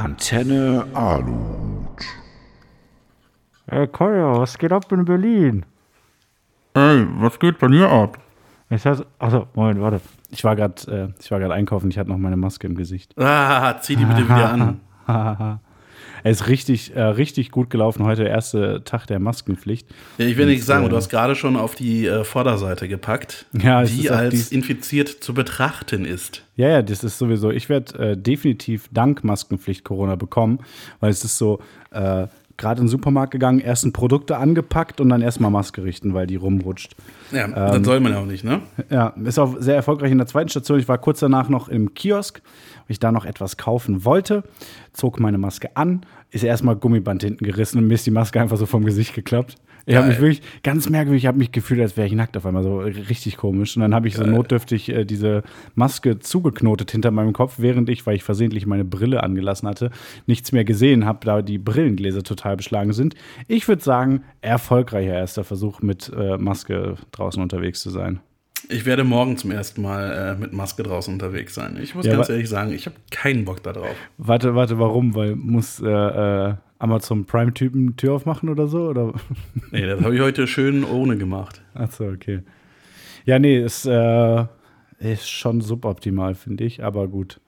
Antenne 0.00 0.86
Aluhut. 0.94 2.04
Ey, 3.66 3.86
Koya, 3.86 4.40
was 4.40 4.56
geht 4.56 4.72
ab 4.72 4.90
in 4.92 5.04
Berlin? 5.04 5.66
Ey, 6.72 7.06
was 7.18 7.38
geht 7.38 7.58
bei 7.58 7.68
dir 7.68 7.90
ab? 7.90 8.18
Ich 8.70 8.86
heißt, 8.86 9.04
achso, 9.18 9.46
Moment, 9.54 9.80
warte. 9.82 10.00
Ich 10.30 10.42
war 10.42 10.56
gerade 10.56 11.12
äh, 11.30 11.52
einkaufen, 11.52 11.90
ich 11.90 11.98
hatte 11.98 12.08
noch 12.08 12.16
meine 12.16 12.38
Maske 12.38 12.66
im 12.66 12.76
Gesicht. 12.76 13.18
Ah, 13.18 13.78
zieh 13.80 13.96
die 13.96 14.06
bitte 14.06 14.24
wieder 14.24 14.50
an. 14.52 14.80
Er 16.22 16.30
ist 16.32 16.48
richtig, 16.48 16.94
äh, 16.94 17.00
richtig 17.02 17.50
gut 17.50 17.70
gelaufen. 17.70 18.04
Heute 18.04 18.22
der 18.24 18.30
erste 18.30 18.82
Tag 18.84 19.06
der 19.06 19.18
Maskenpflicht. 19.18 19.88
Ja, 20.18 20.26
ich 20.26 20.36
will 20.36 20.46
nicht 20.46 20.64
sagen, 20.64 20.86
äh, 20.86 20.88
du 20.88 20.96
hast 20.96 21.08
gerade 21.08 21.34
schon 21.34 21.56
auf 21.56 21.74
die 21.74 22.06
äh, 22.06 22.24
Vorderseite 22.24 22.88
gepackt, 22.88 23.46
Ja, 23.52 23.82
die 23.84 24.10
als 24.10 24.30
dies- 24.30 24.52
infiziert 24.52 25.08
zu 25.08 25.34
betrachten 25.34 26.04
ist. 26.04 26.42
Ja, 26.56 26.68
ja, 26.68 26.82
das 26.82 27.04
ist 27.04 27.18
sowieso. 27.18 27.50
Ich 27.50 27.68
werde 27.68 27.98
äh, 28.10 28.16
definitiv 28.16 28.88
dank 28.92 29.24
Maskenpflicht 29.24 29.84
Corona 29.84 30.16
bekommen, 30.16 30.58
weil 31.00 31.10
es 31.10 31.24
ist 31.24 31.38
so, 31.38 31.60
äh, 31.90 32.26
gerade 32.58 32.80
in 32.80 32.84
den 32.84 32.90
Supermarkt 32.90 33.30
gegangen, 33.32 33.60
ersten 33.60 33.94
Produkte 33.94 34.36
angepackt 34.36 35.00
und 35.00 35.08
dann 35.08 35.22
erstmal 35.22 35.50
Maske 35.50 35.82
richten, 35.82 36.12
weil 36.12 36.26
die 36.26 36.36
rumrutscht. 36.36 36.94
Ja, 37.32 37.48
das 37.48 37.82
soll 37.86 38.00
man 38.00 38.12
ja 38.12 38.18
auch 38.20 38.26
nicht, 38.26 38.44
ne? 38.44 38.60
Ja, 38.90 39.14
ist 39.24 39.38
auch 39.38 39.56
sehr 39.60 39.76
erfolgreich 39.76 40.12
in 40.12 40.18
der 40.18 40.26
zweiten 40.26 40.50
Station. 40.50 40.78
Ich 40.78 40.86
war 40.86 40.98
kurz 40.98 41.20
danach 41.20 41.48
noch 41.48 41.68
im 41.70 41.94
Kiosk, 41.94 42.42
weil 42.44 42.84
ich 42.88 42.98
da 43.00 43.12
noch 43.12 43.24
etwas 43.24 43.56
kaufen 43.56 44.04
wollte, 44.04 44.42
zog 44.92 45.20
meine 45.20 45.38
Maske 45.38 45.74
an, 45.74 46.02
ist 46.30 46.44
erstmal 46.44 46.76
Gummiband 46.76 47.22
hinten 47.22 47.44
gerissen 47.44 47.78
und 47.78 47.86
mir 47.86 47.94
ist 47.94 48.06
die 48.06 48.10
Maske 48.10 48.40
einfach 48.40 48.56
so 48.56 48.66
vom 48.66 48.84
Gesicht 48.84 49.14
geklappt. 49.14 49.56
Ich 49.86 49.96
habe 49.96 50.08
mich 50.08 50.20
wirklich 50.20 50.42
ganz 50.62 50.88
merkwürdig, 50.88 51.24
ich 51.24 51.26
habe 51.26 51.38
mich 51.38 51.52
gefühlt, 51.52 51.80
als 51.80 51.96
wäre 51.96 52.06
ich 52.06 52.12
nackt 52.12 52.36
auf 52.36 52.46
einmal, 52.46 52.62
so 52.62 52.78
richtig 52.78 53.36
komisch. 53.36 53.76
Und 53.76 53.82
dann 53.82 53.94
habe 53.94 54.08
ich 54.08 54.14
so 54.14 54.24
notdürftig 54.24 54.88
äh, 54.90 55.04
diese 55.04 55.42
Maske 55.74 56.18
zugeknotet 56.18 56.90
hinter 56.90 57.10
meinem 57.10 57.32
Kopf, 57.32 57.54
während 57.58 57.88
ich, 57.88 58.06
weil 58.06 58.14
ich 58.14 58.22
versehentlich 58.22 58.66
meine 58.66 58.84
Brille 58.84 59.22
angelassen 59.22 59.68
hatte, 59.68 59.90
nichts 60.26 60.52
mehr 60.52 60.64
gesehen 60.64 61.06
habe, 61.06 61.20
da 61.24 61.42
die 61.42 61.58
Brillengläser 61.58 62.22
total 62.22 62.56
beschlagen 62.56 62.92
sind. 62.92 63.14
Ich 63.48 63.66
würde 63.68 63.82
sagen, 63.82 64.22
erfolgreicher 64.42 65.14
erster 65.14 65.44
Versuch 65.44 65.80
mit 65.80 66.12
äh, 66.16 66.36
Maske 66.36 66.96
draußen 67.12 67.42
unterwegs 67.42 67.80
zu 67.80 67.90
sein. 67.90 68.20
Ich 68.68 68.84
werde 68.84 69.04
morgen 69.04 69.36
zum 69.36 69.50
ersten 69.50 69.82
Mal 69.82 70.34
äh, 70.36 70.40
mit 70.40 70.52
Maske 70.52 70.82
draußen 70.82 71.12
unterwegs 71.12 71.54
sein. 71.54 71.78
Ich 71.80 71.94
muss 71.94 72.06
Ja, 72.06 72.16
ganz 72.16 72.28
ehrlich 72.28 72.48
sagen, 72.48 72.72
ich 72.72 72.86
habe 72.86 72.96
keinen 73.10 73.44
Bock 73.44 73.62
da 73.62 73.72
drauf. 73.72 73.94
Warte, 74.18 74.54
warte, 74.54 74.78
warum? 74.78 75.14
Weil 75.14 75.36
muss 75.36 75.80
äh, 75.80 75.88
äh, 75.88 76.54
Amazon 76.78 77.24
Prime-Typen 77.24 77.96
Tür 77.96 78.14
aufmachen 78.14 78.48
oder 78.48 78.66
so? 78.66 78.88
Oder? 78.88 79.12
Nee, 79.70 79.86
das 79.86 80.00
habe 80.02 80.14
ich 80.14 80.20
heute 80.20 80.46
schön 80.46 80.84
ohne 80.84 81.16
gemacht. 81.16 81.62
Achso, 81.74 82.08
okay. 82.08 82.40
Ja, 83.24 83.38
nee, 83.38 83.58
ist, 83.58 83.86
äh, 83.86 84.44
ist 84.98 85.28
schon 85.28 85.60
suboptimal, 85.60 86.34
finde 86.34 86.64
ich. 86.64 86.82
Aber 86.82 87.08
gut, 87.08 87.40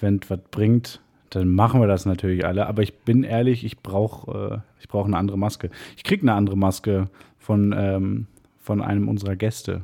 wenn 0.00 0.20
es 0.22 0.30
was 0.30 0.40
bringt, 0.50 1.00
dann 1.30 1.48
machen 1.48 1.80
wir 1.80 1.88
das 1.88 2.06
natürlich 2.06 2.44
alle. 2.46 2.66
Aber 2.66 2.82
ich 2.82 2.94
bin 3.00 3.22
ehrlich, 3.24 3.64
ich 3.64 3.78
brauche 3.82 4.62
äh, 4.62 4.78
ich 4.80 4.88
brauch 4.88 5.06
eine 5.06 5.16
andere 5.16 5.38
Maske. 5.38 5.70
Ich 5.96 6.04
krieg 6.04 6.22
eine 6.22 6.32
andere 6.32 6.56
Maske 6.56 7.08
von, 7.38 7.74
ähm, 7.76 8.26
von 8.58 8.80
einem 8.80 9.08
unserer 9.08 9.36
Gäste. 9.36 9.82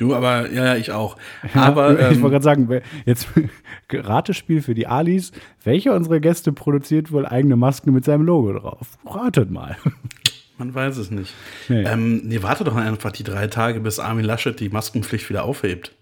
Du, 0.00 0.14
aber 0.14 0.50
ja, 0.50 0.64
ja, 0.64 0.76
ich 0.76 0.92
auch. 0.92 1.16
Aber 1.52 1.92
ich 2.10 2.16
ähm, 2.16 2.22
wollte 2.22 2.40
gerade 2.40 2.44
sagen, 2.44 2.80
jetzt 3.04 3.28
Ratespiel 3.92 4.62
für 4.62 4.72
die 4.72 4.86
Alis. 4.86 5.30
Welcher 5.62 5.94
unserer 5.94 6.20
Gäste 6.20 6.52
produziert 6.52 7.12
wohl 7.12 7.26
eigene 7.26 7.56
Masken 7.56 7.92
mit 7.92 8.06
seinem 8.06 8.24
Logo 8.24 8.54
drauf? 8.54 8.96
Ratet 9.04 9.50
mal. 9.50 9.76
man 10.58 10.74
weiß 10.74 10.96
es 10.96 11.10
nicht. 11.10 11.34
Nee. 11.68 11.82
Ähm, 11.82 12.22
nee, 12.24 12.42
warte 12.42 12.64
doch 12.64 12.76
einfach 12.76 13.12
die 13.12 13.24
drei 13.24 13.46
Tage, 13.48 13.80
bis 13.80 13.98
Armin 13.98 14.24
Laschet 14.24 14.58
die 14.58 14.70
Maskenpflicht 14.70 15.28
wieder 15.28 15.44
aufhebt. 15.44 15.94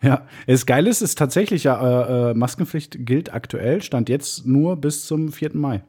Ja, 0.00 0.28
das 0.46 0.64
Geile 0.64 0.88
ist, 0.88 1.02
ist 1.02 1.18
tatsächlich 1.18 1.64
ja, 1.64 2.28
äh, 2.28 2.30
äh, 2.30 2.34
Maskenpflicht 2.34 3.04
gilt 3.04 3.34
aktuell, 3.34 3.82
stand 3.82 4.08
jetzt 4.08 4.46
nur 4.46 4.76
bis 4.76 5.06
zum 5.06 5.32
4. 5.32 5.56
Mai. 5.56 5.82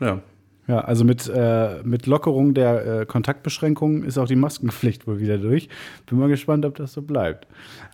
Ja. 0.00 0.22
Ja, 0.70 0.82
also 0.82 1.04
mit, 1.04 1.26
äh, 1.28 1.82
mit 1.82 2.06
Lockerung 2.06 2.54
der 2.54 3.00
äh, 3.00 3.04
Kontaktbeschränkungen 3.06 4.04
ist 4.04 4.18
auch 4.18 4.28
die 4.28 4.36
Maskenpflicht 4.36 5.04
wohl 5.08 5.18
wieder 5.18 5.36
durch. 5.36 5.68
Bin 6.06 6.16
mal 6.20 6.28
gespannt, 6.28 6.64
ob 6.64 6.76
das 6.76 6.92
so 6.92 7.02
bleibt. 7.02 7.48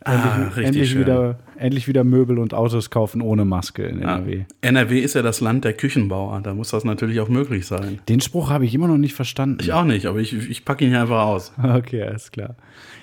Ah, 0.04 0.48
richtig 0.48 0.64
endlich, 0.66 0.90
schön. 0.90 1.00
wieder, 1.00 1.38
endlich 1.56 1.88
wieder 1.88 2.04
Möbel 2.04 2.38
und 2.38 2.52
Autos 2.52 2.90
kaufen 2.90 3.22
ohne 3.22 3.46
Maske 3.46 3.84
in 3.86 4.02
Ja. 4.02 4.16
NRW. 4.16 4.44
NRW 4.60 4.98
ist 5.00 5.14
ja 5.14 5.22
das 5.22 5.40
Land 5.40 5.64
der 5.64 5.72
Küchenbauer. 5.72 6.38
Da 6.42 6.52
muss 6.52 6.68
das 6.70 6.84
natürlich 6.84 7.18
auch 7.20 7.30
möglich 7.30 7.66
sein. 7.66 7.98
Den 8.10 8.20
Spruch 8.20 8.50
habe 8.50 8.66
ich 8.66 8.74
immer 8.74 8.88
noch 8.88 8.98
nicht 8.98 9.14
verstanden. 9.14 9.56
Ich 9.62 9.72
auch 9.72 9.84
nicht, 9.84 10.04
aber 10.04 10.18
ich, 10.18 10.34
ich 10.34 10.66
packe 10.66 10.84
ihn 10.84 10.90
hier 10.90 11.00
einfach 11.00 11.24
aus. 11.24 11.54
Okay, 11.62 12.02
alles 12.02 12.30
klar. 12.30 12.56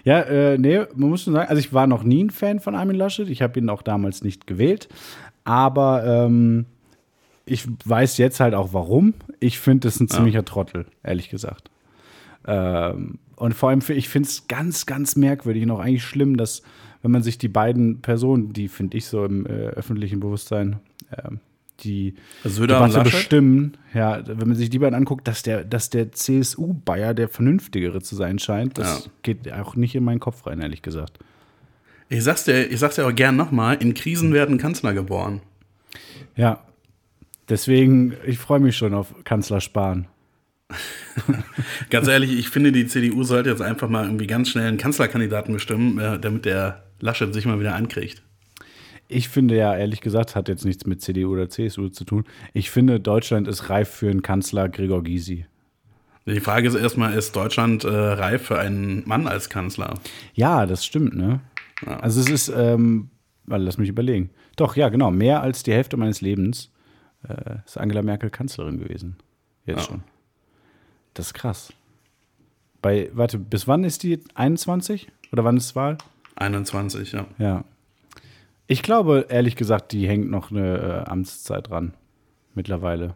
Ja, 0.04 0.20
äh, 0.20 0.60
nee, 0.60 0.82
man 0.96 1.10
muss 1.10 1.24
schon 1.24 1.34
sagen, 1.34 1.50
also 1.50 1.60
ich 1.60 1.74
war 1.74 1.88
noch 1.88 2.04
nie 2.04 2.24
ein 2.26 2.30
Fan 2.30 2.60
von 2.60 2.76
Armin 2.76 2.96
Laschet. 2.96 3.28
Ich 3.28 3.42
habe 3.42 3.58
ihn 3.60 3.70
auch 3.70 3.82
damals 3.82 4.24
nicht 4.24 4.46
gewählt. 4.46 4.88
Aber 5.46 6.04
ähm, 6.06 6.66
ich 7.46 7.66
weiß 7.86 8.18
jetzt 8.18 8.40
halt 8.40 8.54
auch 8.54 8.74
warum. 8.74 9.14
Ich 9.40 9.60
finde 9.60 9.88
es 9.88 10.00
ein 10.00 10.08
ziemlicher 10.08 10.46
Trottel, 10.46 10.86
ehrlich 11.04 11.30
gesagt. 11.30 11.70
Ähm, 12.46 13.20
und 13.36 13.54
vor 13.54 13.70
allem, 13.70 13.82
für- 13.82 13.94
ich 13.94 14.10
finde 14.10 14.28
es 14.30 14.48
ganz, 14.48 14.86
ganz 14.86 15.16
merkwürdig 15.16 15.64
und 15.64 15.72
auch 15.72 15.80
eigentlich 15.80 16.04
schlimm, 16.04 16.38
dass, 16.38 16.62
wenn 17.02 17.12
man 17.12 17.24
sich 17.24 17.38
die 17.38 17.48
beiden 17.48 18.02
Personen, 18.02 18.54
die 18.54 18.68
finde 18.68 18.98
ich 18.98 19.06
so 19.06 19.26
im 19.26 19.46
äh, 19.46 19.50
öffentlichen 19.50 20.20
Bewusstsein, 20.20 20.78
ähm, 21.18 21.40
die 21.80 22.14
Söder 22.44 22.82
und 22.84 22.92
Debatte 22.94 23.10
bestimmen, 23.10 23.74
ja, 23.94 24.22
wenn 24.26 24.48
man 24.48 24.56
sich 24.56 24.70
die 24.70 24.80
beiden 24.80 24.96
anguckt, 24.96 25.28
dass 25.28 25.42
der, 25.42 25.64
dass 25.64 25.90
der 25.90 26.12
CSU-Bayer 26.12 27.14
der 27.14 27.28
vernünftigere 27.30 28.02
zu 28.02 28.16
sein 28.16 28.40
scheint, 28.40 28.78
das 28.78 29.06
Ja. 29.06 29.12
geht 29.24 29.52
auch 29.52 29.76
nicht 29.76 29.96
in 29.96 30.04
meinen 30.04 30.20
Kopf 30.20 30.46
rein, 30.46 30.62
ehrlich 30.62 30.82
gesagt. 30.82 31.18
Ich 32.10 32.24
sag's 32.24 32.46
dir, 32.46 32.70
ich 32.72 32.80
sag's 32.80 32.96
dir 32.96 33.08
auch 33.08 33.16
gern 33.16 33.36
nochmal, 33.36 33.78
in 33.82 33.94
Krisen 33.96 34.34
werden 34.34 34.58
Kanzler 34.60 34.94
geboren. 34.94 35.42
Ja, 36.36 36.60
deswegen, 37.50 38.14
ich 38.26 38.38
freue 38.38 38.60
mich 38.60 38.78
schon 38.78 38.94
auf 38.94 39.14
Kanzler 39.24 39.62
Spahn. 39.62 40.08
Ganz 41.90 42.08
ehrlich, 42.08 42.32
ich 42.38 42.50
finde, 42.50 42.72
die 42.72 42.88
CDU 42.88 43.24
sollte 43.24 43.50
jetzt 43.50 43.62
einfach 43.62 43.90
mal 43.90 44.06
irgendwie 44.06 44.28
ganz 44.28 44.50
schnell 44.50 44.68
einen 44.68 44.78
Kanzlerkandidaten 44.78 45.54
bestimmen, 45.54 46.00
äh, 46.00 46.20
damit 46.20 46.46
der 46.46 46.84
Laschet 47.00 47.34
sich 47.34 47.46
mal 47.46 47.60
wieder 47.60 47.76
ankriegt. 47.76 48.24
Ich 49.08 49.30
finde 49.30 49.56
ja, 49.56 49.76
ehrlich 49.76 50.02
gesagt, 50.02 50.36
hat 50.36 50.48
jetzt 50.48 50.66
nichts 50.66 50.86
mit 50.86 51.02
CDU 51.02 51.34
oder 51.34 51.50
CSU 51.50 51.90
zu 51.90 52.06
tun. 52.06 52.24
Ich 52.54 52.72
finde, 52.72 53.00
Deutschland 53.00 53.48
ist 53.48 53.70
reif 53.70 53.90
für 53.90 54.10
einen 54.10 54.22
Kanzler 54.22 54.70
Gregor 54.70 55.04
Gysi. 55.04 55.46
Die 56.26 56.40
Frage 56.40 56.70
ist 56.70 56.76
erstmal, 56.76 57.14
ist 57.14 57.36
Deutschland 57.36 57.84
äh, 57.84 57.90
reif 57.90 58.44
für 58.44 58.58
einen 58.58 59.04
Mann 59.06 59.28
als 59.28 59.50
Kanzler? 59.50 60.00
Ja, 60.34 60.66
das 60.66 60.86
stimmt, 60.86 61.16
ne? 61.16 61.42
Ja. 61.86 62.00
Also 62.00 62.22
es 62.22 62.30
ist, 62.30 62.54
ähm, 62.56 63.10
lass 63.46 63.78
mich 63.78 63.90
überlegen. 63.90 64.30
Doch, 64.56 64.78
ja, 64.78 64.88
genau, 64.88 65.12
mehr 65.12 65.42
als 65.42 65.64
die 65.64 65.74
Hälfte 65.74 65.98
meines 65.98 66.22
Lebens 66.22 66.72
äh, 67.28 67.58
ist 67.66 67.78
Angela 67.78 68.02
Merkel 68.02 68.30
Kanzlerin 68.30 68.80
gewesen. 68.80 69.18
Jetzt 69.66 69.80
Ja. 69.80 69.84
schon. 69.86 70.04
Das 71.14 71.28
ist 71.28 71.34
krass. 71.34 71.74
Bei, 72.82 73.10
warte, 73.14 73.38
bis 73.40 73.68
wann 73.68 73.84
ist 73.84 74.04
die 74.04 74.20
21? 74.36 75.10
Oder 75.32 75.44
wann 75.44 75.58
ist 75.58 75.76
Wahl? 75.76 75.98
21, 76.36 77.12
ja. 77.14 77.26
Ja. 77.38 77.64
Ich 78.68 78.82
glaube, 78.82 79.28
ehrlich 79.30 79.56
gesagt, 79.56 79.92
die 79.92 80.08
hängt 80.08 80.30
noch 80.30 80.52
eine 80.52 81.04
äh, 81.06 81.10
Amtszeit 81.10 81.70
dran. 81.70 81.94
Mittlerweile. 82.56 83.16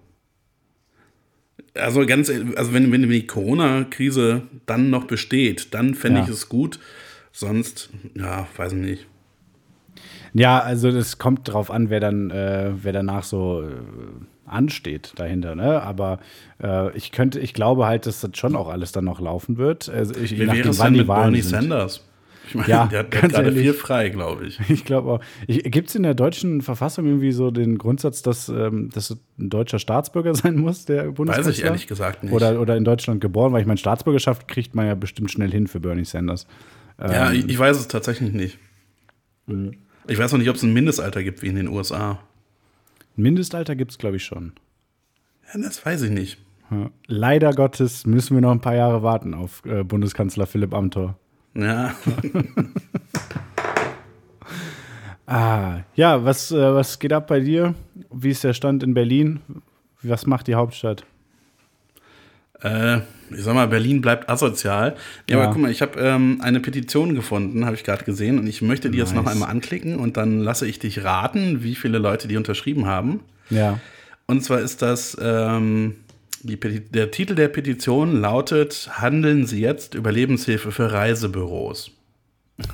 Also 1.73 2.05
ganz, 2.05 2.29
also 2.29 2.73
wenn, 2.73 2.91
wenn 2.91 3.07
die 3.09 3.27
Corona-Krise 3.27 4.43
dann 4.65 4.89
noch 4.89 5.05
besteht, 5.05 5.73
dann 5.73 5.95
fände 5.95 6.19
Ja. 6.19 6.25
ich 6.25 6.31
es 6.31 6.49
gut. 6.49 6.79
Sonst, 7.31 7.89
ja, 8.15 8.47
weiß 8.55 8.73
ich 8.73 8.79
nicht. 8.79 9.07
Ja, 10.37 10.59
also 10.59 10.91
das 10.91 11.17
kommt 11.17 11.51
drauf 11.51 11.71
an, 11.71 11.89
wer 11.89 11.99
dann, 11.99 12.29
äh, 12.29 12.71
wer 12.81 12.93
danach 12.93 13.23
so 13.23 13.63
äh, 13.63 13.65
ansteht 14.45 15.13
dahinter, 15.15 15.55
ne? 15.55 15.81
Aber 15.81 16.19
äh, 16.61 16.95
ich 16.95 17.11
könnte, 17.11 17.39
ich 17.39 17.53
glaube 17.53 17.87
halt, 17.87 18.05
dass 18.05 18.21
das 18.21 18.31
schon 18.37 18.55
auch 18.55 18.69
alles 18.69 18.91
dann 18.91 19.05
noch 19.05 19.19
laufen 19.19 19.57
wird. 19.57 19.89
Also 19.89 20.15
ich, 20.15 20.31
Wie 20.31 20.47
wäre 20.47 20.69
es 20.69 20.77
denn 20.77 20.93
mit 20.93 21.07
Bernie 21.07 21.41
sind. 21.41 21.61
Sanders? 21.61 22.03
Ich 22.47 22.55
meine, 22.55 22.69
Ja, 22.69 22.85
der 22.85 22.99
hat, 22.99 23.11
gerade 23.11 23.51
viel 23.51 23.73
frei, 23.73 24.09
glaube 24.09 24.45
ich. 24.45 24.59
Ich 24.69 24.85
glaube 24.85 25.11
auch. 25.11 25.21
Gibt 25.47 25.89
es 25.89 25.95
in 25.95 26.03
der 26.03 26.13
deutschen 26.13 26.61
Verfassung 26.61 27.05
irgendwie 27.05 27.31
so 27.31 27.51
den 27.51 27.77
Grundsatz, 27.77 28.21
dass, 28.21 28.47
ähm, 28.47 28.89
dass 28.93 29.17
ein 29.37 29.49
deutscher 29.49 29.79
Staatsbürger 29.79 30.33
sein 30.35 30.57
muss, 30.57 30.85
der 30.85 31.11
Bundeskanzler? 31.11 31.51
Weiß 31.51 31.57
ich 31.57 31.65
ehrlich 31.65 31.87
gesagt 31.87 32.23
nicht. 32.23 32.31
Oder, 32.31 32.61
oder 32.61 32.77
in 32.77 32.85
Deutschland 32.85 33.21
geboren, 33.21 33.53
weil 33.53 33.61
ich 33.61 33.67
meine, 33.67 33.77
Staatsbürgerschaft 33.77 34.47
kriegt 34.47 34.75
man 34.75 34.85
ja 34.85 34.95
bestimmt 34.95 35.31
schnell 35.31 35.51
hin 35.51 35.67
für 35.67 35.79
Bernie 35.79 36.05
Sanders. 36.05 36.47
ja, 36.99 37.31
Ähm. 37.31 37.39
ich, 37.39 37.49
ich 37.49 37.59
weiß 37.59 37.77
es 37.77 37.87
tatsächlich 37.87 38.31
nicht. 38.31 38.59
Ich 40.07 40.17
weiß 40.17 40.31
noch 40.31 40.39
nicht, 40.39 40.49
ob 40.49 40.55
es 40.55 40.63
ein 40.63 40.73
Mindestalter 40.73 41.23
gibt 41.23 41.41
wie 41.41 41.47
in 41.47 41.55
den 41.55 41.67
USA. 41.67 42.19
Mindestalter 43.15 43.75
gibt 43.75 43.91
es, 43.91 43.97
glaube 43.97 44.17
ich, 44.17 44.23
schon. 44.23 44.53
Ja, 45.53 45.59
das 45.61 45.85
weiß 45.85 46.03
ich 46.03 46.11
nicht. 46.11 46.37
Leider 47.07 47.53
Gottes 47.53 48.05
müssen 48.05 48.35
wir 48.35 48.41
noch 48.41 48.51
ein 48.51 48.61
paar 48.61 48.75
Jahre 48.75 49.01
warten 49.01 49.33
auf 49.33 49.63
äh, 49.65 49.83
Bundeskanzler 49.83 50.45
Philipp 50.47 50.73
Amthor. 50.73 51.17
Ja, 51.55 51.95
Ah, 55.29 55.81
ja, 55.95 56.23
was, 56.23 56.51
äh, 56.53 56.73
was 56.73 56.99
geht 56.99 57.11
ab 57.11 57.27
bei 57.27 57.41
dir? 57.41 57.75
Wie 58.11 58.29
ist 58.29 58.45
der 58.45 58.53
Stand 58.53 58.81
in 58.81 58.93
Berlin? 58.93 59.41
Was 60.01 60.25
macht 60.25 60.47
die 60.47 60.55
Hauptstadt? 60.55 61.05
Äh, 62.63 62.97
ich 63.29 63.43
sag 63.43 63.53
mal, 63.55 63.67
Berlin 63.67 63.99
bleibt 64.01 64.29
asozial. 64.29 64.95
Ja, 65.29 65.35
Ja. 65.37 65.43
aber 65.43 65.51
guck 65.53 65.61
mal, 65.61 65.71
ich 65.71 65.81
habe 65.81 65.99
ähm, 65.99 66.39
eine 66.41 66.59
Petition 66.61 67.13
gefunden, 67.13 67.65
habe 67.65 67.75
ich 67.75 67.83
gerade 67.83 68.05
gesehen, 68.05 68.39
und 68.39 68.47
ich 68.47 68.61
möchte 68.61 68.89
die 68.89 68.97
jetzt 68.97 69.13
noch 69.13 69.23
Nice. 69.23 69.33
einmal 69.33 69.49
anklicken 69.49 69.97
und 69.97 70.15
dann 70.17 70.39
lasse 70.39 70.65
ich 70.65 70.79
dich 70.79 71.03
raten, 71.03 71.61
wie 71.63 71.75
viele 71.75 71.97
Leute 71.97 72.27
die 72.29 72.37
unterschrieben 72.37 72.85
haben. 72.85 73.19
Ja. 73.49 73.79
Und 74.27 74.43
zwar 74.43 74.59
ist 74.59 74.81
das, 74.81 75.17
ähm, 75.21 75.95
der 76.43 77.11
Titel 77.11 77.35
der 77.35 77.47
Petition 77.49 78.21
lautet, 78.21 78.89
handeln 78.93 79.45
Sie 79.45 79.59
jetzt 79.59 79.93
Überlebenshilfe 79.95 80.71
für 80.71 80.91
Reisebüros. 80.91 81.91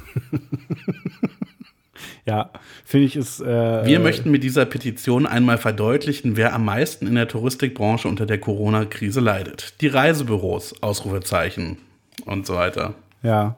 Ja, 2.25 2.52
finde 2.86 3.08
ich 3.08 3.16
ist. 3.16 3.42
Äh, 3.42 3.86
Wir 3.86 4.00
möchten 4.00 4.31
mit 4.31 4.44
dieser 4.44 4.66
Petition 4.66 5.25
einmal 5.25 5.58
verdeutlichen, 5.58 6.38
wer 6.38 6.54
am 6.54 6.66
meisten 6.66 7.06
in 7.06 7.16
der 7.16 7.28
Touristikbranche 7.28 8.08
unter 8.08 8.25
der 8.25 8.40
Corona-Krise 8.40 9.20
leidet. 9.20 9.81
Die 9.81 9.88
Reisebüros, 9.88 10.81
Ausrufezeichen 10.81 11.78
und 12.25 12.46
so 12.46 12.56
weiter. 12.56 12.94
Ja. 13.24 13.58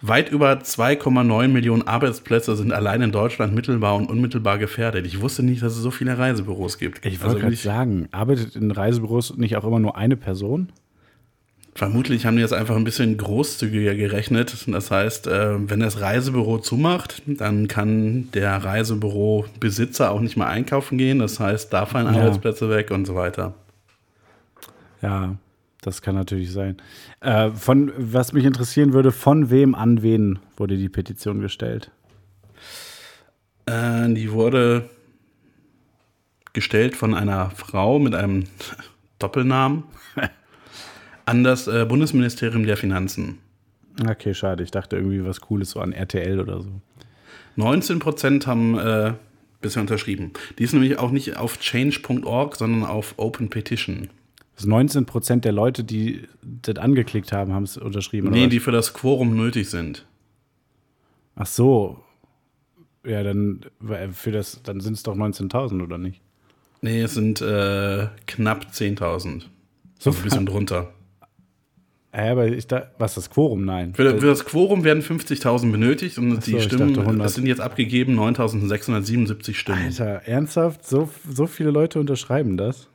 Weit 0.00 0.30
über 0.30 0.52
2,9 0.52 1.48
Millionen 1.48 1.82
Arbeitsplätze 1.86 2.54
sind 2.54 2.72
allein 2.72 3.02
in 3.02 3.10
Deutschland 3.10 3.52
mittelbar 3.52 3.96
und 3.96 4.08
unmittelbar 4.08 4.56
gefährdet. 4.56 5.04
Ich 5.06 5.20
wusste 5.20 5.42
nicht, 5.42 5.60
dass 5.60 5.72
es 5.72 5.82
so 5.82 5.90
viele 5.90 6.16
Reisebüros 6.16 6.78
gibt. 6.78 7.04
Ich 7.04 7.20
wollte 7.20 7.34
Also 7.34 7.38
gerade 7.40 7.56
sagen, 7.56 8.08
arbeitet 8.12 8.54
in 8.54 8.70
Reisebüros 8.70 9.36
nicht 9.36 9.56
auch 9.56 9.64
immer 9.64 9.80
nur 9.80 9.96
eine 9.96 10.16
Person? 10.16 10.70
Vermutlich 11.78 12.26
haben 12.26 12.34
die 12.34 12.42
jetzt 12.42 12.52
einfach 12.54 12.74
ein 12.74 12.82
bisschen 12.82 13.16
großzügiger 13.16 13.94
gerechnet. 13.94 14.66
Das 14.66 14.90
heißt, 14.90 15.28
äh, 15.28 15.70
wenn 15.70 15.78
das 15.78 16.00
Reisebüro 16.00 16.58
zumacht, 16.58 17.22
dann 17.24 17.68
kann 17.68 18.32
der 18.32 18.56
Reisebürobesitzer 18.56 20.10
auch 20.10 20.18
nicht 20.18 20.36
mehr 20.36 20.48
einkaufen 20.48 20.98
gehen. 20.98 21.20
Das 21.20 21.38
heißt, 21.38 21.72
da 21.72 21.86
fallen 21.86 22.12
Ja. 22.12 22.20
Arbeitsplätze 22.22 22.68
weg 22.68 22.90
und 22.90 23.04
so 23.06 23.14
weiter. 23.14 23.54
Ja, 25.02 25.36
das 25.80 26.02
kann 26.02 26.16
natürlich 26.16 26.50
sein. 26.50 26.78
Äh, 27.20 27.50
von 27.52 27.92
was 27.96 28.32
mich 28.32 28.44
interessieren 28.44 28.92
würde, 28.92 29.12
von 29.12 29.48
wem 29.48 29.76
an 29.76 30.02
wen 30.02 30.40
wurde 30.56 30.76
die 30.78 30.88
Petition 30.88 31.40
gestellt? 31.40 31.92
Äh, 33.66 34.12
die 34.14 34.32
wurde 34.32 34.90
gestellt 36.54 36.96
von 36.96 37.14
einer 37.14 37.50
Frau 37.50 38.00
mit 38.00 38.16
einem 38.16 38.46
Doppelnamen 39.20 39.84
an 41.28 41.44
das 41.44 41.68
äh, 41.68 41.84
Bundesministerium 41.86 42.64
der 42.64 42.78
Finanzen. 42.78 43.38
Okay, 44.08 44.32
schade. 44.32 44.62
Ich 44.62 44.70
dachte 44.70 44.96
irgendwie 44.96 45.24
was 45.24 45.42
Cooles 45.42 45.72
so 45.72 45.80
an 45.80 45.92
RTL 45.92 46.40
oder 46.40 46.62
so. 46.62 46.70
19 47.56 47.98
Prozent 47.98 48.46
haben 48.46 48.78
äh, 48.78 49.12
bisher 49.60 49.82
unterschrieben. 49.82 50.32
Die 50.58 50.64
ist 50.64 50.72
nämlich 50.72 50.98
auch 50.98 51.10
nicht 51.10 51.36
auf 51.36 51.58
change.org, 51.58 52.56
sondern 52.56 52.84
auf 52.84 53.14
Open 53.18 53.50
Petition. 53.50 54.08
Das 54.56 54.64
19 54.64 55.04
Prozent 55.04 55.44
der 55.44 55.52
Leute, 55.52 55.84
die 55.84 56.22
das 56.42 56.76
angeklickt 56.76 57.30
haben, 57.30 57.52
haben 57.52 57.64
es 57.64 57.76
unterschrieben. 57.76 58.30
Nee, 58.30 58.46
die 58.46 58.60
für 58.60 58.72
das 58.72 58.94
Quorum 58.94 59.36
nötig 59.36 59.68
sind. 59.68 60.06
Ach 61.36 61.46
so. 61.46 62.02
Ja, 63.04 63.22
dann 63.22 63.60
äh, 63.86 64.08
für 64.12 64.32
das, 64.32 64.62
dann 64.62 64.80
sind 64.80 64.94
es 64.94 65.02
doch 65.02 65.14
19.000 65.14 65.82
oder 65.82 65.98
nicht? 65.98 66.22
Nee, 66.80 67.02
es 67.02 67.12
sind 67.12 67.42
äh, 67.42 68.06
knapp 68.26 68.68
10.000. 68.72 69.42
So 69.98 70.10
ein 70.10 70.16
bisschen 70.22 70.46
drunter. 70.46 70.94
Ja, 72.14 72.32
aber 72.32 72.46
ich 72.48 72.66
da, 72.66 72.90
was 72.98 73.14
das 73.14 73.30
Quorum? 73.30 73.64
Nein. 73.64 73.94
Für, 73.94 74.18
für 74.18 74.26
das 74.26 74.44
Quorum 74.44 74.82
werden 74.82 75.02
50.000 75.02 75.70
benötigt 75.70 76.18
und 76.18 76.42
so, 76.42 76.52
die 76.52 76.60
Stimmen, 76.60 76.94
dachte 76.94 77.00
100. 77.02 77.26
es 77.26 77.34
sind 77.34 77.46
jetzt 77.46 77.60
abgegeben 77.60 78.18
9.677 78.18 79.54
Stimmen. 79.54 79.84
Alter, 79.84 80.22
ernsthaft? 80.24 80.86
So, 80.86 81.10
so 81.30 81.46
viele 81.46 81.70
Leute 81.70 82.00
unterschreiben 82.00 82.56
das? 82.56 82.88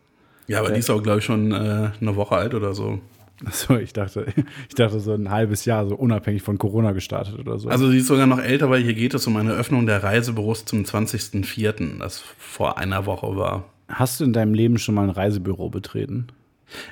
Ja, 0.48 0.60
aber 0.60 0.72
die 0.72 0.80
ist 0.80 0.90
auch, 0.90 1.02
glaube 1.02 1.20
ich, 1.20 1.26
schon 1.26 1.52
äh, 1.52 1.92
eine 2.02 2.16
Woche 2.16 2.36
alt 2.36 2.54
oder 2.54 2.74
so. 2.74 3.00
Achso, 3.46 3.78
ich 3.78 3.94
dachte, 3.94 4.26
ich 4.70 4.76
dachte 4.76 5.00
so 5.00 5.14
ein 5.14 5.30
halbes 5.30 5.66
Jahr, 5.66 5.88
so 5.88 5.96
unabhängig 5.96 6.42
von 6.42 6.58
Corona 6.58 6.92
gestartet 6.92 7.40
oder 7.40 7.60
so. 7.60 7.70
Also 7.70 7.92
die 7.92 8.00
ist 8.00 8.08
sogar 8.08 8.28
noch 8.28 8.40
älter, 8.40 8.70
weil 8.70 8.82
hier 8.82 8.94
geht 8.94 9.14
es 9.14 9.28
um 9.28 9.38
eine 9.38 9.54
Öffnung 9.54 9.86
der 9.86 10.04
Reisebüros 10.04 10.66
zum 10.66 10.84
20.04., 10.84 12.00
das 12.00 12.20
vor 12.38 12.78
einer 12.78 13.06
Woche 13.06 13.36
war. 13.36 13.66
Hast 13.88 14.20
du 14.20 14.24
in 14.24 14.34
deinem 14.34 14.54
Leben 14.54 14.78
schon 14.78 14.96
mal 14.96 15.04
ein 15.04 15.10
Reisebüro 15.10 15.70
betreten? 15.70 16.28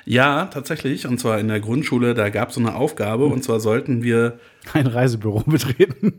Ja, 0.04 0.46
tatsächlich. 0.46 1.06
Und 1.06 1.18
zwar 1.18 1.38
in 1.38 1.48
der 1.48 1.60
Grundschule, 1.60 2.14
da 2.14 2.28
gab 2.30 2.50
es 2.50 2.56
so 2.56 2.60
eine 2.60 2.74
Aufgabe. 2.74 3.26
Und 3.26 3.42
zwar 3.44 3.60
sollten 3.60 4.02
wir, 4.02 4.38
Ein 4.72 4.86
Reisebüro 4.86 5.40
betreten? 5.46 6.14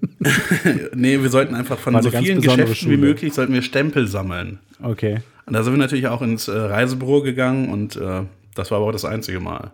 nee, 0.93 1.21
wir 1.21 1.29
sollten 1.29 1.55
einfach 1.55 1.77
von 1.79 2.01
so 2.01 2.09
vielen 2.11 2.41
Geschäften 2.41 2.69
wie 2.69 2.75
Schule. 2.75 2.97
möglich, 2.97 3.33
sollten 3.33 3.53
wir 3.53 3.61
Stempel 3.61 4.07
sammeln. 4.07 4.59
Okay. 4.81 5.21
Und 5.45 5.53
da 5.53 5.63
sind 5.63 5.73
wir 5.73 5.77
natürlich 5.77 6.07
auch 6.07 6.21
ins 6.21 6.47
äh, 6.47 6.57
Reisebüro 6.57 7.21
gegangen 7.21 7.69
und 7.69 7.95
äh, 7.95 8.21
das 8.55 8.71
war 8.71 8.77
aber 8.77 8.87
auch 8.87 8.91
das 8.91 9.05
einzige 9.05 9.39
Mal. 9.39 9.71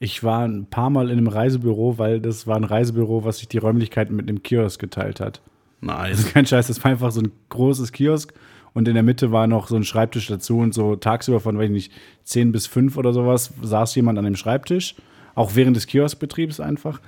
Ich 0.00 0.22
war 0.22 0.46
ein 0.46 0.66
paar 0.66 0.90
Mal 0.90 1.10
in 1.10 1.18
einem 1.18 1.26
Reisebüro, 1.26 1.98
weil 1.98 2.20
das 2.20 2.46
war 2.46 2.56
ein 2.56 2.64
Reisebüro, 2.64 3.24
was 3.24 3.38
sich 3.38 3.48
die 3.48 3.58
Räumlichkeiten 3.58 4.14
mit 4.14 4.28
einem 4.28 4.42
Kiosk 4.42 4.80
geteilt 4.80 5.20
hat. 5.20 5.40
Das 5.80 5.96
Nice. 5.96 6.18
ist 6.20 6.32
kein 6.32 6.46
Scheiß, 6.46 6.68
das 6.68 6.82
war 6.82 6.90
einfach 6.90 7.10
so 7.12 7.20
ein 7.20 7.30
großes 7.48 7.92
Kiosk 7.92 8.32
und 8.78 8.86
in 8.86 8.94
der 8.94 9.02
Mitte 9.02 9.32
war 9.32 9.48
noch 9.48 9.66
so 9.66 9.74
ein 9.74 9.82
Schreibtisch 9.82 10.28
dazu 10.28 10.58
und 10.58 10.72
so 10.72 10.94
tagsüber 10.94 11.40
von, 11.40 11.58
weiß 11.58 11.64
ich 11.64 11.70
nicht, 11.72 11.92
10 12.22 12.52
bis 12.52 12.68
5 12.68 12.96
oder 12.96 13.12
sowas 13.12 13.52
saß 13.60 13.92
jemand 13.96 14.20
an 14.20 14.24
dem 14.24 14.36
Schreibtisch, 14.36 14.94
auch 15.34 15.56
während 15.56 15.76
des 15.76 15.88
Kioskbetriebs 15.88 16.60
einfach. 16.60 17.00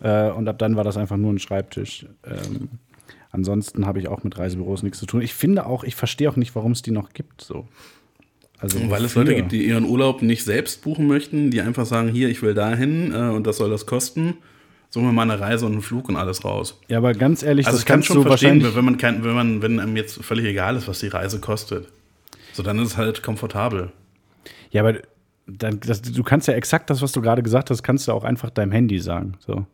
Äh, 0.00 0.30
und 0.30 0.48
ab 0.48 0.58
dann 0.58 0.74
war 0.76 0.84
das 0.84 0.96
einfach 0.96 1.18
nur 1.18 1.30
ein 1.30 1.38
Schreibtisch. 1.38 2.06
Ähm, 2.24 2.70
ansonsten 3.30 3.84
habe 3.84 4.00
ich 4.00 4.08
auch 4.08 4.24
mit 4.24 4.38
Reisebüros 4.38 4.82
nichts 4.82 5.00
zu 5.00 5.04
tun. 5.04 5.20
Ich 5.20 5.34
finde 5.34 5.66
auch, 5.66 5.84
ich 5.84 5.96
verstehe 5.96 6.30
auch 6.30 6.36
nicht, 6.36 6.54
warum 6.54 6.72
es 6.72 6.80
die 6.80 6.92
noch 6.92 7.12
gibt. 7.12 7.42
So. 7.42 7.68
Also 8.58 8.78
Weil 8.88 9.04
es? 9.04 9.14
Leute 9.14 9.34
gibt, 9.34 9.52
die 9.52 9.66
ihren 9.66 9.84
Urlaub 9.84 10.22
nicht 10.22 10.44
selbst 10.44 10.80
buchen 10.80 11.06
möchten, 11.06 11.50
die 11.50 11.60
einfach 11.60 11.84
sagen, 11.84 12.08
hier, 12.08 12.30
ich 12.30 12.40
will 12.40 12.54
dahin 12.54 13.12
äh, 13.12 13.28
und 13.28 13.46
das 13.46 13.58
soll 13.58 13.68
das 13.68 13.84
kosten. 13.84 14.38
Suchen 14.90 15.06
wir 15.06 15.12
mal 15.12 15.22
eine 15.30 15.38
Reise 15.38 15.66
und 15.66 15.72
einen 15.72 15.82
Flug 15.82 16.08
und 16.08 16.16
alles 16.16 16.44
raus. 16.44 16.80
Ja, 16.88 16.98
aber 16.98 17.12
ganz 17.12 17.42
ehrlich, 17.42 17.66
Also 17.66 17.76
das 17.76 17.82
ich 17.82 17.86
kann 17.86 18.02
schon 18.02 18.22
verstehen, 18.22 18.64
wenn 18.74 18.84
man 18.84 18.96
kein, 18.96 19.22
wenn 19.22 19.34
man, 19.34 19.60
wenn 19.62 19.80
einem 19.80 19.96
jetzt 19.96 20.22
völlig 20.24 20.46
egal 20.46 20.76
ist, 20.76 20.88
was 20.88 21.00
die 21.00 21.08
Reise 21.08 21.40
kostet. 21.40 21.88
So, 22.54 22.62
dann 22.62 22.78
ist 22.78 22.88
es 22.88 22.96
halt 22.96 23.22
komfortabel. 23.22 23.92
Ja, 24.70 24.82
aber 24.82 24.98
dann, 25.46 25.78
das, 25.80 26.00
du 26.02 26.22
kannst 26.22 26.48
ja 26.48 26.54
exakt 26.54 26.88
das, 26.90 27.02
was 27.02 27.12
du 27.12 27.20
gerade 27.20 27.42
gesagt 27.42 27.70
hast, 27.70 27.82
kannst 27.82 28.08
du 28.08 28.12
auch 28.12 28.24
einfach 28.24 28.50
deinem 28.50 28.72
Handy 28.72 28.98
sagen. 28.98 29.34
So. 29.46 29.66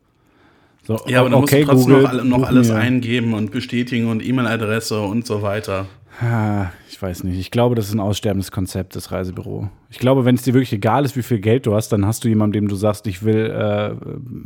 So, 0.86 1.00
Ja, 1.06 1.20
aber 1.20 1.30
dann 1.30 1.42
okay, 1.42 1.64
musst 1.64 1.86
du 1.88 1.92
trotzdem 1.92 2.02
Google, 2.10 2.24
noch, 2.24 2.38
noch 2.40 2.46
alles 2.48 2.68
mir- 2.68 2.74
eingeben 2.76 3.32
und 3.34 3.50
bestätigen 3.52 4.08
und 4.08 4.22
E-Mail-Adresse 4.24 5.00
und 5.00 5.26
so 5.26 5.40
weiter. 5.42 5.86
Ah, 6.20 6.70
ich 6.88 7.00
weiß 7.02 7.24
nicht. 7.24 7.38
Ich 7.38 7.50
glaube, 7.50 7.74
das 7.74 7.88
ist 7.88 7.94
ein 7.94 8.00
aussterbendes 8.00 8.52
Konzept, 8.52 8.94
das 8.94 9.10
Reisebüro. 9.10 9.68
Ich 9.90 9.98
glaube, 9.98 10.24
wenn 10.24 10.36
es 10.36 10.42
dir 10.42 10.54
wirklich 10.54 10.72
egal 10.72 11.04
ist, 11.04 11.16
wie 11.16 11.22
viel 11.22 11.40
Geld 11.40 11.66
du 11.66 11.74
hast, 11.74 11.88
dann 11.90 12.06
hast 12.06 12.22
du 12.24 12.28
jemanden, 12.28 12.52
dem 12.52 12.68
du 12.68 12.76
sagst, 12.76 13.06
ich 13.08 13.24
will, 13.24 13.46
äh, 13.50 13.94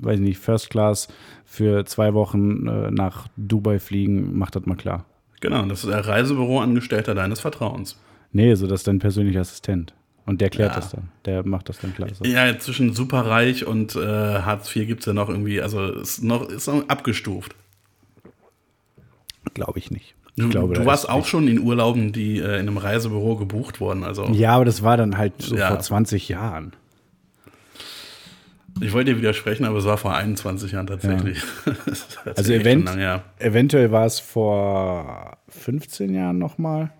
weiß 0.02 0.14
ich 0.18 0.24
nicht, 0.24 0.38
First 0.38 0.70
Class 0.70 1.08
für 1.44 1.84
zwei 1.84 2.14
Wochen 2.14 2.66
äh, 2.66 2.90
nach 2.90 3.28
Dubai 3.36 3.78
fliegen, 3.78 4.36
mach 4.38 4.50
das 4.50 4.64
mal 4.64 4.76
klar. 4.76 5.04
Genau, 5.40 5.62
das 5.66 5.84
ist 5.84 5.90
der 5.90 6.06
Reisebüroangestellter 6.06 7.14
deines 7.14 7.40
Vertrauens. 7.40 7.98
Nee, 8.32 8.54
so 8.54 8.66
das 8.66 8.80
ist 8.80 8.88
dein 8.88 8.98
persönlicher 8.98 9.40
Assistent. 9.40 9.94
Und 10.26 10.40
der 10.40 10.50
klärt 10.50 10.72
Ja. 10.72 10.76
das 10.76 10.90
dann. 10.90 11.08
Der 11.24 11.46
macht 11.46 11.68
das 11.68 11.78
dann 11.80 11.94
klar. 11.94 12.08
Ja, 12.24 12.58
zwischen 12.58 12.92
Superreich 12.92 13.66
und 13.66 13.94
äh, 13.94 14.00
Hartz 14.40 14.74
IV 14.74 14.86
gibt 14.86 15.00
es 15.00 15.06
ja 15.06 15.12
noch 15.14 15.28
irgendwie, 15.28 15.60
also 15.62 15.84
ist 15.92 16.22
noch, 16.22 16.48
ist 16.48 16.66
noch 16.66 16.86
abgestuft. 16.88 17.54
Glaube 19.54 19.78
ich 19.78 19.90
nicht. 19.90 20.14
Du, 20.38 20.48
glaube, 20.48 20.74
du 20.74 20.86
warst 20.86 21.08
auch 21.08 21.26
schon 21.26 21.48
in 21.48 21.58
Urlauben, 21.60 22.12
die 22.12 22.38
äh, 22.38 22.54
in 22.54 22.68
einem 22.68 22.78
Reisebüro 22.78 23.36
gebucht 23.36 23.80
wurden. 23.80 24.04
Also 24.04 24.26
Ja, 24.26 24.52
aber 24.54 24.64
das 24.64 24.82
war 24.82 24.96
dann 24.96 25.18
halt 25.18 25.34
so 25.42 25.56
Ja. 25.56 25.68
vor 25.68 25.80
20 25.80 26.28
Jahren. 26.28 26.72
ich 28.80 28.92
wollte 28.92 29.12
dir 29.12 29.18
widersprechen, 29.18 29.64
aber 29.64 29.78
es 29.78 29.84
war 29.84 29.96
vor 29.98 30.14
21 30.14 30.72
Jahren 30.72 30.86
tatsächlich. 30.86 31.42
Ist 31.86 32.18
Also 32.24 32.52
Event, 32.52 32.84
lang 32.84 32.98
her. 32.98 33.24
eventuell 33.38 33.90
war 33.90 34.06
es 34.06 34.20
vor 34.20 35.36
15 35.48 36.14
Jahren 36.14 36.38
nochmal. 36.38 36.90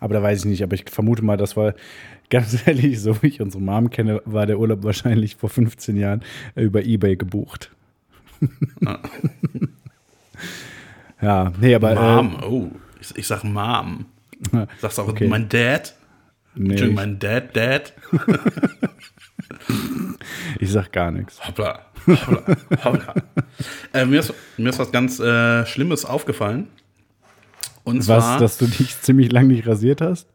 Aber 0.00 0.14
da 0.14 0.22
weiß 0.22 0.40
ich 0.40 0.44
nicht. 0.46 0.62
Aber 0.62 0.74
ich 0.74 0.84
vermute 0.90 1.22
mal, 1.22 1.36
das 1.36 1.56
war 1.56 1.74
ganz 2.30 2.66
ehrlich, 2.66 3.00
so 3.00 3.22
wie 3.22 3.26
ich 3.28 3.40
unsere 3.42 3.62
Mom 3.62 3.90
kenne, 3.90 4.22
war 4.24 4.46
der 4.46 4.58
Urlaub 4.58 4.82
wahrscheinlich 4.84 5.36
vor 5.36 5.50
15 5.50 5.96
Jahren 5.96 6.22
über 6.56 6.82
Ebay 6.82 7.16
gebucht. 7.16 7.70
ja, 11.22 11.52
nee, 11.60 11.74
aber. 11.74 11.94
Mom, 11.94 12.36
oh, 12.42 12.70
ich, 13.00 13.16
ich 13.16 13.26
sag 13.26 13.44
Mom. 13.44 14.06
Äh, 14.52 14.66
Sagst 14.80 14.98
auch 15.00 15.08
Okay. 15.08 15.28
mein 15.28 15.48
Dad? 15.48 15.94
nee, 16.54 16.70
Entschuldigung, 16.70 16.94
mein 16.96 17.18
Dad, 17.18 17.56
Dad? 17.56 17.92
ich 20.58 20.70
sag 20.70 20.92
gar 20.92 21.10
nichts. 21.10 21.40
Hoppla, 21.46 21.80
hoppla, 22.06 22.56
hoppla. 22.84 23.14
äh, 23.92 24.04
mir, 24.04 24.20
ist, 24.20 24.34
mir 24.56 24.68
ist 24.70 24.78
was 24.78 24.92
ganz 24.92 25.18
äh, 25.20 25.64
Schlimmes 25.66 26.04
aufgefallen. 26.04 26.68
Und 27.84 28.02
zwar 28.02 28.18
Was, 28.18 28.38
dass 28.38 28.58
du 28.58 28.66
dich 28.66 29.00
ziemlich 29.00 29.32
lang 29.32 29.48
nicht 29.48 29.66
rasiert 29.66 30.00
hast? 30.00 30.28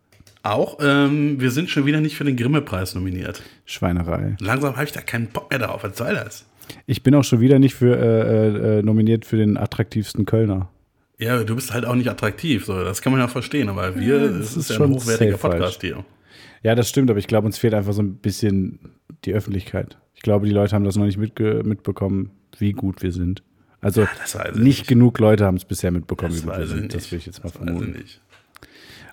auch, 0.44 0.78
ähm, 0.82 1.42
wir 1.42 1.52
sind 1.52 1.70
schon 1.70 1.86
wieder 1.86 2.00
nicht 2.00 2.16
für 2.16 2.24
den 2.24 2.38
Grimme-Preis 2.38 2.96
nominiert. 2.96 3.42
Schweinerei. 3.66 4.38
Langsam 4.40 4.76
habe 4.76 4.86
ich 4.86 4.94
da 4.94 5.02
keinen 5.02 5.28
Bock 5.28 5.50
mehr 5.50 5.60
drauf. 5.60 5.84
Was 5.84 5.98
soll 5.98 6.14
das? 6.14 6.46
Ich 6.86 7.04
bin 7.04 7.14
auch 7.16 7.26
schon 7.26 7.42
wieder 7.42 7.60
nicht 7.60 7.76
für 7.76 7.98
äh, 7.98 8.80
äh, 8.80 8.82
nominiert 8.82 9.26
für 9.26 9.36
den 9.36 9.58
attraktivsten 9.58 10.26
Kölner. 10.26 10.70
Ja, 11.20 11.44
du 11.44 11.56
bist 11.56 11.74
halt 11.74 11.86
auch 11.86 11.96
nicht 11.96 12.10
attraktiv. 12.10 12.66
So, 12.66 12.84
das 12.84 13.02
kann 13.02 13.12
man 13.12 13.22
ja 13.22 13.28
verstehen, 13.28 13.70
aber 13.70 13.96
wir, 13.96 14.20
Ja, 14.20 14.28
das 14.28 14.54
das 14.54 14.58
ist, 14.58 14.70
ja 14.70 14.76
ein 14.76 14.78
schon 14.78 14.94
hochwertiger 14.94 15.32
safe 15.38 15.50
Podcast 15.50 15.82
hier. 15.82 16.06
Ja, 16.64 16.76
das 16.76 16.90
stimmt, 16.90 17.10
aber 17.10 17.20
ich 17.20 17.28
glaube, 17.28 17.46
uns 17.48 17.58
fehlt 17.58 17.74
einfach 17.74 17.94
so 17.94 18.02
ein 18.02 18.16
bisschen 18.18 18.80
die 19.26 19.34
Öffentlichkeit. 19.34 19.98
Ich 20.16 20.22
glaube, 20.22 20.46
die 20.48 20.52
Leute 20.54 20.76
haben 20.76 20.84
das 20.84 20.96
noch 20.96 21.06
nicht 21.06 21.18
mitbekommen, 21.18 22.32
wie 22.60 22.72
gut 22.74 23.02
wir 23.02 23.12
sind. 23.12 23.44
Also 23.82 24.04
ich 24.04 24.36
nicht 24.56 24.58
nicht. 24.60 24.88
genug 24.88 25.20
Leute 25.20 25.46
haben 25.46 25.58
es 25.58 25.66
bisher 25.66 25.92
mitbekommen, 25.92 26.34
Das 26.34 26.44
wie 26.44 26.48
gut 26.48 26.58
wir 26.58 26.68
sind. 26.68 26.82
nicht. 26.84 26.96
Das 26.96 27.12
will 27.12 27.20
ich 27.20 27.26
jetzt 27.28 27.44
mal 27.44 27.50
Das 27.52 27.58
vermuten. 27.58 28.04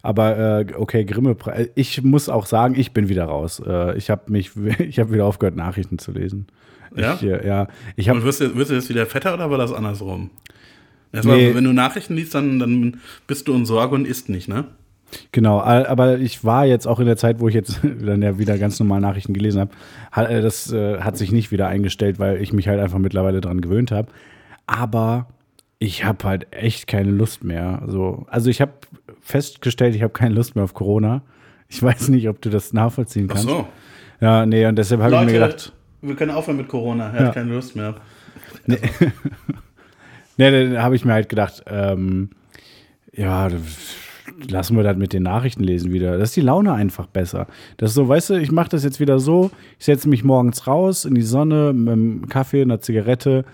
Aber 0.02 0.60
äh, 0.60 0.66
okay, 0.76 1.04
Grimme, 1.04 1.36
ich 1.74 2.02
muss 2.02 2.28
auch 2.28 2.44
sagen, 2.46 2.74
ich 2.78 2.92
bin 2.92 3.08
wieder 3.08 3.24
raus. 3.24 3.62
Äh, 3.64 3.96
ich 3.96 4.10
habe 4.10 4.30
mich, 4.30 4.50
ich 4.78 4.98
habe 4.98 5.12
wieder 5.12 5.24
aufgehört, 5.24 5.56
Nachrichten 5.56 5.98
zu 5.98 6.12
lesen. 6.12 6.46
Ja? 6.94 7.14
Ich, 7.14 7.22
äh, 7.22 7.46
ja. 7.46 7.68
Ich 7.96 8.08
hab, 8.08 8.16
Und 8.16 8.24
wirst 8.24 8.40
du, 8.40 8.54
wirst 8.56 8.70
du 8.70 8.74
jetzt 8.74 8.88
wieder 8.88 9.06
fetter 9.06 9.32
oder 9.34 9.50
war 9.50 9.58
das 9.58 9.72
andersrum? 9.72 10.30
Erstmal, 11.14 11.36
Nee. 11.36 11.54
wenn 11.54 11.64
du 11.64 11.72
Nachrichten 11.72 12.14
liest, 12.14 12.34
dann, 12.34 12.58
dann 12.58 13.00
bist 13.26 13.48
du 13.48 13.54
in 13.54 13.64
Sorge 13.66 13.94
und 13.94 14.06
isst 14.06 14.28
nicht, 14.28 14.48
ne? 14.48 14.64
Genau, 15.30 15.60
aber 15.60 16.18
ich 16.18 16.42
war 16.44 16.66
jetzt 16.66 16.88
auch 16.88 16.98
in 16.98 17.06
der 17.06 17.16
Zeit, 17.16 17.38
wo 17.38 17.46
ich 17.48 17.54
jetzt 17.54 17.80
dann 18.04 18.20
ja 18.20 18.36
wieder 18.38 18.58
ganz 18.58 18.80
normal 18.80 19.00
Nachrichten 19.00 19.32
gelesen 19.32 19.68
habe, 20.10 20.28
äh, 20.28 20.42
das 20.42 20.72
äh, 20.72 20.98
hat 21.00 21.16
sich 21.16 21.30
nicht 21.30 21.52
wieder 21.52 21.68
eingestellt, 21.68 22.18
weil 22.18 22.42
ich 22.42 22.52
mich 22.52 22.66
halt 22.68 22.80
einfach 22.80 22.98
mittlerweile 22.98 23.40
dran 23.40 23.60
gewöhnt 23.60 23.92
habe. 23.92 24.08
Aber 24.66 25.28
ich 25.78 26.04
habe 26.04 26.24
halt 26.26 26.46
echt 26.52 26.86
keine 26.88 27.10
Lust 27.10 27.44
mehr. 27.44 27.82
So, 27.86 28.26
also 28.28 28.50
ich 28.50 28.60
habe 28.60 28.72
festgestellt, 29.20 29.94
ich 29.94 30.02
habe 30.02 30.12
keine 30.12 30.34
Lust 30.34 30.54
mehr 30.56 30.64
auf 30.64 30.74
Corona. 30.74 31.22
Ich 31.68 31.82
weiß 31.82 32.08
nicht, 32.08 32.28
ob 32.28 32.40
du 32.42 32.50
das 32.50 32.72
nachvollziehen 32.72 33.26
Ach 33.30 33.34
kannst. 33.34 33.48
so. 33.48 33.68
Ja, 34.20 34.46
nee, 34.46 34.66
und 34.66 34.76
deshalb 34.76 35.00
habe 35.02 35.14
ich 35.14 35.20
mir 35.26 35.32
gedacht, 35.32 35.72
wir 36.02 36.14
können 36.16 36.30
aufhören 36.32 36.56
mit 36.56 36.68
Corona. 36.68 37.10
Er 37.10 37.20
Ja. 37.20 37.26
hat 37.28 37.34
keine 37.34 37.52
Lust 37.52 37.76
mehr. 37.76 37.94
nee, 38.66 38.78
dann 40.36 40.82
habe 40.82 40.96
ich 40.96 41.04
mir 41.04 41.12
halt 41.12 41.28
gedacht, 41.28 41.62
ähm, 41.66 42.30
ja, 43.12 43.48
lassen 44.48 44.76
wir 44.76 44.82
das 44.82 44.96
mit 44.96 45.12
den 45.12 45.22
Nachrichten 45.22 45.62
lesen 45.62 45.92
wieder. 45.92 46.18
Das 46.18 46.30
ist 46.30 46.36
die 46.36 46.40
Laune 46.40 46.72
einfach 46.72 47.06
besser. 47.06 47.46
Das 47.76 47.90
ist 47.90 47.94
so, 47.94 48.08
weißt 48.08 48.30
du, 48.30 48.34
ich 48.40 48.50
mache 48.50 48.70
das 48.70 48.82
jetzt 48.84 48.98
wieder 49.00 49.18
so, 49.18 49.50
ich 49.78 49.84
setze 49.84 50.08
mich 50.08 50.24
morgens 50.24 50.66
raus 50.66 51.04
in 51.04 51.14
die 51.14 51.22
Sonne 51.22 51.72
mit 51.72 51.92
einem 51.92 52.28
Kaffee, 52.28 52.62
einer 52.62 52.80
Zigarette 52.80 53.44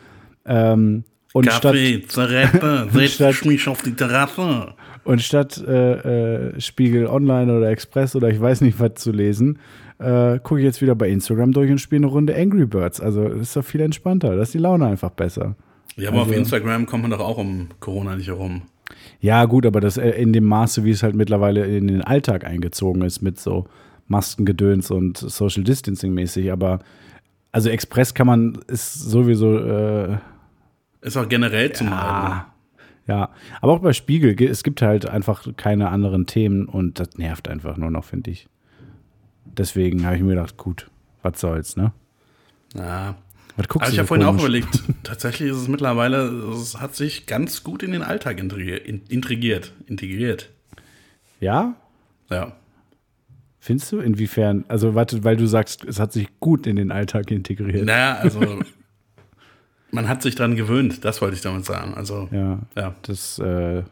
ähm, 0.47 1.05
und 1.33 1.47
statt, 1.47 1.63
Kaffee, 1.63 2.03
Zigarette, 2.07 2.89
setz 2.93 3.13
statt- 3.15 3.45
mich 3.45 3.67
auf 3.69 3.83
die 3.83 3.93
Terrasse. 3.93 4.75
und 5.05 5.21
statt 5.21 5.63
äh, 5.67 6.53
äh, 6.53 6.61
Spiegel 6.61 7.07
Online 7.07 7.55
oder 7.57 7.69
Express 7.71 8.17
oder 8.17 8.29
ich 8.31 8.41
weiß 8.41 8.63
nicht 8.63 8.81
was 8.81 8.95
zu 8.95 9.13
lesen, 9.13 9.59
äh, 9.99 10.39
gucke 10.39 10.61
ich 10.61 10.65
jetzt 10.65 10.81
wieder 10.81 10.95
bei 10.95 11.09
Instagram 11.11 11.53
durch 11.53 11.71
und 11.71 11.79
spiele 11.79 12.01
eine 12.05 12.07
Runde 12.07 12.35
Angry 12.35 12.65
Birds. 12.65 13.01
Also 13.01 13.29
das 13.29 13.41
ist 13.43 13.57
doch 13.57 13.65
viel 13.65 13.83
entspannter. 13.83 14.35
Da 14.35 14.43
ist 14.43 14.55
die 14.55 14.59
Laune 14.59 14.87
einfach 14.87 15.11
besser. 15.11 15.57
Ja, 15.97 16.09
aber 16.11 16.23
auf 16.23 16.29
Also- 16.29 16.39
Instagram 16.39 16.87
kommt 16.87 17.03
man 17.03 17.11
doch 17.11 17.21
auch 17.21 17.39
um 17.39 17.69
Corona 17.81 18.17
nicht 18.17 18.29
herum. 18.29 18.63
Ja, 19.21 19.45
gut, 19.45 19.67
aber 19.67 19.81
das 19.81 19.97
äh, 19.97 20.11
in 20.11 20.33
dem 20.33 20.45
Maße, 20.45 20.85
wie 20.85 20.91
es 20.91 21.03
halt 21.03 21.15
mittlerweile 21.15 21.65
in 21.67 21.87
den 21.89 22.03
Alltag 22.03 22.45
eingezogen 22.45 23.03
ist, 23.03 23.21
mit 23.23 23.39
so 23.39 23.67
Maskengedöns 24.09 24.91
und 24.91 25.19
Social 25.19 25.63
Distancing 25.63 26.13
mäßig. 26.15 26.51
Aber 26.51 26.81
also 27.53 27.69
Express 27.69 28.15
kann 28.15 28.27
man, 28.27 28.59
ist 28.67 28.95
sowieso, 28.95 29.59
äh, 29.59 30.19
Ist 31.03 31.17
auch 31.17 31.29
generell 31.29 31.73
zum 31.73 31.91
Halten. 31.91 32.33
ah, 32.33 32.47
ja. 33.07 33.31
Aber 33.61 33.73
auch 33.75 33.79
bei 33.81 33.93
Spiegel, 33.93 34.35
ge- 34.35 34.49
es 34.49 34.63
gibt 34.65 34.83
halt 34.83 35.09
einfach 35.09 35.47
keine 35.57 35.91
anderen 35.91 36.27
Themen 36.27 36.67
und 36.67 36.99
das 36.99 37.17
nervt 37.17 37.49
einfach 37.49 37.77
nur 37.77 37.91
noch, 37.91 38.05
finde 38.05 38.31
ich. 38.31 38.49
Deswegen 39.45 40.05
habe 40.07 40.17
ich 40.17 40.23
mir 40.23 40.31
gedacht, 40.35 40.57
gut, 40.57 40.91
was 41.23 41.41
soll's, 41.41 41.77
ne? 41.77 41.93
Ja. 42.75 43.17
Guckst 43.69 43.87
Aber 43.87 43.93
ich 43.93 43.99
habe 43.99 44.09
vorhin 44.09 44.27
auch 44.27 44.39
überlegt, 44.39 44.83
tatsächlich 45.03 45.51
ist 45.51 45.57
es 45.59 45.69
mittlerweile, 45.69 46.29
es 46.53 46.81
hat 46.81 46.95
sich 46.95 47.27
ganz 47.27 47.63
gut 47.63 47.83
in 47.83 47.93
den 47.93 48.03
Alltag 48.03 48.39
integriert. 48.39 48.87
Integriert. 48.87 49.73
integriert. 49.87 50.51
Ja? 51.41 51.75
Ja. 52.31 52.53
Findest 53.59 53.93
du? 53.93 53.99
Inwiefern? 53.99 54.65
Also, 54.69 54.95
warte, 54.95 55.23
weil 55.25 55.37
du 55.37 55.47
sagst, 55.47 55.85
es 55.85 56.01
hat 56.01 56.13
sich 56.13 56.29
gut 56.41 56.67
in 56.67 56.77
den 56.77 56.91
Alltag 56.91 57.31
integriert. 57.31 57.85
Naja, 57.85 58.17
also 58.17 58.41
man 59.91 60.09
hat 60.09 60.23
sich 60.23 60.35
dran 60.35 60.57
gewöhnt, 60.57 61.05
das 61.05 61.21
wollte 61.21 61.37
ich 61.37 61.43
damit 61.43 61.67
sagen. 61.67 61.95
Also, 61.95 62.29
Ja. 62.33 62.61
ja. 62.77 62.95
Das, 63.03 63.39
äh, 63.39 63.83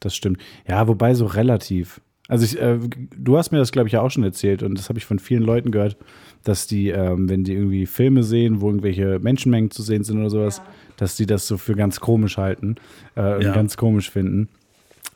das 0.00 0.14
stimmt. 0.14 0.40
Ja, 0.68 0.86
wobei 0.86 1.14
so 1.14 1.26
relativ. 1.26 2.00
Also 2.28 2.44
ich, 2.44 2.60
äh, 2.60 2.78
du 3.16 3.38
hast 3.38 3.50
mir 3.52 3.58
das, 3.58 3.72
glaube 3.72 3.88
ich, 3.88 3.94
ja 3.94 4.02
auch 4.02 4.10
schon 4.10 4.22
erzählt 4.22 4.62
und 4.62 4.78
das 4.78 4.88
habe 4.90 4.98
ich 4.98 5.06
von 5.06 5.18
vielen 5.18 5.42
Leuten 5.42 5.70
gehört, 5.70 5.96
dass 6.44 6.66
die, 6.66 6.90
ähm, 6.90 7.28
wenn 7.28 7.42
die 7.42 7.54
irgendwie 7.54 7.86
Filme 7.86 8.22
sehen, 8.22 8.60
wo 8.60 8.68
irgendwelche 8.68 9.18
Menschenmengen 9.18 9.70
zu 9.70 9.82
sehen 9.82 10.04
sind 10.04 10.18
oder 10.20 10.30
sowas, 10.30 10.62
dass 10.98 11.16
die 11.16 11.26
das 11.26 11.46
so 11.46 11.56
für 11.56 11.74
ganz 11.74 12.00
komisch 12.00 12.36
halten 12.36 12.76
äh, 13.16 13.36
und 13.36 13.42
Ja. 13.42 13.54
ganz 13.54 13.76
komisch 13.76 14.10
finden. 14.10 14.48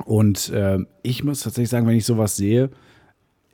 Und 0.04 0.50
ähm, 0.54 0.86
ich 1.02 1.22
muss 1.22 1.40
tatsächlich 1.40 1.68
sagen, 1.68 1.86
wenn 1.86 1.96
ich 1.96 2.06
sowas 2.06 2.34
sehe, 2.36 2.70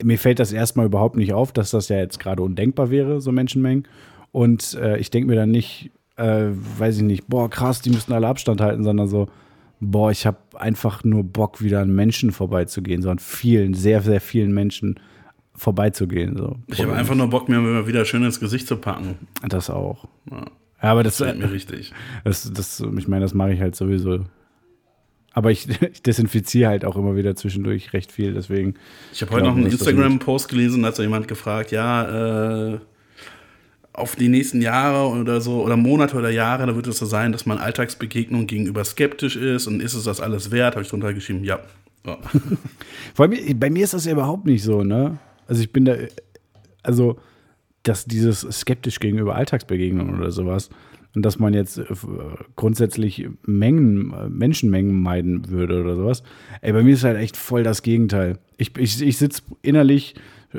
mir 0.03 0.19
fällt 0.19 0.38
das 0.38 0.53
erstmal 0.53 0.87
überhaupt 0.87 1.17
nicht 1.17 1.33
auf, 1.33 1.53
dass 1.53 1.73
das 1.73 1.88
ja 1.88 1.97
jetzt 1.99 2.21
gerade 2.21 2.43
undenkbar 2.43 2.91
wäre, 2.91 3.21
so 3.21 3.33
Menschenmengen. 3.33 3.88
Und 4.31 4.75
äh, 4.75 4.99
ich 4.99 5.11
denke 5.11 5.29
mir 5.29 5.35
dann 5.37 5.50
nicht, 5.50 5.91
äh, 6.17 6.47
weiß 6.79 6.99
ich 6.99 7.03
nicht, 7.03 7.27
boah, 7.27 7.50
krass, 7.50 7.81
die 7.83 7.91
müssen 7.91 8.12
alle 8.12 8.29
Abstand 8.29 8.61
halten, 8.61 8.85
sondern 8.85 9.09
so, 9.09 9.29
boah, 9.80 10.11
ich 10.11 10.26
habe 10.26 10.38
einfach 10.54 11.04
nur 11.04 11.25
Bock, 11.25 11.62
wieder 11.62 11.80
an 11.80 11.94
Menschen 11.94 12.32
vorbeizugehen, 12.32 13.02
so 13.02 13.11
an 13.11 13.18
vielen, 13.18 13.75
sehr, 13.75 14.02
sehr 14.02 14.20
vielen 14.20 14.52
Menschen 14.52 14.99
vorbeizugehen. 15.54 16.37
So. 16.37 16.56
Ich 16.66 16.80
habe 16.82 16.94
einfach 16.94 17.14
nur 17.14 17.28
Bock, 17.28 17.49
mir 17.49 17.87
wieder 17.87 18.04
schön 18.04 18.25
ins 18.25 18.40
Gesicht 18.40 18.66
zu 18.66 18.76
packen. 18.76 19.16
Das 19.47 19.70
auch. 19.70 20.06
Ja, 20.30 20.47
Ja, 20.82 20.92
aber 20.92 21.02
das, 21.02 21.18
das 21.18 21.26
fällt 21.26 21.40
mir 21.40 21.50
richtig. 21.50 21.92
das, 22.25 22.50
das 22.52 22.80
ich 22.80 23.08
meine, 23.08 23.23
das 23.23 23.35
mache 23.35 23.52
ich 23.52 23.61
halt 23.61 23.76
sowieso. 23.76 24.25
Aber 25.32 25.50
ich, 25.50 25.68
ich 25.92 26.02
desinfiziere 26.02 26.70
halt 26.70 26.85
auch 26.85 26.97
immer 26.97 27.16
wieder 27.16 27.35
zwischendurch 27.37 27.92
recht 27.92 28.12
viel, 28.12 28.35
deswegen. 28.35 28.75
Ich 29.12 29.23
habe 29.23 29.32
heute 29.32 29.47
noch 29.47 29.56
einen 29.56 29.66
ist 29.66 29.75
Instagram-Post 29.75 30.49
gelesen, 30.49 30.82
da 30.82 30.88
hat 30.88 30.97
so 30.97 31.02
jemand 31.02 31.28
gefragt, 31.28 31.73
ja, 31.73 32.75
äh, 32.75 32.78
auf 33.99 34.17
die 34.17 34.28
nächsten 34.28 34.62
Jahre 34.62 35.09
oder 35.09 35.40
so, 35.40 35.62
oder 35.62 35.76
Monate 35.76 36.17
oder 36.17 36.31
Jahre, 36.31 36.67
da 36.67 36.75
wird 36.75 36.87
es 36.87 36.99
so 36.99 37.07
sein, 37.07 37.33
dass 37.33 37.47
man 37.47 37.59
Alltagsbegegnungen 37.59 38.47
gegenüber 38.47 38.85
skeptisch 38.85 39.37
ist 39.37 39.67
und 39.67 39.81
ist 39.81 39.95
es 39.95 40.05
das 40.05 40.21
alles 40.21 40.50
wert? 40.50 40.75
Habe 40.75 40.83
ich 40.83 40.88
drunter 40.88 41.12
geschrieben, 41.12 41.45
ja. 41.45 41.61
So. 42.05 42.17
Vor 43.14 43.26
allem, 43.26 43.59
bei 43.59 43.71
mir 43.71 43.85
ist 43.85 43.95
das 43.95 44.05
ja 44.05 44.12
überhaupt 44.12 44.47
nicht 44.47 44.62
so, 44.62 44.83
ne? 44.83 45.19
Also 45.47 45.62
ich 45.62 45.73
bin 45.73 45.85
da, 45.85 45.95
also, 46.83 47.19
dass 47.83 48.05
dieses 48.05 48.40
skeptisch 48.40 49.00
gegenüber 49.00 49.35
Alltagsbegegnungen 49.35 50.19
oder 50.19 50.31
sowas 50.31 50.69
und 51.14 51.25
dass 51.25 51.38
man 51.38 51.55
jetzt 51.55 51.78
äh, 51.78 51.85
grundsätzlich 52.57 53.28
Mengen, 53.45 54.12
Menschenmengen 54.28 55.00
meiden 55.00 55.49
würde 55.49 55.81
oder 55.81 55.97
sowas. 55.97 56.23
Ey, 56.61 56.73
bei 56.73 56.83
mir 56.83 56.95
ist 56.95 57.05
halt 57.05 57.17
echt 57.17 57.37
voll 57.37 57.62
das 57.62 57.83
Gegenteil. 57.83 58.38
Ich, 58.57 58.76
ich, 58.76 59.02
ich 59.02 59.17
sitze 59.17 59.43
innerlich 59.62 60.14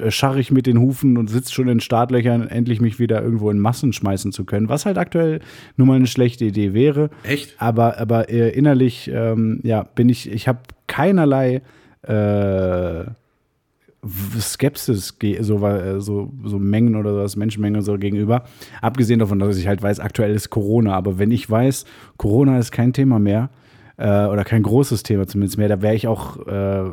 scharrig 0.10 0.52
mit 0.52 0.68
den 0.68 0.80
Hufen 0.80 1.18
und 1.18 1.30
sitze 1.30 1.52
schon 1.52 1.68
in 1.68 1.80
Startlöchern, 1.80 2.48
endlich 2.48 2.80
mich 2.80 3.00
wieder 3.00 3.24
irgendwo 3.24 3.50
in 3.50 3.60
Massen 3.60 3.92
schmeißen 3.92 4.32
zu 4.32 4.46
können, 4.46 4.70
was 4.70 4.86
halt 4.86 4.98
aktuell 4.98 5.40
nun 5.78 5.88
mal 5.88 5.96
eine 5.96 6.08
schlechte 6.08 6.46
Idee 6.46 6.74
wäre. 6.74 7.10
Echt? 7.24 7.56
Aber, 7.58 7.98
aber 7.98 8.30
äh, 8.30 8.50
innerlich, 8.50 9.10
ähm, 9.12 9.60
ja, 9.64 9.84
bin 9.84 10.10
ich, 10.10 10.32
ich 10.32 10.48
habe 10.48 10.60
keinerlei 10.88 11.62
äh, 12.04 13.06
Skepsis, 14.40 15.18
so, 15.42 15.68
äh, 15.68 16.00
so, 16.00 16.32
so 16.46 16.60
Mengen 16.60 16.96
oder 16.96 17.14
sowas, 17.14 17.36
Menschenmengen 17.36 17.82
so 17.82 17.98
gegenüber. 17.98 18.46
Abgesehen 18.82 19.20
davon, 19.20 19.40
dass 19.40 19.58
ich 19.58 19.68
halt 19.68 19.82
weiß, 19.82 20.00
aktuell 20.00 20.34
ist 20.34 20.50
Corona. 20.50 20.94
Aber 20.94 21.20
wenn 21.20 21.32
ich 21.32 21.50
weiß, 21.50 21.86
Corona 22.18 22.60
ist 22.60 22.72
kein 22.72 22.94
Thema 22.94 23.20
mehr, 23.20 23.50
äh, 23.98 24.26
oder 24.26 24.46
kein 24.46 24.64
großes 24.64 25.04
Thema 25.04 25.28
zumindest 25.28 25.58
mehr, 25.58 25.68
da 25.68 25.82
wäre 25.82 25.96
ich 25.96 26.08
auch, 26.08 26.48
äh, 26.48 26.92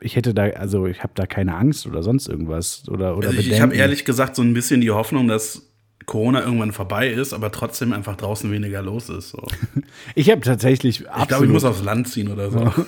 ich 0.00 0.16
hätte 0.16 0.34
da, 0.34 0.44
also 0.44 0.86
ich 0.86 1.02
habe 1.02 1.12
da 1.14 1.26
keine 1.26 1.56
Angst 1.56 1.86
oder 1.86 2.02
sonst 2.02 2.28
irgendwas. 2.28 2.88
Oder, 2.88 3.16
oder 3.16 3.28
Also 3.28 3.40
ich 3.40 3.50
ich 3.50 3.60
habe 3.60 3.74
ehrlich 3.74 4.04
gesagt 4.04 4.36
so 4.36 4.42
ein 4.42 4.54
bisschen 4.54 4.80
die 4.80 4.90
Hoffnung, 4.90 5.28
dass 5.28 5.70
Corona 6.06 6.42
irgendwann 6.42 6.72
vorbei 6.72 7.08
ist, 7.08 7.32
aber 7.32 7.52
trotzdem 7.52 7.92
einfach 7.92 8.16
draußen 8.16 8.50
weniger 8.50 8.82
los 8.82 9.08
ist. 9.08 9.30
So. 9.30 9.46
Ich 10.14 10.30
habe 10.30 10.40
tatsächlich 10.40 11.04
Ich 11.20 11.28
glaube, 11.28 11.44
ich 11.44 11.50
muss 11.50 11.64
aufs 11.64 11.82
Land 11.84 12.08
ziehen 12.08 12.30
oder 12.30 12.50
so. 12.50 12.72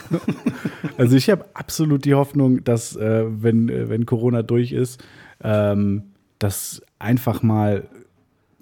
Also 0.99 1.17
ich 1.17 1.31
habe 1.31 1.47
absolut 1.55 2.05
die 2.05 2.15
Hoffnung, 2.15 2.65
dass 2.65 2.97
äh, 2.97 3.25
wenn, 3.27 3.69
äh, 3.69 3.89
wenn 3.89 4.05
Corona 4.05 4.43
durch 4.43 4.73
ist, 4.73 5.03
ähm, 5.43 6.03
dass 6.39 6.83
einfach 6.99 7.43
mal, 7.43 7.89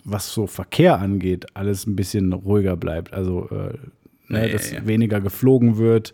was 0.05 0.33
so 0.33 0.47
Verkehr 0.47 0.99
angeht, 1.01 1.47
alles 1.55 1.87
ein 1.87 1.97
bisschen 1.97 2.33
ruhiger 2.33 2.77
bleibt. 2.77 3.13
Also 3.13 3.49
äh, 3.51 3.77
ne, 4.29 4.41
Ja, 4.41 4.47
ja, 4.47 4.53
dass 4.53 4.71
ja. 4.71 4.87
weniger 4.87 5.21
geflogen 5.21 5.77
wird. 5.79 6.13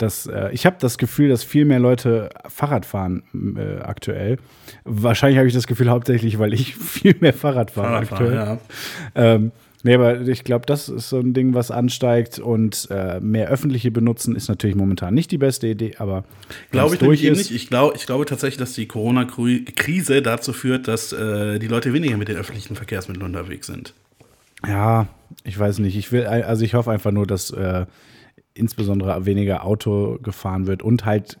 Dass, 0.00 0.26
äh, 0.26 0.50
ich 0.52 0.66
habe 0.66 0.76
das 0.80 0.98
Gefühl, 0.98 1.28
dass 1.28 1.44
viel 1.44 1.64
mehr 1.64 1.78
Leute 1.80 2.30
Fahrrad 2.48 2.86
fahren 2.86 3.22
äh, 3.56 3.80
aktuell. 3.82 4.38
Wahrscheinlich 4.84 5.38
habe 5.38 5.48
ich 5.48 5.54
das 5.54 5.66
Gefühl 5.66 5.90
hauptsächlich, 5.90 6.38
weil 6.38 6.54
ich 6.54 6.74
viel 6.76 7.14
mehr 7.20 7.32
Fahrrad 7.34 7.70
fahre 7.70 7.96
aktuell. 7.96 8.34
ja. 8.34 8.58
Ähm, 9.14 9.52
nee, 9.82 9.94
aber 9.94 10.20
ich 10.22 10.44
glaube, 10.44 10.64
das 10.66 10.88
ist 10.88 11.08
so 11.10 11.18
ein 11.18 11.34
Ding, 11.34 11.54
was 11.54 11.70
ansteigt 11.70 12.38
und 12.38 12.88
äh, 12.90 13.20
mehr 13.20 13.48
öffentliche 13.48 13.90
benutzen 13.90 14.34
ist 14.36 14.48
natürlich 14.48 14.76
momentan 14.76 15.12
nicht 15.14 15.30
die 15.32 15.38
beste 15.38 15.66
Idee, 15.68 15.94
aber 15.98 16.24
Glaube 16.70 16.94
ich 16.96 17.24
eben 17.24 17.32
ist- 17.34 17.38
nicht. 17.38 17.50
Ich, 17.50 17.68
glaub, 17.68 17.94
ich 17.94 18.06
glaube 18.06 18.24
tatsächlich, 18.26 18.58
dass 18.58 18.72
die 18.72 18.86
Corona-Krise 18.86 20.22
dazu 20.22 20.52
führt, 20.52 20.88
dass 20.88 21.12
äh, 21.12 21.58
die 21.58 21.68
Leute 21.68 21.92
weniger 21.92 22.16
mit 22.16 22.28
den 22.28 22.36
öffentlichen 22.36 22.76
Verkehrsmitteln 22.76 23.24
unterwegs 23.26 23.66
sind. 23.66 23.94
Ja, 24.66 25.08
ich 25.44 25.58
weiß 25.58 25.78
nicht. 25.78 25.96
Ich 25.96 26.12
will, 26.12 26.26
also 26.26 26.64
ich 26.64 26.74
hoffe 26.74 26.90
einfach 26.90 27.12
nur, 27.12 27.26
dass 27.26 27.50
äh, 27.50 27.86
insbesondere 28.54 29.26
weniger 29.26 29.64
Auto 29.64 30.18
gefahren 30.22 30.66
wird 30.66 30.82
und 30.82 31.04
halt 31.04 31.38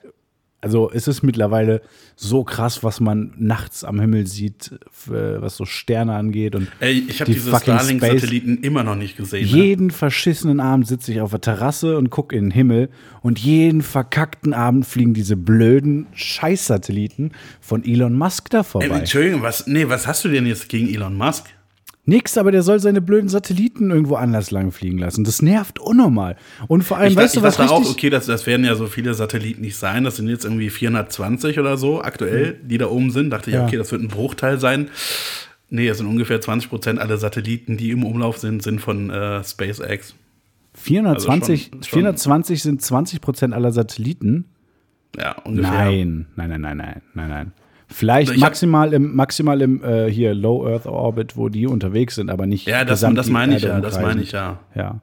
also 0.62 0.90
es 0.92 1.08
ist 1.08 1.22
mittlerweile 1.22 1.80
so 2.16 2.44
krass, 2.44 2.84
was 2.84 3.00
man 3.00 3.32
nachts 3.38 3.82
am 3.82 3.98
Himmel 3.98 4.26
sieht, 4.26 4.72
äh, 5.08 5.40
was 5.40 5.56
so 5.56 5.64
Sterne 5.64 6.14
angeht. 6.14 6.54
Und 6.54 6.68
Ey, 6.80 7.04
ich 7.08 7.20
habe 7.20 7.30
die 7.30 7.38
diese 7.38 7.56
Starlink-Satelliten 7.56 8.58
immer 8.58 8.84
noch 8.84 8.94
nicht 8.94 9.16
gesehen. 9.16 9.50
Ne? 9.50 9.56
jeden 9.56 9.90
verschissenen 9.90 10.60
Abend 10.60 10.86
sitze 10.86 11.12
ich 11.12 11.20
auf 11.20 11.30
der 11.30 11.40
Terrasse 11.40 11.96
und 11.96 12.10
gucke 12.10 12.36
in 12.36 12.46
den 12.46 12.50
Himmel 12.50 12.90
und 13.22 13.38
jeden 13.38 13.82
verkackten 13.82 14.52
Abend 14.52 14.86
fliegen 14.86 15.14
diese 15.14 15.36
blöden 15.36 16.06
Scheiß-Satelliten 16.12 17.32
von 17.60 17.84
Elon 17.84 18.16
Musk 18.16 18.50
da 18.50 18.58
Ey, 18.58 18.64
vorbei. 18.64 18.98
Entschuldigung, 18.98 19.42
was, 19.42 19.66
nee, 19.66 19.88
was 19.88 20.06
hast 20.06 20.24
du 20.24 20.28
denn 20.28 20.46
jetzt 20.46 20.68
gegen 20.68 20.92
Elon 20.92 21.16
Musk? 21.16 21.46
Nix, 22.06 22.38
aber 22.38 22.50
der 22.50 22.62
soll 22.62 22.80
seine 22.80 23.00
blöden 23.00 23.28
Satelliten 23.28 23.90
irgendwo 23.90 24.16
anders 24.16 24.50
lang 24.50 24.72
fliegen 24.72 24.98
lassen. 24.98 25.22
Das 25.22 25.42
nervt 25.42 25.78
unnormal. 25.78 26.36
Und 26.66 26.82
vor 26.82 26.96
allem, 26.96 27.10
Ich, 27.12 27.16
weißt 27.16 27.34
ich 27.34 27.40
du, 27.40 27.46
was 27.46 27.56
dachte 27.56 27.72
richtig... 27.74 27.88
auch, 27.88 27.92
okay, 27.92 28.10
das, 28.10 28.26
das 28.26 28.46
werden 28.46 28.64
ja 28.64 28.74
so 28.74 28.86
viele 28.86 29.14
Satelliten 29.14 29.60
nicht 29.60 29.76
sein. 29.76 30.04
Das 30.04 30.16
sind 30.16 30.28
jetzt 30.28 30.44
irgendwie 30.44 30.70
420 30.70 31.58
oder 31.58 31.76
so 31.76 32.00
aktuell, 32.02 32.58
die 32.64 32.78
da 32.78 32.86
oben 32.86 33.10
sind. 33.10 33.30
Dachte 33.30 33.50
ich, 33.50 33.54
Ja. 33.56 33.66
okay, 33.66 33.76
das 33.76 33.92
wird 33.92 34.02
ein 34.02 34.08
Bruchteil 34.08 34.58
sein. 34.58 34.88
Nee, 35.68 35.86
es 35.88 35.98
sind 35.98 36.06
ungefähr 36.08 36.40
20 36.40 36.68
Prozent 36.70 36.98
aller 36.98 37.16
Satelliten, 37.18 37.76
die 37.76 37.90
im 37.90 38.02
Umlauf 38.04 38.38
sind, 38.38 38.62
sind 38.62 38.80
von 38.80 39.10
äh, 39.10 39.44
SpaceX. 39.44 40.14
420, 40.74 41.50
also 41.50 41.70
schon- 41.70 41.82
schon- 41.82 41.98
420 42.00 42.62
sind 42.62 42.82
20 42.82 43.20
Prozent 43.20 43.54
aller 43.54 43.72
Satelliten. 43.72 44.46
Ja, 45.16 45.36
ungefähr. 45.42 45.70
Nein, 45.70 46.26
nein, 46.36 46.48
nein, 46.50 46.60
nein, 46.60 46.76
nein, 46.78 47.02
nein, 47.14 47.28
nein. 47.28 47.52
Vielleicht 47.90 48.32
Ich 48.32 48.40
maximal 48.40 48.92
im, 48.92 49.14
maximal 49.16 49.60
im 49.60 49.82
äh, 49.82 50.10
hier 50.10 50.34
Low 50.34 50.66
Earth 50.66 50.86
Orbit, 50.86 51.36
wo 51.36 51.48
die 51.48 51.66
unterwegs 51.66 52.14
sind, 52.14 52.30
aber 52.30 52.46
nicht. 52.46 52.66
Ja, 52.66 52.84
das, 52.84 53.00
das 53.00 53.28
meine 53.28 53.56
ich 53.56 53.62
ja, 53.62 53.80
das 53.80 54.00
meine 54.00 54.22
ich 54.22 54.32
ja. 54.32 54.60
Ja. 54.74 55.00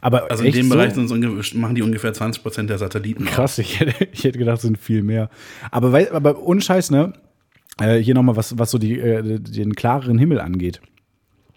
Aber 0.00 0.30
Also 0.30 0.44
in 0.44 0.52
dem 0.52 0.68
so? 0.68 0.74
Bereich 0.74 0.92
unge- 0.94 1.56
machen 1.56 1.74
die 1.74 1.80
ungefähr 1.82 2.12
20 2.12 2.42
Prozent 2.42 2.68
der 2.68 2.76
Satelliten. 2.76 3.24
Krass, 3.24 3.58
ich 3.58 3.80
hätte, 3.80 4.04
ich 4.12 4.22
hätte 4.24 4.38
gedacht, 4.38 4.56
es 4.58 4.62
sind 4.62 4.76
viel 4.76 5.02
mehr. 5.02 5.30
Aber, 5.70 5.92
wei- 5.92 6.12
aber 6.12 6.42
ohne 6.42 6.60
Scheiß, 6.60 6.90
ne? 6.90 7.14
Äh, 7.80 7.96
hier 7.98 8.14
nochmal, 8.14 8.36
was, 8.36 8.58
was 8.58 8.70
so 8.70 8.76
die, 8.78 8.98
äh, 9.00 9.40
den 9.40 9.74
klareren 9.74 10.18
Himmel 10.18 10.40
angeht. 10.40 10.82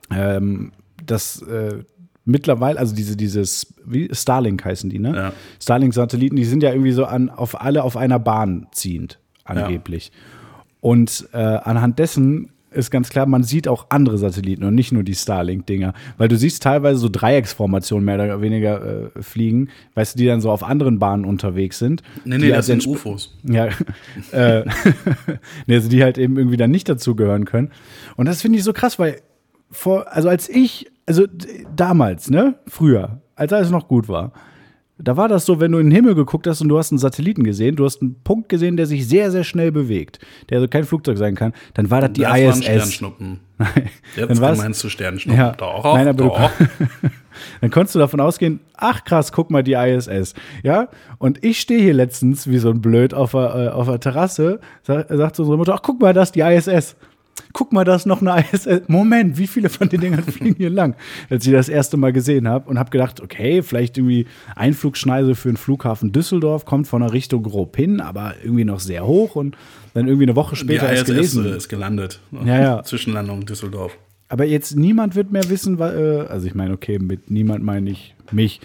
Ähm, 0.10 0.72
das 1.06 1.42
äh, 1.42 1.80
mittlerweile, 2.24 2.80
also 2.80 2.96
diese, 2.96 3.18
dieses, 3.18 3.74
wie 3.86 4.10
Starlink 4.14 4.64
heißen 4.64 4.90
die, 4.90 5.00
ne? 5.00 5.14
Ja. 5.16 5.34
Starlink-Satelliten, 5.62 6.36
die 6.38 6.46
sind 6.46 6.64
ja 6.64 6.72
irgendwie 6.72 6.92
so 6.94 7.06
an, 7.06 7.30
auf 7.30 7.60
alle 7.62 7.84
auf 7.84 7.98
einer 7.98 8.18
Bahn 8.20 8.68
ziehend, 8.72 9.20
angeblich. 9.44 10.12
Und 10.88 11.28
äh, 11.34 11.38
anhand 11.38 12.00
dessen 12.00 12.48
ist 12.72 12.92
ganz 12.92 13.10
klar, 13.10 13.26
man 13.26 13.44
sieht 13.44 13.68
auch 13.68 13.88
andere 13.90 14.18
Satelliten 14.18 14.64
und 14.64 14.74
nicht 14.74 14.94
nur 14.94 15.04
die 15.04 15.16
Starlink-Dinger. 15.16 15.94
Weil 16.18 16.30
du 16.30 16.38
siehst 16.38 16.64
teilweise 16.64 16.98
so 16.98 17.10
Dreiecksformationen 17.12 18.06
mehr 18.06 18.16
oder 18.16 18.40
weniger 18.42 19.10
äh, 19.16 19.22
fliegen, 19.22 19.68
weißt 19.96 20.16
du, 20.16 20.20
die 20.20 20.28
dann 20.28 20.40
so 20.40 20.50
auf 20.50 20.64
anderen 20.64 20.98
Bahnen 20.98 21.26
unterwegs 21.26 21.78
sind. 21.78 22.04
Nee, 22.24 22.38
nee, 22.38 22.46
halt 22.46 22.60
das 22.60 22.68
sind 22.68 22.84
entsp- 22.84 22.92
UFOs. 22.92 23.36
Ja, 23.44 23.66
äh, 24.32 24.64
nee, 25.68 25.76
also 25.76 25.90
die 25.90 26.02
halt 26.04 26.18
eben 26.18 26.38
irgendwie 26.38 26.56
dann 26.56 26.72
nicht 26.72 26.88
dazugehören 26.88 27.44
können. 27.44 27.72
Und 28.16 28.28
das 28.28 28.42
finde 28.42 28.58
ich 28.60 28.64
so 28.64 28.72
krass, 28.72 28.98
weil 28.98 29.18
vor, 29.70 30.14
also 30.16 30.30
als 30.30 30.48
ich, 30.48 30.90
also 31.06 31.26
damals, 31.76 32.30
ne, 32.30 32.56
früher, 32.66 33.20
als 33.36 33.52
alles 33.52 33.72
noch 33.72 33.90
gut 33.90 34.08
war, 34.08 34.32
da 35.00 35.16
war 35.16 35.28
das 35.28 35.46
so, 35.46 35.60
wenn 35.60 35.72
du 35.72 35.78
in 35.78 35.88
den 35.88 35.96
Himmel 35.96 36.16
geguckt 36.16 36.48
hast 36.48 36.62
und 36.62 36.70
du 36.70 36.78
hast 36.78 36.92
einen 36.92 36.98
Satelliten 37.00 37.44
gesehen, 37.44 37.76
du 37.76 37.86
hast 37.86 38.02
einen 38.02 38.16
Punkt 38.24 38.50
gesehen, 38.50 38.78
der 38.78 38.86
sich 38.88 39.08
sehr, 39.08 39.30
sehr 39.32 39.44
schnell 39.44 39.72
bewegt, 39.72 40.20
der 40.50 40.58
also 40.58 40.68
kein 40.68 40.84
Flugzeug 40.86 41.18
sein 41.18 41.36
kann, 41.36 41.54
dann 41.76 41.92
war 41.92 42.02
das 42.02 42.14
die 42.14 42.22
das 42.22 42.32
waren 42.32 42.40
ISS. 42.50 42.64
Sternschnuppen. 42.64 43.40
Nein, 43.60 43.90
Jetzt 44.16 44.30
dann 44.30 44.42
war's- 44.42 44.58
meinst 44.58 44.84
du 44.84 44.90
Sternschnuppen. 44.90 45.40
ja, 45.40 45.52
Doch, 45.54 45.84
nein, 45.96 46.08
aber 46.08 46.18
doch. 46.26 46.52
Du, 46.60 46.66
dann 47.62 47.72
konntest 47.72 47.96
du 47.96 48.00
davon 48.00 48.20
ausgehen, 48.20 48.60
ach 48.76 49.04
krass, 49.04 49.32
guck 49.32 49.50
mal 49.52 49.64
die 49.64 49.74
ISS. 49.74 50.34
Ja, 50.64 50.90
und 51.18 51.44
ich 51.44 51.60
stehe 51.60 51.82
hier 51.82 51.94
letztens 51.94 52.48
wie 52.48 52.58
so 52.58 52.70
ein 52.70 52.82
Blöd 52.82 53.14
auf 53.14 53.32
der, 53.32 53.56
äh, 53.56 53.68
auf 53.70 53.88
der 53.88 54.00
Terrasse, 54.00 54.60
sag, 54.84 55.08
sagt 55.10 55.40
unsere 55.40 55.58
Mutter, 55.58 55.74
ach 55.76 55.82
guck 55.84 56.00
mal, 56.02 56.14
das 56.14 56.30
ist 56.30 56.36
die 56.36 56.42
ISS. 56.42 56.96
Guck 57.54 57.72
mal, 57.74 57.84
da 57.84 57.96
ist 57.96 58.06
noch 58.06 58.22
eine 58.22 58.44
ISS. 58.52 58.68
Moment, 58.88 59.38
wie 59.38 59.48
viele 59.48 59.70
von 59.70 59.90
den 59.90 60.02
Dingern 60.02 60.24
fliegen 60.32 60.56
hier 60.58 60.70
lang? 60.70 60.96
Als 61.30 61.46
ich 61.46 61.52
das 61.54 61.70
erste 61.70 61.98
Mal 61.98 62.14
gesehen 62.14 62.48
habe 62.48 62.70
und 62.70 62.78
habe 62.80 62.90
gedacht, 62.92 63.22
okay, 63.22 63.62
vielleicht 63.64 63.98
irgendwie 63.98 64.26
Einflugschneise 64.56 65.36
für 65.36 65.50
den 65.50 65.58
Flughafen 65.58 66.12
Düsseldorf, 66.12 66.66
kommt 66.66 66.88
von 66.88 67.02
der 67.02 67.14
Richtung 67.14 67.44
grob 67.44 67.76
hin, 67.76 68.02
aber 68.02 68.34
irgendwie 68.44 68.66
noch 68.66 68.80
sehr 68.80 69.06
hoch 69.06 69.36
und 69.36 69.56
dann 69.94 70.08
irgendwie 70.08 70.26
eine 70.26 70.36
Woche 70.36 70.56
später 70.56 70.92
ISS 70.92 71.06
gelesen. 71.06 71.46
ist 71.56 71.70
gelandet. 71.70 72.20
Ja, 72.46 72.60
ja. 72.62 72.84
Zwischenlandung 72.86 73.46
Düsseldorf. 73.46 73.98
Aber 74.30 74.44
jetzt 74.46 74.76
niemand 74.76 75.16
wird 75.16 75.32
mehr 75.32 75.50
wissen, 75.50 75.80
wa- 75.80 75.94
äh, 75.94 76.28
also 76.28 76.48
ich 76.48 76.54
meine, 76.56 76.74
okay, 76.74 77.00
mit 77.00 77.32
niemand 77.32 77.64
meine 77.64 77.90
ich 77.92 78.14
mich. 78.32 78.60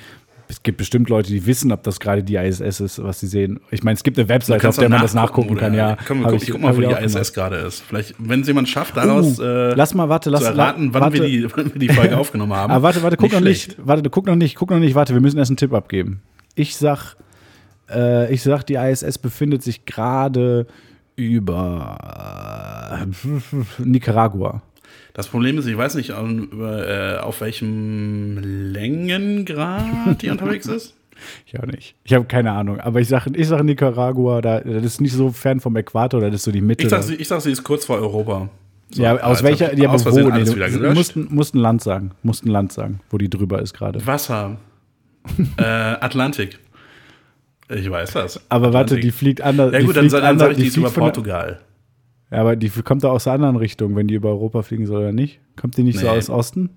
Es 0.53 0.63
gibt 0.63 0.77
bestimmt 0.77 1.09
Leute, 1.09 1.31
die 1.31 1.47
wissen, 1.47 1.73
ob 1.73 1.83
das 1.83 1.99
gerade 1.99 2.23
die 2.23 2.37
ISS 2.37 2.81
ist, 2.81 3.03
was 3.03 3.21
sie 3.21 3.27
sehen. 3.27 3.59
Ich 3.71 3.83
meine, 3.83 3.95
es 3.95 4.03
gibt 4.03 4.19
eine 4.19 4.29
Webseite, 4.29 4.69
auf 4.69 4.77
der 4.77 4.91
man 4.91 5.01
das 5.01 5.15
nachgucken 5.15 5.57
kann, 5.57 5.73
ja. 5.73 5.97
Komm, 6.07 6.19
wir 6.21 6.25
gucken, 6.25 6.37
ich- 6.37 6.43
ich 6.43 6.51
guck 6.51 6.61
mal, 6.61 6.77
wo 6.77 6.81
die 6.83 6.87
ISS 6.89 7.13
gemacht. 7.15 7.35
gerade 7.35 7.57
ist. 7.67 7.81
Vielleicht, 7.81 8.15
wenn 8.19 8.43
es 8.43 8.49
jemand 8.49 8.69
schafft, 8.69 8.95
daraus 8.99 9.39
Uh, 9.39 9.43
äh, 9.43 9.75
lass 9.75 9.95
mal, 9.95 10.11
warte, 10.11 10.29
lass 10.29 10.43
zu 10.43 10.49
erraten, 10.49 10.93
wann, 10.93 11.01
warte, 11.05 11.15
wir 11.23 11.27
die, 11.27 11.47
wann 11.57 11.73
wir 11.73 11.79
die 11.81 11.89
Folge 11.89 12.19
aufgenommen 12.19 12.53
haben. 12.53 12.71
Aber 12.71 12.83
warte, 12.83 13.03
warte, 13.03 13.17
guck 13.17 13.33
noch 13.33 13.39
schlecht. 13.39 13.69
nicht. 13.79 13.87
Warte, 13.87 14.11
guck 14.11 14.27
noch 14.27 14.37
nicht, 14.37 14.55
guck 14.57 14.69
noch 14.71 14.79
nicht, 14.79 14.95
warte, 14.95 15.15
wir 15.15 15.23
müssen 15.23 15.39
erst 15.39 15.51
einen 15.51 15.57
Tipp 15.57 15.73
abgeben. 15.73 16.21
Ich 16.55 16.77
sag, 16.77 17.17
äh, 17.91 18.31
ich 18.31 18.43
sag, 18.43 18.65
die 18.65 18.75
ISS 18.75 19.17
befindet 19.17 19.63
sich 19.63 19.87
gerade 19.87 20.67
über 21.17 22.99
äh, 23.01 23.83
Nicaragua. 23.83 24.63
Das 25.15 25.29
Problem 25.29 25.59
ist, 25.59 25.67
ich 25.67 25.77
weiß 25.77 25.95
nicht, 25.97 26.13
an- 26.13 26.49
über, 26.51 26.89
äh, 26.89 27.19
auf 27.19 27.41
welchem 27.41 28.39
Längengrad 28.43 30.23
die 30.23 30.31
unterwegs 30.31 30.67
ist. 30.67 30.95
Ich 31.47 31.57
auch 31.57 31.67
nicht. 31.67 31.95
Ich 32.03 32.15
habe 32.15 32.25
keine 32.25 32.51
Ahnung. 32.51 32.81
Aber 32.81 32.99
ich 33.01 33.07
sage 33.07 33.31
ich 33.37 33.47
sag 33.47 33.63
Nicaragua, 33.63 34.41
da, 34.41 34.59
das 34.59 34.83
ist 34.85 35.01
nicht 35.01 35.13
so 35.13 35.31
fern 35.31 35.61
vom 35.61 35.77
Äquator, 35.77 36.21
das 36.21 36.35
ist 36.35 36.43
so 36.43 36.51
die 36.51 36.61
Mitte. 36.61 36.83
Ich 36.83 36.89
sag, 36.91 36.99
da. 37.03 37.03
sie, 37.07 37.23
sag, 37.23 37.41
sie 37.43 37.53
ist 37.53 37.63
kurz 37.63 37.85
vor 37.85 37.99
Europa. 37.99 38.49
So, 38.91 39.03
ja, 39.05 39.17
aus 39.23 39.41
welcher, 39.45 39.73
ja, 39.79 39.85
aber 39.89 39.95
aus 39.95 40.05
wo? 40.05 40.19
Nee, 40.19 40.31
alles 40.33 40.51
du 40.51 40.57
wieder 40.57 40.67
du 40.69 40.73
gelöscht. 40.81 40.97
musst, 40.97 41.17
ein- 41.17 41.29
musst 41.31 41.55
ein 41.55 41.59
Land 41.59 41.81
sagen. 41.83 42.11
Musst 42.25 42.45
ein 42.45 42.49
Land 42.49 42.73
sagen, 42.73 42.99
wo 43.11 43.19
die 43.19 43.31
drüber 43.31 43.63
ist 43.63 43.73
gerade. 43.73 44.05
Wasser. 44.05 44.57
äh, 45.59 45.63
Atlantik. 45.63 46.59
Ich 47.69 47.89
weiß 47.89 48.15
das. 48.15 48.41
Aber 48.49 48.73
warte, 48.73 48.95
Atlantik. 48.95 49.03
die 49.03 49.11
fliegt 49.13 49.43
anders. 49.43 49.73
Ja 49.73 49.79
die 49.79 49.85
gut, 49.87 49.97
dann, 49.97 50.09
dann 50.09 50.39
sage 50.41 50.53
ich, 50.53 50.59
die 50.59 50.67
ist 50.67 50.75
fliegt 50.75 50.89
über 50.91 50.99
Portugal. 51.05 51.61
Ja, 52.33 52.39
aber 52.39 52.57
die 52.57 52.71
kommt 52.71 53.05
da 53.05 53.11
aus 53.11 53.25
der 53.25 53.35
anderen 53.35 53.57
Richtung, 53.57 53.95
wenn 53.95 54.09
die 54.09 54.15
über 54.15 54.31
Europa 54.31 54.63
fliegen 54.63 54.87
soll 54.87 55.03
oder 55.03 55.13
nicht? 55.13 55.39
Kommt 55.55 55.77
die 55.77 55.83
nicht 55.83 55.99
so 55.99 56.07
Nee. 56.07 56.13
aus 56.13 56.31
Osten? 56.31 56.71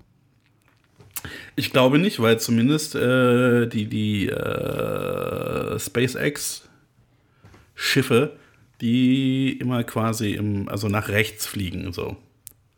Ich 1.56 1.72
glaube 1.72 1.98
nicht, 1.98 2.20
weil 2.20 2.38
zumindest 2.38 2.94
äh, 2.94 3.66
die, 3.66 3.86
die 3.86 4.28
äh, 4.28 5.78
SpaceX-Schiffe, 5.78 8.36
die 8.82 9.52
immer 9.58 9.82
quasi 9.84 10.34
im, 10.34 10.68
also 10.68 10.88
nach 10.88 11.08
rechts 11.08 11.46
fliegen. 11.46 11.90
So. 11.94 12.18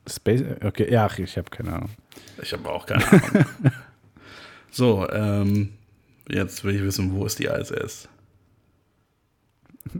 Space, 0.09 0.45
okay, 0.62 0.87
ja, 0.91 1.11
ich 1.19 1.37
habe 1.37 1.51
keine 1.51 1.73
Ahnung. 1.73 1.91
Ich 2.41 2.53
habe 2.53 2.69
auch 2.71 2.87
keine 2.87 3.05
Ahnung. 3.11 3.45
so, 4.71 5.05
ähm, 5.11 5.71
jetzt 6.31 6.62
will 6.62 6.77
ich 6.77 6.83
wissen, 6.85 7.12
wo 7.12 7.27
ist 7.27 7.41
die 7.41 7.47
ISS? 7.47 8.09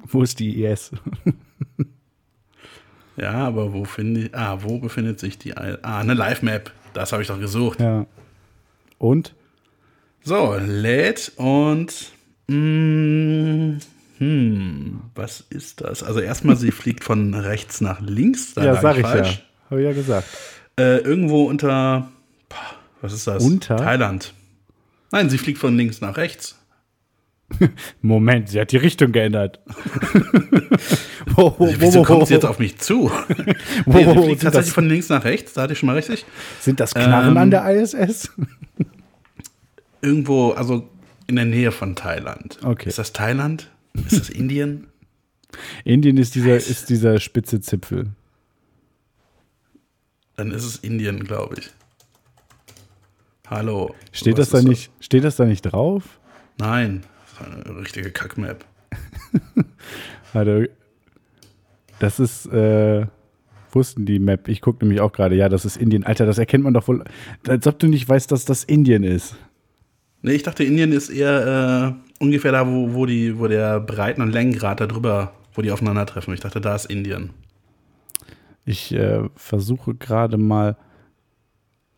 Wo 0.07 0.23
ist 0.23 0.39
die 0.39 0.63
IS? 0.63 0.93
Ja, 3.21 3.47
aber 3.47 3.73
wo 3.73 3.85
finde 3.85 4.21
ich. 4.23 4.35
Ah, 4.35 4.59
wo 4.63 4.79
befindet 4.79 5.19
sich 5.21 5.39
die? 5.39 5.57
Ah, 5.57 5.79
eine 5.83 6.15
Live-Map. 6.15 6.73
Das 6.95 7.13
habe 7.13 7.23
ich 7.23 7.29
doch 7.29 7.39
gesucht. 7.41 7.81
ja. 7.81 8.07
Und? 8.99 9.35
So, 10.25 10.57
lädt 10.61 11.33
und. 11.37 12.13
Mm, 12.49 13.79
hm, 14.19 15.01
was 15.15 15.45
ist 15.49 15.81
das? 15.81 16.03
Also, 16.03 16.21
erstmal, 16.21 16.57
sie 16.57 16.71
fliegt 16.73 17.05
von 17.05 17.35
rechts 17.35 17.81
nach 17.81 18.01
links. 18.01 18.55
Da 18.55 18.65
ja, 18.65 18.81
sag 18.81 18.97
ich 18.97 19.03
falsch. 19.03 19.37
ja. 19.37 19.71
Habe 19.71 19.81
ich 19.81 19.87
ja 19.87 19.93
gesagt. 19.93 20.27
Äh, 20.79 20.99
irgendwo 20.99 21.45
unter. 21.45 22.11
Was 23.01 23.13
ist 23.13 23.27
das? 23.27 23.45
Unter? 23.45 23.77
Thailand. 23.77 24.35
Nein, 25.13 25.31
sie 25.31 25.39
fliegt 25.39 25.59
von 25.59 25.77
links 25.77 26.01
nach 26.01 26.17
rechts. 26.17 26.58
Moment, 28.03 28.49
sie 28.49 28.61
hat 28.61 28.73
die 28.73 28.77
Richtung 28.77 29.13
geändert. 29.13 29.61
wo, 31.27 31.55
wo, 31.59 31.75
Wieso 31.79 32.01
wo, 32.01 32.05
kommt 32.05 32.27
sie 32.27 32.35
jetzt 32.35 32.45
auf 32.45 32.59
mich 32.59 32.79
zu? 32.79 33.11
wo, 33.87 33.99
nee, 33.99 34.07
wo, 34.07 34.23
sind, 34.23 34.43
tatsächlich 34.43 34.53
das, 34.53 34.71
von 34.71 34.89
links 34.89 35.09
nach 35.09 35.25
rechts, 35.25 35.55
da 35.55 35.63
hatte 35.63 35.73
ich 35.73 35.79
schon 35.79 35.87
mal 35.87 35.97
richtig. 35.97 36.25
sind 36.61 36.81
das 36.81 36.95
Knarren 36.95 37.31
Ähm, 37.31 37.37
an 37.37 37.51
der 37.51 37.69
ISS? 37.71 38.31
Irgendwo, 40.03 40.51
also 40.51 40.89
in 41.27 41.37
der 41.37 41.47
Nähe 41.47 41.73
von 41.73 41.97
Thailand. 41.97 42.59
Okay. 42.63 42.89
Ist 42.89 42.99
das 42.99 43.13
Thailand? 43.13 43.71
Ist 43.95 44.21
das 44.21 44.31
Indien? 44.31 44.87
Indien 45.85 46.19
ist 46.19 46.35
dieser, 46.35 46.57
ist 46.57 46.89
dieser 46.91 47.19
spitze 47.19 47.61
Zipfel. 47.61 48.11
Dann 50.37 50.53
ist 50.53 50.65
es 50.65 50.77
Indien, 50.77 51.25
glaube 51.25 51.57
ich. 51.59 51.71
Hallo. 53.49 53.95
Steht 54.13 54.39
das, 54.39 54.51
da 54.51 54.59
ist 54.59 54.65
nicht, 54.69 54.91
steht 55.01 55.25
das 55.25 55.37
da 55.37 55.47
nicht 55.47 55.63
drauf? 55.63 56.21
Nein, 56.59 57.03
eine 57.41 57.77
richtige 57.81 58.11
Kackmap. 58.11 58.65
Warte. 60.33 60.71
Das 61.99 62.21
ist, 62.21 62.47
äh, 62.47 63.07
wussten 63.73 64.07
die 64.07 64.19
Map. 64.19 64.49
Ich 64.49 64.61
gucke 64.61 64.85
nämlich 64.85 65.01
auch 65.01 65.13
gerade. 65.13 65.35
Ja, 65.35 65.49
das 65.49 65.65
ist 65.65 65.77
Indien. 65.77 66.05
Alter, 66.05 66.27
das 66.27 66.39
erkennt 66.39 66.65
man 66.65 66.75
doch 66.75 66.89
wohl. 66.89 67.05
Als 67.47 67.67
ob 67.67 67.79
du 67.79 67.89
nicht 67.89 68.09
weißt, 68.09 68.31
dass 68.31 68.45
das 68.45 68.65
Indien 68.65 69.03
ist. 69.03 69.37
Nee, 70.23 70.33
ich 70.33 70.43
dachte, 70.43 70.65
Indien 70.65 70.93
ist 70.93 71.11
eher 71.11 71.97
ungefähr 72.19 72.53
da, 72.53 72.67
wo, 72.67 72.95
wo, 72.95 73.07
die, 73.07 73.39
wo 73.39 73.47
der 73.47 73.81
Breiten- 73.81 74.23
und 74.23 74.33
Längengrad 74.33 74.81
da 74.81 74.87
drüber, 74.87 75.33
wo 75.55 75.63
die 75.63 75.71
aufeinandertreffen. 75.71 76.35
Ich 76.35 76.41
dachte, 76.41 76.61
da 76.61 76.75
ist 76.75 76.87
Indien. 76.87 77.31
Ich 78.65 78.93
äh, 78.93 79.29
versuche 79.35 79.95
gerade 79.95 80.37
mal 80.37 80.77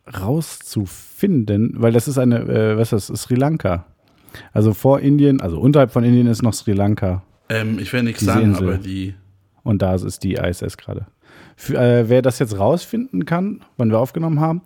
rauszufinden, 0.06 1.74
weil 1.76 1.92
das 1.92 2.08
ist 2.08 2.18
eine, 2.18 2.40
äh, 2.40 2.76
was 2.76 2.92
ist 2.92 3.10
das, 3.10 3.22
Sri 3.22 3.34
Lanka. 3.34 3.86
Also 4.52 4.74
vor 4.74 5.00
Indien, 5.00 5.40
also 5.40 5.58
unterhalb 5.58 5.90
von 5.92 6.04
Indien 6.04 6.26
ist 6.26 6.42
noch 6.42 6.52
Sri 6.54 6.72
Lanka. 6.72 7.22
Ähm, 7.48 7.78
ich 7.78 7.92
will 7.92 8.02
nichts 8.02 8.24
sagen, 8.24 8.42
Insel. 8.50 8.68
aber 8.68 8.78
die. 8.78 9.14
Und 9.62 9.82
da 9.82 9.94
ist 9.94 10.22
die 10.22 10.34
ISS 10.34 10.76
gerade. 10.76 11.06
Äh, 11.68 12.08
wer 12.08 12.22
das 12.22 12.38
jetzt 12.38 12.58
rausfinden 12.58 13.26
kann, 13.26 13.60
wann 13.76 13.90
wir 13.90 13.98
aufgenommen 13.98 14.40
haben, 14.40 14.62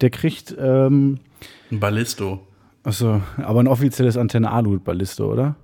der 0.00 0.10
kriegt, 0.10 0.54
ähm, 0.58 1.18
Ein 1.72 1.80
Ballisto. 1.80 2.46
achso, 2.84 3.20
aber 3.38 3.60
ein 3.60 3.66
offizielles 3.68 4.16
Antenne 4.16 4.50
Alu 4.52 4.78
Ballisto, 4.78 5.32
oder? 5.32 5.56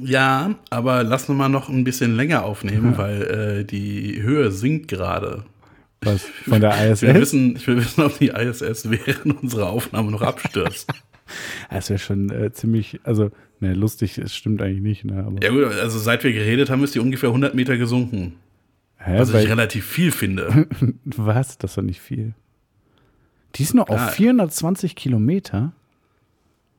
Ja, 0.00 0.54
aber 0.70 1.02
lass 1.02 1.28
uns 1.28 1.36
mal 1.36 1.48
noch 1.48 1.68
ein 1.68 1.84
bisschen 1.84 2.16
länger 2.16 2.44
aufnehmen, 2.44 2.96
weil 2.96 3.22
äh, 3.22 3.64
die 3.64 4.22
Höhe 4.22 4.50
sinkt 4.50 4.88
gerade. 4.88 5.44
Was? 6.02 6.22
Von 6.48 6.60
der 6.60 6.70
Ich 6.92 7.02
will, 7.02 7.10
ISS? 7.10 7.20
wissen, 7.20 7.56
ich 7.56 7.66
will 7.66 7.76
wissen, 7.76 8.02
ob 8.02 8.18
die 8.18 8.28
ISS 8.28 8.88
während 8.90 9.42
unserer 9.42 9.68
Aufnahme 9.70 10.10
noch 10.10 10.22
abstürzt. 10.22 10.90
Das 11.70 11.90
wäre 11.90 11.98
schon 11.98 12.30
äh, 12.30 12.52
ziemlich, 12.52 13.00
also, 13.04 13.30
ne, 13.60 13.74
lustig, 13.74 14.18
es 14.18 14.34
stimmt 14.34 14.60
eigentlich 14.62 14.82
nicht, 14.82 15.04
ne? 15.04 15.24
Aber, 15.24 15.42
ja 15.42 15.50
gut, 15.50 15.64
also 15.64 15.98
seit 15.98 16.24
wir 16.24 16.32
geredet 16.32 16.70
haben, 16.70 16.82
ist 16.84 16.94
die 16.94 17.00
ungefähr 17.00 17.28
100 17.30 17.54
Meter 17.54 17.76
gesunken. 17.76 18.34
Hä, 18.98 19.18
Was 19.18 19.32
weil- 19.32 19.44
ich 19.44 19.50
relativ 19.50 19.84
viel 19.86 20.12
finde. 20.12 20.66
Was? 21.04 21.58
Das 21.58 21.72
ist 21.72 21.76
doch 21.78 21.82
nicht 21.82 22.00
viel. 22.00 22.34
Die 23.56 23.62
ist 23.64 23.74
nur 23.74 23.84
Klar. 23.86 24.06
auf 24.08 24.14
420 24.14 24.94
Kilometer. 24.96 25.72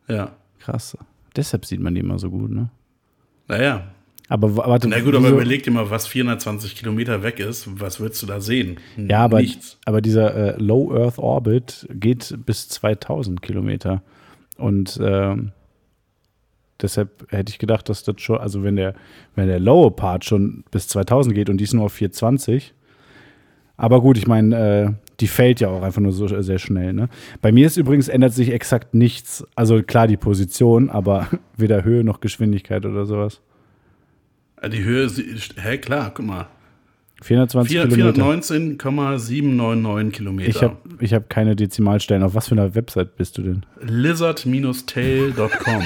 Ja. 0.07 0.31
Krass. 0.59 0.97
Deshalb 1.35 1.65
sieht 1.65 1.79
man 1.81 1.93
die 1.95 2.01
immer 2.01 2.19
so 2.19 2.29
gut, 2.29 2.49
ne? 2.51 2.69
Naja. 3.47 3.87
Aber 4.29 4.55
wa- 4.55 4.67
warte, 4.67 4.87
Na 4.87 4.99
gut, 5.01 5.13
aber 5.15 5.29
überleg 5.29 5.63
dir 5.63 5.71
mal, 5.71 5.89
was 5.89 6.07
420 6.07 6.75
Kilometer 6.75 7.21
weg 7.23 7.39
ist. 7.39 7.67
Was 7.79 7.99
würdest 7.99 8.21
du 8.23 8.25
da 8.25 8.39
sehen? 8.39 8.79
Ja, 8.97 9.19
aber, 9.19 9.41
Nichts. 9.41 9.77
aber 9.85 10.01
dieser 10.01 10.55
äh, 10.57 10.61
Low 10.61 10.93
Earth 10.95 11.17
Orbit 11.19 11.87
geht 11.91 12.37
bis 12.45 12.69
2000 12.69 13.41
Kilometer. 13.41 14.01
Und 14.63 14.97
ähm, 15.03 15.51
deshalb 16.81 17.29
hätte 17.29 17.51
ich 17.51 17.59
gedacht, 17.59 17.89
dass 17.89 18.03
das 18.03 18.21
schon, 18.21 18.37
also 18.37 18.63
wenn 18.63 18.77
der, 18.77 18.95
wenn 19.35 19.47
der 19.47 19.59
Lower 19.59 19.93
Part 19.93 20.23
schon 20.23 20.63
bis 20.71 20.87
2000 20.87 21.35
geht 21.35 21.49
und 21.49 21.57
die 21.57 21.65
ist 21.65 21.73
nur 21.73 21.85
auf 21.85 21.93
420. 21.93 22.73
Aber 23.75 23.99
gut, 23.99 24.17
ich 24.17 24.25
meine, 24.25 24.55
äh, 24.55 24.93
die 25.19 25.27
fällt 25.27 25.59
ja 25.59 25.67
auch 25.67 25.81
einfach 25.81 26.01
nur 26.01 26.13
so 26.13 26.27
sehr 26.41 26.59
schnell. 26.59 26.93
Ne? 26.93 27.09
Bei 27.41 27.51
mir 27.51 27.67
ist 27.67 27.75
übrigens 27.75 28.07
ändert 28.07 28.33
sich 28.33 28.53
exakt 28.53 28.93
nichts. 28.93 29.45
Also 29.55 29.83
klar 29.83 30.07
die 30.07 30.15
Position, 30.15 30.89
aber 30.89 31.27
weder 31.57 31.83
Höhe 31.83 32.05
noch 32.05 32.21
Geschwindigkeit 32.21 32.85
oder 32.85 33.05
sowas. 33.05 33.41
Die 34.71 34.83
Höhe, 34.85 35.11
hä, 35.57 35.77
klar, 35.77 36.11
guck 36.13 36.25
mal. 36.25 36.47
420 37.23 37.77
4- 37.77 37.81
Kilometer. 37.87 38.13
419,799 38.13 40.13
Kilometer. 40.13 40.49
Ich 40.49 40.61
habe 40.61 40.75
ich 40.99 41.13
hab 41.13 41.29
keine 41.29 41.55
Dezimalstellen. 41.55 42.23
Auf 42.23 42.35
was 42.35 42.49
für 42.49 42.55
einer 42.55 42.75
Website 42.75 43.15
bist 43.15 43.37
du 43.37 43.43
denn? 43.43 43.65
Lizard-tail.com. 43.81 45.83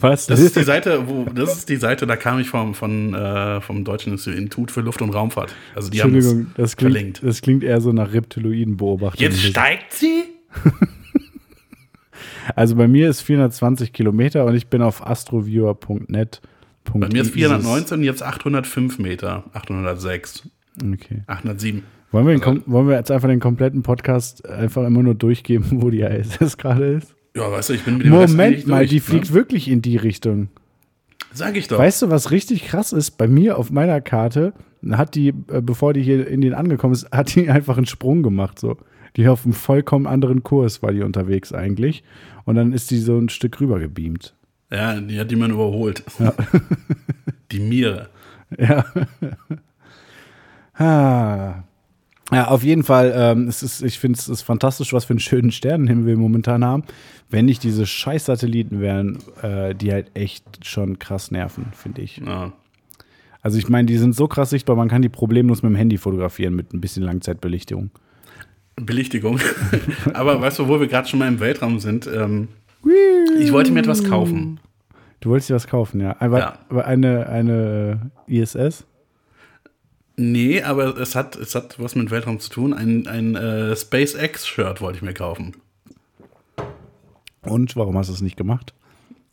Was? 0.00 0.26
Das 0.26 0.40
ist 0.40 0.56
die 0.56 0.62
Seite, 0.64 1.08
wo, 1.08 1.24
das 1.24 1.58
ist 1.58 1.68
die 1.68 1.76
Seite, 1.76 2.06
da 2.06 2.16
kam 2.16 2.40
ich 2.40 2.48
vom, 2.48 2.74
von, 2.74 3.14
äh, 3.14 3.60
vom 3.60 3.84
Deutschen 3.84 4.12
Institut 4.12 4.70
für 4.70 4.80
Luft- 4.80 5.02
und 5.02 5.10
Raumfahrt. 5.10 5.54
Also 5.74 5.90
die 5.90 6.02
haben 6.02 6.14
Entschuldigung, 6.14 6.46
es 6.50 6.54
das 6.56 6.76
klingt, 6.76 6.92
verlinkt. 6.92 7.22
das 7.22 7.40
klingt 7.40 7.64
eher 7.64 7.80
so 7.80 7.92
nach 7.92 8.12
Reptiloiden-Beobachtung. 8.12 9.20
Jetzt 9.22 9.40
steigt 9.40 9.92
sie? 9.92 10.24
Also 12.56 12.74
bei 12.74 12.88
mir 12.88 13.08
ist 13.08 13.20
420 13.20 13.92
Kilometer 13.92 14.44
und 14.44 14.56
ich 14.56 14.66
bin 14.66 14.82
auf 14.82 15.06
astroviewer.net. 15.06 16.40
Bei 16.94 17.08
mir 17.08 17.22
ist 17.22 17.30
419, 17.32 18.02
jetzt 18.02 18.22
805 18.22 18.98
Meter. 18.98 19.44
806, 19.52 20.48
Okay. 20.92 21.22
807. 21.26 21.82
Wollen 22.10 22.26
wir, 22.26 22.46
Also- 22.46 22.60
wollen 22.66 22.88
wir 22.88 22.96
jetzt 22.96 23.10
einfach 23.10 23.28
den 23.28 23.40
kompletten 23.40 23.82
Podcast 23.82 24.46
einfach 24.48 24.84
immer 24.86 25.02
nur 25.02 25.14
durchgeben, 25.14 25.82
wo 25.82 25.90
die 25.90 26.00
ISS 26.00 26.56
gerade 26.58 26.84
ist? 26.94 27.14
Ja, 27.34 27.50
weißt 27.50 27.70
du, 27.70 27.72
ich 27.74 27.84
bin 27.84 27.96
mit 27.98 28.06
dem 28.06 28.12
Rest 28.14 28.32
Moment 28.34 28.52
eigentlich 28.54 28.66
mal, 28.66 28.78
durch, 28.80 28.90
die 28.90 29.00
fliegt 29.00 29.28
Ne? 29.30 29.34
wirklich 29.34 29.68
in 29.70 29.80
die 29.80 29.96
Richtung. 29.96 30.48
Sag 31.32 31.56
ich 31.56 31.68
doch. 31.68 31.78
Weißt 31.78 32.02
du, 32.02 32.10
was 32.10 32.30
richtig 32.30 32.66
krass 32.66 32.92
ist? 32.92 33.12
Bei 33.12 33.26
mir 33.26 33.56
auf 33.56 33.70
meiner 33.70 34.02
Karte 34.02 34.52
hat 34.90 35.14
die, 35.14 35.28
äh, 35.28 35.62
bevor 35.62 35.94
die 35.94 36.02
hier 36.02 36.26
in 36.26 36.42
den 36.42 36.52
angekommen 36.52 36.92
ist, 36.92 37.10
hat 37.10 37.34
die 37.34 37.48
einfach 37.50 37.78
einen 37.78 37.86
Sprung 37.86 38.22
gemacht. 38.22 38.58
So. 38.58 38.76
Die 39.16 39.26
auf 39.28 39.44
einem 39.44 39.54
vollkommen 39.54 40.06
anderen 40.06 40.42
Kurs 40.42 40.82
war 40.82 40.92
die 40.92 41.02
unterwegs 41.02 41.52
eigentlich. 41.54 42.02
Und 42.44 42.56
dann 42.56 42.72
ist 42.72 42.90
die 42.90 42.98
so 42.98 43.16
ein 43.18 43.30
Stück 43.30 43.60
rüber 43.60 43.78
gebeamt. 43.78 44.34
Ja, 44.72 45.00
die 45.00 45.20
hat 45.20 45.30
jemand 45.30 45.52
überholt. 45.52 46.02
die 47.52 47.60
Mire. 47.60 48.08
Ja. 48.58 48.84
ah. 50.74 51.62
Ja, 52.32 52.48
auf 52.48 52.62
jeden 52.64 52.82
Fall, 52.82 53.12
ähm, 53.14 53.46
es 53.46 53.62
ist, 53.62 53.82
ich 53.82 53.98
finde 53.98 54.18
es 54.18 54.40
fantastisch, 54.40 54.94
was 54.94 55.04
für 55.04 55.12
einen 55.12 55.20
schönen 55.20 55.52
Sternenhimmel 55.52 56.06
wir 56.06 56.16
momentan 56.16 56.64
haben. 56.64 56.84
Wenn 57.28 57.44
nicht 57.44 57.62
diese 57.62 57.84
scheiß 57.84 58.24
Satelliten 58.24 58.80
wären, 58.80 59.18
äh, 59.42 59.74
die 59.74 59.92
halt 59.92 60.10
echt 60.14 60.66
schon 60.66 60.98
krass 60.98 61.30
nerven, 61.30 61.66
finde 61.72 62.00
ich. 62.00 62.22
Ja. 62.24 62.52
Also 63.42 63.58
ich 63.58 63.68
meine, 63.68 63.86
die 63.86 63.98
sind 63.98 64.14
so 64.14 64.28
krass 64.28 64.48
sichtbar, 64.48 64.76
man 64.76 64.88
kann 64.88 65.02
die 65.02 65.10
problemlos 65.10 65.62
mit 65.62 65.72
dem 65.72 65.76
Handy 65.76 65.98
fotografieren 65.98 66.54
mit 66.54 66.72
ein 66.72 66.80
bisschen 66.80 67.02
Langzeitbelichtung. 67.02 67.90
Belichtigung. 68.76 69.38
Aber 70.14 70.40
weißt 70.40 70.60
du, 70.60 70.68
wo 70.68 70.80
wir 70.80 70.86
gerade 70.86 71.08
schon 71.08 71.18
mal 71.18 71.28
im 71.28 71.40
Weltraum 71.40 71.80
sind, 71.80 72.06
ähm, 72.06 72.48
ich 73.38 73.52
wollte 73.52 73.72
mir 73.72 73.80
etwas 73.80 74.04
kaufen. 74.04 74.58
Du 75.22 75.30
wolltest 75.30 75.48
dir 75.48 75.54
was 75.54 75.66
kaufen, 75.66 76.00
ja. 76.00 76.16
Aber, 76.18 76.38
Ja. 76.38 76.58
aber 76.68 76.84
eine, 76.84 77.26
eine 77.28 78.10
äh, 78.28 78.40
ISS? 78.40 78.84
Nee, 80.16 80.62
aber 80.62 80.96
es 80.98 81.14
hat, 81.14 81.36
es 81.36 81.54
hat 81.54 81.78
was 81.80 81.94
mit 81.94 82.10
Weltraum 82.10 82.38
zu 82.38 82.50
tun. 82.50 82.74
Ein, 82.74 83.06
ein 83.06 83.34
äh, 83.34 83.74
SpaceX-Shirt 83.74 84.80
wollte 84.82 84.96
ich 84.96 85.02
mir 85.02 85.14
kaufen. 85.14 85.56
Und 87.42 87.74
warum 87.76 87.96
hast 87.96 88.08
du 88.08 88.12
es 88.12 88.20
nicht 88.20 88.36
gemacht? 88.36 88.74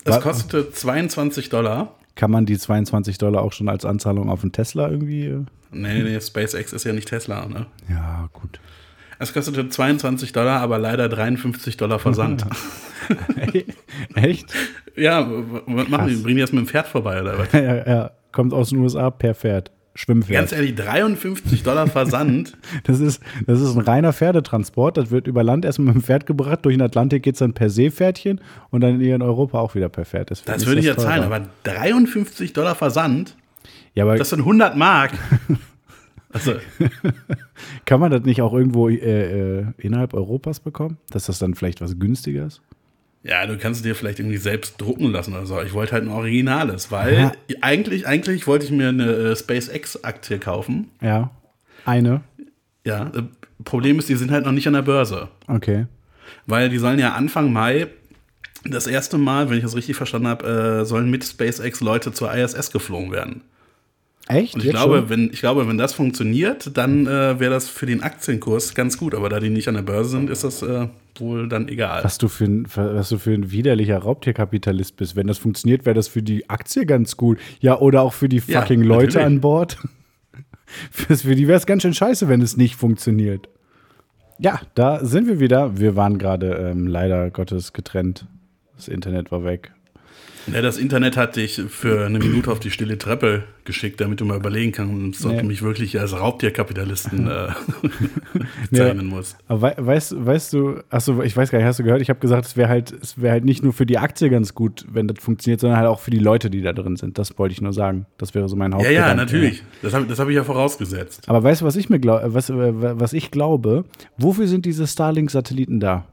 Wa- 0.05 0.19
kostete 0.19 0.71
22 0.71 1.49
Dollar. 1.49 1.95
Kann 2.15 2.31
man 2.31 2.45
die 2.45 2.57
22 2.57 3.17
Dollar 3.17 3.41
auch 3.43 3.51
schon 3.53 3.69
als 3.69 3.85
Anzahlung 3.85 4.29
auf 4.29 4.41
einen 4.41 4.51
Tesla 4.51 4.89
irgendwie? 4.89 5.25
äh? 5.25 5.45
Nee, 5.71 6.03
nee, 6.03 6.19
SpaceX 6.19 6.73
ist 6.73 6.83
ja 6.85 6.93
nicht 6.93 7.07
Tesla, 7.09 7.45
ne? 7.45 7.65
Ja, 7.89 8.29
gut. 8.33 8.59
Es 9.21 9.33
kostete 9.33 9.67
22 9.67 10.31
Dollar, 10.31 10.61
aber 10.61 10.79
leider 10.79 11.09
53 11.09 11.75
Dollar 11.75 11.99
Versand. 11.99 12.45
Echt? 14.15 14.53
ja, 14.95 15.29
was 15.29 15.87
machen 15.89 16.07
die? 16.07 16.15
Bringen 16.15 16.37
die 16.37 16.41
das 16.41 16.53
mit 16.53 16.65
dem 16.65 16.67
Pferd 16.67 16.87
vorbei 16.87 17.21
oder 17.21 17.37
was? 17.37 17.51
ja, 17.53 17.87
ja, 17.87 18.11
kommt 18.31 18.53
aus 18.53 18.69
den 18.69 18.79
USA 18.79 19.09
per 19.09 19.35
Pferd. 19.35 19.71
Schwimmpferd. 19.95 20.39
Ganz 20.39 20.51
ehrlich, 20.53 20.75
53 20.75 21.63
Dollar 21.63 21.87
Versand. 21.87 22.57
Das 22.83 23.01
ist, 23.01 23.21
das 23.45 23.59
ist 23.59 23.75
ein 23.75 23.81
reiner 23.81 24.13
Pferdetransport. 24.13 24.95
Das 24.95 25.11
wird 25.11 25.27
über 25.27 25.43
Land 25.43 25.65
erstmal 25.65 25.87
mit 25.87 25.95
dem 25.95 26.03
Pferd 26.03 26.25
gebracht. 26.25 26.59
Durch 26.63 26.75
den 26.75 26.81
Atlantik 26.81 27.23
geht 27.23 27.35
es 27.35 27.39
dann 27.39 27.53
per 27.53 27.69
Seepferdchen 27.69 28.39
und 28.69 28.81
dann 28.81 29.01
hier 29.01 29.15
in 29.15 29.21
Europa 29.21 29.59
auch 29.59 29.75
wieder 29.75 29.89
per 29.89 30.05
Pferd. 30.05 30.31
Das 30.31 30.39
ist 30.39 30.65
würde 30.65 30.79
ich 30.79 30.85
ja 30.85 30.95
zahlen, 30.95 31.23
aber 31.23 31.41
53 31.63 32.53
Dollar 32.53 32.75
Versand, 32.75 33.35
Ja, 33.95 34.05
aber 34.05 34.17
das 34.17 34.29
sind 34.29 34.39
100 34.39 34.77
Mark. 34.77 35.11
Also, 36.31 36.55
kann 37.85 37.99
man 37.99 38.11
das 38.11 38.23
nicht 38.23 38.41
auch 38.41 38.53
irgendwo 38.53 38.89
äh, 38.89 38.95
äh, 38.95 39.65
innerhalb 39.77 40.13
Europas 40.13 40.59
bekommen? 40.59 40.97
Dass 41.09 41.25
das 41.25 41.39
dann 41.39 41.55
vielleicht 41.55 41.81
was 41.81 41.97
günstiger 41.97 42.45
ist? 42.45 42.61
ja, 43.23 43.45
du 43.45 43.57
kannst 43.57 43.79
es 43.79 43.83
dir 43.83 43.95
vielleicht 43.95 44.19
irgendwie 44.19 44.37
selbst 44.37 44.79
drucken 44.79 45.11
lassen 45.11 45.33
oder 45.33 45.45
so. 45.45 45.61
Ich 45.61 45.73
wollte 45.73 45.93
halt 45.93 46.03
ein 46.03 46.09
Originales, 46.09 46.91
weil 46.91 47.31
eigentlich, 47.61 48.07
eigentlich 48.07 48.47
wollte 48.47 48.65
ich 48.65 48.71
mir 48.71 48.89
eine 48.89 49.11
äh, 49.11 49.35
SpaceX-Aktie 49.35 50.39
kaufen. 50.39 50.89
Ja. 51.01 51.31
Eine. 51.85 52.21
Ja, 52.85 53.07
äh, 53.07 53.23
Problem 53.65 53.99
ist, 53.99 54.07
die 54.07 54.15
sind 54.15 54.31
halt 54.31 54.45
noch 54.45 54.53
nicht 54.53 54.67
an 54.67 54.73
der 54.73 54.83
Börse. 54.83 55.27
Okay. 55.47 55.87
Weil 56.45 56.69
die 56.69 56.77
sollen 56.77 56.99
ja 56.99 57.13
Anfang 57.13 57.51
Mai 57.51 57.87
das 58.63 58.87
erste 58.87 59.17
Mal, 59.17 59.49
wenn 59.49 59.57
ich 59.57 59.63
das 59.63 59.75
richtig 59.75 59.97
verstanden 59.97 60.27
habe, 60.27 60.83
sollen 60.85 61.09
mit 61.09 61.23
SpaceX 61.23 61.81
Leute 61.81 62.11
zur 62.11 62.33
ISS 62.33 62.71
geflogen 62.71 63.11
werden. 63.11 63.41
Echt? 64.29 64.53
Und 64.53 64.59
ich 64.61 64.67
Jetzt 64.67 64.75
glaube, 64.75 64.99
schon? 64.99 65.09
wenn, 65.09 65.29
ich 65.33 65.39
glaube, 65.39 65.67
wenn 65.67 65.77
das 65.77 65.93
funktioniert, 65.93 66.77
dann 66.77 67.07
äh, 67.07 67.39
wäre 67.39 67.49
das 67.49 67.67
für 67.67 67.85
den 67.87 68.03
Aktienkurs 68.03 68.75
ganz 68.75 68.97
gut. 68.97 69.15
Aber 69.15 69.27
da 69.27 69.39
die 69.39 69.49
nicht 69.49 69.67
an 69.67 69.73
der 69.73 69.81
Börse 69.81 70.11
sind, 70.11 70.29
ist 70.29 70.43
das 70.43 70.61
äh, 70.61 70.87
wohl 71.17 71.49
dann 71.49 71.67
egal. 71.67 72.03
Was 72.03 72.19
du, 72.19 72.27
für 72.27 72.45
ein, 72.45 72.67
was 72.75 73.09
du 73.09 73.17
für 73.17 73.31
ein 73.31 73.49
widerlicher 73.51 73.97
Raubtierkapitalist 73.97 74.95
bist. 74.97 75.15
Wenn 75.15 75.25
das 75.27 75.39
funktioniert, 75.39 75.85
wäre 75.85 75.95
das 75.95 76.07
für 76.07 76.21
die 76.21 76.47
Aktie 76.49 76.85
ganz 76.85 77.17
gut. 77.17 77.39
Ja, 77.59 77.79
oder 77.79 78.03
auch 78.03 78.13
für 78.13 78.29
die 78.29 78.41
Ja, 78.45 78.61
fucking 78.61 78.83
Leute 78.83 79.05
natürlich. 79.17 79.25
an 79.25 79.41
Bord. 79.41 79.77
Für 80.91 81.33
die 81.35 81.47
wäre 81.47 81.57
es 81.57 81.65
ganz 81.65 81.81
schön 81.81 81.95
scheiße, 81.95 82.27
wenn 82.29 82.43
es 82.43 82.55
nicht 82.55 82.75
funktioniert. 82.75 83.49
Ja, 84.37 84.61
da 84.75 85.03
sind 85.03 85.27
wir 85.27 85.39
wieder. 85.39 85.79
Wir 85.79 85.95
waren 85.95 86.19
gerade 86.19 86.51
ähm, 86.71 86.85
leider 86.85 87.31
Gottes 87.31 87.73
getrennt. 87.73 88.27
Das 88.75 88.87
Internet 88.87 89.31
war 89.31 89.43
weg. 89.43 89.71
Ja, 90.53 90.61
das 90.61 90.77
Internet 90.77 91.17
hat 91.17 91.35
dich 91.35 91.61
für 91.69 92.05
eine 92.05 92.19
Minute 92.19 92.51
auf 92.51 92.59
die 92.59 92.71
stille 92.71 92.97
Treppe 92.97 93.43
geschickt, 93.65 94.01
damit 94.01 94.19
du 94.21 94.25
mal 94.25 94.37
überlegen 94.37 94.71
kannst, 94.71 95.25
ob 95.25 95.33
Ja. 95.33 95.41
du 95.41 95.45
mich 95.47 95.61
wirklich 95.61 95.99
als 95.99 96.19
Raubtierkapitalisten 96.19 97.27
äh, 97.29 97.47
bezeichnen 98.71 99.07
musst. 99.07 99.37
Aber 99.47 99.61
wei- 99.61 99.75
weißt, 99.77 100.25
weißt 100.25 100.53
du, 100.53 100.79
achso, 100.89 101.21
ich 101.21 101.35
weiß 101.35 101.51
gar 101.51 101.59
nicht, 101.59 101.67
hast 101.67 101.79
du 101.79 101.83
gehört? 101.83 102.01
Ich 102.01 102.09
habe 102.09 102.19
gesagt, 102.19 102.45
es 102.45 102.57
wäre 102.57 102.69
halt, 102.69 102.91
es 103.01 103.21
wäre 103.21 103.31
halt 103.33 103.45
nicht 103.45 103.63
nur 103.63 103.73
für 103.73 103.85
die 103.85 103.97
Aktie 103.97 104.29
ganz 104.29 104.53
gut, 104.53 104.85
wenn 104.91 105.07
das 105.07 105.19
funktioniert, 105.19 105.59
sondern 105.61 105.77
halt 105.79 105.87
auch 105.87 105.99
für 105.99 106.11
die 106.11 106.19
Leute, 106.19 106.49
die 106.49 106.61
da 106.61 106.73
drin 106.73 106.95
sind. 106.95 107.17
Das 107.17 107.37
wollte 107.37 107.53
ich 107.53 107.61
nur 107.61 107.73
sagen. 107.73 108.05
Das 108.17 108.33
wäre 108.35 108.47
so 108.49 108.55
mein 108.55 108.71
Ja, 108.71 108.77
Hauptgedanke. 108.77 109.09
ja, 109.09 109.15
natürlich. 109.15 109.63
Das 109.81 109.93
habe 109.93 110.05
das 110.05 110.19
hab 110.19 110.29
ich 110.29 110.35
ja 110.35 110.43
vorausgesetzt. 110.43 111.27
Aber 111.27 111.43
weißt 111.43 111.61
du, 111.61 111.65
was 111.65 111.75
ich 111.75 111.89
mir 111.89 111.99
glaube, 111.99 112.33
was, 112.33 112.49
äh, 112.49 112.55
was 112.99 113.13
ich 113.13 113.31
glaube? 113.31 113.85
Wofür 114.17 114.47
sind 114.47 114.65
diese 114.65 114.87
Starlink-Satelliten 114.87 115.79
da? 115.79 116.05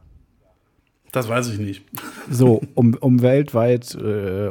Das 1.12 1.28
weiß 1.28 1.48
ich 1.50 1.58
nicht. 1.58 1.82
So, 2.30 2.60
um, 2.74 2.94
um 3.00 3.22
weltweit, 3.22 3.94
äh, 3.94 4.50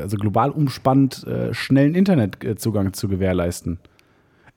also 0.00 0.16
global 0.16 0.50
umspannt, 0.50 1.26
äh, 1.26 1.52
schnellen 1.54 1.94
Internetzugang 1.94 2.92
zu 2.92 3.08
gewährleisten. 3.08 3.78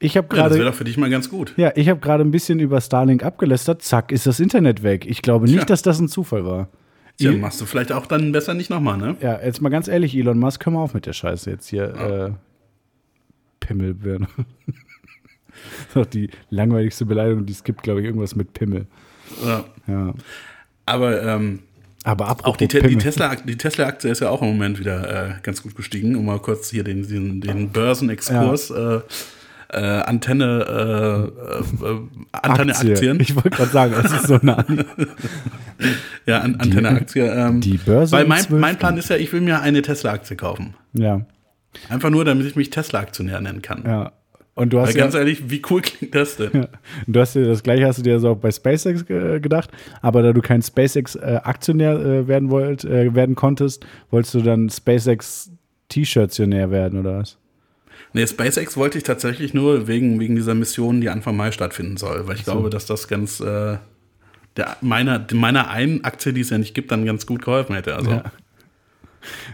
Ich 0.02 0.15
habe 0.15 0.28
Ja, 0.36 0.43
das 0.43 0.52
wäre 0.52 0.60
gerade, 0.60 0.71
doch 0.71 0.78
für 0.78 0.84
dich 0.84 0.97
mal 0.97 1.10
ganz 1.10 1.30
gut. 1.30 1.54
ja, 1.58 1.71
ich 1.75 1.89
habe 1.89 1.99
gerade 1.99 2.23
ein 2.23 2.32
bisschen 2.32 2.60
über 2.60 2.80
Starlink 2.82 3.23
abgelästert. 3.23 3.82
Zack, 3.82 4.12
ist 4.12 4.28
das 4.28 4.39
Internet 4.39 4.84
weg. 4.84 5.06
Ich 5.08 5.21
glaube 5.21 5.45
nicht, 5.45 5.56
Tja. 5.56 5.65
dass 5.65 5.82
das 5.82 5.99
ein 5.99 6.08
Zufall 6.08 6.45
war. 6.45 6.69
Tja, 7.17 7.32
Il- 7.32 7.38
machst 7.39 7.60
du 7.60 7.65
vielleicht 7.65 7.91
auch 7.91 8.06
dann 8.06 8.32
besser 8.32 8.54
nicht 8.54 8.69
nochmal, 8.69 8.97
ne? 8.97 9.15
Ja, 9.19 9.39
jetzt 9.43 9.62
mal 9.62 9.69
ganz 9.69 9.88
ehrlich, 9.89 10.15
Elon 10.15 10.39
Musk, 10.39 10.65
hör 10.65 10.71
mal 10.73 10.80
auf 10.84 10.93
mit 10.93 11.06
der 11.06 11.13
Scheiße 11.13 11.49
jetzt 11.49 11.67
hier. 11.67 11.84
Äh, 11.95 12.32
Pimmelbirne. 13.60 14.28
das 14.67 14.75
ist 15.88 15.95
doch 15.95 16.06
die 16.06 16.30
langweiligste 16.49 17.06
Beleidigung, 17.06 17.45
die 17.45 17.54
es 17.54 17.63
gibt, 17.63 17.84
glaube 17.84 17.99
ich, 18.02 18.06
irgendwas 18.06 18.36
mit 18.36 18.54
Pimmel. 18.54 18.88
Ja. 19.45 19.65
Ja. 19.88 20.13
Aber 20.89 21.21
ähm, 21.23 21.60
Aber 22.04 22.30
auch 22.43 22.58
die, 22.58 22.67
Te 22.67 22.82
die. 22.82 22.95
Tesla- 22.97 23.36
Tesla-Aktie 23.36 24.10
ist 24.12 24.21
ja 24.21 24.30
auch 24.30 24.41
im 24.41 24.49
Moment 24.49 24.80
wieder 24.80 25.28
äh, 25.30 25.34
ganz 25.43 25.62
gut 25.63 25.75
gestiegen, 25.75 26.15
um 26.15 26.25
mal 26.25 26.39
kurz 26.39 26.69
hier 26.69 26.84
den, 26.84 27.08
den, 27.08 27.41
den 27.41 27.69
Börsenexkurs. 27.69 28.71
Äh, 28.71 28.99
äh, 29.71 30.02
Antenne, 30.02 31.32
äh, 31.82 31.86
äh, 31.86 31.99
Antenne 32.32 32.73
Aktie. 32.73 32.91
Aktien. 32.93 33.19
Ich 33.19 33.36
wollte 33.36 33.52
gerade 33.52 33.69
sagen, 33.69 33.93
es 34.04 34.12
ist 34.12 34.28
so 34.28 34.39
nah. 34.41 34.65
ja, 36.25 36.39
An 36.39 36.56
Antenne 36.56 36.89
Aktie. 36.89 37.23
Ähm, 37.23 37.62
die 37.62 37.78
Börse 37.78 38.12
Weil 38.12 38.25
mein, 38.25 38.43
mein 38.49 38.78
Plan 38.78 38.97
ist 38.97 39.10
ja, 39.12 39.15
ich 39.17 39.32
will 39.32 39.41
mir 39.41 39.62
eine 39.62 39.82
Tesla-Aktie 39.84 40.36
kaufen. 40.36 40.73
Ja, 40.93 41.21
Einfach 41.88 42.10
nur, 42.10 42.25
damit 42.25 42.47
ich 42.47 42.56
mich 42.56 42.71
Tesla-Aktionär 42.71 43.41
nennen 43.41 43.62
kann. 43.62 43.84
ja. 43.86 44.12
Und 44.60 44.74
du 44.74 44.82
hast 44.82 44.93
ja, 44.93 45.04
ganz 45.04 45.15
ehrlich, 45.15 45.50
wie 45.50 45.62
cool 45.69 45.82
klingt 45.84 46.13
das 46.13 46.36
denn? 46.36 46.52
Ja. 46.54 46.67
Du 47.08 47.19
hast 47.22 47.34
dir 47.34 47.45
das 47.45 47.63
gleiche 47.63 47.88
hast 47.88 48.00
du 48.00 48.04
dir 48.04 48.19
so 48.19 48.32
auch 48.32 48.38
bei 48.38 48.52
SpaceX 48.52 49.06
ge 49.06 49.39
gedacht, 49.39 49.72
aber 50.02 50.22
da 50.22 50.34
du 50.34 50.41
kein 50.41 50.62
SpaceX-Aktionär 50.62 51.93
äh, 51.93 52.28
werden 52.28 52.50
wollt, 52.50 52.84
äh, 52.84 53.15
werden 53.15 53.36
konntest, 53.36 53.86
wolltest 54.12 54.34
du 54.34 54.41
dann 54.41 54.69
SpaceX 54.69 55.52
T-Shirtsionär 55.88 56.72
werden 56.72 57.00
oder 57.00 57.19
was? 57.19 57.38
Nee, 58.12 58.28
SpaceX 58.28 58.76
wollte 58.76 58.98
ich 58.98 59.06
tatsächlich 59.06 59.54
nur 59.54 59.88
wegen, 59.88 60.19
wegen 60.19 60.36
dieser 60.36 60.56
Mission, 60.56 61.00
die 61.00 61.10
Anfang 61.10 61.38
Mai 61.38 61.52
stattfinden 61.52 61.95
soll, 61.95 62.28
weil 62.28 62.36
ich 62.36 62.43
glaube, 62.43 62.69
dass 62.69 62.86
das 62.86 63.08
ganz 63.08 63.39
äh, 63.39 63.78
der, 64.58 64.78
meiner, 64.82 65.26
meiner 65.32 65.69
einen 65.69 66.04
Aktie, 66.04 66.34
die 66.34 66.41
es 66.41 66.50
ja 66.50 66.58
nicht 66.58 66.74
gibt, 66.74 66.91
dann 66.91 67.06
ganz 67.06 67.26
gut 67.26 67.43
geholfen 67.43 67.76
hätte. 67.76 67.95
Also, 67.95 68.12
Ja. 68.12 68.24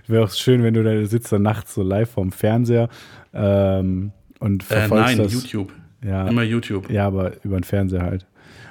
Wäre 0.07 0.25
auch 0.25 0.31
schön, 0.31 0.63
wenn 0.63 0.73
du 0.73 0.83
da 0.83 1.05
sitzt 1.05 1.31
dann 1.31 1.41
nachts 1.41 1.73
so 1.73 1.81
live 1.81 2.09
vorm 2.11 2.31
Fernseher 2.31 2.87
ähm, 3.33 4.11
und 4.39 4.63
äh, 4.63 4.65
verfolgst 4.65 5.05
nein, 5.05 5.17
das. 5.17 5.33
YouTube. 5.33 5.73
Ja, 6.03 6.27
Immer 6.27 6.43
YouTube. 6.43 6.89
ja, 6.89 7.07
aber 7.07 7.33
über 7.43 7.59
den 7.59 7.63
Fernseher 7.63 8.03
halt. 8.03 8.25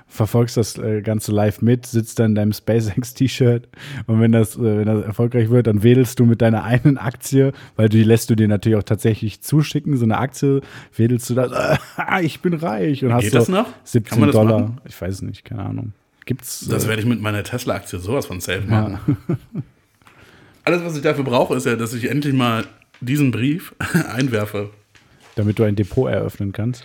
Verfolgst 0.06 0.56
das 0.56 0.78
äh, 0.78 1.00
Ganze 1.00 1.32
live 1.32 1.62
mit, 1.62 1.86
sitzt 1.86 2.20
dann 2.20 2.32
in 2.32 2.34
deinem 2.36 2.52
SpaceX-T-Shirt 2.52 3.66
und 4.06 4.20
wenn 4.20 4.30
das, 4.30 4.56
äh, 4.56 4.60
wenn 4.60 4.86
das 4.86 5.04
erfolgreich 5.04 5.50
wird, 5.50 5.66
dann 5.66 5.82
wedelst 5.82 6.20
du 6.20 6.26
mit 6.26 6.42
deiner 6.42 6.62
einen 6.62 6.98
Aktie, 6.98 7.52
weil 7.74 7.88
die 7.88 8.04
lässt 8.04 8.30
du 8.30 8.36
dir 8.36 8.46
natürlich 8.46 8.78
auch 8.78 8.84
tatsächlich 8.84 9.40
zuschicken, 9.40 9.96
so 9.96 10.04
eine 10.04 10.18
Aktie, 10.18 10.60
wedelst 10.94 11.30
du 11.30 11.34
da, 11.34 11.78
äh, 11.96 12.22
ich 12.24 12.40
bin 12.40 12.54
reich 12.54 13.04
und 13.04 13.12
hast 13.12 13.22
Geht 13.22 13.32
so 13.32 13.38
das 13.38 13.48
noch? 13.48 13.66
17 13.82 14.10
Kann 14.10 14.20
man 14.20 14.28
das 14.28 14.34
Dollar. 14.34 14.60
machen? 14.60 14.80
Ich 14.86 15.00
weiß 15.00 15.14
es 15.14 15.22
nicht, 15.22 15.44
keine 15.44 15.62
Ahnung. 15.62 15.92
Gibt's. 16.26 16.66
Das 16.68 16.84
äh, 16.84 16.88
werde 16.88 17.02
ich 17.02 17.08
mit 17.08 17.20
meiner 17.20 17.42
Tesla-Aktie 17.42 17.98
sowas 17.98 18.26
von 18.26 18.40
safe 18.40 18.62
ja. 18.68 18.88
machen. 18.88 19.16
Alles, 20.64 20.82
was 20.84 20.96
ich 20.96 21.02
dafür 21.02 21.24
brauche, 21.24 21.54
ist 21.54 21.66
ja, 21.66 21.76
dass 21.76 21.92
ich 21.92 22.10
endlich 22.10 22.34
mal 22.34 22.64
diesen 23.00 23.30
Brief 23.30 23.74
einwerfe. 24.14 24.70
Damit 25.36 25.58
du 25.58 25.64
ein 25.64 25.76
Depot 25.76 26.10
eröffnen 26.10 26.52
kannst. 26.52 26.84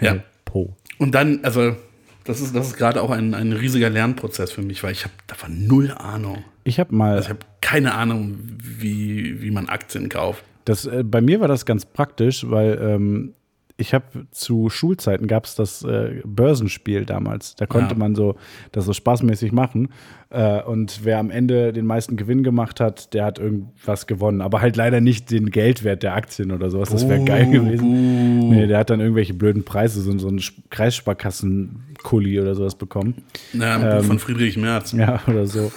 Ja. 0.00 0.14
Depot. 0.14 0.70
Und 0.98 1.14
dann, 1.14 1.40
also, 1.44 1.76
das 2.24 2.40
ist, 2.40 2.54
das 2.56 2.68
ist 2.68 2.76
gerade 2.76 3.00
auch 3.02 3.10
ein, 3.10 3.34
ein 3.34 3.52
riesiger 3.52 3.88
Lernprozess 3.90 4.50
für 4.50 4.62
mich, 4.62 4.82
weil 4.82 4.92
ich 4.92 5.04
habe 5.04 5.14
davon 5.26 5.66
null 5.66 5.92
Ahnung. 5.92 6.42
Ich 6.64 6.80
habe 6.80 6.94
mal, 6.94 7.12
Also 7.16 7.22
ich 7.26 7.28
habe 7.30 7.40
keine 7.60 7.94
Ahnung, 7.94 8.38
wie, 8.60 9.40
wie 9.42 9.50
man 9.52 9.68
Aktien 9.68 10.08
kauft. 10.08 10.42
das, 10.64 10.84
äh, 10.86 11.04
bei 11.04 11.20
mir 11.20 11.38
war 11.40 11.46
das 11.48 11.64
ganz 11.64 11.86
praktisch, 11.86 12.44
weil 12.50 12.78
ähm, 12.82 13.34
ich 13.78 13.92
habe 13.92 14.04
zu 14.30 14.70
Schulzeiten 14.70 15.26
gab 15.26 15.44
es 15.44 15.54
das 15.54 15.82
äh, 15.84 16.22
Börsenspiel 16.24 17.04
damals. 17.04 17.56
Da 17.56 17.66
konnte 17.66 17.94
Ja. 17.94 17.98
man 17.98 18.14
so 18.14 18.36
das 18.72 18.86
so 18.86 18.94
spaßmäßig 18.94 19.52
machen. 19.52 19.90
Äh, 20.30 20.62
und 20.62 21.00
wer 21.04 21.18
am 21.18 21.30
Ende 21.30 21.74
den 21.74 21.84
meisten 21.84 22.16
Gewinn 22.16 22.42
gemacht 22.42 22.80
hat, 22.80 23.12
der 23.12 23.24
hat 23.26 23.38
irgendwas 23.38 24.06
gewonnen. 24.06 24.40
Aber 24.40 24.62
halt 24.62 24.76
leider 24.76 25.02
nicht 25.02 25.30
den 25.30 25.50
Geldwert 25.50 26.02
der 26.02 26.14
Aktien 26.14 26.52
oder 26.52 26.70
sowas. 26.70 26.88
Das 26.88 27.06
wäre 27.06 27.22
geil 27.24 27.50
gewesen. 27.50 28.48
Nee, 28.48 28.66
der 28.66 28.78
hat 28.78 28.88
dann 28.88 29.00
irgendwelche 29.00 29.34
blöden 29.34 29.62
Preise, 29.64 30.00
so, 30.00 30.16
so 30.18 30.28
einen 30.28 30.40
Kreissparkassen-Kuli 30.70 32.40
oder 32.40 32.54
sowas 32.54 32.74
bekommen. 32.76 33.14
Ja, 33.52 33.98
Buch 33.98 34.04
von 34.06 34.18
Friedrich 34.18 34.56
Merz. 34.56 34.92
Ja, 34.92 35.20
oder 35.26 35.46
so. 35.46 35.70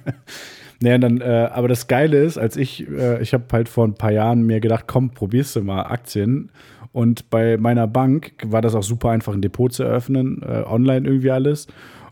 naja, 0.80 0.98
dann, 0.98 1.20
äh, 1.20 1.48
aber 1.52 1.68
das 1.68 1.86
Geile 1.86 2.22
ist, 2.22 2.38
als 2.38 2.56
ich, 2.56 2.88
äh, 2.88 3.22
ich 3.22 3.34
habe 3.34 3.44
halt 3.52 3.68
vor 3.68 3.86
ein 3.86 3.94
paar 3.94 4.12
Jahren 4.12 4.42
mir 4.44 4.60
gedacht, 4.60 4.84
komm, 4.86 5.10
probierst 5.10 5.56
du 5.56 5.62
mal 5.62 5.82
Aktien. 5.82 6.50
Und 6.92 7.30
bei 7.30 7.56
meiner 7.56 7.86
Bank 7.86 8.32
war 8.44 8.60
das 8.60 8.74
auch 8.74 8.82
super 8.82 9.10
einfach, 9.10 9.32
ein 9.32 9.42
Depot 9.42 9.72
zu 9.72 9.82
eröffnen, 9.82 10.42
äh, 10.42 10.62
online 10.66 11.06
irgendwie 11.06 11.30
alles. 11.30 11.66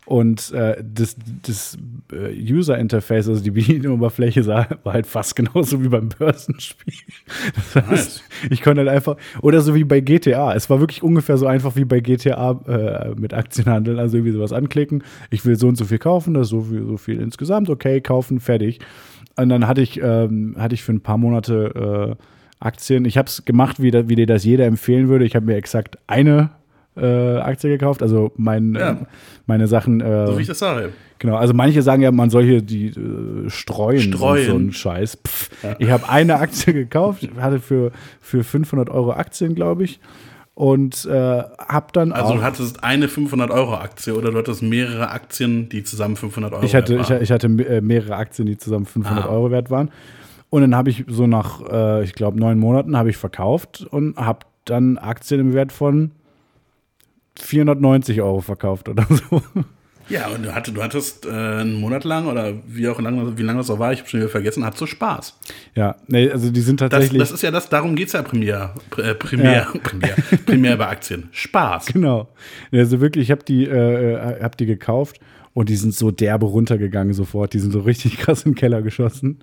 Und 0.07 0.51
äh, 0.51 0.83
das, 0.83 1.15
das 1.43 1.77
äh, 2.11 2.33
User-Interface, 2.33 3.29
also 3.29 3.43
die 3.43 3.51
Bedienoberfläche, 3.51 4.43
sah, 4.43 4.67
war 4.83 4.93
halt 4.93 5.05
fast 5.05 5.35
genauso 5.35 5.81
wie 5.83 5.89
beim 5.89 6.09
Börsenspiel. 6.09 6.93
Das 7.73 7.87
heißt, 7.87 8.23
ich 8.49 8.61
konnte 8.61 8.79
halt 8.79 8.89
einfach, 8.89 9.15
oder 9.41 9.61
so 9.61 9.75
wie 9.75 9.83
bei 9.83 10.01
GTA. 10.01 10.53
Es 10.53 10.69
war 10.69 10.79
wirklich 10.79 11.03
ungefähr 11.03 11.37
so 11.37 11.45
einfach 11.45 11.75
wie 11.75 11.85
bei 11.85 11.99
GTA 11.99 12.59
äh, 12.67 13.15
mit 13.15 13.33
Aktien 13.33 13.67
handeln. 13.67 13.99
Also 13.99 14.17
irgendwie 14.17 14.33
sowas 14.33 14.51
anklicken. 14.51 15.03
Ich 15.29 15.45
will 15.45 15.55
so 15.55 15.67
und 15.67 15.77
so 15.77 15.85
viel 15.85 15.99
kaufen, 15.99 16.33
das 16.33 16.47
ist 16.47 16.49
so 16.49 16.61
viel, 16.61 16.85
so 16.85 16.97
viel 16.97 17.21
insgesamt. 17.21 17.69
Okay, 17.69 18.01
kaufen, 18.01 18.39
fertig. 18.39 18.79
Und 19.37 19.49
dann 19.49 19.67
hatte 19.67 19.81
ich, 19.81 20.01
ähm, 20.01 20.55
hatte 20.57 20.73
ich 20.73 20.83
für 20.83 20.91
ein 20.91 21.01
paar 21.01 21.17
Monate 21.17 22.17
äh, 22.17 22.23
Aktien. 22.61 23.05
Ich 23.05 23.17
habe 23.17 23.27
es 23.27 23.43
gemacht, 23.45 23.81
wie, 23.81 23.91
wie 24.07 24.15
dir 24.15 24.27
das 24.27 24.43
jeder 24.45 24.65
empfehlen 24.65 25.09
würde. 25.09 25.25
Ich 25.25 25.35
habe 25.35 25.45
mir 25.45 25.55
exakt 25.55 25.97
eine 26.07 26.51
äh, 26.95 27.37
Aktie 27.37 27.69
gekauft. 27.69 28.01
Also 28.01 28.31
mein, 28.37 28.75
Ja. 28.75 28.91
äh, 28.91 28.95
meine 29.47 29.67
Sachen. 29.67 30.01
Äh, 30.01 30.27
So 30.27 30.37
wie 30.37 30.41
ich 30.43 30.47
das 30.47 30.59
sage. 30.59 30.89
Genau, 31.19 31.35
also 31.35 31.53
manche 31.53 31.81
sagen 31.83 32.01
ja, 32.01 32.11
man 32.11 32.29
soll 32.31 32.43
hier 32.43 32.61
die 32.61 32.87
äh, 32.87 33.49
streuen, 33.49 33.99
Streuen. 34.13 34.45
So, 34.47 34.55
einen 34.55 34.73
Scheiß. 34.73 35.19
Pff. 35.25 35.49
Ich 35.79 35.89
habe 35.91 36.09
eine 36.09 36.37
Aktie 36.39 36.73
gekauft, 36.73 37.27
hatte 37.39 37.59
für, 37.59 37.91
für 38.21 38.43
500 38.43 38.89
Euro 38.89 39.11
Aktien, 39.13 39.53
glaube 39.55 39.83
ich. 39.83 39.99
Und 40.53 41.05
äh, 41.05 41.11
habe 41.13 41.87
dann 41.93 42.11
Also 42.11 42.33
du 42.33 42.41
hattest 42.43 42.83
eine 42.83 43.07
500-Euro-Aktie 43.07 44.13
oder 44.13 44.31
du 44.31 44.37
hattest 44.37 44.61
mehrere 44.61 45.09
Aktien, 45.09 45.69
die 45.69 45.83
zusammen 45.83 46.15
500 46.17 46.53
Euro 46.53 46.63
ich 46.63 46.75
hatte, 46.75 46.95
wert 46.95 47.03
ich, 47.05 47.09
waren. 47.09 47.23
ich 47.23 47.31
hatte 47.31 47.47
äh, 47.47 47.81
mehrere 47.81 48.15
Aktien, 48.17 48.47
die 48.47 48.57
zusammen 48.57 48.85
500 48.85 49.25
Ah. 49.25 49.29
Euro 49.29 49.49
wert 49.49 49.71
waren. 49.71 49.89
Und 50.51 50.61
dann 50.61 50.75
habe 50.75 50.89
ich 50.91 51.05
so 51.07 51.25
nach, 51.25 51.61
äh, 51.71 52.03
ich 52.03 52.13
glaube, 52.13 52.37
neun 52.39 52.59
Monaten 52.59 52.95
habe 52.95 53.09
ich 53.09 53.17
verkauft 53.17 53.87
und 53.89 54.15
habe 54.17 54.39
dann 54.65 54.97
Aktien 54.99 55.39
im 55.39 55.53
Wert 55.55 55.71
von 55.71 56.11
490 57.39 58.21
Euro 58.21 58.41
verkauft 58.41 58.89
oder 58.89 59.05
so. 59.09 59.41
Ja, 60.09 60.27
und 60.27 60.43
du, 60.43 60.53
hatte, 60.53 60.73
du 60.73 60.83
hattest 60.83 61.25
äh, 61.25 61.29
einen 61.29 61.75
Monat 61.79 62.03
lang 62.03 62.27
oder 62.27 62.53
wie 62.67 62.89
auch 62.89 62.99
lange, 62.99 63.37
wie 63.37 63.43
lange 63.43 63.59
das 63.59 63.69
auch 63.69 63.79
war, 63.79 63.93
ich 63.93 63.99
habe 63.99 64.09
schon 64.09 64.19
wieder 64.19 64.29
vergessen, 64.29 64.65
hattest 64.65 64.81
du 64.81 64.85
Spaß. 64.87 65.39
Ja, 65.73 65.95
nee, 66.07 66.29
also 66.29 66.51
die 66.51 66.59
sind 66.59 66.81
Das, 66.81 66.89
tatsächlich. 66.89 67.19
das 67.19 67.31
ist 67.31 67.43
ja 67.43 67.51
das, 67.51 67.69
darum 67.69 67.95
geht 67.95 68.07
es 68.07 68.13
ja 68.13 68.21
primär, 68.21 68.73
pr- 68.91 69.03
äh, 69.03 69.15
primär, 69.15 69.53
Ja. 69.73 69.79
primär, 69.83 70.15
primär 70.45 70.75
bei 70.75 70.87
Aktien. 70.89 71.29
Spaß. 71.31 71.85
Genau. 71.85 72.27
Also 72.73 72.99
wirklich, 72.99 73.23
ich 73.23 73.31
habe 73.31 73.43
die, 73.45 73.63
äh, 73.65 74.41
hab 74.43 74.57
die 74.57 74.65
gekauft 74.65 75.21
und 75.53 75.69
die 75.69 75.75
sind 75.75 75.93
so 75.93 76.11
derbe 76.11 76.45
runtergegangen 76.45 77.13
sofort. 77.13 77.53
Die 77.53 77.59
sind 77.59 77.71
so 77.71 77.81
richtig 77.81 78.17
krass 78.19 78.43
in 78.43 78.51
den 78.51 78.57
Keller 78.57 78.81
geschossen. 78.81 79.39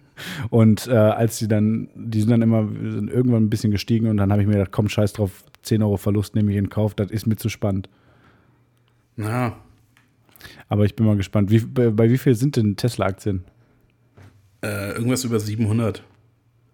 Und 0.51 0.87
äh, 0.87 0.93
als 0.93 1.39
die 1.39 1.49
dann, 1.49 1.89
die 1.95 2.21
sind 2.21 2.31
dann 2.31 2.43
immer 2.43 2.67
sind 2.69 3.11
irgendwann 3.11 3.45
ein 3.45 3.51
bisschen 3.51 3.71
gestiegen 3.71 4.09
und 4.09 4.17
dann 4.17 4.33
habe 4.33 4.43
ich 4.43 4.49
mir 4.49 4.55
gedacht, 4.55 4.73
komm, 4.73 4.89
scheiß 4.89 5.13
drauf, 5.13 5.45
10 5.63 5.83
Euro 5.83 5.97
Verlust 5.97 6.35
nehme 6.35 6.51
ich 6.51 6.57
in 6.57 6.71
Kauf, 6.71 6.95
das 6.95 7.11
ist 7.11 7.27
mir 7.27 7.37
zu 7.37 7.49
spannend. 7.49 7.89
Ja, 9.17 9.57
Aber 10.69 10.85
ich 10.85 10.95
bin 10.95 11.05
mal 11.05 11.17
gespannt. 11.17 11.51
Wie, 11.51 11.59
bei, 11.59 11.91
bei 11.91 12.11
wie 12.11 12.19
viel 12.19 12.35
sind 12.35 12.57
denn 12.57 12.77
Tesla-Aktien? 12.77 13.45
äh, 14.63 14.93
irgendwas 14.93 15.25
über 15.25 15.39
700. 15.39 16.03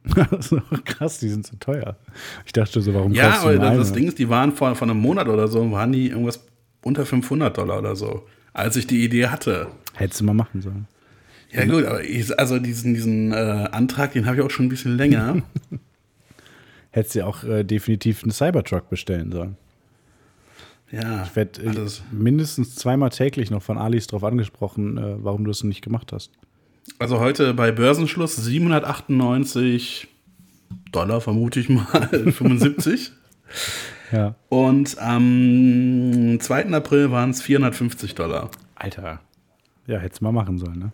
das 0.05 0.53
ist 0.53 0.53
doch 0.53 0.85
krass, 0.85 1.18
die 1.18 1.29
sind 1.29 1.47
so 1.47 1.57
teuer. 1.59 1.97
Ich 2.44 2.53
dachte 2.53 2.81
so, 2.81 2.92
warum 2.94 3.12
Ja, 3.12 3.40
aber 3.40 3.57
das, 3.57 3.77
das 3.77 3.92
Ding 3.92 4.07
ist, 4.07 4.18
die 4.18 4.29
waren 4.29 4.53
vor, 4.53 4.75
vor 4.75 4.88
einem 4.88 5.01
Monat 5.01 5.29
oder 5.29 5.49
so, 5.49 5.70
waren 5.70 5.92
die 5.92 6.09
irgendwas 6.09 6.44
unter 6.83 7.07
500 7.07 7.57
Dollar 7.57 7.79
oder 7.79 7.97
so, 7.97 8.27
als 8.54 8.76
ich 8.76 8.86
die 8.86 9.04
Idee 9.04 9.26
hatte. 9.26 9.66
Hättest 9.92 10.20
du 10.20 10.24
mal 10.24 10.32
machen 10.32 10.62
sollen. 10.62 10.86
Ja, 11.52 11.66
gut, 11.66 11.84
aber 11.84 12.02
ich, 12.02 12.36
also 12.38 12.58
diesen, 12.58 12.94
diesen 12.94 13.32
äh, 13.32 13.68
Antrag, 13.70 14.12
den 14.12 14.26
habe 14.26 14.36
ich 14.36 14.42
auch 14.42 14.50
schon 14.50 14.66
ein 14.66 14.70
bisschen 14.70 14.96
länger. 14.96 15.42
Hättest 16.90 17.16
du 17.16 17.26
auch 17.26 17.44
äh, 17.44 17.64
definitiv 17.64 18.22
einen 18.22 18.32
Cybertruck 18.32 18.88
bestellen 18.88 19.30
sollen. 19.30 19.56
ja, 20.90 21.24
Ich 21.24 21.36
werde 21.36 21.62
äh, 21.62 21.88
mindestens 22.10 22.74
zweimal 22.76 23.10
täglich 23.10 23.50
noch 23.50 23.62
von 23.62 23.78
Alice 23.78 24.06
darauf 24.06 24.24
angesprochen, 24.24 24.96
äh, 24.98 25.16
warum 25.18 25.44
du 25.44 25.50
es 25.50 25.62
nicht 25.62 25.82
gemacht 25.82 26.12
hast. 26.12 26.30
Also 26.98 27.20
heute 27.20 27.54
bei 27.54 27.72
Börsenschluss 27.72 28.36
798 28.36 30.08
Dollar, 30.92 31.20
vermute 31.20 31.60
ich 31.60 31.68
mal, 31.68 32.08
75. 32.32 33.12
Ja. 34.14 34.35
Und 34.48 34.96
am 34.98 36.38
2. 36.38 36.66
April 36.72 37.11
waren 37.11 37.31
es 37.31 37.42
450 37.42 38.14
Dollar. 38.14 38.50
Alter. 38.77 39.20
Ja, 39.87 39.98
hättest 39.98 40.22
mal 40.22 40.33
machen 40.33 40.59
sollen, 40.59 40.79
ne? 40.79 40.92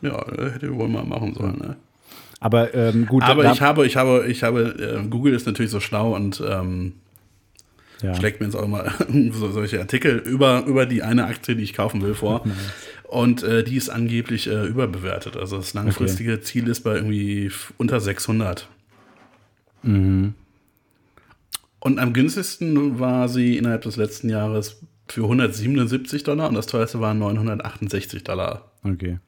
Ja, 0.00 0.24
hätte 0.52 0.66
ich 0.66 0.72
wohl 0.72 0.88
mal 0.88 1.04
machen 1.04 1.34
sollen. 1.34 1.58
Ne? 1.58 1.76
Aber 2.40 2.74
ähm, 2.74 3.06
gut, 3.06 3.22
Aber 3.22 3.52
ich 3.52 3.60
habe, 3.60 3.86
ich 3.86 3.96
habe, 3.96 4.26
ich 4.26 4.42
habe, 4.42 5.00
äh, 5.02 5.08
Google 5.08 5.34
ist 5.34 5.46
natürlich 5.46 5.70
so 5.70 5.80
schlau 5.80 6.14
und 6.14 6.42
ähm, 6.48 6.94
ja. 8.00 8.14
schlägt 8.14 8.40
mir 8.40 8.46
jetzt 8.46 8.54
auch 8.54 8.66
mal 8.66 8.92
so, 9.32 9.50
solche 9.50 9.80
Artikel 9.80 10.16
über, 10.18 10.64
über 10.66 10.86
die 10.86 11.02
eine 11.02 11.26
Aktie, 11.26 11.54
die 11.54 11.64
ich 11.64 11.74
kaufen 11.74 12.00
will, 12.00 12.14
vor. 12.14 12.44
Und 13.04 13.42
äh, 13.42 13.62
die 13.62 13.76
ist 13.76 13.90
angeblich 13.90 14.48
äh, 14.48 14.66
überbewertet. 14.66 15.36
Also 15.36 15.56
das 15.56 15.74
langfristige 15.74 16.40
Ziel 16.40 16.68
ist 16.68 16.80
bei 16.80 16.94
irgendwie 16.94 17.50
unter 17.76 18.00
600. 18.00 18.68
Mhm. 19.82 20.34
Und 21.80 21.98
am 21.98 22.12
günstigsten 22.12 22.98
war 22.98 23.28
sie 23.28 23.56
innerhalb 23.56 23.82
des 23.82 23.96
letzten 23.96 24.28
Jahres 24.28 24.80
für 25.06 25.22
177 25.22 26.24
Dollar 26.24 26.48
und 26.48 26.54
das 26.54 26.66
teuerste 26.66 27.00
waren 27.00 27.18
968 27.18 28.24
Dollar. 28.24 28.72
Okay. 28.84 29.18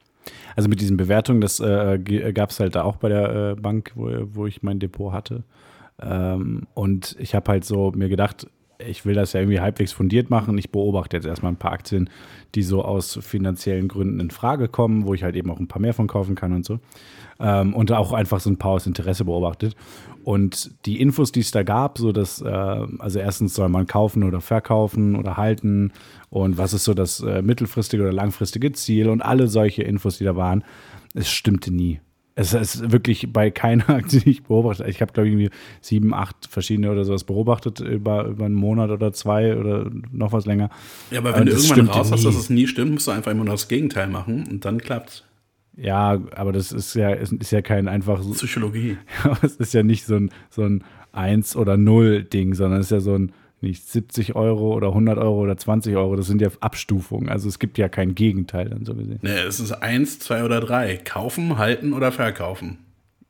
Also 0.55 0.69
mit 0.69 0.81
diesen 0.81 0.97
Bewertungen, 0.97 1.41
das 1.41 1.59
äh, 1.59 1.97
gab 2.33 2.51
es 2.51 2.59
halt 2.59 2.75
da 2.75 2.83
auch 2.83 2.97
bei 2.97 3.09
der 3.09 3.51
äh, 3.51 3.55
Bank, 3.55 3.91
wo, 3.95 4.09
wo 4.33 4.47
ich 4.47 4.61
mein 4.63 4.79
Depot 4.79 5.11
hatte. 5.11 5.43
Ähm, 5.99 6.67
und 6.73 7.15
ich 7.19 7.35
habe 7.35 7.51
halt 7.51 7.65
so 7.65 7.91
mir 7.95 8.09
gedacht, 8.09 8.47
ich 8.87 9.05
will 9.05 9.13
das 9.13 9.33
ja 9.33 9.41
irgendwie 9.41 9.59
halbwegs 9.59 9.91
fundiert 9.91 10.29
machen. 10.29 10.57
Ich 10.57 10.71
beobachte 10.71 11.17
jetzt 11.17 11.25
erstmal 11.25 11.51
ein 11.51 11.57
paar 11.57 11.71
Aktien, 11.71 12.09
die 12.55 12.63
so 12.63 12.83
aus 12.83 13.19
finanziellen 13.21 13.87
Gründen 13.87 14.19
in 14.19 14.31
Frage 14.31 14.67
kommen, 14.67 15.05
wo 15.05 15.13
ich 15.13 15.23
halt 15.23 15.35
eben 15.35 15.51
auch 15.51 15.59
ein 15.59 15.67
paar 15.67 15.81
mehr 15.81 15.93
von 15.93 16.07
kaufen 16.07 16.35
kann 16.35 16.53
und 16.53 16.65
so. 16.65 16.79
Ähm, 17.39 17.73
und 17.73 17.91
auch 17.91 18.13
einfach 18.13 18.39
so 18.39 18.49
ein 18.49 18.57
paar 18.57 18.71
aus 18.71 18.87
Interesse 18.87 19.25
beobachtet. 19.25 19.75
Und 20.23 20.71
die 20.85 21.01
Infos, 21.01 21.31
die 21.31 21.39
es 21.39 21.51
da 21.51 21.63
gab, 21.63 21.97
so 21.97 22.11
dass, 22.11 22.41
äh, 22.41 22.47
also 22.47 23.19
erstens 23.19 23.53
soll 23.53 23.69
man 23.69 23.87
kaufen 23.87 24.23
oder 24.23 24.41
verkaufen 24.41 25.15
oder 25.15 25.37
halten 25.37 25.91
und 26.29 26.57
was 26.57 26.73
ist 26.73 26.83
so 26.83 26.93
das 26.93 27.19
äh, 27.21 27.41
mittelfristige 27.41 28.03
oder 28.03 28.13
langfristige 28.13 28.71
Ziel 28.71 29.09
und 29.09 29.21
alle 29.21 29.47
solche 29.47 29.83
Infos, 29.83 30.17
die 30.17 30.23
da 30.23 30.35
waren, 30.35 30.63
es 31.13 31.29
stimmte 31.29 31.73
nie. 31.73 31.99
Es 32.35 32.53
ist 32.53 32.91
wirklich 32.91 33.31
bei 33.33 33.51
keiner 33.51 33.89
Aktie, 33.89 34.21
die 34.21 34.29
ich 34.29 34.43
beobachtet 34.43 34.87
Ich 34.87 35.01
habe, 35.01 35.11
glaube 35.11 35.27
ich, 35.27 35.33
irgendwie 35.33 35.55
sieben, 35.81 36.13
acht 36.13 36.47
verschiedene 36.49 36.91
oder 36.91 37.03
sowas 37.03 37.23
beobachtet 37.23 37.81
über, 37.81 38.25
über 38.25 38.45
einen 38.45 38.55
Monat 38.55 38.89
oder 38.89 39.11
zwei 39.11 39.57
oder 39.57 39.89
noch 40.11 40.31
was 40.31 40.45
länger. 40.45 40.69
Ja, 41.11 41.19
aber 41.19 41.29
Und 41.29 41.39
wenn 41.39 41.45
du 41.47 41.51
das 41.51 41.69
irgendwann 41.69 41.95
raus 41.95 42.11
hast, 42.11 42.19
nie. 42.19 42.25
dass 42.25 42.35
es 42.35 42.49
nie 42.49 42.67
stimmt, 42.67 42.93
musst 42.93 43.07
du 43.07 43.11
einfach 43.11 43.31
immer 43.31 43.43
nur 43.43 43.53
das 43.53 43.67
Gegenteil 43.67 44.07
machen 44.07 44.47
und 44.49 44.63
dann 44.63 44.79
klappt's. 44.79 45.23
Ja, 45.77 46.19
aber 46.35 46.51
das 46.51 46.71
ist 46.71 46.95
ja, 46.95 47.11
ist, 47.11 47.33
ist 47.33 47.51
ja 47.51 47.61
kein 47.61 47.87
einfach 47.87 48.21
so, 48.21 48.31
Psychologie. 48.31 48.97
Es 49.41 49.55
ist 49.55 49.73
ja 49.73 49.83
nicht 49.83 50.05
so 50.05 50.15
ein, 50.15 50.31
so 50.49 50.63
ein 50.63 50.83
1 51.13 51.55
oder 51.55 51.77
0 51.77 52.23
Ding, 52.23 52.53
sondern 52.53 52.79
es 52.79 52.87
ist 52.87 52.91
ja 52.91 52.99
so 52.99 53.15
ein 53.15 53.31
nicht 53.61 53.87
70 53.87 54.35
Euro 54.35 54.73
oder 54.73 54.87
100 54.87 55.17
Euro 55.19 55.39
oder 55.39 55.55
20 55.55 55.95
Euro. 55.95 56.15
Das 56.15 56.27
sind 56.27 56.41
ja 56.41 56.49
Abstufungen. 56.61 57.29
Also 57.29 57.47
es 57.47 57.59
gibt 57.59 57.77
ja 57.77 57.89
kein 57.89 58.15
Gegenteil 58.15 58.69
dann 58.69 58.85
so 58.85 58.95
gesehen. 58.95 59.19
Ne, 59.21 59.39
es 59.41 59.59
ist 59.59 59.71
eins, 59.71 60.19
zwei 60.19 60.43
oder 60.43 60.59
drei. 60.59 60.97
Kaufen, 60.97 61.57
halten 61.57 61.93
oder 61.93 62.11
verkaufen. 62.11 62.79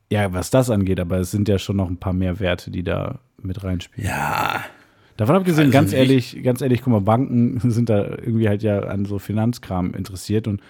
Ja, 0.09 0.33
was 0.33 0.49
das 0.49 0.69
angeht, 0.69 0.99
aber 0.99 1.19
es 1.19 1.31
sind 1.31 1.47
ja 1.47 1.59
schon 1.59 1.77
noch 1.77 1.89
ein 1.89 1.97
paar 1.97 2.13
mehr 2.13 2.39
Werte, 2.39 2.71
die 2.71 2.83
da 2.83 3.19
mit 3.41 3.63
reinspielen. 3.63 4.09
Ja. 4.09 4.63
Davon 5.17 5.35
abgesehen, 5.35 5.67
Also 5.67 5.73
ganz 5.73 5.93
ehrlich, 5.93 6.41
ganz 6.43 6.61
ehrlich, 6.61 6.81
guck 6.81 6.93
mal, 6.93 7.01
Banken 7.01 7.59
sind 7.69 7.89
da 7.89 8.03
irgendwie 8.05 8.47
halt 8.47 8.63
ja 8.63 8.79
an 8.79 9.05
so 9.05 9.19
Finanzkram 9.19 9.93
interessiert 9.93 10.47
und 10.47 10.61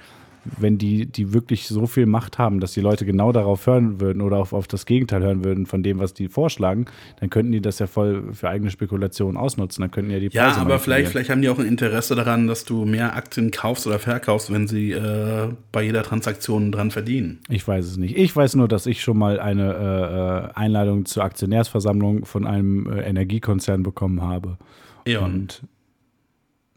wenn 0.43 0.77
die, 0.77 1.05
die 1.05 1.33
wirklich 1.33 1.67
so 1.67 1.85
viel 1.85 2.05
Macht 2.05 2.37
haben, 2.37 2.59
dass 2.59 2.73
die 2.73 2.81
Leute 2.81 3.05
genau 3.05 3.31
darauf 3.31 3.67
hören 3.67 3.99
würden 3.99 4.21
oder 4.21 4.37
auf, 4.37 4.53
auf 4.53 4.67
das 4.67 4.85
Gegenteil 4.85 5.21
hören 5.21 5.43
würden 5.43 5.65
von 5.65 5.83
dem, 5.83 5.99
was 5.99 6.13
die 6.13 6.29
vorschlagen, 6.29 6.85
dann 7.19 7.29
könnten 7.29 7.51
die 7.51 7.61
das 7.61 7.79
ja 7.79 7.87
voll 7.87 8.33
für 8.33 8.49
eigene 8.49 8.71
Spekulationen 8.71 9.37
ausnutzen. 9.37 9.81
Dann 9.81 9.91
könnten 9.91 10.11
ja 10.11 10.19
die 10.19 10.29
Ja, 10.31 10.45
Preise 10.45 10.61
aber 10.61 10.79
vielleicht, 10.79 11.11
vielleicht 11.11 11.29
haben 11.29 11.41
die 11.41 11.49
auch 11.49 11.59
ein 11.59 11.65
Interesse 11.65 12.15
daran, 12.15 12.47
dass 12.47 12.65
du 12.65 12.85
mehr 12.85 13.15
Aktien 13.15 13.51
kaufst 13.51 13.85
oder 13.85 13.99
verkaufst, 13.99 14.51
wenn 14.51 14.67
sie 14.67 14.91
äh, 14.91 15.49
bei 15.71 15.83
jeder 15.83 16.03
Transaktion 16.03 16.71
dran 16.71 16.91
verdienen. 16.91 17.39
Ich 17.49 17.67
weiß 17.67 17.85
es 17.85 17.97
nicht. 17.97 18.17
Ich 18.17 18.35
weiß 18.35 18.55
nur, 18.55 18.67
dass 18.67 18.87
ich 18.87 19.01
schon 19.01 19.17
mal 19.17 19.39
eine 19.39 19.73
äh, 19.73 20.49
äh, 20.49 20.53
Einladung 20.55 21.05
zur 21.05 21.23
Aktionärsversammlung 21.23 22.25
von 22.25 22.47
einem 22.47 22.91
äh, 22.91 23.01
Energiekonzern 23.01 23.83
bekommen 23.83 24.21
habe. 24.21 24.57
Eon. 25.05 25.23
Und 25.23 25.61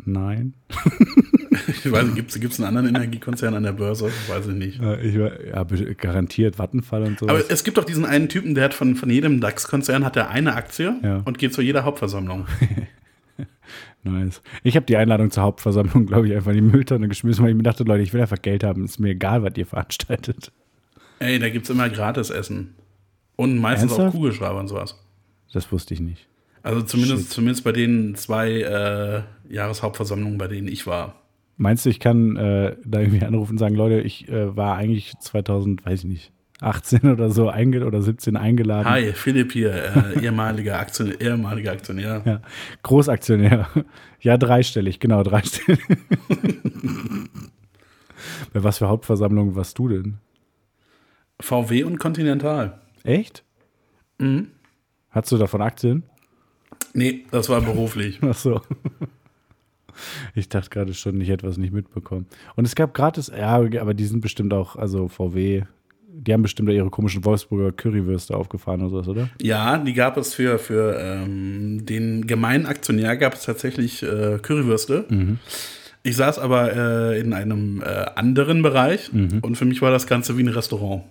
nein. 0.05 0.55
Ich 1.69 1.91
weiß 1.91 2.05
nicht, 2.05 2.15
gibt 2.17 2.53
es 2.53 2.61
einen 2.61 2.69
anderen 2.69 2.89
Energiekonzern 2.89 3.55
an 3.55 3.63
der 3.63 3.73
Börse? 3.73 4.11
Weiß 4.29 4.47
ich 4.47 4.55
nicht. 4.55 4.81
Ich, 5.03 5.15
ja, 5.15 5.65
garantiert 5.99 6.59
Vattenfall 6.59 7.03
und 7.05 7.19
so. 7.19 7.29
Aber 7.29 7.41
es 7.51 7.65
gibt 7.65 7.77
doch 7.79 7.85
diesen 7.85 8.05
einen 8.05 8.29
Typen, 8.29 8.55
der 8.55 8.65
hat 8.65 8.75
von, 8.75 8.97
von 8.97 9.11
jedem 9.11 9.41
DAX-Konzern 9.41 10.05
hat 10.05 10.17
er 10.17 10.31
eine 10.31 10.55
Aktie 10.55 10.95
Ja. 11.03 11.23
und 11.25 11.39
geht 11.39 11.55
zu 11.55 11.63
jeder 11.63 11.85
Hauptversammlung. 11.85 12.47
Nice. 14.07 14.43
Ich 14.63 14.77
habe 14.77 14.85
die 14.85 14.99
Einladung 14.99 15.31
zur 15.31 15.43
Hauptversammlung, 15.45 16.05
glaube 16.07 16.29
ich, 16.29 16.35
einfach 16.35 16.51
in 16.51 16.57
die 16.57 16.61
Mülltonne 16.77 17.09
geschmissen, 17.09 17.43
weil 17.43 17.51
ich 17.53 17.57
mir 17.57 17.63
dachte, 17.63 17.85
Leute, 17.85 18.03
ich 18.03 18.13
will 18.13 18.21
einfach 18.21 18.41
Geld 18.43 18.63
haben. 18.63 18.85
Ist 18.85 19.01
mir 19.01 19.11
egal, 19.11 19.43
was 19.43 19.55
ihr 19.57 19.65
veranstaltet. 19.67 20.53
Ey, 21.21 21.39
da 21.39 21.49
gibt 21.49 21.65
es 21.65 21.71
immer 21.71 21.89
gratis 21.89 22.29
Essen. 22.29 22.75
Und 23.37 23.59
meistens 23.59 23.93
auch 23.93 23.99
Ernsthaft? 23.99 24.17
Kugelschreiber 24.17 24.61
und 24.61 24.69
sowas. 24.69 25.03
Das 25.55 25.73
wusste 25.73 25.95
ich 25.95 26.01
nicht. 26.01 26.27
Also 26.63 26.83
zumindest, 26.83 27.23
Shit. 27.25 27.31
zumindest 27.33 27.65
bei 27.65 27.73
den 27.73 28.15
zwei 28.15 28.51
äh, 28.61 29.23
Jahreshauptversammlungen, 29.53 30.37
bei 30.37 30.49
denen 30.49 30.69
ich 30.69 30.87
war. 30.87 31.23
Meinst 31.57 31.87
du, 31.87 31.91
ich 31.91 32.01
kann 32.01 32.37
äh, 32.37 32.77
da 32.85 33.01
irgendwie 33.01 33.25
anrufen 33.25 33.53
und 33.53 33.59
sagen, 33.59 33.77
Leute, 33.77 34.01
ich 34.01 34.29
äh, 34.29 34.57
war 34.57 34.77
eigentlich 34.77 35.13
2000, 35.21 35.87
weiß 35.87 36.01
ich 36.01 36.07
nicht, 36.07 36.33
18 36.61 37.11
oder 37.11 37.31
so 37.31 37.49
einge 37.49 37.85
oder 37.87 38.03
17 38.03 38.37
eingeladen. 38.37 38.89
Hi, 38.89 39.13
Philipp 39.13 39.53
hier, 39.53 39.73
äh, 39.73 40.21
ehemaliger, 40.21 40.79
Aktionär, 40.81 41.21
ehemaliger 41.21 41.73
Aktionär. 41.73 42.23
Ja, 42.25 42.41
Großaktionär. 42.83 43.69
Ja, 44.21 44.37
dreistellig, 44.37 45.01
genau, 45.01 45.23
dreistellig. 45.23 45.81
Bei 48.53 48.65
was 48.65 48.79
für 48.79 48.89
Hauptversammlungen 48.89 49.55
warst 49.55 49.79
du 49.79 49.89
denn? 49.89 50.19
VW 51.41 51.85
und 51.85 51.99
Continental. 51.99 52.81
Echt? 53.03 53.45
Mhm. 54.19 54.49
Hast 55.11 55.31
du 55.31 55.37
davon 55.37 55.61
Aktien? 55.61 56.05
Nee, 56.95 57.25
das 57.31 57.49
war 57.49 57.61
beruflich. 57.61 58.21
Ach 58.23 58.35
so. 58.35 58.61
Ich 60.35 60.49
dachte 60.49 60.71
gerade 60.71 60.95
schon, 60.95 61.21
ich 61.21 61.29
hätte 61.29 61.47
was 61.47 61.59
nicht 61.59 61.73
mitbekommen. 61.73 62.27
Und 62.57 62.65
es 62.65 62.75
gab 62.75 62.95
gratis, 62.95 63.31
ja, 63.37 63.57
aber 63.57 63.95
die 63.95 64.05
sind 64.05 64.21
bestimmt 64.21 64.53
auch, 64.53 64.77
also 64.77 65.09
VW, 65.09 65.63
die 66.09 66.33
haben 66.33 66.43
bestimmt 66.43 66.71
ihre 66.71 66.91
komischen 66.91 67.25
Wolfsburger 67.25 67.73
Currywürste 67.73 68.37
aufgefahren 68.37 68.81
oder 68.83 68.91
sowas, 68.91 69.09
oder? 69.09 69.29
Ja, 69.43 69.79
die 69.79 69.95
gab 69.95 70.17
es 70.17 70.35
für, 70.35 70.59
für 70.59 70.97
ähm, 70.99 71.85
den 71.85 72.27
gemeinen 72.27 72.67
Aktionär 72.67 73.17
gab 73.17 73.35
es 73.35 73.43
tatsächlich 73.45 74.03
äh, 74.03 74.39
Currywürste. 74.41 75.07
Ich 76.03 76.17
saß 76.17 76.39
aber 76.39 76.73
äh, 76.75 77.21
in 77.21 77.33
einem 77.33 77.83
äh, 77.83 77.87
anderen 78.15 78.63
Bereich 78.63 79.11
und 79.13 79.57
für 79.57 79.65
mich 79.65 79.83
war 79.83 79.91
das 79.91 80.07
Ganze 80.07 80.37
wie 80.39 80.43
ein 80.43 80.49
Restaurant. 80.49 81.03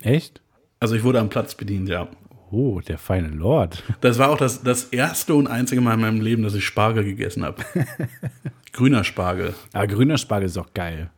Echt? 0.00 0.40
Also 0.80 0.94
ich 0.94 1.04
wurde 1.04 1.20
am 1.20 1.28
Platz 1.28 1.54
bedient, 1.54 1.88
ja. 1.88 2.08
Oh, 2.50 2.80
der 2.80 2.96
feine 2.96 3.28
Lord. 3.28 3.82
Das 4.00 4.18
war 4.18 4.30
auch 4.30 4.38
das, 4.38 4.62
das 4.62 4.84
erste 4.84 5.34
und 5.34 5.46
einzige 5.48 5.80
Mal 5.80 5.94
in 5.94 6.00
meinem 6.00 6.20
Leben, 6.20 6.42
dass 6.42 6.54
ich 6.54 6.64
Spargel 6.64 7.04
gegessen 7.04 7.44
habe. 7.44 7.62
Grüner 8.72 9.04
Spargel. 9.04 9.54
Aber 9.72 9.86
grüner 9.86 10.18
Spargel 10.18 10.46
ist 10.46 10.56
auch 10.56 10.72
geil. 10.72 11.10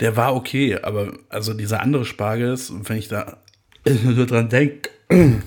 Der 0.00 0.16
war 0.16 0.34
okay, 0.34 0.78
aber 0.82 1.12
also 1.28 1.54
dieser 1.54 1.80
andere 1.80 2.04
Spargel 2.04 2.52
ist, 2.52 2.72
wenn 2.88 2.96
ich 2.96 3.08
da 3.08 3.36
so 3.84 4.24
dran 4.24 4.48
denke, 4.48 4.90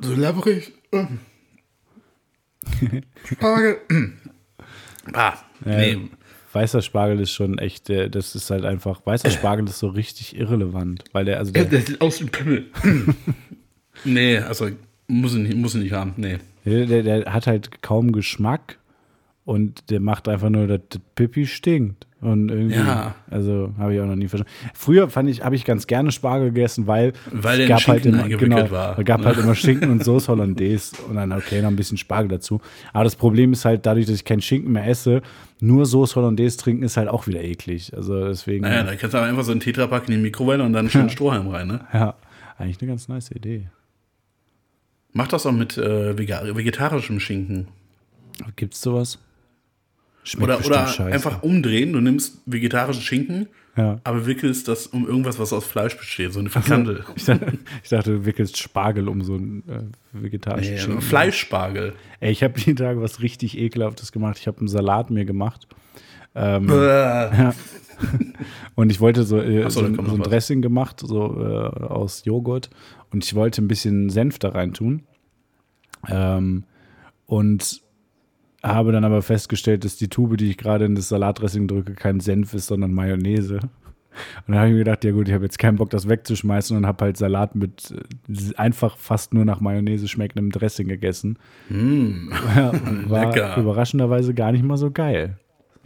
so 0.00 0.14
labbrig. 0.14 0.72
Spargel. 3.24 3.78
ah, 5.14 5.34
nee. 5.64 6.10
Weißer 6.56 6.80
Spargel 6.80 7.20
ist 7.20 7.32
schon 7.32 7.58
echt, 7.58 7.90
das 7.90 8.34
ist 8.34 8.50
halt 8.50 8.64
einfach, 8.64 9.04
weißer 9.04 9.30
Spargel 9.30 9.66
ist 9.66 9.78
so 9.78 9.88
richtig 9.88 10.38
irrelevant, 10.38 11.04
weil 11.12 11.26
der, 11.26 11.38
also 11.38 11.52
der, 11.52 11.64
Der 11.66 11.82
sieht 11.82 12.00
aus 12.00 12.18
wie 12.18 12.24
ein 12.24 12.30
Pimmel. 12.30 12.64
nee, 14.04 14.38
also 14.38 14.70
muss 15.06 15.34
ich 15.34 15.40
nicht, 15.40 15.54
muss 15.54 15.74
ich 15.74 15.82
nicht 15.82 15.92
haben. 15.92 16.14
Nee. 16.16 16.38
der, 16.64 16.86
der, 16.86 17.02
der 17.02 17.32
hat 17.34 17.46
halt 17.46 17.82
kaum 17.82 18.10
Geschmack 18.10 18.78
und 19.44 19.90
der 19.90 20.00
macht 20.00 20.28
einfach 20.28 20.48
nur, 20.48 20.66
dass 20.66 20.80
das 20.88 21.02
Pipi 21.14 21.46
stinkt. 21.46 22.06
Und 22.26 22.48
irgendwie, 22.50 22.74
Ja. 22.74 23.14
also 23.30 23.72
habe 23.78 23.94
ich 23.94 24.00
auch 24.00 24.06
noch 24.06 24.16
nie 24.16 24.26
verstanden. 24.26 24.52
Früher 24.74 25.08
fand 25.08 25.30
ich, 25.30 25.44
habe 25.44 25.54
ich 25.54 25.64
ganz 25.64 25.86
gerne 25.86 26.10
Spargel 26.10 26.48
gegessen, 26.48 26.88
weil, 26.88 27.12
Weil 27.30 27.60
es 27.60 27.68
gab 27.68 27.86
halt 27.86 28.04
immer, 28.04 28.28
genau, 28.28 28.68
war. 28.72 28.98
es 28.98 29.04
gab 29.04 29.24
halt 29.24 29.38
immer 29.38 29.54
Schinken 29.54 29.90
und 29.90 30.02
Soße 30.02 30.26
Hollandaise 30.26 30.96
und 31.08 31.14
dann 31.14 31.30
okay, 31.30 31.62
noch 31.62 31.68
ein 31.68 31.76
bisschen 31.76 31.98
Spargel 31.98 32.28
dazu. 32.28 32.60
Aber 32.92 33.04
das 33.04 33.14
Problem 33.14 33.52
ist 33.52 33.64
halt, 33.64 33.86
dadurch, 33.86 34.06
dass 34.06 34.16
ich 34.16 34.24
keinen 34.24 34.42
Schinken 34.42 34.72
mehr 34.72 34.88
esse, 34.88 35.22
nur 35.60 35.86
Soße 35.86 36.16
Hollandaise 36.16 36.56
trinken 36.56 36.82
ist 36.82 36.96
halt 36.96 37.08
auch 37.08 37.28
wieder 37.28 37.44
eklig. 37.44 37.94
Also 37.96 38.26
deswegen, 38.26 38.62
Naja, 38.64 38.82
da 38.82 38.96
kannst 38.96 39.14
du 39.14 39.18
aber 39.18 39.28
einfach 39.28 39.44
so 39.44 39.52
einen 39.52 39.60
Tetrapack 39.60 40.08
in 40.08 40.16
die 40.16 40.20
Mikrowelle 40.20 40.64
und 40.64 40.72
dann 40.72 40.80
einen 40.80 40.90
schönen 40.90 41.10
Strohhalm 41.10 41.46
rein, 41.46 41.68
ne? 41.68 41.80
ja, 41.92 42.14
eigentlich 42.58 42.80
eine 42.80 42.88
ganz 42.90 43.06
nice 43.06 43.30
Idee. 43.30 43.68
Mach 45.12 45.28
das 45.28 45.46
auch 45.46 45.52
mit 45.52 45.78
äh, 45.78 46.18
vegetarischem 46.18 47.20
Schinken. 47.20 47.68
Gibt's 48.56 48.82
sowas? 48.82 49.20
Schmeckt 50.26 50.44
Oder, 50.48 50.66
oder 50.66 50.86
scheiße. 50.88 51.04
einfach 51.14 51.42
umdrehen. 51.44 51.92
Du 51.92 52.00
nimmst 52.00 52.38
vegetarischen 52.46 53.00
Schinken, 53.02 53.46
Ja. 53.76 54.00
aber 54.02 54.26
wickelst 54.26 54.66
das 54.66 54.88
um 54.88 55.06
irgendwas, 55.06 55.38
was 55.38 55.52
aus 55.52 55.64
Fleisch 55.64 55.96
besteht. 55.96 56.32
So 56.32 56.40
eine 56.40 56.50
Frikandel. 56.50 57.04
Ich 57.14 57.26
dachte, 57.26 57.58
ich 57.84 57.88
dachte, 57.90 58.10
du 58.10 58.26
wickelst 58.26 58.56
Spargel 58.58 59.08
um 59.08 59.22
so 59.22 59.34
einen 59.34 59.62
äh, 59.68 59.82
vegetarischen 60.20 60.74
Nee, 60.74 60.80
Schinken. 60.80 61.00
Fleischspargel. 61.00 61.92
Ey, 62.18 62.32
ich 62.32 62.42
habe 62.42 62.58
die 62.60 62.74
Tage 62.74 63.00
was 63.00 63.20
richtig 63.22 63.56
ekelhaftes 63.56 64.10
gemacht. 64.10 64.38
Ich 64.40 64.48
habe 64.48 64.58
einen 64.58 64.68
Salat 64.68 65.10
mir 65.10 65.24
gemacht. 65.24 65.68
Ähm, 66.34 66.66
Bäh. 66.66 67.52
und 68.74 68.90
ich 68.90 69.00
wollte 69.00 69.22
so, 69.22 69.38
äh, 69.40 69.62
so, 69.70 69.86
so, 69.86 69.94
so 69.94 70.14
ein. 70.16 70.22
Dressing 70.22 70.60
gemacht, 70.60 71.00
so 71.06 71.40
äh, 71.40 71.84
aus 71.84 72.24
Joghurt. 72.24 72.68
Und 73.12 73.24
ich 73.24 73.34
wollte 73.36 73.62
ein 73.62 73.68
bisschen 73.68 74.10
Senf 74.10 74.38
da 74.40 74.48
rein 74.50 74.74
tun. 74.74 75.04
Ähm, 76.08 76.64
und 77.26 77.80
habe 78.74 78.92
dann 78.92 79.04
aber 79.04 79.22
festgestellt, 79.22 79.84
dass 79.84 79.96
die 79.96 80.08
Tube, 80.08 80.36
die 80.36 80.50
ich 80.50 80.56
gerade 80.58 80.84
in 80.84 80.94
das 80.94 81.08
Salatdressing 81.08 81.68
drücke, 81.68 81.94
kein 81.94 82.20
Senf 82.20 82.52
ist, 82.54 82.66
sondern 82.66 82.92
Mayonnaise. 82.92 83.54
Und 83.58 84.48
dann 84.48 84.56
habe 84.56 84.68
ich 84.68 84.72
mir 84.72 84.78
gedacht, 84.78 85.04
ja 85.04 85.10
gut, 85.12 85.28
ich 85.28 85.34
habe 85.34 85.44
jetzt 85.44 85.58
keinen 85.58 85.76
Bock, 85.76 85.90
das 85.90 86.08
wegzuschmeißen 86.08 86.74
und 86.76 86.86
habe 86.86 87.04
halt 87.04 87.16
Salat 87.18 87.54
mit 87.54 87.92
äh, 88.28 88.54
einfach 88.56 88.96
fast 88.96 89.34
nur 89.34 89.44
nach 89.44 89.60
Mayonnaise 89.60 90.08
schmeckendem 90.08 90.50
Dressing 90.52 90.88
gegessen. 90.88 91.38
Ja, 91.68 92.70
und 92.70 93.04
war 93.10 93.26
Mm. 93.26 93.30
lecker. 93.30 93.56
überraschenderweise 93.58 94.32
gar 94.32 94.52
nicht 94.52 94.64
mal 94.64 94.78
so 94.78 94.90
geil. 94.90 95.36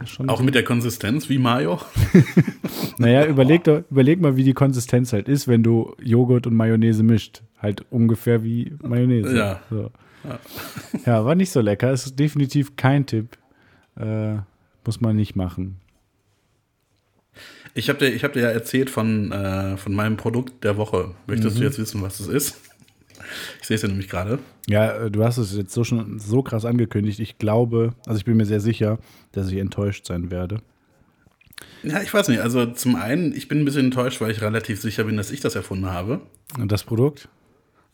Schon, 0.05 0.29
Auch 0.29 0.41
mit 0.41 0.55
der 0.55 0.63
Konsistenz 0.63 1.29
wie 1.29 1.37
Mayo. 1.37 1.79
naja, 2.97 3.25
überleg, 3.27 3.63
doch, 3.65 3.83
überleg 3.91 4.19
mal, 4.21 4.35
wie 4.35 4.43
die 4.43 4.53
Konsistenz 4.53 5.13
halt 5.13 5.27
ist, 5.27 5.47
wenn 5.47 5.61
du 5.61 5.93
Joghurt 6.01 6.47
und 6.47 6.55
Mayonnaise 6.55 7.03
mischt. 7.03 7.43
Halt 7.59 7.85
ungefähr 7.91 8.43
wie 8.43 8.73
Mayonnaise. 8.81 9.35
Ja. 9.37 9.59
So. 9.69 9.91
Ja. 11.05 11.25
war 11.25 11.35
nicht 11.35 11.51
so 11.51 11.61
lecker. 11.61 11.91
Ist 11.91 12.17
definitiv 12.19 12.75
kein 12.75 13.05
Tipp. 13.05 13.37
Äh, 13.97 14.35
muss 14.85 15.01
man 15.01 15.15
nicht 15.15 15.35
machen. 15.35 15.77
Ich 17.73 17.87
habe 17.89 17.99
dir, 17.99 18.09
ich 18.13 18.23
hab 18.23 18.33
dir 18.33 18.41
ja 18.41 18.49
erzählt 18.49 18.89
von, 18.89 19.31
äh, 19.31 19.77
von 19.77 19.93
meinem 19.93 20.17
Produkt 20.17 20.63
der 20.63 20.77
Woche. 20.77 21.15
Möchtest 21.27 21.55
Mhm. 21.55 21.59
du 21.61 21.65
jetzt 21.65 21.79
wissen, 21.79 22.01
was 22.01 22.19
es 22.19 22.27
ist? 22.27 22.57
Ich 23.61 23.67
sehe 23.67 23.75
es 23.75 23.81
ja 23.81 23.87
nämlich 23.87 24.09
gerade. 24.09 24.39
Ja, 24.67 24.91
äh, 25.05 25.11
du 25.11 25.23
hast 25.23 25.37
es 25.37 25.55
jetzt 25.55 25.73
so 25.73 25.83
schon 25.83 26.19
so 26.19 26.41
krass 26.41 26.65
angekündigt. 26.65 27.19
Ich 27.19 27.37
glaube, 27.37 27.93
also 28.05 28.17
ich 28.17 28.25
bin 28.25 28.35
mir 28.35 28.45
sehr 28.45 28.59
sicher, 28.59 28.97
dass 29.31 29.49
ich 29.49 29.57
enttäuscht 29.57 30.05
sein 30.05 30.31
werde. 30.31 30.61
Ja, 31.83 32.01
ich 32.01 32.13
weiß 32.13 32.27
nicht. 32.27 32.41
Also 32.41 32.65
zum 32.67 32.95
einen, 32.95 33.33
ich 33.35 33.47
bin 33.47 33.59
ein 33.59 33.65
bisschen 33.65 33.85
enttäuscht, 33.85 34.19
weil 34.21 34.31
ich 34.31 34.41
relativ 34.41 34.81
sicher 34.81 35.03
bin, 35.05 35.15
dass 35.17 35.31
ich 35.31 35.39
das 35.39 35.55
erfunden 35.55 35.85
habe. 35.87 36.21
Und 36.59 36.71
das 36.71 36.83
Produkt? 36.83 37.29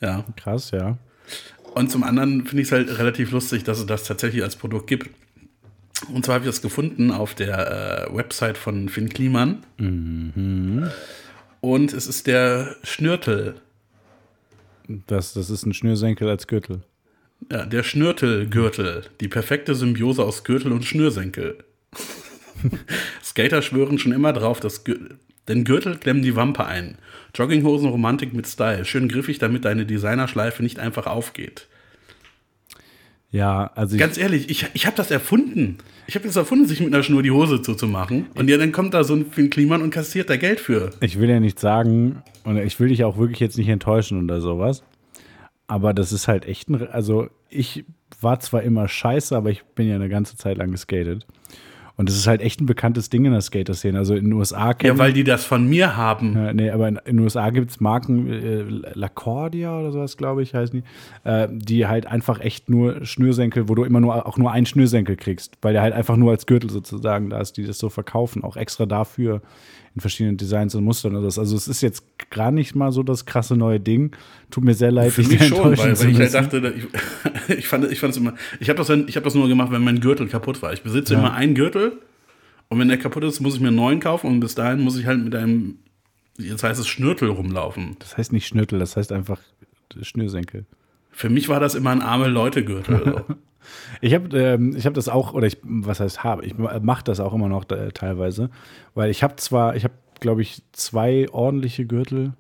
Ja. 0.01 0.25
Krass, 0.37 0.71
ja. 0.71 0.97
Und 1.73 1.91
zum 1.91 2.03
anderen 2.03 2.45
finde 2.45 2.63
ich 2.63 2.69
es 2.69 2.71
halt 2.71 2.97
relativ 2.97 3.31
lustig, 3.31 3.63
dass 3.63 3.79
es 3.79 3.85
das 3.85 4.03
tatsächlich 4.03 4.43
als 4.43 4.55
Produkt 4.55 4.87
gibt. 4.87 5.09
Und 6.11 6.25
zwar 6.25 6.35
habe 6.35 6.45
ich 6.45 6.49
das 6.49 6.61
gefunden 6.61 7.11
auf 7.11 7.35
der 7.35 8.07
äh, 8.09 8.15
Website 8.15 8.57
von 8.57 8.89
Finn 8.89 9.09
Kliman. 9.09 9.63
Und 11.61 11.93
es 11.93 12.07
ist 12.07 12.27
der 12.27 12.75
Schnürtel. 12.83 13.55
Das, 14.87 15.33
das 15.33 15.49
ist 15.49 15.65
ein 15.65 15.73
Schnürsenkel 15.73 16.29
als 16.29 16.47
Gürtel. 16.47 16.81
Ja, 17.51 17.65
der 17.65 17.83
Schnürtelgürtel. 17.83 19.05
Die 19.21 19.27
perfekte 19.27 19.75
Symbiose 19.75 20.23
aus 20.23 20.43
Gürtel 20.43 20.71
und 20.71 20.85
Schnürsenkel. 20.85 21.57
Skater 23.23 23.61
schwören 23.61 23.99
schon 23.99 24.11
immer 24.11 24.33
drauf, 24.33 24.59
dass 24.59 24.83
Gür 24.83 24.97
denn 25.47 25.63
Gürtel 25.63 25.97
klemmen 25.97 26.23
die 26.23 26.35
Wampe 26.35 26.65
ein. 26.65 26.97
Jogginghosen 27.35 27.89
Romantik 27.89 28.33
mit 28.33 28.47
Style. 28.47 28.85
Schön 28.85 29.07
griffig, 29.07 29.39
damit 29.39 29.65
deine 29.65 29.85
Designerschleife 29.85 30.63
nicht 30.63 30.79
einfach 30.79 31.07
aufgeht. 31.07 31.67
Ja, 33.29 33.71
also 33.75 33.97
Ganz 33.97 34.17
ehrlich, 34.17 34.49
ich, 34.49 34.67
ich 34.73 34.85
habe 34.85 34.95
das 34.95 35.11
erfunden. 35.11 35.77
Ich 36.07 36.15
habe 36.15 36.25
das 36.25 36.37
erfunden, 36.37 36.65
sich 36.65 36.79
mit 36.79 36.93
einer 36.93 37.03
Schnur 37.03 37.21
die 37.23 37.31
Hose 37.31 37.61
zuzumachen. 37.61 38.27
Und 38.35 38.49
ja, 38.49 38.57
dann 38.57 38.71
kommt 38.71 38.93
da 38.93 39.03
so 39.03 39.13
ein 39.13 39.25
Finn 39.29 39.49
Kliman 39.49 39.81
und 39.81 39.89
kassiert 39.89 40.29
da 40.29 40.37
Geld 40.37 40.59
für. 40.59 40.91
ich 41.01 41.19
will 41.19 41.29
ja 41.29 41.39
nicht 41.39 41.59
sagen, 41.59 42.23
und 42.45 42.57
ich 42.57 42.79
will 42.79 42.87
dich 42.87 43.03
auch 43.03 43.17
wirklich 43.17 43.41
jetzt 43.41 43.57
nicht 43.57 43.67
enttäuschen 43.67 44.23
oder 44.23 44.39
sowas, 44.39 44.83
aber 45.67 45.93
das 45.93 46.13
ist 46.13 46.29
halt 46.29 46.45
echt 46.45 46.69
ein, 46.69 46.87
also 46.87 47.27
ich 47.49 47.83
war 48.21 48.39
zwar 48.39 48.63
immer 48.63 48.87
scheiße, 48.87 49.35
aber 49.35 49.49
ich 49.49 49.63
bin 49.75 49.87
ja 49.87 49.95
eine 49.95 50.09
ganze 50.09 50.37
Zeit 50.37 50.57
lang 50.57 50.71
geskatet. 50.71 51.27
Und 51.97 52.07
das 52.09 52.15
ist 52.15 52.27
halt 52.27 52.41
echt 52.41 52.61
ein 52.61 52.67
bekanntes 52.67 53.09
Ding 53.09 53.25
in 53.25 53.31
der 53.31 53.41
Skater-Szene. 53.41 53.97
Also 53.97 54.13
in 54.15 54.25
den 54.25 54.33
USA 54.33 54.67
Ja, 54.67 54.73
kennen 54.75 54.99
weil 54.99 55.13
die 55.13 55.23
das 55.23 55.43
von 55.45 55.67
mir 55.67 55.97
haben. 55.97 56.35
Ja, 56.35 56.53
nee, 56.53 56.69
aber 56.69 56.87
in, 56.87 56.97
in 57.05 57.17
den 57.17 57.19
USA 57.23 57.49
gibt 57.49 57.71
es 57.71 57.79
Marken, 57.79 58.31
äh, 58.31 58.61
Lacordia 58.93 59.79
oder 59.79 59.91
sowas, 59.91 60.15
glaube 60.15 60.43
ich, 60.43 60.53
heißen 60.53 60.83
die, 60.83 61.29
äh, 61.29 61.47
die 61.51 61.87
halt 61.87 62.05
einfach 62.05 62.39
echt 62.39 62.69
nur 62.69 63.03
Schnürsenkel, 63.03 63.67
wo 63.67 63.73
du 63.73 63.83
immer 63.83 63.99
nur 63.99 64.27
auch 64.27 64.37
nur 64.37 64.51
einen 64.51 64.67
Schnürsenkel 64.67 65.15
kriegst, 65.15 65.57
weil 65.63 65.73
der 65.73 65.81
halt 65.81 65.95
einfach 65.95 66.17
nur 66.17 66.31
als 66.31 66.45
Gürtel 66.45 66.69
sozusagen 66.69 67.31
da 67.31 67.41
ist, 67.41 67.57
die 67.57 67.65
das 67.65 67.79
so 67.79 67.89
verkaufen, 67.89 68.43
auch 68.43 68.57
extra 68.57 68.85
dafür 68.85 69.41
in 69.97 70.01
verschiedenen 70.01 70.37
Designs 70.37 70.75
und 70.75 70.83
Mustern 70.83 71.15
und 71.15 71.23
das. 71.23 71.39
Also 71.39 71.55
es 71.55 71.67
ist 71.67 71.81
jetzt 71.81 72.03
gar 72.29 72.51
nicht 72.51 72.75
mal 72.75 72.91
so 72.91 73.01
das 73.01 73.25
krasse 73.25 73.57
neue 73.57 73.79
Ding. 73.79 74.15
Tut 74.51 74.63
mir 74.63 74.75
sehr 74.75 74.91
leid, 74.91 75.11
Für 75.11 75.23
mich 75.23 75.43
schon, 75.47 75.75
weil, 75.75 75.99
weil 75.99 76.09
ich 76.11 76.19
halt 76.19 76.33
dachte, 76.35 76.73
ich, 76.77 77.57
ich 77.57 77.67
fand 77.67 77.91
ich 77.91 77.99
fand 77.99 78.11
es 78.11 78.17
immer, 78.17 78.35
ich 78.59 78.69
habe 78.69 78.77
das, 78.77 78.89
ich 78.89 79.15
hab 79.17 79.23
das 79.23 79.33
nur 79.33 79.47
gemacht, 79.47 79.71
wenn 79.71 79.83
mein 79.83 79.99
Gürtel 79.99 80.27
kaputt 80.27 80.61
war. 80.61 80.71
Ich 80.71 80.83
besitze 80.83 81.15
immer 81.15 81.33
einen 81.33 81.55
Gürtel 81.55 81.93
und 82.69 82.77
wenn 82.77 82.87
der 82.89 82.99
kaputt 82.99 83.23
ist, 83.23 83.39
muss 83.39 83.55
ich 83.55 83.59
mir 83.59 83.69
einen 83.69 83.77
neuen 83.77 83.99
kaufen 83.99 84.27
und 84.27 84.39
bis 84.39 84.53
dahin 84.53 84.81
muss 84.81 84.99
ich 84.99 85.07
halt 85.07 85.23
mit 85.23 85.33
einem, 85.33 85.79
jetzt 86.37 86.63
heißt 86.63 86.79
es 86.79 86.87
Schnürtel 86.87 87.29
rumlaufen. 87.29 87.95
das 87.97 88.17
heißt 88.17 88.31
nicht 88.33 88.45
Schnürtel, 88.45 88.77
das 88.77 88.97
heißt 88.97 89.11
einfach 89.11 89.41
Schnürsenkel. 89.99 90.65
Für 91.11 91.29
mich 91.29 91.49
war 91.49 91.59
das 91.59 91.73
immer 91.73 91.89
ein 91.89 92.03
arme 92.03 92.27
Leute-Gürtel. 92.27 93.23
Ich 94.01 94.13
habe 94.13 94.37
ähm, 94.37 94.75
ich 94.75 94.85
hab 94.85 94.93
das 94.93 95.09
auch, 95.09 95.33
oder 95.33 95.47
ich, 95.47 95.57
was 95.63 95.99
heißt 95.99 96.23
habe, 96.23 96.45
ich 96.45 96.57
mache 96.57 97.03
das 97.03 97.19
auch 97.19 97.33
immer 97.33 97.49
noch 97.49 97.69
äh, 97.69 97.91
teilweise, 97.91 98.49
weil 98.93 99.09
ich 99.09 99.23
habe 99.23 99.35
zwar, 99.37 99.75
ich 99.75 99.83
habe, 99.83 99.93
glaube 100.19 100.41
ich, 100.41 100.61
zwei 100.71 101.27
ordentliche 101.31 101.85
Gürtel. 101.85 102.33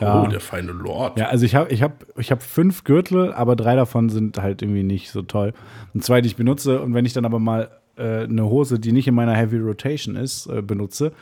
Ja. 0.00 0.24
Oh, 0.24 0.26
der 0.26 0.40
feine 0.40 0.72
Lord. 0.72 1.18
Ja, 1.18 1.28
also 1.28 1.46
ich 1.46 1.54
habe 1.54 1.72
ich 1.72 1.82
hab, 1.82 2.04
ich 2.18 2.30
hab 2.30 2.42
fünf 2.42 2.84
Gürtel, 2.84 3.32
aber 3.32 3.56
drei 3.56 3.76
davon 3.76 4.10
sind 4.10 4.38
halt 4.38 4.60
irgendwie 4.60 4.82
nicht 4.82 5.10
so 5.10 5.22
toll. 5.22 5.54
Und 5.94 6.04
zwei, 6.04 6.20
die 6.20 6.26
ich 6.26 6.36
benutze, 6.36 6.82
und 6.82 6.92
wenn 6.92 7.06
ich 7.06 7.12
dann 7.12 7.24
aber 7.24 7.38
mal 7.38 7.70
äh, 7.96 8.24
eine 8.24 8.44
Hose, 8.44 8.78
die 8.78 8.92
nicht 8.92 9.08
in 9.08 9.14
meiner 9.14 9.34
Heavy 9.34 9.58
Rotation 9.58 10.16
ist, 10.16 10.46
äh, 10.46 10.60
benutze, 10.60 11.12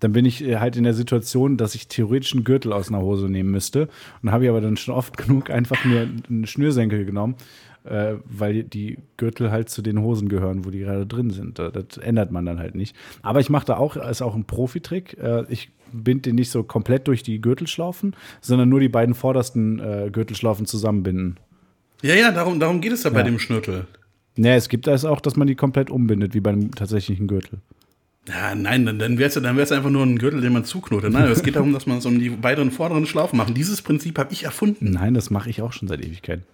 dann 0.00 0.12
bin 0.12 0.24
ich 0.24 0.42
äh, 0.44 0.56
halt 0.58 0.76
in 0.76 0.84
der 0.84 0.94
Situation, 0.94 1.56
dass 1.56 1.74
ich 1.74 1.88
theoretisch 1.88 2.34
einen 2.34 2.44
Gürtel 2.44 2.72
aus 2.72 2.88
einer 2.88 3.00
Hose 3.00 3.28
nehmen 3.28 3.50
müsste. 3.50 3.88
Und 4.22 4.30
habe 4.30 4.44
ich 4.44 4.50
aber 4.50 4.60
dann 4.60 4.76
schon 4.76 4.94
oft 4.94 5.16
genug 5.16 5.50
einfach 5.50 5.84
mir 5.84 6.08
einen 6.28 6.46
Schnürsenkel 6.46 7.04
genommen, 7.04 7.36
äh, 7.88 8.16
weil 8.24 8.62
die 8.64 8.98
Gürtel 9.16 9.50
halt 9.50 9.68
zu 9.68 9.82
den 9.82 10.00
Hosen 10.00 10.28
gehören, 10.28 10.64
wo 10.64 10.70
die 10.70 10.80
gerade 10.80 11.06
drin 11.06 11.30
sind. 11.30 11.58
Das, 11.58 11.72
das 11.72 11.98
ändert 11.98 12.30
man 12.30 12.44
dann 12.46 12.58
halt 12.58 12.74
nicht. 12.74 12.94
Aber 13.22 13.40
ich 13.40 13.50
mache 13.50 13.66
da 13.66 13.76
auch, 13.76 13.96
ist 13.96 14.22
auch 14.22 14.34
ein 14.34 14.44
Profitrick. 14.44 15.16
Äh, 15.18 15.44
ich 15.48 15.70
bind 15.92 16.26
den 16.26 16.34
nicht 16.34 16.50
so 16.50 16.62
komplett 16.62 17.06
durch 17.08 17.22
die 17.22 17.40
Gürtelschlaufen, 17.40 18.14
sondern 18.40 18.68
nur 18.68 18.80
die 18.80 18.88
beiden 18.88 19.14
vordersten 19.14 19.78
äh, 19.78 20.10
Gürtelschlaufen 20.10 20.66
zusammenbinden. 20.66 21.36
Ja, 22.02 22.14
ja, 22.14 22.30
darum, 22.32 22.60
darum 22.60 22.80
geht 22.80 22.92
es 22.92 23.04
ja, 23.04 23.10
bei 23.10 23.20
Ja. 23.20 23.24
dem 23.24 23.38
Schnürtel. 23.38 23.86
Ne, 24.36 24.54
es 24.54 24.68
gibt 24.68 24.86
das 24.86 25.04
auch, 25.04 25.20
dass 25.20 25.36
man 25.36 25.46
die 25.46 25.54
komplett 25.54 25.88
umbindet, 25.90 26.34
wie 26.34 26.40
beim 26.40 26.72
tatsächlichen 26.74 27.26
Gürtel. 27.26 27.60
Ja, 28.28 28.54
nein, 28.54 28.84
dann, 28.84 28.98
dann 28.98 29.18
wäre 29.18 29.28
es 29.28 29.34
dann 29.34 29.56
wär's 29.56 29.70
einfach 29.72 29.88
nur 29.88 30.02
ein 30.02 30.18
Gürtel, 30.18 30.40
den 30.40 30.52
man 30.52 30.64
zuknotet. 30.64 31.12
Nein, 31.12 31.30
es 31.30 31.42
geht 31.42 31.54
darum, 31.56 31.72
dass 31.72 31.86
man 31.86 31.98
es 31.98 32.06
um 32.06 32.18
die 32.18 32.30
beiden 32.30 32.70
vorderen 32.72 33.06
Schlaufen 33.06 33.36
macht. 33.36 33.56
Dieses 33.56 33.82
Prinzip 33.82 34.18
habe 34.18 34.32
ich 34.32 34.42
erfunden. 34.44 34.90
Nein, 34.90 35.14
das 35.14 35.30
mache 35.30 35.48
ich 35.48 35.62
auch 35.62 35.72
schon 35.72 35.86
seit 35.88 36.04
Ewigkeiten. 36.04 36.44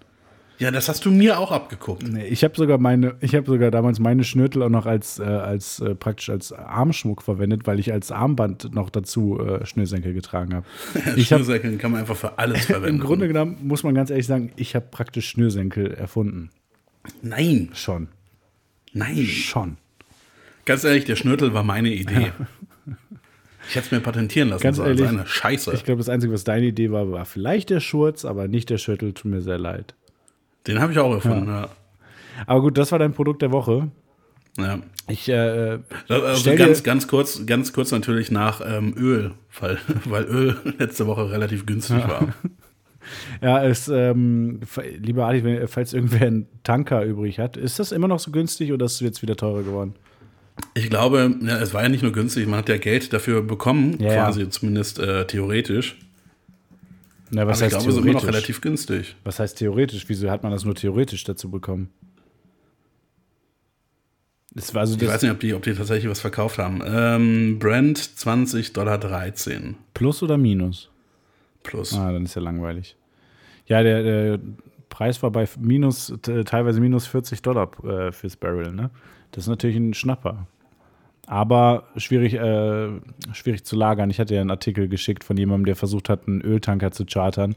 Ja, 0.62 0.70
das 0.70 0.88
hast 0.88 1.04
du 1.04 1.10
mir 1.10 1.40
auch 1.40 1.50
abgeguckt. 1.50 2.04
Nee, 2.04 2.24
ich 2.28 2.44
habe 2.44 2.54
sogar 2.54 2.78
meine, 2.78 3.16
ich 3.18 3.34
habe 3.34 3.46
sogar 3.46 3.72
damals 3.72 3.98
meine 3.98 4.22
Schnürtel 4.22 4.62
auch 4.62 4.68
noch 4.68 4.86
als, 4.86 5.18
äh, 5.18 5.24
als 5.24 5.80
äh, 5.80 5.96
praktisch 5.96 6.30
als 6.30 6.52
Armschmuck 6.52 7.22
verwendet, 7.22 7.62
weil 7.66 7.80
ich 7.80 7.92
als 7.92 8.12
Armband 8.12 8.72
noch 8.72 8.88
dazu 8.88 9.40
äh, 9.40 9.66
Schnürsenkel 9.66 10.14
getragen 10.14 10.54
habe. 10.54 10.64
Schnürsenkel 11.20 11.78
kann 11.78 11.90
man 11.90 12.02
einfach 12.02 12.14
für 12.14 12.38
alles 12.38 12.66
verwenden. 12.66 13.00
im 13.00 13.00
Grunde 13.00 13.26
genommen 13.26 13.56
muss 13.62 13.82
man 13.82 13.92
ganz 13.96 14.10
ehrlich 14.10 14.28
sagen, 14.28 14.52
ich 14.54 14.76
habe 14.76 14.86
praktisch 14.88 15.28
Schnürsenkel 15.30 15.94
erfunden. 15.94 16.50
Nein, 17.22 17.70
Schon, 17.72 18.06
nein. 18.92 19.16
schon. 19.16 19.78
Ganz 20.64 20.84
ehrlich, 20.84 21.06
der 21.06 21.16
Schnürtel 21.16 21.54
war 21.54 21.64
meine 21.64 21.92
Idee. 21.92 22.30
Ich 23.68 23.74
hätte 23.74 23.86
es 23.86 23.90
mir 23.90 23.98
patentieren 23.98 24.50
lassen. 24.50 24.62
Ganz 24.62 24.78
ehrlich, 24.78 25.08
Scheiße. 25.26 25.72
Ich 25.74 25.82
glaube, 25.82 25.98
das 25.98 26.08
Einzige, 26.08 26.32
was 26.32 26.44
deine 26.44 26.66
Idee 26.66 26.92
war, 26.92 27.10
war 27.10 27.24
vielleicht 27.24 27.70
der 27.70 27.80
Schurz, 27.80 28.24
aber 28.24 28.46
nicht 28.46 28.70
der 28.70 28.78
Schüttel. 28.78 29.12
Tut 29.12 29.28
mir 29.28 29.42
sehr 29.42 29.58
leid. 29.58 29.96
Den 30.66 30.80
habe 30.80 30.92
ich 30.92 30.98
auch 30.98 31.12
erfunden. 31.12 31.48
Ja. 31.48 31.68
Aber 32.46 32.60
gut, 32.60 32.78
das 32.78 32.92
war 32.92 32.98
dein 32.98 33.12
Produkt 33.12 33.42
der 33.42 33.52
Woche. 33.52 33.90
Ja. 34.58 34.78
Ich, 35.08 35.28
äh, 35.28 35.78
Also 36.08 36.40
stell 36.40 36.56
ganz, 36.56 36.82
ganz 36.82 37.08
kurz, 37.08 37.44
ganz 37.46 37.72
kurz 37.72 37.90
natürlich 37.90 38.30
nach 38.30 38.60
ähm, 38.64 38.94
Öl, 38.96 39.32
weil, 39.60 39.78
weil 40.04 40.24
Öl 40.24 40.56
letzte 40.78 41.06
Woche 41.06 41.30
relativ 41.30 41.66
günstig 41.66 42.06
war. 42.06 42.28
ja, 43.42 43.64
es, 43.64 43.88
ähm, 43.88 44.60
lieber 44.98 45.28
wenn- 45.28 45.66
falls 45.68 45.92
irgendwer 45.92 46.26
einen 46.26 46.46
Tanker 46.62 47.04
übrig 47.04 47.38
hat, 47.38 47.56
ist 47.56 47.78
das 47.78 47.92
immer 47.92 48.08
noch 48.08 48.20
so 48.20 48.30
günstig 48.30 48.72
oder 48.72 48.86
ist 48.86 48.94
es 48.94 49.00
jetzt 49.00 49.22
wieder 49.22 49.36
teurer 49.36 49.62
geworden? 49.62 49.94
Ich 50.74 50.88
glaube, 50.90 51.34
ja, 51.42 51.58
es 51.58 51.72
war 51.74 51.82
ja 51.82 51.88
nicht 51.88 52.02
nur 52.02 52.12
günstig, 52.12 52.46
man 52.46 52.58
hat 52.58 52.68
ja 52.68 52.76
Geld 52.76 53.12
dafür 53.12 53.42
bekommen, 53.42 53.96
Ja, 54.00 54.12
ja. 54.12 54.24
quasi 54.24 54.48
zumindest 54.50 54.98
äh, 54.98 55.26
theoretisch. 55.26 55.96
Na, 57.34 57.46
was 57.46 57.58
Aber 57.62 57.68
ich 57.68 57.74
heißt 57.74 57.84
glaube, 57.84 57.90
es 57.90 57.96
ist 57.96 58.02
immer 58.04 58.12
noch 58.12 58.20
theoretisch? 58.20 58.36
relativ 58.36 58.60
günstig. 58.60 59.16
Was 59.24 59.38
heißt 59.40 59.58
theoretisch? 59.58 60.04
Wieso 60.08 60.30
hat 60.30 60.42
man 60.42 60.52
das 60.52 60.64
nur 60.64 60.74
theoretisch 60.74 61.24
dazu 61.24 61.50
bekommen? 61.50 61.88
Das 64.54 64.74
war 64.74 64.80
also 64.82 64.94
Ich 64.94 65.00
das 65.00 65.08
weiß 65.14 65.22
nicht, 65.22 65.30
ob 65.32 65.40
die, 65.40 65.54
ob 65.54 65.62
die 65.62 65.72
tatsächlich 65.72 66.10
was 66.10 66.20
verkauft 66.20 66.58
haben. 66.58 66.82
Ähm, 66.84 67.58
Brand 67.58 67.96
20 67.98 68.74
Dollar 68.74 68.98
13 68.98 69.76
Plus 69.94 70.22
oder 70.22 70.36
Minus? 70.36 70.90
plus. 71.62 71.94
Ah, 71.94 72.12
dann 72.12 72.24
ist 72.24 72.34
ja 72.34 72.42
langweilig. 72.42 72.96
Ja, 73.66 73.82
der, 73.84 74.02
der 74.02 74.40
Preis 74.88 75.22
war 75.22 75.30
bei 75.30 75.48
minus, 75.58 76.12
teilweise 76.44 76.80
minus 76.80 77.06
40 77.06 77.40
Dollar 77.40 77.70
äh, 77.84 78.10
fürs 78.12 78.36
Barrel, 78.36 78.72
ne? 78.72 78.90
Das 79.30 79.44
ist 79.44 79.48
natürlich 79.48 79.76
ein 79.76 79.94
Schnapper. 79.94 80.48
Aber 81.26 81.84
schwierig, 81.96 82.34
äh, 82.34 82.88
schwierig 83.32 83.64
zu 83.64 83.76
lagern. 83.76 84.10
Ich 84.10 84.18
hatte 84.18 84.34
ja 84.34 84.40
einen 84.40 84.50
Artikel 84.50 84.88
geschickt 84.88 85.22
von 85.24 85.36
jemandem, 85.36 85.66
der 85.66 85.76
versucht 85.76 86.08
hat, 86.08 86.26
einen 86.26 86.40
Öltanker 86.40 86.90
zu 86.90 87.04
chartern, 87.06 87.54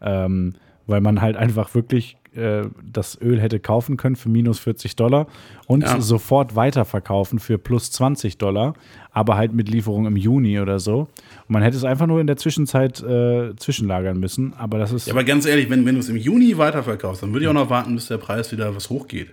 ähm, 0.00 0.54
weil 0.86 1.00
man 1.00 1.20
halt 1.20 1.36
einfach 1.36 1.74
wirklich 1.74 2.16
äh, 2.36 2.62
das 2.84 3.20
Öl 3.20 3.40
hätte 3.40 3.58
kaufen 3.58 3.96
können 3.96 4.14
für 4.14 4.28
minus 4.28 4.60
40 4.60 4.94
Dollar 4.94 5.26
und 5.66 5.82
Ja. 5.82 6.00
sofort 6.00 6.54
weiterverkaufen 6.54 7.40
für 7.40 7.58
plus 7.58 7.90
20 7.90 8.38
Dollar, 8.38 8.74
aber 9.10 9.36
halt 9.36 9.52
mit 9.52 9.68
Lieferung 9.68 10.06
im 10.06 10.16
Juni 10.16 10.60
oder 10.60 10.78
so. 10.78 11.00
Und 11.00 11.08
man 11.48 11.62
hätte 11.64 11.76
es 11.76 11.82
einfach 11.82 12.06
nur 12.06 12.20
in 12.20 12.28
der 12.28 12.36
Zwischenzeit 12.36 13.02
äh, 13.02 13.56
zwischenlagern 13.56 14.20
müssen, 14.20 14.54
aber 14.54 14.78
das 14.78 14.92
ist. 14.92 15.08
Ja, 15.08 15.14
aber 15.14 15.24
ganz 15.24 15.44
ehrlich, 15.44 15.68
wenn, 15.68 15.84
wenn 15.84 15.94
du 15.96 16.00
es 16.00 16.08
im 16.08 16.16
Juni 16.16 16.56
weiterverkaufst, 16.56 17.24
dann 17.24 17.32
würde 17.32 17.44
ich 17.46 17.48
auch 17.48 17.54
noch 17.54 17.68
warten, 17.70 17.96
bis 17.96 18.06
der 18.06 18.18
Preis 18.18 18.52
wieder 18.52 18.76
was 18.76 18.88
hochgeht. 18.88 19.30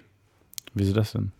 wieso 0.73 0.93
das 0.93 1.11
denn? 1.11 1.32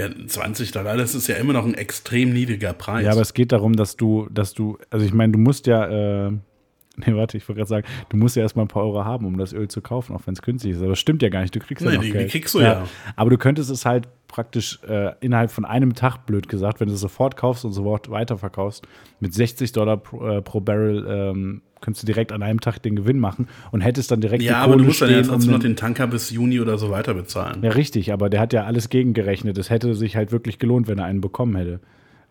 Ja, 0.00 0.08
20 0.26 0.72
Dollar, 0.72 0.96
das 0.96 1.14
ist 1.14 1.26
ja 1.28 1.36
immer 1.36 1.52
noch 1.52 1.64
ein 1.66 1.74
extrem 1.74 2.32
niedriger 2.32 2.72
Preis. 2.72 3.04
Ja, 3.04 3.12
aber 3.12 3.20
es 3.20 3.34
geht 3.34 3.52
darum, 3.52 3.74
dass 3.76 3.96
du, 3.96 4.28
dass 4.30 4.54
du, 4.54 4.78
also 4.90 5.04
ich 5.06 5.12
meine, 5.12 5.32
du 5.32 5.38
musst 5.38 5.66
ja, 5.66 6.26
äh, 6.26 6.30
nee, 7.06 7.14
warte, 7.14 7.36
ich 7.36 7.48
wollte 7.48 7.58
gerade 7.60 7.68
sagen, 7.68 7.86
du 8.10 8.16
musst 8.16 8.36
ja 8.36 8.42
erstmal 8.42 8.64
ein 8.64 8.68
paar 8.68 8.82
Euro 8.82 9.04
haben, 9.04 9.24
um 9.24 9.38
das 9.38 9.52
Öl 9.52 9.68
zu 9.68 9.80
kaufen, 9.80 10.14
auch 10.14 10.22
wenn 10.26 10.34
es 10.34 10.42
günstig 10.42 10.72
ist. 10.72 10.78
Aber 10.78 10.88
das 10.90 10.98
stimmt 10.98 11.22
ja 11.22 11.28
gar 11.28 11.40
nicht, 11.42 11.54
du 11.54 11.60
kriegst 11.60 11.84
ja 11.84 11.90
Nee, 11.90 11.96
noch 11.96 12.02
die- 12.02 12.10
die 12.12 12.18
Geld. 12.18 12.30
kriegst 12.30 12.54
du 12.54 12.60
ja. 12.60 12.86
Aber 13.16 13.30
du 13.30 13.38
könntest 13.38 13.70
es 13.70 13.86
halt 13.86 14.08
praktisch 14.28 14.78
äh, 14.88 15.12
innerhalb 15.20 15.50
von 15.50 15.64
einem 15.64 15.94
Tag, 15.94 16.26
blöd 16.26 16.48
gesagt, 16.48 16.80
wenn 16.80 16.88
du 16.88 16.94
es 16.94 17.00
sofort 17.00 17.36
kaufst 17.36 17.64
und 17.64 17.72
sofort 17.72 18.10
weiterverkaufst, 18.10 18.86
mit 19.20 19.32
60 19.34 19.72
Dollar 19.72 19.96
pro, 19.96 20.26
äh, 20.28 20.42
pro 20.42 20.60
Barrel 20.60 21.06
ähm, 21.08 21.62
könntest 21.80 22.02
du 22.02 22.06
direkt 22.06 22.32
an 22.32 22.42
einem 22.42 22.60
Tag 22.60 22.78
den 22.82 22.96
Gewinn 22.96 23.18
machen 23.18 23.48
und 23.70 23.80
hättest 23.80 24.10
dann 24.10 24.20
direkt 24.20 24.42
ja, 24.42 24.52
die 24.52 24.56
aber 24.56 24.72
du 24.72 24.78
Kohle 24.78 24.86
musst 24.88 25.02
dann 25.02 25.10
ja 25.10 25.22
trotzdem 25.22 25.48
um 25.50 25.54
noch 25.54 25.62
den- 25.62 25.76
Tanker 25.76 26.06
bis 26.06 26.30
Juni 26.30 26.60
oder 26.60 26.78
so 26.78 26.90
weiter 26.90 27.14
bezahlen. 27.14 27.62
ja, 27.62 27.70
richtig, 27.70 28.12
aber 28.12 28.28
der 28.30 28.40
hat 28.40 28.52
ja 28.52 28.64
alles 28.64 28.88
gegengerechnet. 28.88 29.56
Es 29.58 29.70
hätte 29.70 29.94
sich 29.94 30.16
halt 30.16 30.32
wirklich 30.32 30.58
gelohnt, 30.58 30.88
wenn 30.88 30.98
er 30.98 31.04
einen 31.06 31.20
bekommen 31.20 31.56
hätte. 31.56 31.80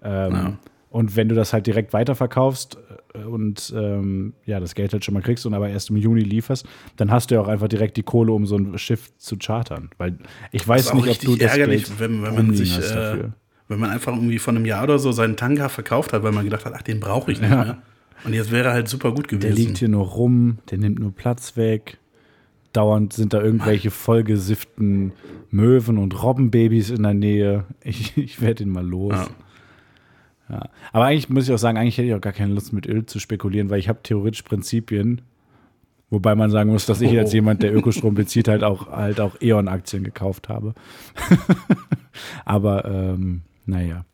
Ähm, 0.03 0.31
Ja. 0.33 0.53
Und 0.91 1.15
wenn 1.15 1.29
du 1.29 1.35
das 1.35 1.53
halt 1.53 1.67
direkt 1.67 1.93
weiterverkaufst 1.93 2.79
äh, 3.13 3.19
und 3.23 3.71
ähm, 3.77 4.33
ja, 4.47 4.59
das 4.59 4.73
Geld 4.73 4.91
halt 4.91 5.05
schon 5.05 5.13
mal 5.13 5.21
kriegst 5.21 5.45
und 5.45 5.53
aber 5.53 5.69
erst 5.69 5.91
im 5.91 5.97
Juni 5.97 6.21
lieferst, 6.21 6.65
dann 6.97 7.11
hast 7.11 7.29
du 7.29 7.35
ja 7.35 7.41
auch 7.41 7.47
einfach 7.47 7.67
direkt 7.67 7.95
die 7.97 8.01
Kohle, 8.01 8.31
um 8.31 8.47
so 8.47 8.55
ein 8.57 8.75
Schiff 8.79 9.15
zu 9.17 9.37
chartern. 9.37 9.91
Weil 9.99 10.17
ich 10.51 10.67
weiß 10.67 10.95
nicht, 10.95 11.07
ob 11.07 11.19
du 11.19 11.35
das 11.35 11.51
ärgerlich, 11.51 11.85
Geld 11.85 11.99
wenn, 11.99 12.23
wenn 12.23 12.33
man 12.33 12.55
sich, 12.55 12.75
äh, 12.79 13.17
wenn 13.67 13.79
man 13.79 13.91
einfach 13.91 14.13
irgendwie 14.15 14.39
von 14.39 14.55
einem 14.55 14.65
Jahr 14.65 14.83
oder 14.85 14.97
so 14.97 15.11
seinen 15.11 15.35
Tanker 15.37 15.69
verkauft 15.69 16.11
hat, 16.11 16.23
weil 16.23 16.31
man 16.31 16.43
gedacht 16.43 16.65
hat, 16.65 16.73
ach, 16.75 16.81
den 16.81 16.99
brauche 16.99 17.31
ich 17.31 17.39
nicht 17.39 17.51
Ja. 17.51 17.63
mehr. 17.63 17.77
Und 18.25 18.33
jetzt 18.33 18.51
wäre 18.51 18.69
er 18.69 18.73
halt 18.73 18.87
super 18.87 19.11
gut 19.13 19.31
Der 19.31 19.39
gewesen. 19.39 19.55
liegt 19.55 19.77
hier 19.77 19.89
nur 19.89 20.05
rum, 20.05 20.59
der 20.71 20.77
nimmt 20.77 20.99
nur 20.99 21.11
Platz 21.13 21.55
weg. 21.57 21.97
Dauernd 22.73 23.13
sind 23.13 23.33
da 23.33 23.41
irgendwelche 23.41 23.89
vollgesifften 23.91 25.13
Möwen 25.49 25.97
und 25.97 26.21
Robbenbabys 26.21 26.91
in 26.91 27.03
der 27.03 27.13
Nähe. 27.15 27.65
Ich, 27.83 28.15
ich 28.17 28.41
werde 28.41 28.63
ihn 28.63 28.69
mal 28.69 28.85
los. 28.85 29.13
Ja. 29.13 29.27
Ja. 30.49 30.69
Aber 30.91 31.05
eigentlich 31.05 31.29
muss 31.29 31.47
ich 31.47 31.53
auch 31.53 31.57
sagen, 31.59 31.77
eigentlich 31.77 31.97
hätte 31.97 32.07
ich 32.07 32.13
auch 32.15 32.21
gar 32.21 32.33
keine 32.33 32.53
Lust 32.53 32.73
mit 32.73 32.85
Öl 32.87 33.05
zu 33.05 33.19
spekulieren, 33.19 33.69
weil 33.69 33.79
ich 33.79 33.87
habe 33.89 33.99
theoretisch 34.03 34.41
Prinzipien. 34.43 35.21
Wobei 36.11 36.33
man 36.33 36.49
sagen 36.49 36.71
muss, 36.71 36.87
dass 36.87 37.01
ich 37.01 37.11
Oh. 37.13 37.19
als 37.19 37.33
jemand, 37.33 37.61
der 37.61 37.73
Ökostrom 37.75 38.15
bezieht, 38.15 38.47
halt 38.47 38.63
auch, 38.63 38.87
halt 38.89 39.19
auch 39.19 39.35
E.ON-Aktien 39.41 40.03
gekauft 40.03 40.49
habe. 40.49 40.73
Aber 42.45 42.85
ähm, 42.85 43.41
naja. 43.65 44.05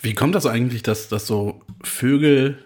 Wie 0.00 0.14
kommt 0.14 0.34
das 0.34 0.46
eigentlich, 0.46 0.82
dass, 0.82 1.08
dass 1.08 1.26
so 1.26 1.60
Vögel 1.82 2.63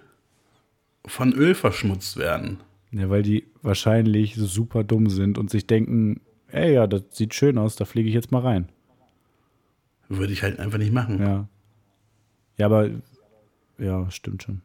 von 1.08 1.32
Öl 1.32 1.54
verschmutzt 1.54 2.16
werden? 2.16 2.58
Ja, 2.90 3.10
weil 3.10 3.22
die 3.22 3.44
wahrscheinlich 3.62 4.34
super 4.36 4.84
dumm 4.84 5.10
sind 5.10 5.38
und 5.38 5.50
sich 5.50 5.66
denken, 5.66 6.20
ey, 6.48 6.74
ja, 6.74 6.86
das 6.86 7.02
sieht 7.10 7.34
schön 7.34 7.58
aus, 7.58 7.76
da 7.76 7.84
fliege 7.84 8.08
ich 8.08 8.14
jetzt 8.14 8.32
mal 8.32 8.40
rein. 8.42 8.68
Würde 10.08 10.32
ich 10.32 10.42
halt 10.42 10.58
einfach 10.58 10.78
nicht 10.78 10.92
machen. 10.92 11.20
Ja. 11.20 11.48
Ja, 12.56 12.66
aber 12.66 12.90
ja, 13.78 14.10
stimmt 14.10 14.42
schon. 14.42 14.62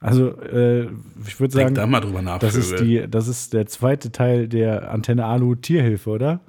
Also, 0.00 0.38
äh, 0.40 0.88
ich 1.26 1.40
würde 1.40 1.54
sagen, 1.54 1.74
da 1.74 1.86
mal 1.86 2.00
drüber 2.00 2.20
nach, 2.20 2.38
das 2.38 2.56
ist, 2.56 2.78
die, 2.80 3.06
das 3.08 3.26
ist 3.26 3.54
der 3.54 3.66
zweite 3.66 4.12
Teil 4.12 4.48
der 4.48 4.90
Antenne 4.90 5.24
Alu 5.24 5.54
Tierhilfe, 5.54 6.10
oder? 6.10 6.40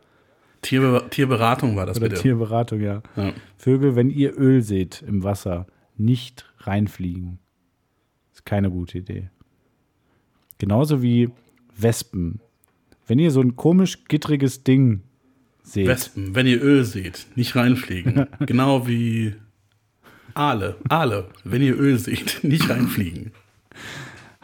Tierbe 0.62 1.06
Tierberatung 1.10 1.76
war 1.76 1.86
das 1.86 1.98
Oder 1.98 2.10
bitte. 2.10 2.22
Tierberatung, 2.22 2.82
ja. 2.82 3.02
Ja. 3.16 3.34
Vögel, 3.58 3.96
wenn 3.96 4.10
ihr 4.10 4.38
Öl 4.38 4.62
seht 4.62 5.04
im 5.08 5.24
Wasser, 5.24 5.68
nicht 5.96 6.52
reinfliegen. 6.60 7.40
Keine 8.46 8.70
gute 8.70 9.00
Idee. 9.00 9.30
Genauso 10.58 11.02
wie 11.02 11.30
Wespen. 11.76 12.40
Wenn 13.08 13.20
ihr 13.20 13.32
so 13.32 13.42
ein 13.42 13.56
komisch 13.56 14.06
gittriges 14.06 14.64
Ding 14.64 15.02
seht. 15.64 15.88
Wespen, 15.88 16.36
wenn 16.36 16.48
ihr 16.48 16.62
Öl 16.62 16.86
seht, 16.86 17.28
nicht 17.36 17.56
reinfliegen. 17.56 18.28
genau 18.46 18.88
wie 18.88 19.36
Aale. 20.34 20.76
Aale, 20.90 21.30
wenn 21.44 21.62
ihr 21.62 21.78
Öl 21.78 21.98
seht, 21.98 22.44
nicht 22.44 22.70
reinfliegen. 22.70 23.32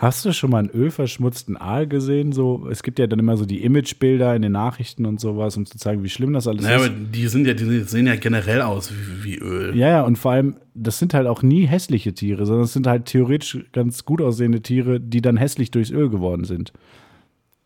Hast 0.02 0.26
du 0.26 0.34
schon 0.34 0.49
mal 0.49 0.58
einen 0.58 0.72
ölverschmutzten 0.72 1.58
Aal 1.58 1.86
gesehen? 1.86 2.32
So, 2.32 2.68
es 2.72 2.82
gibt 2.82 2.97
ja 2.97 3.06
dann 3.06 3.20
immer 3.20 3.38
so 3.38 3.45
die 3.45 3.64
Imagebilder 3.64 4.36
in 4.36 4.41
den 4.41 4.54
Nachrichten 4.54 5.06
und 5.06 5.22
sowas, 5.22 5.56
um 5.58 5.68
zu 5.68 5.78
zeigen, 5.78 6.04
wie 6.04 6.10
schlimm 6.10 6.34
das 6.34 6.47
alles 6.47 6.64
Naja, 6.64 6.78
aber 6.78 6.86
ist. 6.88 6.95
die 7.14 7.28
sind 7.28 7.45
ja, 7.45 7.54
die 7.54 7.82
sehen 7.82 8.08
ja 8.08 8.16
generell 8.16 8.64
aus 8.64 8.91
wie, 8.91 9.24
wie 9.24 9.38
Öl. 9.38 9.78
Ja, 9.78 9.89
ja, 9.89 10.02
und 10.02 10.18
vor 10.18 10.32
allem, 10.32 10.56
das 10.74 10.97
sind 10.97 11.14
halt 11.14 11.28
auch 11.28 11.43
nie 11.43 11.68
hässliche 11.68 12.14
Tiere, 12.14 12.47
sondern 12.47 12.64
es 12.64 12.74
sind 12.74 12.88
halt 12.88 13.06
theoretisch 13.06 13.60
ganz 13.74 14.04
gut 14.04 14.24
aussehende 14.24 14.62
Tiere, 14.64 14.99
die 14.99 15.22
dann 15.22 15.38
hässlich 15.38 15.70
durchs 15.70 15.91
Öl 15.91 16.10
geworden 16.10 16.45
sind. 16.45 16.74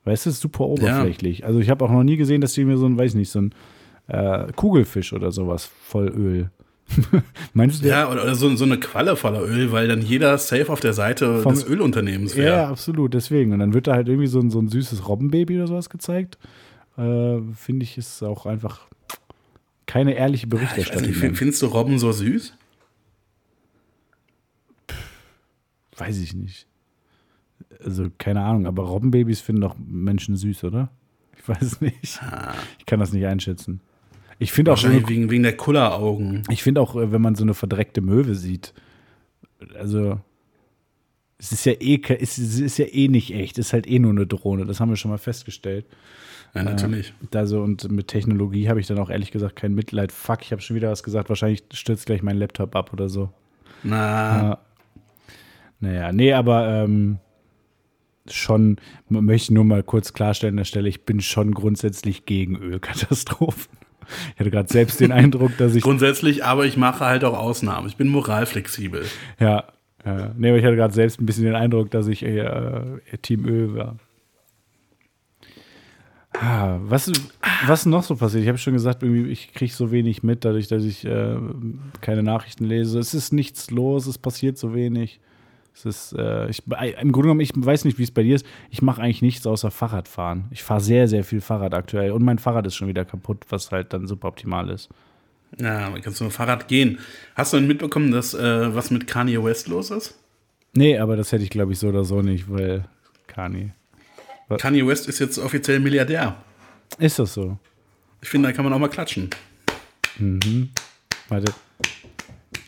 Weißt 0.03 0.25
du, 0.25 0.29
es 0.29 0.35
ist 0.35 0.41
super 0.41 0.65
oberflächlich. 0.65 1.45
Also 1.45 1.59
ich 1.61 1.69
habe 1.69 1.85
auch 1.85 1.89
noch 1.91 2.03
nie 2.03 2.17
gesehen, 2.17 2.41
dass 2.41 2.51
die 2.51 2.65
mir 2.65 2.77
so 2.77 2.85
ein, 2.85 2.97
weiß 2.97 3.13
nicht, 3.13 3.29
so 3.29 3.39
ein 3.39 3.55
äh, 4.07 4.51
Kugelfisch 4.53 5.13
oder 5.13 5.31
sowas 5.31 5.71
voll 5.85 6.09
Öl. 6.09 6.49
Meinst 7.53 7.83
du, 7.83 7.87
Ja, 7.87 8.09
oder, 8.11 8.35
so, 8.35 8.55
so 8.55 8.63
eine 8.63 8.79
Qualle 8.79 9.15
voller 9.15 9.41
Öl, 9.43 9.71
weil 9.71 9.87
dann 9.87 10.01
jeder 10.01 10.37
safe 10.37 10.71
auf 10.71 10.79
der 10.79 10.93
Seite 10.93 11.41
Vom- 11.41 11.53
des 11.53 11.65
Ölunternehmens 11.65 12.35
Ja, 12.35 12.43
wäre. 12.43 12.55
ja, 12.57 12.69
absolut, 12.69 13.13
deswegen. 13.13 13.53
Und 13.53 13.59
dann 13.59 13.73
wird 13.73 13.87
da 13.87 13.93
halt 13.95 14.07
irgendwie 14.07 14.27
so 14.27 14.39
ein, 14.39 14.49
so 14.51 14.59
ein 14.59 14.69
süßes 14.69 15.07
Robbenbaby 15.07 15.57
oder 15.57 15.67
sowas 15.67 15.89
gezeigt. 15.89 16.37
Äh, 16.97 17.39
Finde 17.55 17.83
ich, 17.83 17.97
ist 17.97 18.21
auch 18.23 18.45
einfach 18.45 18.81
keine 19.87 20.13
ehrliche 20.13 20.45
Ich 20.47 20.51
weiß 20.53 20.59
Berichterstattung. 20.59 21.07
nicht, 21.07 21.17
find- 21.17 21.37
findest 21.37 21.61
du 21.61 21.65
Robben 21.67 21.99
so 21.99 22.11
süß? 22.11 22.53
weiß 25.97 26.19
ich 26.19 26.33
nicht. 26.33 26.67
Also, 27.83 28.07
keine 28.17 28.41
Ahnung, 28.41 28.65
aber 28.67 28.83
Robbenbabys 28.83 29.39
finden 29.41 29.61
doch 29.61 29.75
Menschen 29.77 30.35
süß, 30.35 30.65
oder? 30.65 30.89
Ich 31.37 31.47
weiß 31.47 31.81
nicht. 31.81 32.19
Ich 32.79 32.85
kann 32.85 32.99
das 32.99 33.13
nicht 33.13 33.25
einschätzen. 33.25 33.79
Ich 34.39 34.51
finde 34.51 34.73
auch, 34.73 34.83
eine, 34.83 35.07
wegen, 35.07 35.29
wegen 35.29 35.43
der 35.43 35.55
Kulleraugen. 35.55 36.43
ich 36.49 36.63
finde 36.63 36.81
auch, 36.81 36.95
äh, 36.95 37.11
wenn 37.11 37.21
man 37.21 37.35
so 37.35 37.43
eine 37.43 37.53
verdreckte 37.53 38.01
Möwe 38.01 38.35
sieht, 38.35 38.73
also 39.77 40.19
es 41.37 41.51
ist 41.51 41.65
ja 41.65 41.73
eh, 41.73 42.01
es 42.19 42.37
ist, 42.37 42.77
ja 42.77 42.85
eh 42.85 43.07
nicht 43.07 43.33
echt, 43.33 43.57
es 43.57 43.67
ist 43.67 43.73
halt 43.73 43.87
eh 43.87 43.99
nur 43.99 44.11
eine 44.11 44.27
Drohne, 44.27 44.65
das 44.65 44.79
haben 44.79 44.89
wir 44.89 44.95
schon 44.95 45.11
mal 45.11 45.17
festgestellt. 45.17 45.85
Ja, 46.53 46.63
natürlich. 46.63 47.13
Da 47.31 47.45
so 47.45 47.61
und 47.61 47.91
mit 47.91 48.07
Technologie 48.07 48.69
habe 48.69 48.79
ich 48.79 48.87
dann 48.87 48.97
auch 48.99 49.09
ehrlich 49.09 49.31
gesagt 49.31 49.57
kein 49.57 49.75
Mitleid. 49.75 50.13
Fuck, 50.13 50.43
ich 50.43 50.53
habe 50.53 50.61
schon 50.61 50.77
wieder 50.77 50.89
was 50.89 51.03
gesagt. 51.03 51.27
Wahrscheinlich 51.27 51.63
stürzt 51.73 52.05
gleich 52.05 52.23
mein 52.23 52.37
Laptop 52.37 52.77
ab 52.77 52.93
oder 52.93 53.09
so. 53.09 53.29
Na, 53.83 54.41
Ja. 54.41 54.59
Naja, 55.81 56.13
nee, 56.13 56.31
aber 56.31 56.67
ähm, 56.69 57.17
schon, 58.27 58.77
möchte 59.09 59.53
nur 59.53 59.65
mal 59.65 59.83
kurz 59.83 60.13
klarstellen 60.13 60.53
an 60.53 60.57
der 60.57 60.63
Stelle, 60.63 60.87
ich 60.87 61.03
bin 61.03 61.19
schon 61.19 61.53
grundsätzlich 61.53 62.25
gegen 62.25 62.55
Ölkatastrophen. 62.55 63.77
Ich 64.33 64.39
hatte 64.39 64.51
gerade 64.51 64.71
selbst 64.71 64.99
den 64.99 65.11
Eindruck, 65.11 65.57
dass 65.57 65.75
ich, 65.75 65.83
grundsätzlich, 65.83 66.43
aber 66.43 66.65
ich 66.65 66.77
mache 66.77 67.05
halt 67.05 67.23
auch 67.23 67.37
Ausnahmen. 67.37 67.87
Ich 67.87 67.97
bin 67.97 68.07
moralflexibel. 68.07 69.05
ja, 69.39 69.65
äh, 70.03 70.29
nee, 70.37 70.49
aber 70.49 70.57
ich 70.57 70.65
hatte 70.65 70.75
gerade 70.75 70.93
selbst 70.93 71.19
ein 71.19 71.25
bisschen 71.25 71.45
den 71.45 71.55
Eindruck, 71.55 71.91
dass 71.91 72.07
ich 72.07 72.23
äh, 72.23 72.81
Team 73.21 73.45
Öl 73.45 73.75
war. 73.75 73.97
Ah, 76.33 76.79
was, 76.81 77.11
was 77.65 77.85
noch 77.85 78.03
so 78.03 78.15
passiert? 78.15 78.43
Ich 78.43 78.49
habe 78.49 78.57
schon 78.57 78.73
gesagt, 78.73 79.03
ich 79.03 79.53
kriege 79.53 79.73
so 79.73 79.91
wenig 79.91 80.21
mit, 80.21 80.43
dadurch, 80.43 80.67
dass 80.67 80.83
ich 80.83 81.05
äh, 81.05 81.37
keine 82.01 82.23
Nachrichten 82.23 82.65
lese. 82.65 82.99
Es 82.99 83.13
ist 83.13 83.31
nichts 83.31 83.71
los, 83.71 84.05
es 84.05 84.17
passiert 84.17 84.57
so 84.57 84.73
wenig. 84.73 85.19
Es 85.75 85.83
ist, 85.83 86.13
äh, 86.13 86.49
ich, 86.49 86.63
im 86.65 87.11
Grunde 87.11 87.27
genommen, 87.27 87.41
ich 87.41 87.51
weiß 87.53 87.83
nicht, 87.83 87.99
wie 87.99 88.03
es 88.03 88.11
bei 88.11 88.23
dir 88.23 88.35
ist. 88.35 88.45
Ich 88.69 88.81
mache 88.81 89.01
eigentlich 89.01 89.21
nichts 89.21 89.45
außer 89.45 89.71
Fahrradfahren. 89.71 90.45
Ich 90.51 90.63
fahre 90.63 90.79
sehr, 90.79 91.09
sehr 91.09 91.25
viel 91.25 91.41
Fahrrad 91.41 91.73
aktuell. 91.73 92.11
Und 92.11 92.23
mein 92.23 92.39
Fahrrad 92.39 92.65
ist 92.65 92.75
schon 92.75 92.87
wieder 92.87 93.03
kaputt, 93.03 93.45
was 93.49 93.71
halt 93.71 93.91
dann 93.91 94.07
super 94.07 94.29
optimal 94.29 94.69
ist. 94.69 94.89
Ja, 95.59 95.89
dann 95.89 96.01
kannst 96.01 96.21
du 96.21 96.23
mit 96.23 96.33
Fahrrad 96.33 96.69
gehen. 96.69 96.99
Hast 97.35 97.51
du 97.51 97.57
denn 97.57 97.67
mitbekommen, 97.67 98.11
dass 98.11 98.33
äh, 98.33 98.73
was 98.73 98.89
mit 98.89 99.05
Kanye 99.05 99.43
West 99.43 99.67
los 99.67 99.91
ist? 99.91 100.17
Nee, 100.73 100.97
aber 100.97 101.17
das 101.17 101.33
hätte 101.33 101.43
ich, 101.43 101.49
glaube 101.49 101.73
ich, 101.73 101.79
so 101.79 101.89
oder 101.89 102.05
so 102.05 102.21
nicht, 102.21 102.49
weil 102.49 102.85
Kanye. 103.27 103.71
Kanye 104.57 104.87
West 104.87 105.09
ist 105.09 105.19
jetzt 105.19 105.37
offiziell 105.37 105.79
Milliardär. 105.81 106.37
Ist 106.99 107.19
das 107.19 107.33
so? 107.33 107.57
Ich 108.21 108.29
finde, 108.29 108.49
da 108.49 108.53
kann 108.53 108.63
man 108.63 108.73
auch 108.73 108.79
mal 108.79 108.87
klatschen. 108.87 109.29
Warte. 111.27 111.53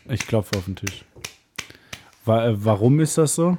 Ich 0.10 0.28
klopfe 0.28 0.58
auf 0.58 0.66
den 0.66 0.76
Tisch. 0.76 1.04
Äh, 2.28 2.64
warum 2.66 3.00
ist 3.00 3.18
das 3.18 3.36
so? 3.36 3.58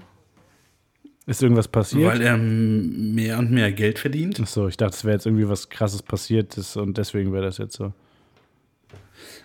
Ist 1.27 1.43
irgendwas 1.43 1.69
passiert? 1.69 2.07
Weil 2.11 2.23
er 2.23 2.39
mehr 2.39 3.39
und 3.39 3.51
mehr 3.51 3.71
Geld 3.73 3.99
verdient. 3.99 4.41
Achso, 4.41 4.67
ich 4.67 4.79
dachte, 4.79 4.95
es 4.97 5.05
wäre 5.05 5.15
jetzt 5.15 5.27
irgendwie 5.27 5.49
was 5.49 5.69
krasses 5.69 6.03
passiert 6.03 6.57
ist 6.57 6.77
und 6.77 6.97
deswegen 6.97 7.33
wäre 7.35 7.45
das 7.45 7.59
jetzt 7.59 7.77
so. 7.77 7.93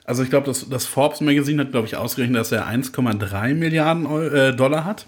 Also 0.05 0.23
ich 0.23 0.29
glaube, 0.29 0.45
das, 0.45 0.67
das 0.69 0.85
Forbes 0.85 1.21
Magazine 1.21 1.61
hat, 1.63 1.71
glaube 1.71 1.87
ich, 1.87 1.95
ausgerechnet, 1.95 2.37
dass 2.39 2.51
er 2.51 2.67
1,3 2.67 3.53
Milliarden 3.53 4.05
Eu 4.05 4.27
äh, 4.27 4.55
Dollar 4.55 4.85
hat. 4.85 5.07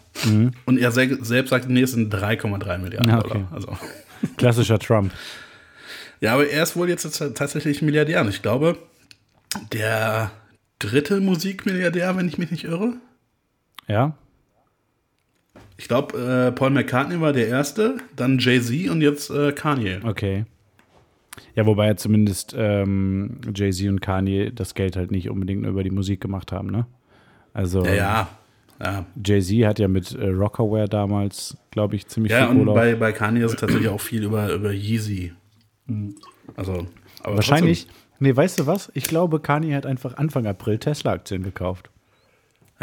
Und 0.66 0.78
er 0.80 0.92
se 0.92 1.18
selbst 1.22 1.50
sagt, 1.50 1.70
nee, 1.70 1.82
es 1.82 1.92
sind 1.92 2.14
3,3 2.14 2.78
Milliarden 2.78 3.12
Ah, 3.12 3.20
okay. 3.20 3.30
Dollar. 3.30 3.48
Also. 3.52 3.78
Klassischer 4.38 4.80
Trump. 4.80 5.12
Ja, 6.22 6.34
aber 6.34 6.48
er 6.48 6.64
ist 6.64 6.76
wohl 6.76 6.90
jetzt 6.90 7.06
tatsächlich 7.36 7.82
Milliardär. 7.82 8.22
Und 8.22 8.30
ich 8.30 8.42
glaube, 8.42 8.78
der 9.74 10.32
dritte 10.80 11.20
Musikmilliardär, 11.20 12.16
wenn 12.18 12.28
ich 12.28 12.38
mich 12.38 12.52
nicht 12.52 12.64
irre. 12.64 12.94
Ja? 13.88 14.18
Ich 15.78 15.88
glaube, 15.88 16.18
äh, 16.18 16.52
Paul 16.52 16.70
McCartney 16.70 17.20
war 17.20 17.34
der 17.34 17.48
erste, 17.48 17.98
dann 18.16 18.40
Jay-Z 18.40 18.90
und 18.90 19.02
jetzt 19.02 19.30
äh, 19.30 19.52
Kanye. 19.52 20.00
Okay. 20.04 20.46
Ja, 21.54 21.66
wobei 21.66 21.88
ja 21.88 21.96
zumindest 21.98 22.56
ähm, 22.58 23.42
Jay-Z 23.54 23.88
und 23.90 24.02
Kanye 24.02 24.52
das 24.52 24.74
Geld 24.74 24.96
halt 24.96 25.12
nicht 25.12 25.30
unbedingt 25.30 25.64
nur 25.64 25.72
über 25.72 25.84
die 25.84 25.92
Musik 25.92 26.22
gemacht 26.22 26.52
haben, 26.52 26.70
ne? 26.70 26.86
Also 27.54 27.84
Ja, 27.86 27.94
ja. 27.94 28.28
Ja, 28.82 29.06
Jay-Z 29.24 29.66
hat 29.66 29.80
ja 29.80 29.88
mit 29.88 30.14
äh, 30.14 30.28
Rockaware 30.28 30.90
damals, 30.90 31.58
glaube 31.72 31.96
ich, 31.96 32.08
ziemlich 32.08 32.34
ja 32.34 32.48
viel 32.48 32.58
und 32.58 32.66
Kohle. 32.66 32.74
bei, 32.74 32.96
bei 32.96 33.12
Kanye 33.14 33.46
ist 33.46 33.54
es 33.54 33.60
tatsächlich 33.60 33.88
auch 33.88 34.02
viel 34.02 34.24
über, 34.24 34.52
über 34.54 34.72
Yeezy. 34.72 35.32
Also, 36.58 36.86
aber 37.24 37.36
Wahrscheinlich. 37.36 37.88
Nee, 38.20 38.36
weißt 38.36 38.60
du 38.60 38.66
was? 38.66 38.92
Ich 38.94 39.06
glaube, 39.06 39.40
Kanye 39.40 39.76
hat 39.76 39.86
einfach 39.86 40.18
Anfang 40.18 40.46
April 40.46 40.78
Tesla-Aktien 40.78 41.44
gekauft. 41.44 41.90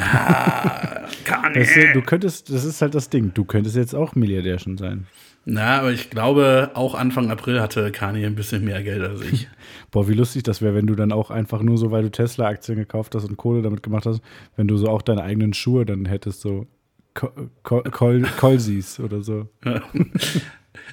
Trotzdem- 0.02 1.24
Kanye. 1.24 1.60
Weißt 1.60 1.76
du, 1.76 1.92
du 1.94 2.02
könntest, 2.02 2.50
das 2.52 2.64
ist 2.64 2.82
halt 2.82 2.94
das 2.94 3.08
Ding, 3.10 3.32
du 3.34 3.44
könntest 3.44 3.76
jetzt 3.76 3.94
auch 3.94 4.14
Milliardär 4.14 4.58
schon 4.58 4.76
sein. 4.78 5.06
Na, 5.44 5.80
aber 5.80 5.90
ich 5.90 6.08
glaube, 6.10 6.70
auch 6.74 6.94
Anfang 6.94 7.30
April 7.30 7.60
hatte 7.60 7.90
Kanye 7.90 8.26
ein 8.26 8.36
bisschen 8.36 8.64
mehr 8.64 8.82
Geld 8.82 9.02
als 9.02 9.22
ich. 9.22 9.48
Boah, 9.90 10.08
wie 10.08 10.14
lustig 10.14 10.44
das 10.44 10.62
wäre, 10.62 10.74
wenn 10.74 10.86
du 10.86 10.94
dann 10.94 11.10
auch 11.12 11.30
einfach 11.30 11.62
nur 11.62 11.78
so, 11.78 11.90
weil 11.90 12.02
du 12.04 12.10
Tesla-Aktien 12.10 12.78
gekauft 12.78 13.14
hast 13.14 13.24
und 13.24 13.36
Kohle 13.36 13.60
damit 13.62 13.82
gemacht 13.82 14.06
hast, 14.06 14.20
wenn 14.56 14.68
du 14.68 14.76
so 14.76 14.88
auch 14.88 15.02
deine 15.02 15.22
eigenen 15.22 15.52
Schuhe 15.52 15.84
dann 15.84 16.04
hättest, 16.06 16.40
so 16.42 16.66
Ko- 17.14 17.32
Ko- 17.64 17.82
Kol 17.90 18.22
Kolsis 18.38 19.00
oder 19.00 19.22
so. 19.22 19.48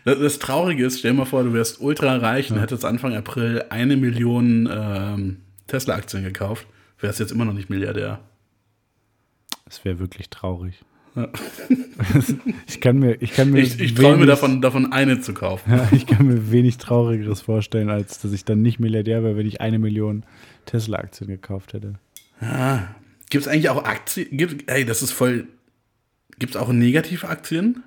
Das, 0.06 0.20
das 0.20 0.40
Traurige 0.40 0.86
ist, 0.86 1.00
stell 1.00 1.12
dir 1.12 1.18
mal 1.18 1.26
vor, 1.26 1.44
du 1.44 1.54
wärst 1.54 1.82
ultra 1.82 2.18
reich 2.18 2.52
und 2.52 2.60
hättest 2.60 2.86
Anfang 2.86 3.16
April 3.16 3.64
eine 3.70 3.98
Million 3.98 4.70
ähm, 4.72 5.38
Tesla-Aktien 5.68 6.24
gekauft, 6.24 6.68
wärst 7.00 7.20
jetzt 7.20 7.32
immer 7.32 7.44
noch 7.46 7.54
nicht 7.54 7.70
Milliardär. 7.70 8.20
Das 9.70 9.86
wäre 9.86 10.00
wirklich 10.00 10.30
traurig. 10.30 10.84
ich 12.68 12.82
kann 12.82 13.00
mir, 13.00 13.16
ich 13.22 13.34
kann 13.34 13.52
mir 13.52 13.62
Ich, 13.62 13.80
ich 13.80 13.94
träume 13.94 14.26
davon, 14.26 14.62
davon 14.62 14.92
eine 14.92 15.22
zu 15.22 15.34
kaufen. 15.34 15.72
Ja, 15.72 15.88
ich 15.92 16.06
kann 16.06 16.28
mir 16.28 16.52
wenig 16.52 16.78
Traurigeres 16.78 17.42
vorstellen, 17.42 17.90
als 17.90 18.20
dass 18.20 18.32
ich 18.32 18.46
dann 18.46 18.62
nicht 18.62 18.80
Milliardär 18.80 19.24
wäre, 19.24 19.38
wenn 19.38 19.48
ich 19.48 19.62
eine 19.62 19.80
Million 19.80 20.24
Tesla-Aktien 20.66 21.28
gekauft 21.30 21.74
hätte. 21.74 21.96
Gibt 23.30 23.46
es 23.46 23.48
eigentlich 23.48 23.70
auch 23.70 23.84
Aktien? 23.84 24.28
Gibt, 24.38 24.70
ey, 24.72 24.86
das 24.86 25.02
ist 25.02 25.12
voll. 25.12 25.48
Gibt 26.38 26.56
es 26.56 26.62
auch 26.62 26.72
negative 26.72 27.28
Aktien? 27.28 27.84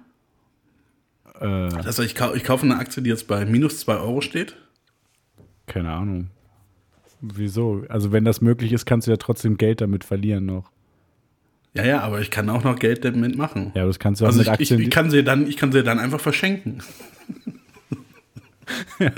Äh, 1.40 1.46
Also 1.46 2.02
ich, 2.02 2.14
kau, 2.14 2.34
ich 2.34 2.44
kaufe 2.44 2.64
eine 2.66 2.76
Aktie, 2.76 3.02
die 3.02 3.10
jetzt 3.10 3.26
bei 3.28 3.44
minus 3.44 3.78
2 3.80 3.96
Euro 3.96 4.20
steht. 4.20 4.56
keine 5.66 5.90
Ahnung. 5.92 6.28
Wieso? 7.20 7.84
Also 7.88 8.10
wenn 8.12 8.24
das 8.24 8.40
möglich 8.40 8.72
ist, 8.72 8.84
kannst 8.84 9.06
du 9.06 9.12
ja 9.12 9.16
trotzdem 9.16 9.56
Geld 9.56 9.80
damit 9.80 10.04
verlieren 10.04 10.44
noch. 10.44 10.70
Ja, 11.74 11.84
ja, 11.84 12.00
aber 12.00 12.20
ich 12.20 12.30
kann 12.30 12.50
auch 12.50 12.64
noch 12.64 12.78
Geld 12.78 13.04
damit 13.04 13.36
machen. 13.36 13.72
Ja, 13.74 13.86
das 13.86 13.98
kannst 13.98 14.20
du 14.20 14.24
auch 14.24 14.28
also 14.28 14.38
mit 14.38 14.46
ich, 14.46 14.52
ich, 14.52 14.60
Aktien. 14.60 14.80
ich, 14.80 14.90
kann 14.90 15.10
sie 15.10 15.24
dann, 15.24 15.46
ich 15.46 15.56
kann 15.56 15.72
sie 15.72 15.82
dann 15.82 15.98
einfach 15.98 16.20
verschenken. 16.20 16.82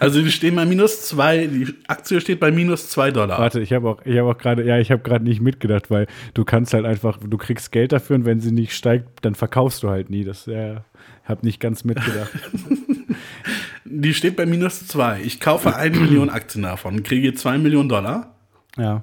also 0.00 0.22
die 0.22 0.30
stehen 0.30 0.56
bei 0.56 0.64
minus 0.64 1.02
2, 1.02 1.46
die 1.46 1.74
Aktie 1.86 2.20
steht 2.20 2.40
bei 2.40 2.50
minus 2.50 2.88
2 2.88 3.10
Dollar. 3.10 3.38
Warte, 3.38 3.60
ich 3.60 3.72
habe 3.72 3.88
auch, 3.88 4.00
ich 4.04 4.16
habe 4.16 4.30
auch 4.30 4.38
gerade, 4.38 4.64
ja, 4.64 4.78
ich 4.78 4.90
habe 4.90 5.02
gerade 5.02 5.24
nicht 5.24 5.40
mitgedacht, 5.40 5.90
weil 5.90 6.06
du 6.34 6.44
kannst 6.44 6.72
halt 6.72 6.86
einfach, 6.86 7.18
du 7.18 7.36
kriegst 7.36 7.72
Geld 7.72 7.92
dafür 7.92 8.16
und 8.16 8.24
wenn 8.24 8.40
sie 8.40 8.52
nicht 8.52 8.72
steigt, 8.72 9.24
dann 9.24 9.34
verkaufst 9.34 9.82
du 9.82 9.90
halt 9.90 10.08
nie. 10.08 10.24
Das, 10.24 10.46
ja, 10.46 10.84
habe 11.24 11.44
nicht 11.44 11.60
ganz 11.60 11.84
mitgedacht. 11.84 12.30
Die 13.84 14.12
steht 14.14 14.36
bei 14.36 14.46
minus 14.46 14.86
2. 14.86 15.22
Ich 15.22 15.40
kaufe 15.40 15.74
eine 15.74 15.98
Million 15.98 16.30
Aktien 16.30 16.62
davon, 16.62 17.02
kriege 17.02 17.34
2 17.34 17.58
Millionen 17.58 17.88
Dollar 17.88 18.34
ja, 18.76 19.02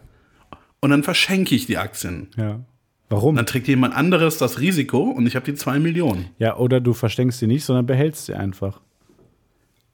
und 0.80 0.92
dann 0.92 1.04
verschenke 1.04 1.56
ich 1.56 1.66
die 1.66 1.78
Aktien. 1.78 2.30
ja. 2.36 2.62
Warum? 3.10 3.36
Dann 3.36 3.46
trägt 3.46 3.68
jemand 3.68 3.96
anderes 3.96 4.38
das 4.38 4.60
Risiko 4.60 5.00
und 5.04 5.28
ich 5.28 5.36
habe 5.36 5.46
die 5.46 5.54
2 5.54 5.80
Millionen. 5.80 6.26
Ja, 6.40 6.58
oder 6.58 6.80
du 6.82 6.94
verschenkst 6.94 7.40
sie 7.40 7.48
nicht, 7.48 7.64
sondern 7.64 7.86
behältst 7.86 8.26
sie 8.26 8.34
einfach. 8.34 8.82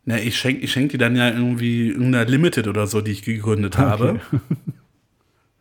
Na, 0.05 0.17
ich 0.17 0.37
schenke 0.37 0.63
ich 0.63 0.71
schenk 0.71 0.91
die 0.91 0.97
dann 0.97 1.15
ja 1.15 1.29
irgendwie 1.29 1.89
irgendeiner 1.89 2.25
Limited 2.25 2.67
oder 2.67 2.87
so, 2.87 3.01
die 3.01 3.11
ich 3.11 3.21
gegründet 3.23 3.77
habe. 3.77 4.19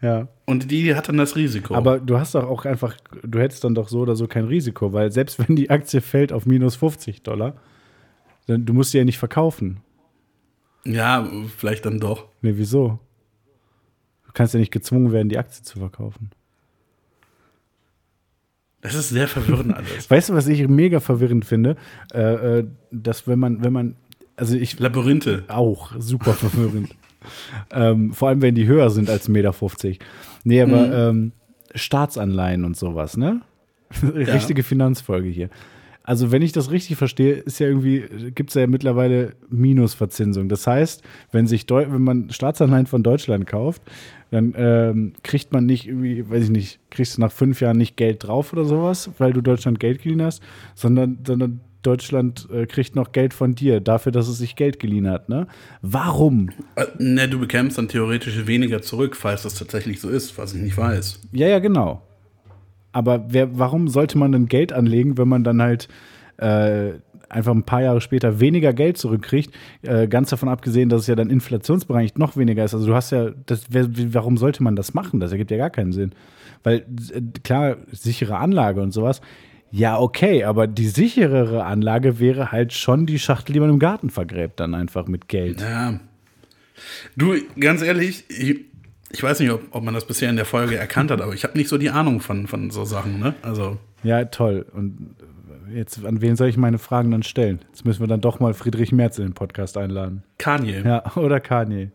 Ja. 0.02 0.28
Und 0.46 0.70
die 0.70 0.94
hat 0.94 1.08
dann 1.10 1.18
das 1.18 1.36
Risiko. 1.36 1.74
Aber 1.74 2.00
du 2.00 2.18
hast 2.18 2.34
doch 2.34 2.44
auch 2.44 2.64
einfach, 2.64 2.96
du 3.22 3.38
hättest 3.38 3.64
dann 3.64 3.74
doch 3.74 3.90
so 3.90 4.00
oder 4.00 4.16
so 4.16 4.26
kein 4.26 4.46
Risiko, 4.46 4.94
weil 4.94 5.12
selbst 5.12 5.38
wenn 5.38 5.56
die 5.56 5.68
Aktie 5.68 6.00
fällt 6.00 6.32
auf 6.32 6.46
minus 6.46 6.76
50 6.76 7.22
Dollar, 7.22 7.56
dann 8.46 8.64
du 8.64 8.72
musst 8.72 8.92
sie 8.92 8.98
ja 8.98 9.04
nicht 9.04 9.18
verkaufen. 9.18 9.82
ja, 10.86 11.28
vielleicht 11.54 11.84
dann 11.84 12.00
doch. 12.00 12.28
Nee, 12.40 12.54
wieso? 12.56 12.98
Du 14.24 14.32
kannst 14.32 14.54
ja 14.54 14.60
nicht 14.60 14.72
gezwungen 14.72 15.12
werden, 15.12 15.28
die 15.28 15.36
Aktie 15.36 15.62
zu 15.62 15.78
verkaufen. 15.78 16.30
Das 18.82 18.94
ist 18.94 19.10
sehr 19.10 19.28
verwirrend 19.28 19.74
alles. 19.74 20.10
Weißt 20.10 20.30
du, 20.30 20.34
was 20.34 20.46
ich 20.46 20.66
mega 20.68 21.00
verwirrend 21.00 21.44
finde? 21.44 21.76
Äh, 22.12 22.58
äh, 22.58 22.66
dass 22.90 23.26
wenn 23.26 23.38
man, 23.38 23.62
wenn 23.62 23.72
man, 23.72 23.94
also 24.36 24.56
ich 24.56 24.78
Labyrinthe. 24.78 25.44
auch 25.48 25.92
super 25.98 26.32
verwirrend. 26.32 26.94
ähm, 27.70 28.12
vor 28.12 28.28
allem, 28.28 28.42
wenn 28.42 28.54
die 28.54 28.66
höher 28.66 28.90
sind 28.90 29.10
als 29.10 29.28
1,50 29.28 29.30
Meter. 29.32 30.04
Nee, 30.44 30.62
aber 30.62 31.08
ähm, 31.10 31.32
Staatsanleihen 31.74 32.64
und 32.64 32.76
sowas, 32.76 33.16
ne? 33.16 33.42
Richtige 34.02 34.62
Finanzfolge 34.62 35.28
hier. 35.28 35.50
Also, 36.10 36.32
wenn 36.32 36.42
ich 36.42 36.50
das 36.50 36.72
richtig 36.72 36.96
verstehe, 36.96 37.34
ist 37.34 37.60
ja 37.60 37.68
irgendwie, 37.68 38.02
gibt 38.34 38.50
es 38.50 38.54
ja 38.54 38.66
mittlerweile 38.66 39.34
Minusverzinsung. 39.48 40.48
Das 40.48 40.66
heißt, 40.66 41.04
wenn 41.30 41.46
sich 41.46 41.66
Deu 41.66 41.86
wenn 41.88 42.02
man 42.02 42.30
Staatsanleihen 42.30 42.86
von 42.86 43.04
Deutschland 43.04 43.46
kauft, 43.46 43.80
dann 44.32 44.52
ähm, 44.56 45.12
kriegt 45.22 45.52
man 45.52 45.66
nicht 45.66 45.86
irgendwie, 45.86 46.28
weiß 46.28 46.42
ich 46.42 46.50
nicht, 46.50 46.80
kriegst 46.90 47.16
du 47.16 47.20
nach 47.20 47.30
fünf 47.30 47.60
Jahren 47.60 47.78
nicht 47.78 47.96
Geld 47.96 48.26
drauf 48.26 48.52
oder 48.52 48.64
sowas, 48.64 49.08
weil 49.18 49.32
du 49.32 49.40
Deutschland 49.40 49.78
Geld 49.78 50.02
geliehen 50.02 50.22
hast, 50.22 50.42
sondern, 50.74 51.20
sondern 51.24 51.60
Deutschland 51.82 52.48
äh, 52.52 52.66
kriegt 52.66 52.96
noch 52.96 53.12
Geld 53.12 53.32
von 53.32 53.54
dir 53.54 53.78
dafür, 53.78 54.10
dass 54.10 54.26
es 54.26 54.38
sich 54.38 54.56
Geld 54.56 54.80
geliehen 54.80 55.08
hat. 55.08 55.28
Ne? 55.28 55.46
Warum? 55.80 56.50
Äh, 56.74 56.86
Ne, 56.98 57.28
du 57.28 57.38
bekämst 57.38 57.78
dann 57.78 57.86
theoretisch 57.86 58.48
weniger 58.48 58.82
zurück, 58.82 59.14
falls 59.14 59.44
das 59.44 59.54
tatsächlich 59.54 60.00
so 60.00 60.08
ist, 60.08 60.36
was 60.38 60.54
ich 60.54 60.60
nicht 60.60 60.76
weiß. 60.76 61.20
Ja, 61.30 61.46
ja, 61.46 61.60
genau. 61.60 62.02
Aber 62.92 63.24
wer, 63.28 63.58
warum 63.58 63.88
sollte 63.88 64.18
man 64.18 64.32
denn 64.32 64.46
Geld 64.46 64.72
anlegen, 64.72 65.18
wenn 65.18 65.28
man 65.28 65.44
dann 65.44 65.62
halt 65.62 65.88
äh, 66.38 66.92
einfach 67.28 67.52
ein 67.52 67.64
paar 67.64 67.82
Jahre 67.82 68.00
später 68.00 68.40
weniger 68.40 68.72
Geld 68.72 68.98
zurückkriegt? 68.98 69.54
Äh, 69.82 70.08
ganz 70.08 70.30
davon 70.30 70.48
abgesehen, 70.48 70.88
dass 70.88 71.02
es 71.02 71.06
ja 71.06 71.14
dann 71.14 71.30
inflationsbereinigt 71.30 72.18
noch 72.18 72.36
weniger 72.36 72.64
ist. 72.64 72.74
Also 72.74 72.86
du 72.86 72.94
hast 72.94 73.10
ja, 73.10 73.30
das, 73.46 73.66
wer, 73.70 73.88
warum 74.14 74.36
sollte 74.36 74.62
man 74.62 74.76
das 74.76 74.94
machen? 74.94 75.20
Das 75.20 75.32
ergibt 75.32 75.50
ja 75.50 75.56
gar 75.56 75.70
keinen 75.70 75.92
Sinn. 75.92 76.12
Weil 76.62 76.84
äh, 77.12 77.20
klar, 77.44 77.76
sichere 77.92 78.38
Anlage 78.38 78.80
und 78.80 78.92
sowas. 78.92 79.20
Ja, 79.72 80.00
okay, 80.00 80.42
aber 80.42 80.66
die 80.66 80.88
sicherere 80.88 81.64
Anlage 81.64 82.18
wäre 82.18 82.50
halt 82.50 82.72
schon 82.72 83.06
die 83.06 83.20
Schachtel, 83.20 83.52
die 83.52 83.60
man 83.60 83.70
im 83.70 83.78
Garten 83.78 84.10
vergräbt, 84.10 84.58
dann 84.58 84.74
einfach 84.74 85.06
mit 85.06 85.28
Geld. 85.28 85.60
Ja. 85.60 86.00
Du, 87.16 87.36
ganz 87.58 87.82
ehrlich, 87.82 88.24
ich, 88.28 88.64
ich 89.12 89.22
weiß 89.22 89.40
nicht, 89.40 89.50
ob, 89.50 89.62
ob 89.72 89.82
man 89.82 89.94
das 89.94 90.06
bisher 90.06 90.30
in 90.30 90.36
der 90.36 90.44
Folge 90.44 90.76
erkannt 90.76 91.10
hat, 91.10 91.20
aber 91.20 91.34
ich 91.34 91.44
habe 91.44 91.58
nicht 91.58 91.68
so 91.68 91.78
die 91.78 91.90
Ahnung 91.90 92.20
von, 92.20 92.46
von 92.46 92.70
so 92.70 92.84
Sachen, 92.84 93.18
ne? 93.18 93.34
Also, 93.42 93.78
Ja, 94.02 94.24
toll. 94.26 94.66
Und 94.72 95.16
jetzt, 95.74 96.04
an 96.04 96.20
wen 96.20 96.36
soll 96.36 96.48
ich 96.48 96.56
meine 96.56 96.78
Fragen 96.78 97.10
dann 97.10 97.22
stellen? 97.22 97.60
Jetzt 97.68 97.84
müssen 97.84 98.00
wir 98.00 98.06
dann 98.06 98.20
doch 98.20 98.40
mal 98.40 98.54
Friedrich 98.54 98.92
Merz 98.92 99.18
in 99.18 99.24
den 99.24 99.34
Podcast 99.34 99.76
einladen. 99.76 100.22
Kanye. 100.38 100.82
Ja, 100.84 101.16
oder 101.16 101.40
Kanye. 101.40 101.90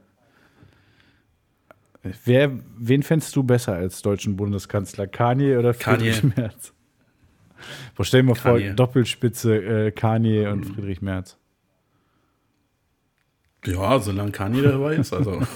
Wer, 2.23 2.51
wen 2.77 3.01
fändest 3.01 3.35
du 3.35 3.43
besser 3.43 3.73
als 3.73 4.01
deutschen 4.01 4.35
Bundeskanzler? 4.35 5.07
Kanye 5.07 5.57
oder 5.57 5.73
Friedrich 5.73 6.21
Kanye. 6.21 6.33
Merz? 6.35 6.73
Boah, 7.95 8.05
stell 8.05 8.21
dir 8.21 8.27
mal 8.27 8.35
vor. 8.35 8.59
Doppelspitze 8.59 9.55
äh, 9.87 9.91
Kanye 9.91 10.47
und 10.47 10.65
Friedrich 10.65 11.01
Merz. 11.01 11.37
Ja, 13.65 13.97
solange 13.99 14.31
Kanye 14.31 14.61
dabei 14.61 14.95
ist. 14.95 15.13
Also. 15.13 15.41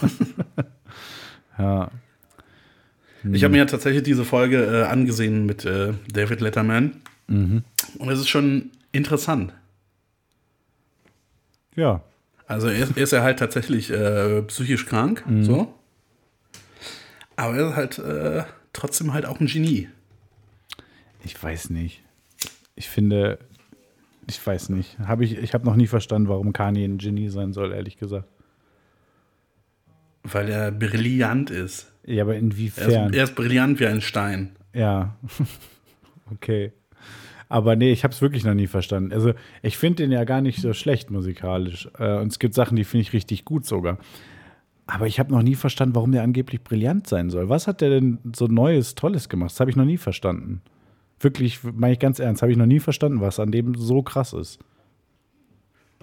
Ja. 1.60 1.92
Ich 3.32 3.44
habe 3.44 3.52
mir 3.52 3.58
ja 3.58 3.66
tatsächlich 3.66 4.04
diese 4.04 4.24
Folge 4.24 4.64
äh, 4.64 4.84
angesehen 4.84 5.46
mit 5.46 5.66
äh, 5.66 5.94
David 6.12 6.40
Letterman. 6.40 7.02
Und 7.98 8.10
es 8.10 8.20
ist 8.20 8.30
schon 8.30 8.72
interessant. 8.92 9.54
Ja. 11.76 12.02
Also 12.48 12.68
er 12.70 12.84
ist, 12.84 12.98
er 12.98 13.04
ist 13.04 13.12
ja 13.12 13.22
halt 13.22 13.38
tatsächlich 13.40 13.92
äh, 13.92 14.42
psychisch 14.44 14.86
krank, 14.86 15.24
so. 15.42 15.74
Aber 17.36 17.56
er 17.56 17.70
ist 17.70 17.76
halt 17.76 18.00
äh, 18.00 18.44
trotzdem 18.74 19.14
halt 19.14 19.26
auch 19.26 19.40
ein 19.40 19.46
Genie. 19.48 19.90
Ich 21.24 21.42
weiß 21.42 21.70
nicht. 21.70 22.02
Ich 22.76 22.90
finde, 22.90 23.38
ich 24.28 24.46
weiß 24.46 24.70
nicht. 24.70 24.98
Hab 25.00 25.22
ich 25.22 25.38
ich 25.38 25.54
habe 25.54 25.66
noch 25.66 25.76
nie 25.76 25.88
verstanden, 25.88 26.30
warum 26.30 26.54
Kanye 26.54 26.86
ein 26.86 26.98
Genie 26.98 27.30
sein 27.30 27.54
soll, 27.54 27.72
ehrlich 27.72 27.98
gesagt. 27.98 28.28
Weil 30.24 30.50
er 30.50 30.72
brillant 30.72 31.50
ist. 31.50 31.92
Ja, 32.06 32.24
aber 32.24 32.34
Er 32.34 32.40
inwiefern? 32.40 33.10
ist, 33.10 33.16
er 33.18 33.24
ist 33.24 33.36
brillant 33.36 33.80
wie 33.80 33.88
ein 33.88 34.02
Stein. 34.02 34.52
Ja. 34.74 35.16
okay. 36.32 36.72
Aber 37.48 37.76
nee, 37.76 37.92
ich 37.92 38.04
habe 38.04 38.14
es 38.14 38.22
wirklich 38.22 38.44
noch 38.46 38.54
nie 38.54 38.68
verstanden. 38.68 39.12
Also, 39.12 39.34
ich 39.64 39.78
finde 39.78 40.04
den 40.04 40.12
ja 40.12 40.24
gar 40.24 40.42
nicht 40.42 40.60
so 40.62 40.74
schlecht 40.74 41.10
musikalisch. 41.10 41.90
Äh, 41.98 42.18
und 42.20 42.28
es 42.32 42.38
gibt 42.40 42.54
Sachen, 42.54 42.76
die 42.76 42.84
finde 42.84 43.02
ich 43.02 43.14
richtig 43.14 43.44
gut 43.46 43.66
sogar. 43.66 43.98
Aber 44.86 45.08
ich 45.08 45.20
habe 45.20 45.32
noch 45.32 45.42
nie 45.42 45.56
verstanden, 45.56 45.96
warum 45.96 46.12
der 46.12 46.24
angeblich 46.24 46.64
brillant 46.64 47.08
sein 47.08 47.30
soll. 47.30 47.50
Was 47.50 47.68
hat 47.68 47.82
der 47.82 47.90
denn 47.90 48.20
so 48.36 48.46
Neues, 48.48 48.96
Tolles 48.96 49.30
gemacht? 49.30 49.52
Das 49.52 49.60
habe 49.60 49.70
ich 49.72 49.76
noch 49.76 49.86
nie 49.86 49.98
verstanden. 49.98 50.62
Wirklich, 51.20 51.60
meine 51.64 51.94
ich 51.94 52.00
ganz 52.00 52.20
ernst, 52.20 52.42
habe 52.42 52.52
ich 52.52 52.58
noch 52.58 52.66
nie 52.66 52.80
verstanden, 52.80 53.20
was 53.22 53.40
an 53.40 53.52
dem 53.52 53.76
so 53.76 54.02
krass 54.04 54.34
ist. 54.34 54.60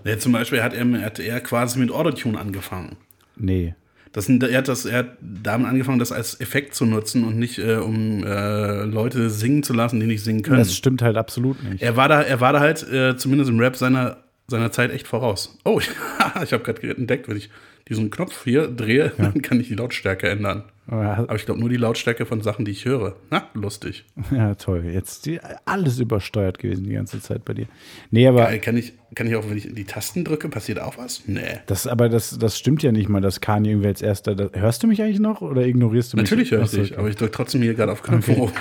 Ja, 0.05 0.19
zum 0.19 0.33
Beispiel 0.33 0.63
hat 0.63 0.73
er, 0.75 0.87
hat 1.03 1.19
er 1.19 1.41
quasi 1.41 1.79
mit 1.79 1.91
Autotune 1.91 2.39
angefangen. 2.39 2.97
Nee. 3.37 3.75
Das, 4.17 4.31
er, 4.31 4.57
hat 4.57 4.67
das, 4.67 4.87
er 4.87 4.99
hat 5.01 5.19
damit 5.21 5.69
angefangen, 5.69 5.99
das 5.99 6.11
als 6.11 6.41
Effekt 6.41 6.75
zu 6.75 6.87
nutzen 6.87 7.23
und 7.23 7.37
nicht, 7.39 7.59
äh, 7.59 7.75
um 7.75 8.25
äh, 8.25 8.85
Leute 8.85 9.29
singen 9.29 9.63
zu 9.63 9.75
lassen, 9.75 10.01
die 10.01 10.07
nicht 10.07 10.25
singen 10.25 10.41
können. 10.41 10.57
Das 10.57 10.75
stimmt 10.75 11.03
halt 11.03 11.19
absolut 11.19 11.63
nicht. 11.63 11.83
Er 11.83 11.99
war 11.99 12.09
da, 12.09 12.23
er 12.23 12.41
war 12.41 12.55
da 12.55 12.61
halt 12.61 12.83
äh, 12.91 13.19
zumindest 13.19 13.51
im 13.51 13.61
Rap 13.61 13.77
seiner, 13.77 14.17
seiner 14.47 14.73
Zeit 14.73 14.91
echt 14.91 15.07
voraus. 15.07 15.59
Oh, 15.67 15.81
ich 16.43 16.55
habe 16.55 16.65
gerade 16.65 16.97
entdeckt, 16.97 17.29
wenn 17.29 17.37
ich 17.37 17.51
diesen 17.89 18.11
Knopf 18.11 18.45
hier 18.45 18.69
drehe, 18.69 19.13
dann 19.17 19.43
kann 19.43 19.61
ich 19.61 19.69
die 19.69 19.75
Lautstärke 19.75 20.29
ändern. 20.29 20.65
Aber- 20.89 21.35
ich 21.35 21.47
glaube 21.47 21.59
nur 21.59 21.69
die 21.69 21.77
Lautstärke 21.77 22.27
von 22.27 22.43
Sachen, 22.43 22.65
die 22.65 22.71
ich 22.71 22.85
höre. 22.85 23.17
Na, 23.31 23.49
lustig. 23.55 24.05
Ja, 24.31 24.55
toll. 24.55 24.85
Jetzt 24.85 25.29
alles 25.65 25.99
übersteuert 25.99 26.61
gewesen 26.61 26.85
die 26.85 26.93
ganze 26.93 27.21
Zeit 27.21 27.45
bei 27.45 27.55
dir. 27.55 27.67
Nee, 28.13 28.29
aber 28.29 28.45
Geil, 28.45 28.61
kann 28.61 28.77
ich, 28.77 28.93
kann 29.17 29.27
ich 29.27 29.35
auch, 29.35 29.49
wenn 29.49 29.57
ich 29.57 29.75
die 29.75 29.85
Tasten 29.85 30.25
drücke, 30.25 30.49
passiert 30.49 30.79
auch 30.81 30.97
was? 30.97 31.23
Nee. 31.27 31.41
das, 31.67 31.89
aber 31.89 32.09
das, 32.09 32.39
das 32.39 32.57
stimmt 32.57 32.85
ja 32.85 32.93
nicht 32.93 33.09
mal, 33.09 33.21
dass 33.21 33.41
Kanye 33.41 33.71
irgendwie 33.71 33.89
als 33.89 34.01
erster. 34.01 34.37
Das, 34.37 34.51
hörst 34.53 34.83
du 34.85 34.87
mich 34.87 35.03
eigentlich 35.03 35.19
noch 35.19 35.41
oder 35.41 35.67
ignorierst 35.67 36.13
du 36.13 36.19
mich? 36.19 36.31
Natürlich 36.31 36.53
höre 36.53 36.63
ich 36.63 36.71
dich, 36.71 36.93
okay. 36.93 36.99
aber 36.99 37.09
ich 37.09 37.17
drücke 37.17 37.33
trotzdem 37.33 37.63
hier 37.63 37.75
gerade 37.75 37.91
auf 37.93 38.03
Knopf 38.03 38.29
hoch. 38.29 38.53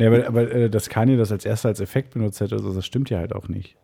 Nee, 0.00 0.06
aber, 0.06 0.28
aber 0.28 0.52
äh, 0.52 0.70
dass 0.70 0.88
Kanye 0.88 1.16
das 1.16 1.32
als 1.32 1.44
erster 1.44 1.70
als 1.70 1.80
Effekt 1.80 2.14
benutzt 2.14 2.40
hätte, 2.40 2.54
also 2.54 2.72
das 2.72 2.86
stimmt 2.86 3.10
ja 3.10 3.18
halt 3.18 3.32
auch 3.32 3.48
nicht. 3.48 3.76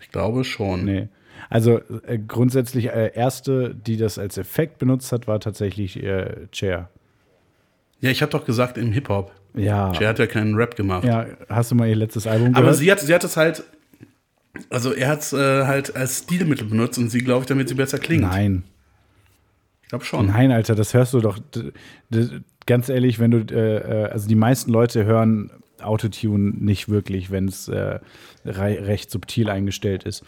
Ich 0.00 0.10
glaube 0.10 0.44
schon. 0.44 0.86
Nee. 0.86 1.08
Also 1.50 1.80
äh, 2.06 2.18
grundsätzlich, 2.18 2.88
äh, 2.88 3.12
erste, 3.14 3.74
die 3.74 3.96
das 3.96 4.18
als 4.18 4.38
Effekt 4.38 4.78
benutzt 4.78 5.12
hat, 5.12 5.26
war 5.26 5.40
tatsächlich 5.40 6.02
äh, 6.02 6.46
Cher. 6.52 6.88
Ja, 8.00 8.10
ich 8.10 8.22
habe 8.22 8.30
doch 8.30 8.44
gesagt 8.44 8.76
im 8.76 8.92
Hip-Hop. 8.92 9.32
Ja. 9.54 9.92
Der 9.92 10.08
hat 10.08 10.18
ja 10.18 10.26
keinen 10.26 10.54
Rap 10.56 10.76
gemacht. 10.76 11.04
Ja, 11.04 11.26
hast 11.48 11.70
du 11.70 11.74
mal 11.74 11.88
ihr 11.88 11.96
letztes 11.96 12.26
Album 12.26 12.48
Aber 12.48 12.62
gehört? 12.62 12.76
sie 12.76 12.90
hat, 12.90 13.00
sie 13.00 13.14
hat 13.14 13.24
es 13.24 13.36
halt, 13.36 13.62
also 14.68 14.92
er 14.92 15.08
hat 15.08 15.20
es 15.20 15.32
äh, 15.32 15.64
halt 15.64 15.94
als 15.96 16.20
Stilmittel 16.20 16.66
benutzt 16.66 16.98
und 16.98 17.08
sie, 17.08 17.20
glaube 17.20 17.42
ich, 17.42 17.46
damit 17.46 17.68
sie 17.68 17.74
besser 17.74 17.98
klingt. 17.98 18.22
Nein. 18.22 18.64
Ich 19.82 19.88
glaube 19.88 20.04
schon. 20.04 20.26
Nein, 20.26 20.50
Alter, 20.50 20.74
das 20.74 20.92
hörst 20.92 21.14
du 21.14 21.20
doch. 21.20 21.38
Ganz 22.66 22.88
ehrlich, 22.88 23.18
wenn 23.20 23.30
du, 23.30 23.38
äh, 23.54 23.76
äh, 23.76 24.10
also 24.10 24.26
die 24.26 24.34
meisten 24.34 24.72
Leute 24.72 25.04
hören 25.04 25.50
Autotune 25.80 26.52
nicht 26.56 26.88
wirklich, 26.88 27.30
wenn 27.30 27.48
es 27.48 27.68
äh, 27.68 28.00
recht 28.44 29.10
subtil 29.10 29.50
eingestellt 29.50 30.04
ist. 30.04 30.24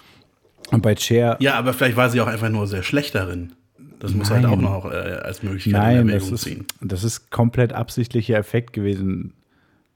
Und 0.70 0.82
bei 0.82 0.96
Cher, 0.96 1.36
Ja, 1.40 1.54
aber 1.54 1.72
vielleicht 1.72 1.96
war 1.96 2.10
sie 2.10 2.20
auch 2.20 2.26
einfach 2.26 2.48
nur 2.48 2.66
sehr 2.66 2.82
schlecht 2.82 3.14
darin. 3.14 3.52
Das 3.98 4.12
muss 4.12 4.28
Nein. 4.30 4.46
halt 4.46 4.52
auch 4.58 4.60
noch 4.60 4.84
äh, 4.90 4.94
als 4.96 5.42
Möglichkeit 5.42 5.72
nein, 5.72 5.96
in 6.02 6.06
das 6.08 6.14
Erwägung 6.16 6.34
ist, 6.34 6.42
ziehen. 6.42 6.66
das 6.82 7.02
ist 7.04 7.30
komplett 7.30 7.72
absichtlicher 7.72 8.36
Effekt 8.36 8.72
gewesen 8.74 9.32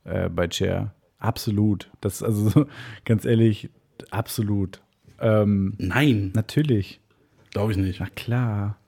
äh, 0.05 0.29
bei 0.31 0.49
Cher. 0.51 0.95
Absolut. 1.19 1.91
Das 2.01 2.15
ist 2.15 2.23
also 2.23 2.49
so, 2.49 2.67
ganz 3.05 3.25
ehrlich, 3.27 3.69
absolut. 4.11 4.81
Ähm, 5.21 5.75
Nein, 5.77 6.31
natürlich. 6.35 7.01
glaube 7.51 7.73
ich 7.73 7.79
nicht. 7.79 8.01
Na 8.01 8.07
klar. 8.15 8.79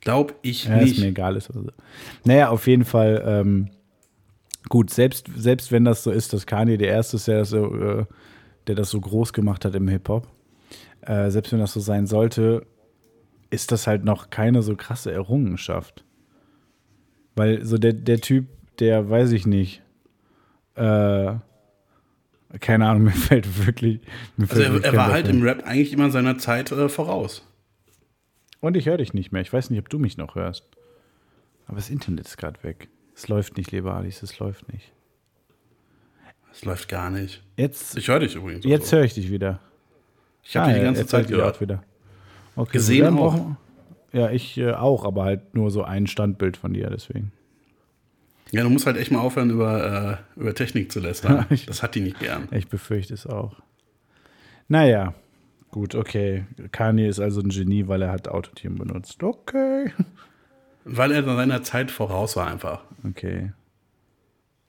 Glaube 0.00 0.34
ich 0.42 0.66
Ja, 0.66 0.76
ist 0.76 0.90
nicht. 0.90 1.00
mir 1.00 1.06
egal. 1.08 1.36
Ist 1.36 1.48
also. 1.48 1.66
Naja, 2.24 2.50
auf 2.50 2.66
jeden 2.68 2.84
Fall. 2.84 3.22
Ähm, 3.26 3.70
gut, 4.68 4.90
selbst, 4.90 5.26
selbst 5.36 5.72
wenn 5.72 5.84
das 5.84 6.04
so 6.04 6.12
ist, 6.12 6.32
dass 6.32 6.46
Kanye 6.46 6.76
der 6.78 6.88
Erste 6.88 7.16
ist, 7.16 7.26
der 7.26 7.38
das 7.38 7.50
so, 7.50 7.74
äh, 7.74 8.04
der 8.68 8.76
das 8.76 8.90
so 8.90 9.00
groß 9.00 9.32
gemacht 9.32 9.64
hat 9.64 9.74
im 9.74 9.88
Hip-Hop, 9.88 10.28
äh, 11.02 11.30
selbst 11.30 11.52
wenn 11.52 11.58
das 11.60 11.72
so 11.72 11.80
sein 11.80 12.06
sollte, 12.06 12.66
ist 13.50 13.70
das 13.72 13.86
halt 13.86 14.04
noch 14.04 14.30
keine 14.30 14.62
so 14.62 14.76
krasse 14.76 15.12
Errungenschaft. 15.12 16.04
Weil 17.34 17.64
so 17.64 17.78
der, 17.78 17.92
der 17.92 18.20
Typ, 18.20 18.46
der 18.78 19.08
weiß 19.10 19.32
ich 19.32 19.46
nicht, 19.46 19.82
äh, 20.74 21.34
keine 22.60 22.88
Ahnung, 22.88 23.02
mir 23.04 23.10
fällt 23.12 23.66
wirklich. 23.66 24.00
Mir 24.36 24.48
Also 24.50 24.62
fällt 24.62 24.84
er, 24.84 24.92
er 24.92 24.96
war 24.96 25.12
halt 25.12 25.28
im 25.28 25.42
Rap 25.42 25.62
eigentlich 25.66 25.92
immer 25.92 26.10
seiner 26.10 26.38
Zeit 26.38 26.72
äh, 26.72 26.88
voraus. 26.88 27.46
Und 28.60 28.76
ich 28.76 28.86
höre 28.86 28.98
dich 28.98 29.12
nicht 29.12 29.32
mehr. 29.32 29.42
Ich 29.42 29.52
weiß 29.52 29.70
nicht, 29.70 29.80
ob 29.80 29.88
du 29.88 29.98
mich 29.98 30.16
noch 30.16 30.34
hörst. 30.36 30.64
Aber 31.66 31.76
das 31.76 31.90
Internet 31.90 32.26
ist 32.26 32.36
gerade 32.36 32.62
weg. 32.62 32.88
Es 33.14 33.28
läuft 33.28 33.56
nicht, 33.56 33.72
lieber 33.72 33.94
Alice, 33.94 34.22
es 34.22 34.38
läuft 34.38 34.72
nicht. 34.72 34.92
Das 36.48 36.64
läuft 36.64 36.88
gar 36.88 37.10
nicht. 37.10 37.42
Jetzt, 37.56 37.96
Ich 37.96 38.08
höre 38.08 38.20
dich 38.20 38.34
übrigens. 38.34 38.64
jetzt 38.64 38.92
höre 38.92 39.02
ich 39.04 39.14
dich 39.14 39.30
wieder. 39.30 39.60
Ich 40.42 40.56
habe 40.56 40.66
dich 40.68 40.74
die 40.76 40.80
ja, 40.80 40.84
ganze 40.86 41.06
Zeit 41.06 41.28
gehört. 41.28 41.60
wieder. 41.60 41.82
Okay, 42.56 42.72
Gesehen 42.72 43.14
auch. 43.18 43.34
brauchen- 43.34 43.56
Ja, 44.12 44.30
ich 44.30 44.58
äh, 44.58 44.72
auch, 44.72 45.04
aber 45.04 45.24
halt 45.24 45.54
nur 45.54 45.70
so 45.70 45.84
ein 45.84 46.06
Standbild 46.06 46.56
von 46.56 46.74
dir, 46.74 46.90
deswegen. 46.90 47.32
Ja, 48.50 48.62
du 48.62 48.68
musst 48.68 48.84
halt 48.86 48.98
echt 48.98 49.10
mal 49.10 49.20
aufhören, 49.20 49.48
über, 49.50 50.18
äh, 50.36 50.40
über 50.40 50.54
Technik 50.54 50.92
zu 50.92 51.00
lästern. 51.00 51.46
Das 51.66 51.82
hat 51.82 51.94
die 51.94 52.00
nicht 52.02 52.18
gern. 52.18 52.48
Ich 52.50 52.68
befürchte 52.68 53.14
es 53.14 53.26
auch. 53.26 53.56
Naja, 54.68 55.14
gut, 55.70 55.94
okay. 55.94 56.44
Kanye 56.70 57.08
ist 57.08 57.18
also 57.20 57.40
ein 57.40 57.48
Genie, 57.48 57.88
weil 57.88 58.02
er 58.02 58.12
hat 58.12 58.28
Autotune 58.28 58.76
benutzt. 58.76 59.22
Okay. 59.22 59.92
Weil 60.84 61.12
er 61.12 61.24
seiner 61.24 61.62
Zeit 61.62 61.90
voraus 61.90 62.36
war 62.36 62.48
einfach. 62.48 62.82
Okay. 63.08 63.52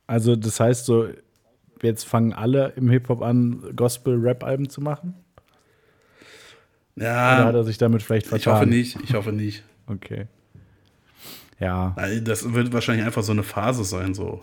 Also, 0.07 0.35
das 0.37 0.59
heißt 0.59 0.85
so, 0.85 1.07
jetzt 1.81 2.05
fangen 2.05 2.31
alle 2.33 2.69
im 2.75 2.89
Hip-Hop 2.89 3.21
an, 3.21 3.63
Gospel-Rap-Alben 3.75 4.69
zu 4.69 4.79
machen? 4.79 5.15
Oder 6.95 7.15
hat 7.45 7.53
Ja, 7.53 7.59
er 7.59 7.63
sich 7.63 7.77
damit 7.77 8.03
vielleicht 8.03 8.25
ich 8.25 8.29
vertan? 8.29 8.53
hoffe 8.55 8.65
nicht. 8.67 8.97
Ich 9.03 9.13
hoffe 9.13 9.31
nicht. 9.31 9.63
Okay. 9.87 10.27
Ja, 11.59 11.95
Das 12.23 12.53
wird 12.53 12.73
wahrscheinlich 12.73 13.05
einfach 13.05 13.23
so 13.23 13.31
eine 13.31 13.43
Phase 13.43 13.83
sein, 13.83 14.13
so. 14.13 14.41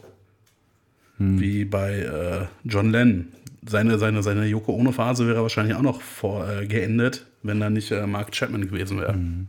Hm. 1.19 1.39
Wie 1.41 1.65
bei 1.65 1.99
äh, 1.99 2.47
John 2.65 2.91
Lennon. 2.91 3.29
Seine, 3.67 3.99
seine, 3.99 4.23
seine 4.23 4.47
Yoko 4.47 4.73
Ono 4.75 4.91
Phase 4.91 5.27
wäre 5.27 5.43
wahrscheinlich 5.43 5.77
auch 5.77 5.83
noch 5.83 6.01
vor, 6.01 6.49
äh, 6.49 6.67
geendet, 6.67 7.27
wenn 7.43 7.61
da 7.61 7.69
nicht 7.69 7.91
äh, 7.91 8.07
Mark 8.07 8.33
Chapman 8.33 8.63
gewesen 8.63 8.99
wäre. 9.01 9.13
Hm. 9.13 9.49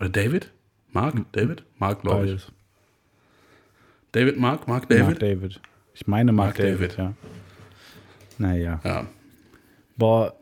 Oder 0.00 0.08
David? 0.08 0.50
Mark? 0.92 1.16
David? 1.32 1.62
Mark, 1.78 2.00
glaube 2.02 2.26
ich. 2.30 2.46
David, 4.12 4.38
Mark? 4.38 4.68
Mark, 4.68 4.88
David? 4.88 5.00
David? 5.04 5.08
Mark 5.10 5.18
David. 5.20 5.60
Ich 5.94 6.06
meine 6.06 6.32
Mark, 6.32 6.46
Mark 6.48 6.56
David, 6.56 6.92
David. 6.92 6.98
ja. 6.98 7.12
Naja. 8.38 8.80
Ja. 8.84 9.06
Boah, 9.96 10.34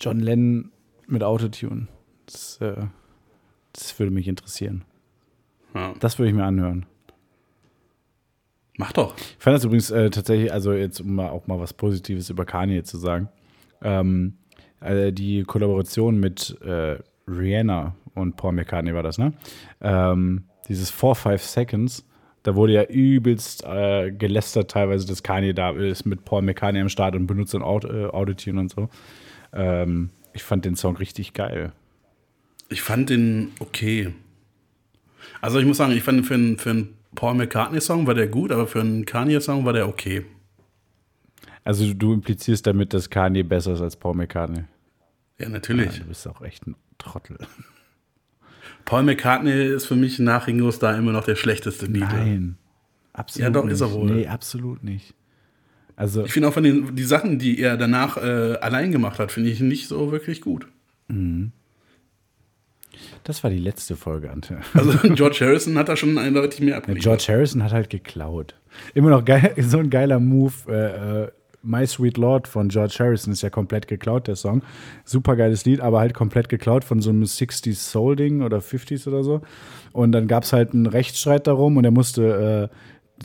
John 0.00 0.20
Lennon 0.20 0.70
mit 1.06 1.22
Autotune. 1.22 1.88
Das, 2.26 2.58
äh, 2.60 2.86
das 3.72 3.98
würde 3.98 4.12
mich 4.12 4.28
interessieren. 4.28 4.84
ja. 5.74 5.94
Das 6.00 6.18
würde 6.18 6.30
ich 6.30 6.34
mir 6.34 6.44
anhören. 6.44 6.86
Mach 8.76 8.92
doch. 8.92 9.14
Ich 9.16 9.36
fand 9.38 9.56
das 9.56 9.64
übrigens 9.64 9.90
äh, 9.90 10.08
tatsächlich, 10.10 10.52
also 10.52 10.72
jetzt 10.72 11.00
um 11.00 11.14
mal 11.14 11.28
auch 11.28 11.46
mal 11.46 11.60
was 11.60 11.74
Positives 11.74 12.30
über 12.30 12.46
Kanye 12.46 12.82
zu 12.82 12.96
sagen, 12.96 13.28
ähm, 13.82 14.38
äh, 14.80 15.12
die 15.12 15.42
Kollaboration 15.44 16.18
mit 16.18 16.58
äh, 16.62 16.96
Rihanna 17.28 17.94
und 18.14 18.36
Paul 18.36 18.52
McCartney 18.52 18.94
war 18.94 19.02
das, 19.02 19.18
ne? 19.18 19.34
Ähm, 19.82 20.44
dieses 20.68 20.92
4-5 20.92 21.38
Seconds 21.38 22.06
Da 22.42 22.54
wurde 22.54 22.72
ja 22.72 22.84
übelst 22.84 23.64
äh, 23.64 24.12
gelästert 24.12 24.70
teilweise, 24.70 25.06
dass 25.06 25.22
Kanye 25.22 25.52
da 25.52 25.70
ist 25.72 26.06
mit 26.06 26.24
Paul 26.24 26.40
McCartney 26.42 26.80
am 26.80 26.88
Start 26.88 27.14
und 27.16 27.26
benutzt 27.26 27.54
ein 27.54 27.62
Aud 27.62 27.84
äh, 27.84 28.06
Autotune 28.06 28.60
und 28.60 28.70
so. 28.70 28.88
Ähm, 29.52 30.10
ich 30.32 30.42
fand 30.42 30.64
den 30.64 30.76
Song 30.76 30.96
richtig 30.96 31.32
geil. 31.34 31.72
Ich 32.68 32.82
fand 32.82 33.10
den 33.10 33.52
okay. 33.58 34.12
Also 35.40 35.58
ich 35.58 35.66
muss 35.66 35.78
sagen, 35.78 35.92
ich 35.92 36.02
fand 36.02 36.24
für 36.26 36.34
einen, 36.34 36.58
für 36.58 36.70
einen 36.70 36.94
Paul 37.14 37.34
McCartney-Song 37.34 38.06
war 38.06 38.14
der 38.14 38.28
gut, 38.28 38.52
aber 38.52 38.66
für 38.66 38.80
einen 38.80 39.04
Kanye-Song 39.04 39.64
war 39.64 39.72
der 39.72 39.88
okay. 39.88 40.24
Also 41.64 41.92
du 41.92 42.12
implizierst 42.14 42.66
damit, 42.66 42.94
dass 42.94 43.10
Kanye 43.10 43.42
besser 43.42 43.72
ist 43.72 43.80
als 43.80 43.96
Paul 43.96 44.14
McCartney. 44.14 44.64
Ja, 45.38 45.48
natürlich. 45.48 45.92
Ja, 45.96 46.02
du 46.02 46.08
bist 46.08 46.26
auch 46.28 46.40
echt 46.42 46.66
ein 46.66 46.76
Trottel. 46.98 47.38
Paul 48.84 49.02
McCartney 49.02 49.66
ist 49.74 49.86
für 49.86 49.96
mich 49.96 50.18
nach 50.18 50.46
Ringo 50.46 50.70
Starr 50.72 50.96
immer 50.96 51.12
noch 51.12 51.24
der 51.24 51.36
schlechteste 51.36 51.88
Beatle. 51.88 52.18
Nein, 52.18 52.56
absolut 53.12 53.44
Ja, 53.44 53.50
doch, 53.50 53.64
nicht. 53.64 53.74
ist 53.74 53.80
er 53.80 53.92
wohl. 53.92 54.10
Nee, 54.10 54.26
absolut 54.26 54.82
nicht. 54.84 55.14
Also, 56.00 56.24
Ich 56.24 56.32
finde 56.32 56.48
auch 56.48 56.54
von 56.54 56.62
den 56.62 56.96
die 56.96 57.02
Sachen, 57.04 57.38
die 57.38 57.60
er 57.60 57.76
danach 57.76 58.16
äh, 58.16 58.56
allein 58.62 58.90
gemacht 58.90 59.18
hat, 59.18 59.30
finde 59.32 59.50
ich 59.50 59.60
nicht 59.60 59.86
so 59.86 60.10
wirklich 60.12 60.40
gut. 60.40 60.66
das 63.24 63.44
war 63.44 63.50
die 63.50 63.58
letzte 63.58 63.96
Folge, 63.96 64.30
Ante. 64.30 64.60
Also 64.74 64.96
George 65.14 65.38
Harrison 65.40 65.76
hat 65.76 65.90
da 65.90 65.96
schon 65.96 66.16
eindeutig 66.16 66.60
mehr 66.60 66.70
Ja, 66.70 66.76
abgeliefert. 66.78 67.02
George 67.04 67.24
Harrison 67.28 67.62
hat 67.62 67.72
halt 67.72 67.90
geklaut. 67.90 68.54
Immer 68.94 69.10
noch 69.10 69.24
geil, 69.26 69.52
so 69.58 69.76
ein 69.78 69.90
geiler 69.90 70.18
Move. 70.20 70.54
Äh, 70.68 71.24
äh, 71.24 71.28
My 71.62 71.86
Sweet 71.86 72.16
Lord 72.16 72.48
von 72.48 72.70
George 72.70 72.96
Harrison 72.98 73.34
ist 73.34 73.42
ja 73.42 73.50
komplett 73.50 73.86
geklaut, 73.86 74.26
der 74.26 74.36
Song. 74.36 74.62
Super 75.04 75.36
geiles 75.36 75.66
Lied, 75.66 75.80
aber 75.80 76.00
halt 76.00 76.14
komplett 76.14 76.48
geklaut 76.48 76.84
von 76.84 77.02
so 77.02 77.10
einem 77.10 77.24
60s 77.24 77.74
Soul-Ding 77.74 78.40
oder 78.40 78.60
50s 78.60 79.06
oder 79.06 79.22
so. 79.22 79.42
Und 79.92 80.12
dann 80.12 80.26
gab 80.26 80.44
es 80.44 80.54
halt 80.54 80.72
einen 80.72 80.86
Rechtsstreit 80.86 81.46
darum 81.46 81.76
und 81.76 81.84
er 81.84 81.90
musste 81.90 82.70
äh, 82.72 82.74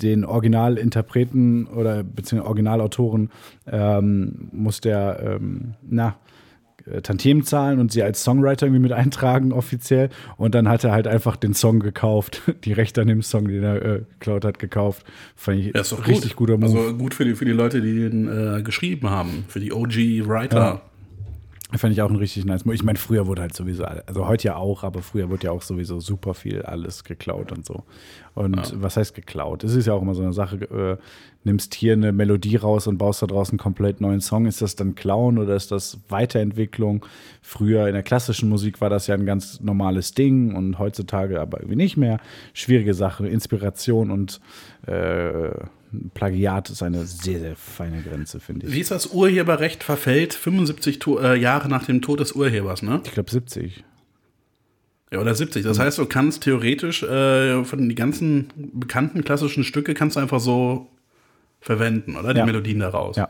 den 0.02 0.26
Originalinterpreten 0.26 1.68
oder 1.68 2.04
beziehungsweise 2.04 2.48
Originalautoren 2.48 3.30
ähm, 3.68 4.50
musste 4.52 4.90
er, 4.90 5.20
ähm, 5.22 5.76
na, 5.88 6.18
äh, 6.86 7.02
Tantiemen 7.02 7.44
zahlen 7.44 7.80
und 7.80 7.92
sie 7.92 8.04
als 8.04 8.24
Songwriter 8.24 8.68
irgendwie 8.68 8.82
mit 8.82 8.92
eintragen 8.92 9.52
offiziell. 9.52 10.10
Und 10.38 10.56
dann 10.56 10.70
hat 10.70 10.84
er 10.84 10.92
halt 10.92 11.08
einfach 11.08 11.36
den 11.36 11.54
Song 11.54 11.80
gekauft, 11.80 12.42
die 12.64 12.74
Rechte 12.74 13.02
an 13.02 13.08
dem 13.08 13.22
Song, 13.22 13.48
den 13.48 13.64
er 13.64 13.82
äh, 13.84 14.02
geklaut 14.20 14.46
hat, 14.46 14.60
gekauft. 14.60 15.06
Fand 15.36 15.60
ich 15.60 15.74
Ja, 15.74 15.82
ist 15.82 15.92
doch 15.92 16.08
richtig 16.08 16.36
gut. 16.36 16.48
guter 16.50 16.58
Move. 16.58 16.80
Also 16.80 16.98
gut 16.98 17.14
für 17.14 17.26
die, 17.26 17.36
für 17.36 17.46
die 17.46 17.52
Leute, 17.52 17.82
die 17.82 18.10
den 18.10 18.28
äh, 18.28 18.62
geschrieben 18.62 19.10
haben, 19.10 19.46
für 19.48 19.60
die 19.60 19.74
OG-Writer. 19.74 20.82
Fand 21.78 21.94
ich 21.94 22.02
auch 22.02 22.10
ein 22.10 22.16
richtig 22.16 22.46
nice. 22.46 22.64
Ich 22.72 22.84
meine, 22.84 22.98
früher 22.98 23.28
wurde 23.28 23.42
halt 23.42 23.54
sowieso, 23.56 23.84
also 23.84 24.28
heute 24.28 24.48
ja 24.48 24.56
auch, 24.56 24.84
aber 24.84 25.02
früher 25.02 25.30
wurde 25.30 25.46
ja 25.46 25.52
auch 25.52 25.62
sowieso 25.62 26.00
super 26.00 26.34
viel 26.34 26.62
alles 26.62 27.04
geklaut 27.04 27.52
und 27.52 27.66
so. 27.66 27.84
Und 28.34 28.82
was 28.82 28.98
heißt 28.98 29.16
geklaut? 29.16 29.64
Es 29.64 29.76
ist 29.76 29.86
ja 29.86 29.94
auch 29.94 30.02
immer 30.02 30.14
so 30.14 30.22
eine 30.22 30.34
Sache, 30.34 30.58
äh, 30.58 30.98
nimmst 31.46 31.74
hier 31.76 31.94
eine 31.94 32.12
Melodie 32.12 32.58
raus 32.58 32.88
und 32.88 32.98
baust 32.98 33.22
da 33.22 33.28
draußen 33.28 33.54
einen 33.54 33.60
komplett 33.60 34.02
neuen 34.02 34.20
Song. 34.20 34.46
Ist 34.46 34.62
das 34.62 34.76
dann 34.76 34.96
Klauen 34.96 35.38
oder 35.38 35.56
ist 35.56 35.72
das 35.72 36.00
Weiterentwicklung? 36.10 37.06
Früher 37.42 37.88
in 37.88 37.94
der 37.94 38.04
klassischen 38.04 38.50
Musik 38.50 38.82
war 38.82 38.90
das 38.90 39.08
ja 39.08 39.16
ein 39.16 39.26
ganz 39.26 39.62
normales 39.62 40.14
Ding 40.14 40.54
und 40.54 40.80
heutzutage 40.80 41.40
aber 41.40 41.60
irgendwie 41.60 41.78
nicht 41.78 41.98
mehr. 41.98 42.20
Schwierige 42.54 42.94
Sache, 42.94 43.28
Inspiration 43.28 44.12
und 44.12 44.42
äh, 44.86 45.52
Plagiat 46.14 46.70
ist 46.70 46.84
eine 46.84 47.06
sehr, 47.06 47.40
sehr 47.40 47.56
feine 47.56 48.02
Grenze, 48.02 48.40
finde 48.40 48.68
ich. 48.68 48.74
Wie 48.74 48.80
ist 48.80 48.92
das 48.92 49.08
Urheberrecht 49.08 49.84
verfällt 49.84 50.34
75 50.34 51.00
to 51.00 51.20
äh, 51.20 51.36
Jahre 51.40 51.70
nach 51.70 51.86
dem 51.86 52.02
Tod 52.02 52.20
des 52.20 52.34
Urhebers, 52.34 52.82
ne? 52.82 53.02
Ich 53.06 53.12
glaube 53.12 53.32
70. 53.32 53.84
Ja, 55.12 55.20
oder 55.22 55.36
70. 55.36 55.64
Das 55.64 55.80
heißt, 55.80 55.98
du 55.98 56.06
kannst 56.06 56.44
theoretisch 56.44 57.04
äh, 57.04 57.64
von 57.64 57.80
den 57.88 57.96
ganzen 57.96 58.48
bekannten 58.74 59.24
klassischen 59.24 59.64
Stücke 59.64 59.94
kannst 59.94 60.16
du 60.16 60.20
einfach 60.20 60.40
so 60.40 60.88
verwenden, 61.62 62.16
oder? 62.18 62.34
Die 62.34 62.40
Ja. 62.40 62.46
Melodien 62.46 62.80
daraus. 62.80 63.16
Ja. 63.16 63.30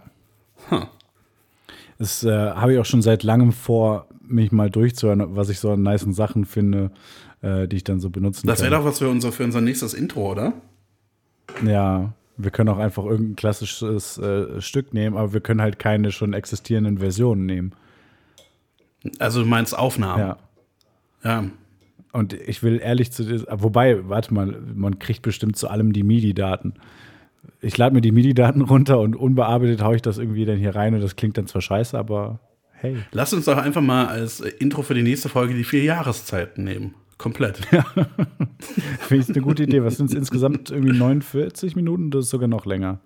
Huh. 0.71 0.85
Das 1.97 2.23
äh, 2.23 2.29
habe 2.31 2.73
ich 2.73 2.79
auch 2.79 2.85
schon 2.85 3.01
seit 3.01 3.23
langem 3.23 3.51
vor, 3.53 4.07
mich 4.21 4.51
mal 4.51 4.69
durchzuhören, 4.69 5.35
was 5.35 5.49
ich 5.49 5.59
so 5.59 5.71
an 5.71 5.83
nicen 5.83 6.13
Sachen 6.13 6.45
finde, 6.45 6.91
äh, 7.41 7.67
die 7.67 7.75
ich 7.77 7.83
dann 7.83 7.99
so 7.99 8.09
benutzen 8.09 8.47
Das 8.47 8.59
wäre 8.61 8.71
kann. 8.71 8.79
doch 8.81 8.85
was 8.89 8.99
für 8.99 9.07
unser, 9.09 9.31
für 9.31 9.43
unser 9.43 9.61
nächstes 9.61 9.93
Intro, 9.93 10.31
oder? 10.31 10.53
Ja, 11.65 12.13
wir 12.37 12.51
können 12.51 12.69
auch 12.69 12.77
einfach 12.77 13.05
irgendein 13.05 13.35
klassisches 13.35 14.17
äh, 14.17 14.61
Stück 14.61 14.93
nehmen, 14.93 15.15
aber 15.17 15.33
wir 15.33 15.41
können 15.41 15.61
halt 15.61 15.79
keine 15.79 16.11
schon 16.11 16.33
existierenden 16.33 16.99
Versionen 16.99 17.45
nehmen. 17.45 17.73
Also 19.19 19.41
du 19.41 19.47
meinst 19.47 19.77
Aufnahmen. 19.77 20.19
Ja. 20.19 20.37
Ja. 21.23 21.45
Und 22.11 22.33
ich 22.33 22.63
will 22.63 22.79
ehrlich 22.79 23.11
zu 23.11 23.23
dir, 23.23 23.45
wobei, 23.49 24.07
warte 24.07 24.33
mal, 24.33 24.57
man 24.73 24.99
kriegt 24.99 25.21
bestimmt 25.21 25.57
zu 25.57 25.67
allem 25.67 25.91
die 25.91 26.03
MIDI-Daten. 26.03 26.75
Ich 27.61 27.77
lade 27.77 27.93
mir 27.93 28.01
die 28.01 28.11
MIDI-Daten 28.11 28.61
runter 28.61 28.99
und 28.99 29.15
unbearbeitet 29.15 29.81
haue 29.81 29.97
ich 29.97 30.01
das 30.01 30.17
irgendwie 30.17 30.45
dann 30.45 30.57
hier 30.57 30.75
rein 30.75 30.93
und 30.93 31.01
das 31.01 31.15
klingt 31.15 31.37
dann 31.37 31.47
zwar 31.47 31.61
scheiße, 31.61 31.97
aber 31.97 32.39
hey. 32.71 32.97
Lass 33.11 33.33
uns 33.33 33.45
doch 33.45 33.57
einfach 33.57 33.81
mal 33.81 34.07
als 34.07 34.39
Intro 34.39 34.81
für 34.81 34.93
die 34.93 35.03
nächste 35.03 35.29
Folge 35.29 35.53
die 35.53 35.63
vier 35.63 35.83
Jahreszeiten 35.83 36.63
nehmen. 36.63 36.95
Komplett. 37.17 37.57
Finde 38.99 39.23
ich 39.23 39.29
eine 39.29 39.41
gute 39.41 39.63
Idee. 39.63 39.83
Was 39.83 39.97
sind 39.97 40.09
es 40.09 40.15
insgesamt 40.15 40.69
irgendwie 40.71 40.97
49 40.97 41.75
Minuten? 41.75 42.11
Das 42.11 42.25
ist 42.25 42.29
sogar 42.31 42.47
noch 42.47 42.65
länger. 42.65 42.99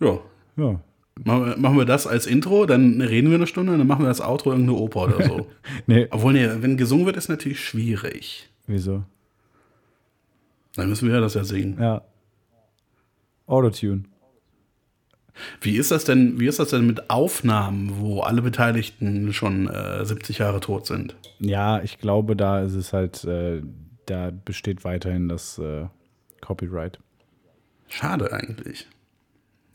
Ja. 0.00 0.18
Ja. 0.56 0.80
Machen 1.24 1.76
wir- 1.76 1.84
das 1.84 2.08
als 2.08 2.26
Intro, 2.26 2.66
dann 2.66 3.00
reden 3.00 3.28
wir 3.30 3.36
eine 3.36 3.46
Stunde 3.46 3.72
und 3.72 3.78
dann 3.78 3.86
machen 3.86 4.02
wir 4.02 4.08
das 4.08 4.20
Outro 4.20 4.50
irgendeine 4.50 4.78
Oper 4.78 5.04
oder 5.04 5.24
so. 5.24 5.46
Nee, 5.86 6.08
Obwohl, 6.10 6.32
nee, 6.32 6.48
wenn 6.58 6.76
gesungen 6.76 7.06
wird, 7.06 7.16
ist 7.16 7.28
natürlich 7.28 7.64
schwierig. 7.64 8.50
wieso? 8.66 9.04
Dann 10.74 10.88
müssen 10.88 11.08
wir 11.08 11.20
das 11.20 11.34
ja 11.34 11.44
singen. 11.44 11.76
Ja. 11.80 12.02
Autotune. 13.46 14.04
Wie 15.60 15.76
ist 15.76 15.90
das 15.90 16.04
denn, 16.04 16.38
wie 16.38 16.46
ist 16.46 16.58
das 16.58 16.68
denn 16.70 16.86
mit 16.86 17.10
Aufnahmen, 17.10 17.94
wo 17.98 18.20
alle 18.20 18.42
Beteiligten 18.42 19.32
schon 19.32 19.68
äh, 19.68 20.04
70 20.04 20.38
Jahre 20.38 20.60
tot 20.60 20.86
sind? 20.86 21.16
Ja, 21.40 21.82
ich 21.82 21.98
glaube, 21.98 22.36
da 22.36 22.60
ist 22.60 22.74
es 22.74 22.92
halt, 22.92 23.24
äh, 23.24 23.62
da 24.06 24.30
besteht 24.44 24.84
weiterhin 24.84 25.28
das 25.28 25.58
äh, 25.58 25.86
Copyright. 26.40 26.98
Schade 27.88 28.32
eigentlich. 28.32 28.86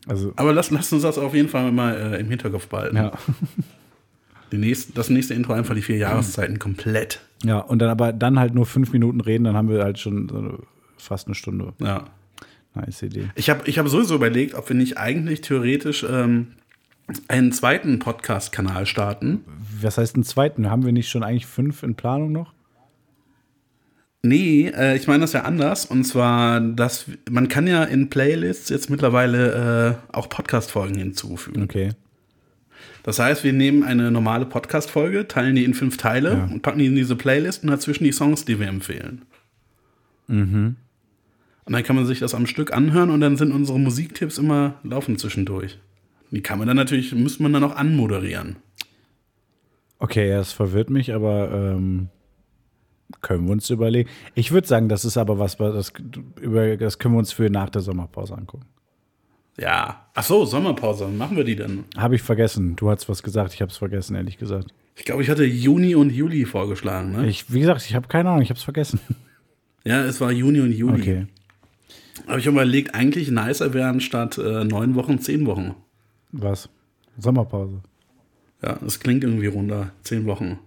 Also, 0.07 0.33
Aber 0.37 0.53
lass, 0.53 0.71
lass 0.71 0.91
uns 0.93 1.03
das 1.03 1.17
auf 1.17 1.33
jeden 1.33 1.49
Fall 1.49 1.71
mal 1.71 1.95
äh, 1.95 2.19
im 2.19 2.29
Hinterkopf 2.29 2.67
behalten. 2.67 2.95
ja. 2.97 3.11
Nächste, 4.51 4.93
das 4.93 5.11
nächste 5.11 5.35
Intro 5.35 5.53
einfach 5.53 5.75
die 5.75 5.81
vier 5.83 5.97
Jahreszeiten 5.97 6.57
komplett. 6.57 7.19
Ja, 7.43 7.59
und 7.59 7.79
dann 7.79 7.89
aber 7.89 8.13
dann 8.13 8.39
halt 8.39 8.55
nur 8.55 8.65
fünf 8.65 8.91
Minuten 8.91 9.21
reden, 9.21 9.43
dann 9.43 9.55
haben 9.55 9.69
wir 9.69 9.83
halt 9.83 9.99
schon 9.99 10.63
fast 10.97 11.27
eine 11.27 11.35
Stunde. 11.35 11.73
Ja. 11.79 12.05
Nice 12.79 13.03
Idee. 13.03 13.29
Ich 13.35 13.49
habe 13.49 13.67
ich 13.69 13.77
hab 13.79 13.87
sowieso 13.87 14.15
überlegt, 14.15 14.53
ob 14.55 14.67
wir 14.69 14.75
nicht 14.75 14.97
eigentlich 14.97 15.41
theoretisch 15.41 16.05
ähm, 16.09 16.47
einen 17.27 17.51
zweiten 17.51 17.99
Podcast-Kanal 17.99 18.85
starten. 18.85 19.43
Was 19.81 19.97
heißt 19.97 20.15
einen 20.15 20.23
zweiten? 20.23 20.69
Haben 20.69 20.85
wir 20.85 20.91
nicht 20.91 21.09
schon 21.09 21.23
eigentlich 21.23 21.45
fünf 21.45 21.83
in 21.83 21.95
Planung 21.95 22.31
noch? 22.31 22.53
Nee, 24.21 24.67
äh, 24.75 24.95
ich 24.97 25.07
meine 25.07 25.21
das 25.21 25.33
ja 25.33 25.43
anders. 25.43 25.85
Und 25.85 26.03
zwar, 26.03 26.59
dass 26.59 27.05
man 27.29 27.47
kann 27.47 27.67
ja 27.67 27.83
in 27.85 28.09
Playlists 28.09 28.69
jetzt 28.69 28.89
mittlerweile 28.89 29.97
äh, 30.11 30.15
auch 30.15 30.27
Podcast-Folgen 30.29 30.97
hinzufügen. 30.97 31.63
Okay. 31.63 31.91
Das 33.03 33.17
heißt, 33.17 33.43
wir 33.45 33.53
nehmen 33.53 33.83
eine 33.83 34.11
normale 34.11 34.45
Podcast-Folge, 34.45 35.27
teilen 35.27 35.55
die 35.55 35.63
in 35.63 35.73
fünf 35.73 35.95
Teile 35.97 36.33
Ja. 36.33 36.43
und 36.45 36.61
packen 36.61 36.79
die 36.79 36.87
in 36.87 36.95
diese 36.95 37.15
Playlist 37.15 37.63
und 37.63 37.69
dazwischen 37.69 38.03
die 38.03 38.11
Songs, 38.11 38.43
die 38.43 38.59
wir 38.59 38.67
empfehlen. 38.67 39.21
Mhm. 40.27 40.75
Und 41.69 41.73
dann 41.73 41.83
kann 41.83 41.95
man 41.95 42.07
sich 42.07 42.17
das 42.17 42.33
am 42.33 42.47
Stück 42.47 42.73
anhören 42.73 43.11
und 43.11 43.21
dann 43.21 43.37
sind 43.37 43.51
unsere 43.51 43.79
Musiktipps 43.79 44.39
immer 44.39 44.79
laufen 44.81 45.19
zwischendurch. 45.19 45.77
Die 46.31 46.41
kann 46.41 46.57
man 46.57 46.67
dann 46.67 46.77
natürlich, 46.77 47.13
müsste 47.13 47.43
man 47.43 47.53
dann 47.53 47.63
auch 47.63 47.75
anmoderieren. 47.75 48.55
Okay, 49.99 50.31
das 50.31 50.51
verwirrt 50.51 50.89
mich, 50.89 51.13
aber 51.13 51.51
ähm, 51.51 52.07
können 53.21 53.45
wir 53.45 53.51
uns 53.51 53.69
überlegen. 53.69 54.09
Ich 54.33 54.51
würde 54.51 54.67
sagen, 54.67 54.89
das 54.89 55.05
ist 55.05 55.15
aber 55.15 55.37
was, 55.37 55.57
das, 55.57 55.93
über, 56.41 56.75
das 56.75 56.97
können 56.97 57.13
wir 57.13 57.19
uns 57.19 57.33
für 57.33 57.51
nach 57.51 57.69
der 57.69 57.83
Sommerpause 57.83 58.35
angucken. 58.35 58.65
Ja. 59.59 60.07
Ach 60.15 60.23
so, 60.23 60.45
Sommerpause, 60.45 61.07
machen 61.07 61.37
wir 61.37 61.43
die 61.43 61.55
denn? 61.55 61.83
Habe 61.95 62.15
ich 62.15 62.23
vergessen. 62.23 62.77
Du 62.77 62.89
hast 62.89 63.07
was 63.09 63.21
gesagt, 63.21 63.53
ich 63.53 63.61
habe 63.61 63.69
es 63.69 63.77
vergessen, 63.77 64.15
ehrlich 64.15 64.39
gesagt. 64.39 64.73
Ich 64.95 65.05
glaube, 65.05 65.21
ich 65.21 65.29
hatte 65.29 65.45
Juni 65.45 65.93
und 65.93 66.09
Juli 66.09 66.45
vorgeschlagen, 66.45 67.11
ne? 67.11 67.27
Ich, 67.27 67.53
wie 67.53 67.59
gesagt, 67.59 67.85
ich 67.85 67.93
habe 67.93 68.07
keine 68.07 68.29
Ahnung, 68.29 68.41
ich 68.41 68.49
habe 68.49 68.57
es 68.57 68.63
vergessen. 68.63 68.99
Ja, 69.85 70.03
es 70.03 70.19
war 70.19 70.31
Juni 70.31 70.61
und 70.61 70.71
Juli. 70.71 71.01
Okay. 71.01 71.27
Aber 72.27 72.37
ich 72.37 72.45
habe 72.47 72.55
überlegt, 72.57 72.95
eigentlich 72.95 73.29
nicer 73.31 73.73
wären 73.73 73.99
statt 74.01 74.37
äh, 74.37 74.63
neun 74.63 74.95
Wochen 74.95 75.19
zehn 75.19 75.45
Wochen. 75.45 75.75
Was? 76.31 76.69
Sommerpause. 77.17 77.81
Ja, 78.61 78.77
das 78.81 78.99
klingt 78.99 79.23
irgendwie 79.23 79.47
runder. 79.47 79.91
Zehn 80.03 80.25
Wochen. 80.25 80.59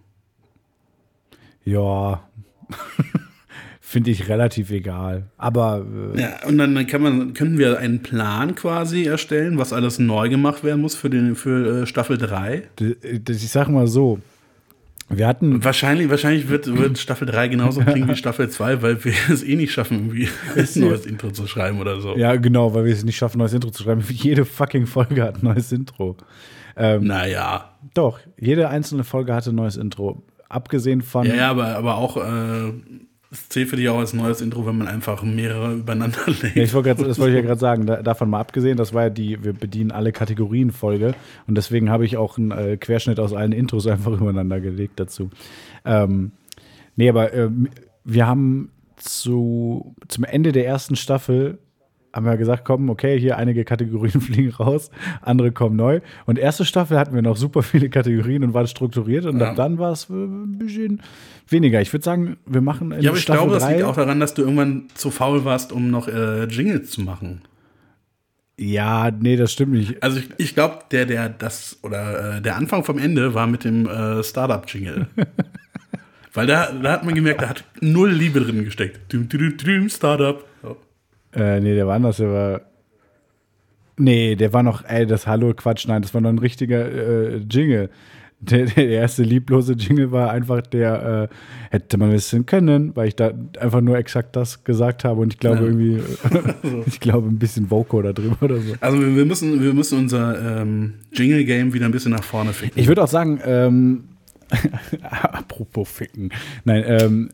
Ja. 1.65 2.29
Finde 3.81 4.11
ich 4.11 4.29
relativ 4.29 4.71
egal. 4.71 5.25
Aber 5.37 5.85
äh, 6.15 6.21
Ja, 6.21 6.47
und 6.47 6.57
dann 6.57 6.87
kann 6.87 7.03
man, 7.03 7.35
können 7.35 7.59
wir 7.59 7.79
einen 7.79 8.03
Plan 8.03 8.55
quasi 8.55 9.05
erstellen, 9.05 9.59
was 9.59 9.73
alles 9.75 9.99
neu 9.99 10.31
gemacht 10.31 10.65
werden 10.65 10.81
muss 10.81 10.95
für, 10.95 11.11
den, 11.11 11.35
für 11.35 11.83
äh, 11.83 11.87
Staffel 11.87 12.17
3. 12.17 12.69
d- 12.81 12.95
d- 13.19 13.33
ich 13.33 13.51
sage 13.51 13.71
mal 13.71 13.87
so, 13.87 14.19
Wir 15.15 15.27
hatten. 15.27 15.63
Wahrscheinlich, 15.63 16.09
wahrscheinlich 16.11 16.49
wird, 16.49 16.75
wird 16.77 16.99
Staffel 16.99 17.27
3 17.27 17.49
genauso 17.49 17.81
klingen 17.85 18.09
wie 18.09 18.17
Staffel 18.17 18.49
2, 18.49 18.83
weil 18.83 19.05
wir 19.05 19.13
es 19.31 19.43
eh 19.43 19.57
nicht 19.57 19.73
schaffen, 19.73 19.99
irgendwie 19.99 20.29
ein 20.57 20.81
neues 20.81 21.07
Intro 21.07 21.31
zu 21.31 21.47
schreiben 21.47 21.81
oder 21.81 22.01
so. 22.01 22.17
Ja, 22.17 22.37
genau, 22.37 22.75
weil 22.75 22.85
wir 22.85 22.93
es 22.93 23.05
nicht 23.05 23.17
schaffen, 23.17 23.37
ein 23.37 23.41
neues 23.41 23.53
Intro 23.53 23.71
zu 23.71 23.83
schreiben. 23.83 24.03
Jede 24.09 24.45
fucking 24.45 24.87
Folge 24.87 25.23
hat 25.23 25.37
ein 25.43 25.45
neues 25.45 25.71
Intro. 25.73 26.17
Ähm, 26.77 27.05
Naja. 27.05 27.69
Doch, 27.95 28.21
jede 28.39 28.69
einzelne 28.69 29.05
Folge 29.05 29.35
hatte 29.35 29.51
ein 29.51 29.57
neues 29.57 29.77
Intro. 29.77 30.23
Abgesehen 30.49 31.03
von. 31.03 31.27
Ja, 31.27 31.35
ja, 31.35 31.51
aber, 31.51 31.77
aber 31.77 31.97
auch, 31.97 32.17
äh, 32.17 32.73
es 33.33 33.49
zählt 33.49 33.71
für 33.71 33.77
dich 33.77 33.89
auch 33.89 33.99
als 33.99 34.13
neues 34.13 34.43
Intro, 34.43 34.67
wenn 34.67 34.77
man 34.77 34.89
einfach 34.89 35.23
mehrere 35.23 35.73
übereinander 35.73 36.21
legt. 36.27 36.55
Ja, 36.55 36.63
ich 36.63 36.75
wollte 36.75 36.95
grad, 36.95 37.09
das 37.09 37.19
wollte 37.19 37.33
ich 37.33 37.37
ja 37.37 37.47
gerade 37.47 37.61
sagen. 37.61 37.87
Da, 37.87 38.03
davon 38.03 38.29
mal 38.29 38.41
abgesehen, 38.41 38.77
das 38.77 38.93
war 38.93 39.05
ja 39.05 39.11
die, 39.11 39.43
wir 39.43 39.55
bedienen 39.55 39.91
alle 39.91 40.13
Kategorien 40.13 40.71
Folge 40.71 41.15
und 41.47 41.57
deswegen 41.57 41.89
habe 41.89 42.05
ich 42.05 42.19
auch 42.19 42.37
einen 42.37 42.51
äh, 42.51 42.77
Querschnitt 42.77 43.19
aus 43.19 43.33
allen 43.33 43.53
Intros 43.53 43.87
einfach 43.89 44.13
übereinander 44.13 44.61
gelegt 44.61 45.01
dazu. 45.01 45.31
Ähm, 45.87 46.33
nee, 46.95 47.09
aber 47.09 47.33
ähm, 47.33 47.71
wir 48.05 48.27
haben 48.27 48.71
zu, 48.97 49.97
zum 50.09 50.25
Ende 50.25 50.53
der 50.53 50.67
ersten 50.67 50.95
Staffel 50.95 51.59
haben 52.13 52.27
wir 52.27 52.37
gesagt, 52.37 52.65
komm, 52.65 52.91
okay, 52.91 53.19
hier 53.19 53.37
einige 53.39 53.65
Kategorien 53.65 54.21
fliegen 54.21 54.51
raus, 54.51 54.91
andere 55.23 55.53
kommen 55.53 55.77
neu. 55.77 56.01
Und 56.27 56.39
erste 56.39 56.65
Staffel 56.65 56.99
hatten 56.99 57.15
wir 57.15 57.23
noch 57.23 57.37
super 57.37 57.63
viele 57.63 57.89
Kategorien 57.91 58.45
und 58.45 58.55
waren 58.55 58.67
strukturiert 58.67 59.25
und 59.27 59.39
Ja. 59.41 59.55
dann 59.55 59.79
war 59.79 59.93
es 59.93 60.09
ein 60.11 60.59
bisschen 60.59 61.01
weniger. 61.49 61.81
Ich 61.81 61.93
würde 61.93 62.05
sagen, 62.05 62.37
wir 62.47 62.61
machen 62.61 62.93
in 62.93 63.01
Ja, 63.03 63.11
aber 63.11 63.17
ich 63.19 63.23
Staffel 63.25 63.47
glaube, 63.49 63.59
das 63.59 63.71
liegt 63.71 63.83
auch 63.85 63.97
daran, 63.97 64.21
dass 64.21 64.35
du 64.35 64.43
irgendwann 64.43 64.85
zu 64.95 65.11
faul 65.11 65.45
warst, 65.45 65.73
um 65.73 65.91
noch 65.91 66.09
äh, 66.09 66.45
Jingles 66.45 66.91
zu 66.91 67.01
machen. 67.03 67.43
Ja, 68.59 69.11
nee, 69.11 69.37
das 69.37 69.53
stimmt 69.53 69.73
nicht. 69.73 70.03
Also 70.03 70.19
ich, 70.19 70.29
ich 70.37 70.55
glaube, 70.55 70.81
der, 70.91 71.07
der 71.07 71.29
das 71.31 71.79
oder 71.83 72.37
äh, 72.37 72.43
der 72.43 72.57
Anfang 72.57 72.85
vom 72.85 72.99
Ende 72.99 73.35
war 73.35 73.47
mit 73.47 73.65
dem 73.65 73.87
äh, 73.89 74.23
Startup-Jingle. 74.23 75.07
Weil 76.35 76.47
da, 76.47 76.71
da 76.73 76.93
hat 76.93 77.05
man 77.05 77.15
gemerkt, 77.15 77.43
da 77.43 77.49
hat 77.49 77.65
null 77.81 78.11
Liebe 78.11 78.41
drin 78.41 78.65
gesteckt. 78.65 79.13
Düm, 79.13 79.29
düm, 79.29 79.57
düm, 79.57 79.89
Startup. 79.89 80.45
Äh, 81.35 81.61
nee, 81.61 81.75
der 81.75 81.87
war 81.87 81.95
anders, 81.97 82.17
der 82.19 82.33
war. 82.33 82.61
Nee, 83.99 84.37
der 84.37 84.53
war 84.53 84.63
noch, 84.63 84.85
ey, 84.85 85.07
das 85.07 85.27
Hallo 85.27 85.53
Quatsch, 85.55 85.87
nein, 85.87 86.03
das 86.03 86.15
war 86.15 86.21
noch 86.21 86.31
ein 86.31 86.39
richtiger 86.39 86.91
äh, 86.91 87.37
Jingle. 87.49 87.91
Der, 88.41 88.65
der 88.67 88.89
erste 88.89 89.23
lieblose 89.23 89.75
Jingle 89.75 90.11
war 90.11 90.33
einfach 90.33 90.63
der, 90.63 91.29
äh, 91.31 91.35
hätte 91.71 91.97
man 91.97 92.11
wissen 92.11 92.45
können, 92.45 92.97
weil 92.97 93.07
ich 93.07 93.15
da 93.15 93.31
einfach 93.61 93.81
nur 93.81 93.97
exakt 93.99 94.35
das 94.35 94.65
gesagt 94.65 95.05
habe 95.05 95.21
und 95.21 95.33
ich 95.35 95.39
glaube 95.39 95.59
Ja. 95.59 95.63
irgendwie, 95.67 96.03
ich 96.87 96.99
glaube 96.99 97.29
ein 97.29 97.39
bisschen 97.39 97.71
Voco 97.71 98.03
da 98.03 98.13
drüber 98.13 98.37
oder 98.43 98.57
so. 98.57 98.75
Also 98.81 98.99
wir 98.99 99.15
wir 99.15 99.25
müssen, 99.27 99.63
wir 99.63 99.73
müssen 99.75 99.99
unser 99.99 100.61
ähm, 100.63 100.95
Jingle-Game 101.13 101.73
wieder 101.73 101.85
ein 101.87 101.93
bisschen 101.93 102.11
nach 102.13 102.25
vorne 102.25 102.53
ficken. 102.53 102.81
Ich 102.81 102.89
würde 102.89 103.05
auch 103.05 103.09
sagen, 103.09 103.39
ähm, 103.45 104.05
apropos 105.03 105.89
Ficken, 105.89 106.31
nein, 106.65 106.83
ähm, 106.87 107.29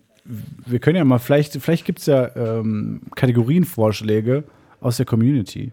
wir 0.66 0.78
können 0.78 0.96
ja 0.96 1.04
mal, 1.04 1.18
vielleicht, 1.18 1.54
vielleicht 1.54 1.84
gibt 1.84 2.00
es 2.00 2.06
ja 2.06 2.34
ähm, 2.36 3.00
Kategorienvorschläge 3.14 4.44
aus 4.80 4.98
der 4.98 5.06
Community. 5.06 5.72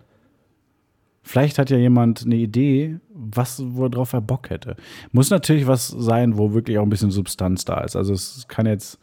Vielleicht 1.24 1.58
hat 1.58 1.70
ja 1.70 1.78
jemand 1.78 2.24
eine 2.26 2.36
Idee, 2.36 3.00
was, 3.10 3.62
worauf 3.66 4.14
er 4.14 4.22
Bock 4.22 4.50
hätte. 4.50 4.76
Muss 5.12 5.30
natürlich 5.30 5.68
was 5.68 5.88
sein, 5.88 6.38
wo 6.38 6.54
wirklich 6.54 6.78
auch 6.78 6.84
ein 6.84 6.90
bisschen 6.90 7.12
Substanz 7.12 7.66
da 7.66 7.82
ist. 7.82 7.96
Also 7.96 8.14
es 8.14 8.46
kann 8.48 8.66
jetzt 8.66 9.00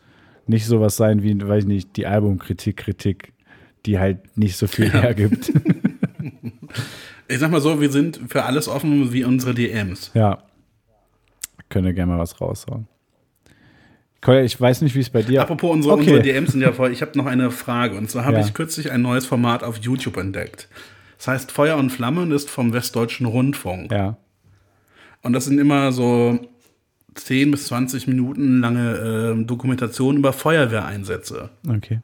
nicht 0.47 0.67
sowas 0.67 0.97
sein 0.97 1.23
wie, 1.23 1.41
weiß 1.41 1.65
ich 1.65 1.69
nicht, 1.69 1.97
die 1.97 2.07
Albumkritik, 2.07 2.77
Kritik, 2.77 3.33
die 3.87 3.99
halt 3.99 4.37
nicht 4.37 4.57
so 4.57 4.67
viel 4.67 4.91
hergibt. 4.91 5.53
Ich 7.29 7.39
sag 7.39 7.51
mal 7.51 7.63
so, 7.63 7.81
wir 7.81 7.91
sind 7.91 8.21
für 8.29 8.45
alles 8.45 8.69
offen 8.69 9.13
wie 9.13 9.25
unsere 9.25 9.55
DMs. 9.55 10.11
ja. 10.13 10.43
Könnt 11.71 11.87
ihr 11.87 11.95
gerne 11.95 12.13
mal 12.13 12.19
was 12.19 12.39
raushauen. 12.39 12.87
Ich 14.45 14.61
weiß 14.61 14.83
nicht, 14.83 14.95
wie 14.95 15.01
es 15.01 15.11
bei 15.11 15.23
dir 15.23 15.43
Apropos, 15.43 15.73
unsere, 15.73 15.95
Okay. 15.95 16.03
unsere 16.03 16.23
DMs 16.23 16.53
sind 16.53 16.61
ja 16.61 16.73
voll. 16.73 16.93
Ich 16.93 17.03
habe 17.03 17.19
noch 17.19 17.27
eine 17.27 17.51
Frage. 17.51 17.97
Und 17.97 18.09
zwar 18.11 18.25
habe 18.25 18.37
Ja. 18.39 18.45
ich 18.45 18.55
kürzlich 18.55 18.93
ein 18.93 19.03
neues 19.03 19.27
Format 19.27 19.65
auf 19.65 19.79
YouTube 19.79 20.17
entdeckt. 20.17 20.69
Das 21.19 21.29
heißt 21.29 21.53
Feuer 21.53 21.77
und 21.77 21.91
Flamme 21.91 22.23
und 22.23 22.31
ist 22.33 22.49
vom 22.51 22.73
Westdeutschen 22.73 23.27
Rundfunk. 23.27 23.91
Ja. 23.91 24.17
Und 25.23 25.33
das 25.33 25.45
sind 25.47 25.59
immer 25.59 25.91
so 25.93 26.39
10 27.15 27.51
bis 27.51 27.67
20 27.67 28.07
Minuten 28.07 28.61
lange 28.61 29.35
äh, 29.41 29.45
Dokumentationen 29.45 30.19
über 30.19 30.33
Feuerwehreinsätze. 30.33 31.51
Okay. 31.69 32.01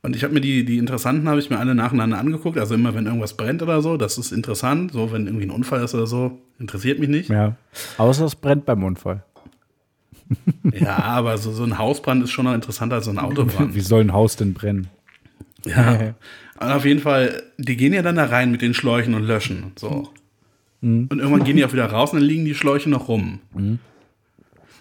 Und 0.00 0.14
ich 0.14 0.22
habe 0.24 0.32
mir 0.32 0.40
die, 0.40 0.64
die 0.64 0.78
interessanten 0.78 1.28
habe 1.28 1.40
ich 1.40 1.50
mir 1.50 1.58
alle 1.58 1.74
nacheinander 1.74 2.18
angeguckt. 2.18 2.56
Also 2.58 2.74
immer, 2.74 2.94
wenn 2.94 3.06
irgendwas 3.06 3.36
brennt 3.36 3.62
oder 3.62 3.82
so, 3.82 3.96
das 3.96 4.16
ist 4.16 4.30
interessant. 4.30 4.92
So, 4.92 5.10
wenn 5.12 5.26
irgendwie 5.26 5.46
ein 5.46 5.50
Unfall 5.50 5.82
ist 5.82 5.94
oder 5.94 6.06
so, 6.06 6.38
interessiert 6.60 6.98
mich 7.00 7.08
nicht. 7.08 7.30
Ja. 7.30 7.56
Außer 7.98 8.24
es 8.24 8.36
brennt 8.36 8.64
beim 8.64 8.84
Unfall. 8.84 9.24
Ja, 10.72 10.98
aber 10.98 11.38
so, 11.38 11.52
so 11.52 11.64
ein 11.64 11.78
Hausbrand 11.78 12.22
ist 12.22 12.30
schon 12.30 12.44
noch 12.44 12.54
interessanter 12.54 12.96
als 12.96 13.06
so 13.06 13.10
ein 13.10 13.18
Autobrand. 13.18 13.74
Wie 13.74 13.80
soll 13.80 14.02
ein 14.02 14.12
Haus 14.12 14.36
denn 14.36 14.54
brennen? 14.54 14.88
Ja. 15.64 16.14
Und 16.60 16.70
auf 16.70 16.84
jeden 16.84 17.00
Fall, 17.00 17.42
die 17.56 17.76
gehen 17.76 17.92
ja 17.92 18.02
dann 18.02 18.16
da 18.16 18.24
rein 18.24 18.50
mit 18.50 18.62
den 18.62 18.74
Schläuchen 18.74 19.14
und 19.14 19.24
löschen. 19.24 19.72
So. 19.76 20.10
Und 20.80 21.10
irgendwann 21.10 21.44
gehen 21.44 21.56
die 21.56 21.64
auch 21.64 21.72
wieder 21.72 21.86
raus 21.86 22.12
und 22.12 22.20
dann 22.20 22.28
liegen 22.28 22.44
die 22.44 22.54
Schläuche 22.54 22.88
noch 22.88 23.08
rum. 23.08 23.40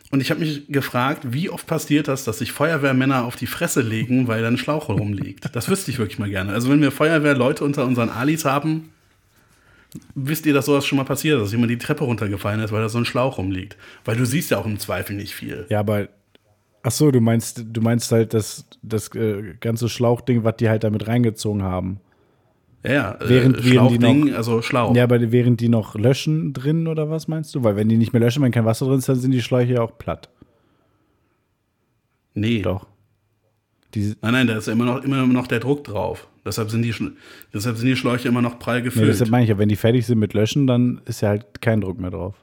Und 0.09 0.21
ich 0.21 0.29
habe 0.31 0.39
mich 0.39 0.67
gefragt, 0.67 1.33
wie 1.33 1.49
oft 1.49 1.67
passiert 1.67 2.07
das, 2.07 2.23
dass 2.23 2.39
sich 2.39 2.51
Feuerwehrmänner 2.51 3.25
auf 3.25 3.35
die 3.35 3.47
Fresse 3.47 3.81
legen, 3.81 4.27
weil 4.27 4.41
da 4.41 4.47
ein 4.47 4.57
Schlauch 4.57 4.89
rumliegt. 4.89 5.49
Das 5.53 5.69
wüsste 5.69 5.91
ich 5.91 5.99
wirklich 5.99 6.19
mal 6.19 6.29
gerne. 6.29 6.53
Also 6.53 6.69
wenn 6.69 6.81
wir 6.81 6.91
Feuerwehrleute 6.91 7.63
unter 7.63 7.85
unseren 7.85 8.09
Alis 8.09 8.45
haben, 8.45 8.89
wisst 10.15 10.45
ihr, 10.45 10.53
dass 10.53 10.65
sowas 10.65 10.85
schon 10.85 10.97
mal 10.97 11.03
passiert 11.05 11.37
ist, 11.37 11.43
dass 11.45 11.51
jemand 11.51 11.71
die 11.71 11.77
Treppe 11.77 12.03
runtergefallen 12.03 12.59
ist, 12.61 12.71
weil 12.71 12.81
da 12.81 12.89
so 12.89 12.97
ein 12.97 13.05
Schlauch 13.05 13.37
rumliegt. 13.37 13.77
Weil 14.05 14.17
du 14.17 14.25
siehst 14.25 14.51
ja 14.51 14.57
auch 14.57 14.65
im 14.65 14.79
Zweifel 14.79 15.15
nicht 15.15 15.33
viel. 15.33 15.65
Ja, 15.69 15.79
aber. 15.79 16.09
Ach 16.83 16.91
so, 16.91 17.11
du 17.11 17.19
meinst, 17.19 17.65
du 17.73 17.81
meinst 17.81 18.11
halt 18.13 18.33
das, 18.33 18.65
das 18.81 19.13
äh, 19.15 19.55
ganze 19.59 19.89
Schlauchding, 19.89 20.43
was 20.45 20.55
die 20.57 20.69
halt 20.69 20.83
damit 20.85 21.07
reingezogen 21.07 21.61
haben. 21.63 21.99
Ja, 22.83 22.91
ja. 22.93 23.11
äh, 23.15 23.29
Während- 23.29 23.29
während 23.29 23.63
die 23.65 23.69
Schlauchding, 23.71 24.33
also 24.33 24.61
Schlauch. 24.61 24.95
Ja, 24.95 25.03
aber 25.03 25.31
während 25.31 25.59
die 25.59 25.67
noch 25.67 25.95
löschen 25.95 26.53
drin 26.53 26.87
oder 26.87 27.09
was 27.09 27.27
meinst 27.27 27.53
du? 27.55 27.63
Weil 27.63 27.75
wenn 27.75 27.89
die 27.89 27.97
nicht 27.97 28.13
mehr 28.13 28.21
löschen, 28.21 28.41
wenn 28.43 28.51
kein 28.53 28.63
Wasser 28.65 28.85
drin 28.85 28.99
ist, 28.99 29.09
dann 29.09 29.17
sind 29.17 29.31
die 29.31 29.41
Schläuche 29.41 29.73
ja 29.73 29.81
auch 29.81 29.97
platt. 29.97 30.29
nee. 32.33 32.61
Doch. 32.61 32.85
Die, 33.93 34.13
Nein, 34.21 34.33
nein, 34.33 34.47
da 34.47 34.57
ist 34.57 34.67
ja 34.67 34.73
immer 34.73 34.85
noch, 34.85 35.03
immer 35.03 35.25
noch 35.25 35.47
der 35.47 35.59
Druck 35.59 35.83
drauf. 35.85 36.27
Deshalb 36.47 36.71
sind 36.71 36.81
die, 36.81 36.93
deshalb 37.53 37.75
sind 37.75 37.87
die 37.87 37.95
Schläuche 37.97 38.29
immer 38.29 38.41
noch 38.41 38.57
prall 38.57 38.77
nee, 38.77 38.85
gefüllt. 38.85 39.09
deshalb 39.09 39.29
meine 39.29 39.43
ich 39.43 39.49
ja, 39.49 39.57
wenn 39.57 39.69
die 39.69 39.75
fertig 39.75 40.05
sind 40.05 40.17
mit 40.17 40.33
Löschen, 40.33 40.65
dann 40.65 41.01
ist 41.05 41.21
ja 41.21 41.29
halt 41.29 41.61
kein 41.61 41.81
Druck 41.81 41.99
mehr 41.99 42.09
drauf. 42.09 42.35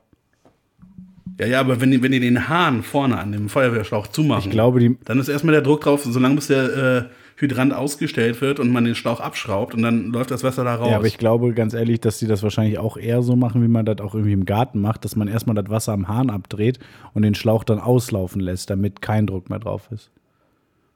ja, 1.41 1.47
ja, 1.47 1.61
aber 1.61 1.81
wenn 1.81 1.91
die, 1.91 2.03
wenn 2.03 2.13
die 2.13 2.21
den 2.21 2.49
Hahn 2.49 2.83
vorne 2.83 3.19
an 3.19 3.33
dem 3.33 3.49
Feuerwehrschlauch 3.49 4.09
zumachen, 4.09 4.45
Ich 4.45 4.51
glaube, 4.51 4.79
die, 4.79 4.99
dann 5.07 5.19
ist 5.19 5.29
erstmal 5.29 5.53
der 5.53 5.63
Druck 5.63 5.81
drauf, 5.81 6.05
solange 6.05 6.35
bis 6.35 6.49
der 6.49 6.77
äh, 6.77 7.05
Hydrant 7.37 7.73
ausgestellt 7.73 8.41
wird 8.43 8.61
und 8.61 8.71
man 8.71 8.85
den 8.85 8.95
Schlauch 8.95 9.21
abschraubt 9.21 9.75
und 9.75 9.83
dann 9.83 10.13
läuft 10.13 10.31
das 10.31 10.45
Wasser 10.45 10.65
da 10.65 10.77
raus. 10.77 10.91
Ja, 10.91 10.97
aber 10.97 11.07
ich 11.07 11.19
glaube 11.19 11.53
ganz 11.55 11.73
ehrlich, 11.75 12.01
dass 12.01 12.19
die 12.19 12.27
das 12.27 12.43
wahrscheinlich 12.43 12.79
auch 12.79 12.97
eher 12.97 13.23
so 13.23 13.35
machen, 13.37 13.63
wie 13.63 13.69
man 13.69 13.87
das 13.87 14.01
auch 14.01 14.15
irgendwie 14.15 14.35
im 14.35 14.45
Garten 14.45 14.81
macht, 14.81 15.05
dass 15.05 15.17
man 15.17 15.29
erstmal 15.29 15.57
das 15.57 15.69
Wasser 15.69 15.93
am 15.93 16.09
Hahn 16.09 16.31
abdreht 16.31 16.79
und 17.15 17.23
den 17.23 17.35
Schlauch 17.35 17.65
dann 17.65 17.81
auslaufen 17.81 18.41
lässt, 18.41 18.71
damit 18.71 19.03
kein 19.03 19.27
Druck 19.27 19.51
mehr 19.51 19.59
drauf 19.59 19.89
ist. 19.91 20.11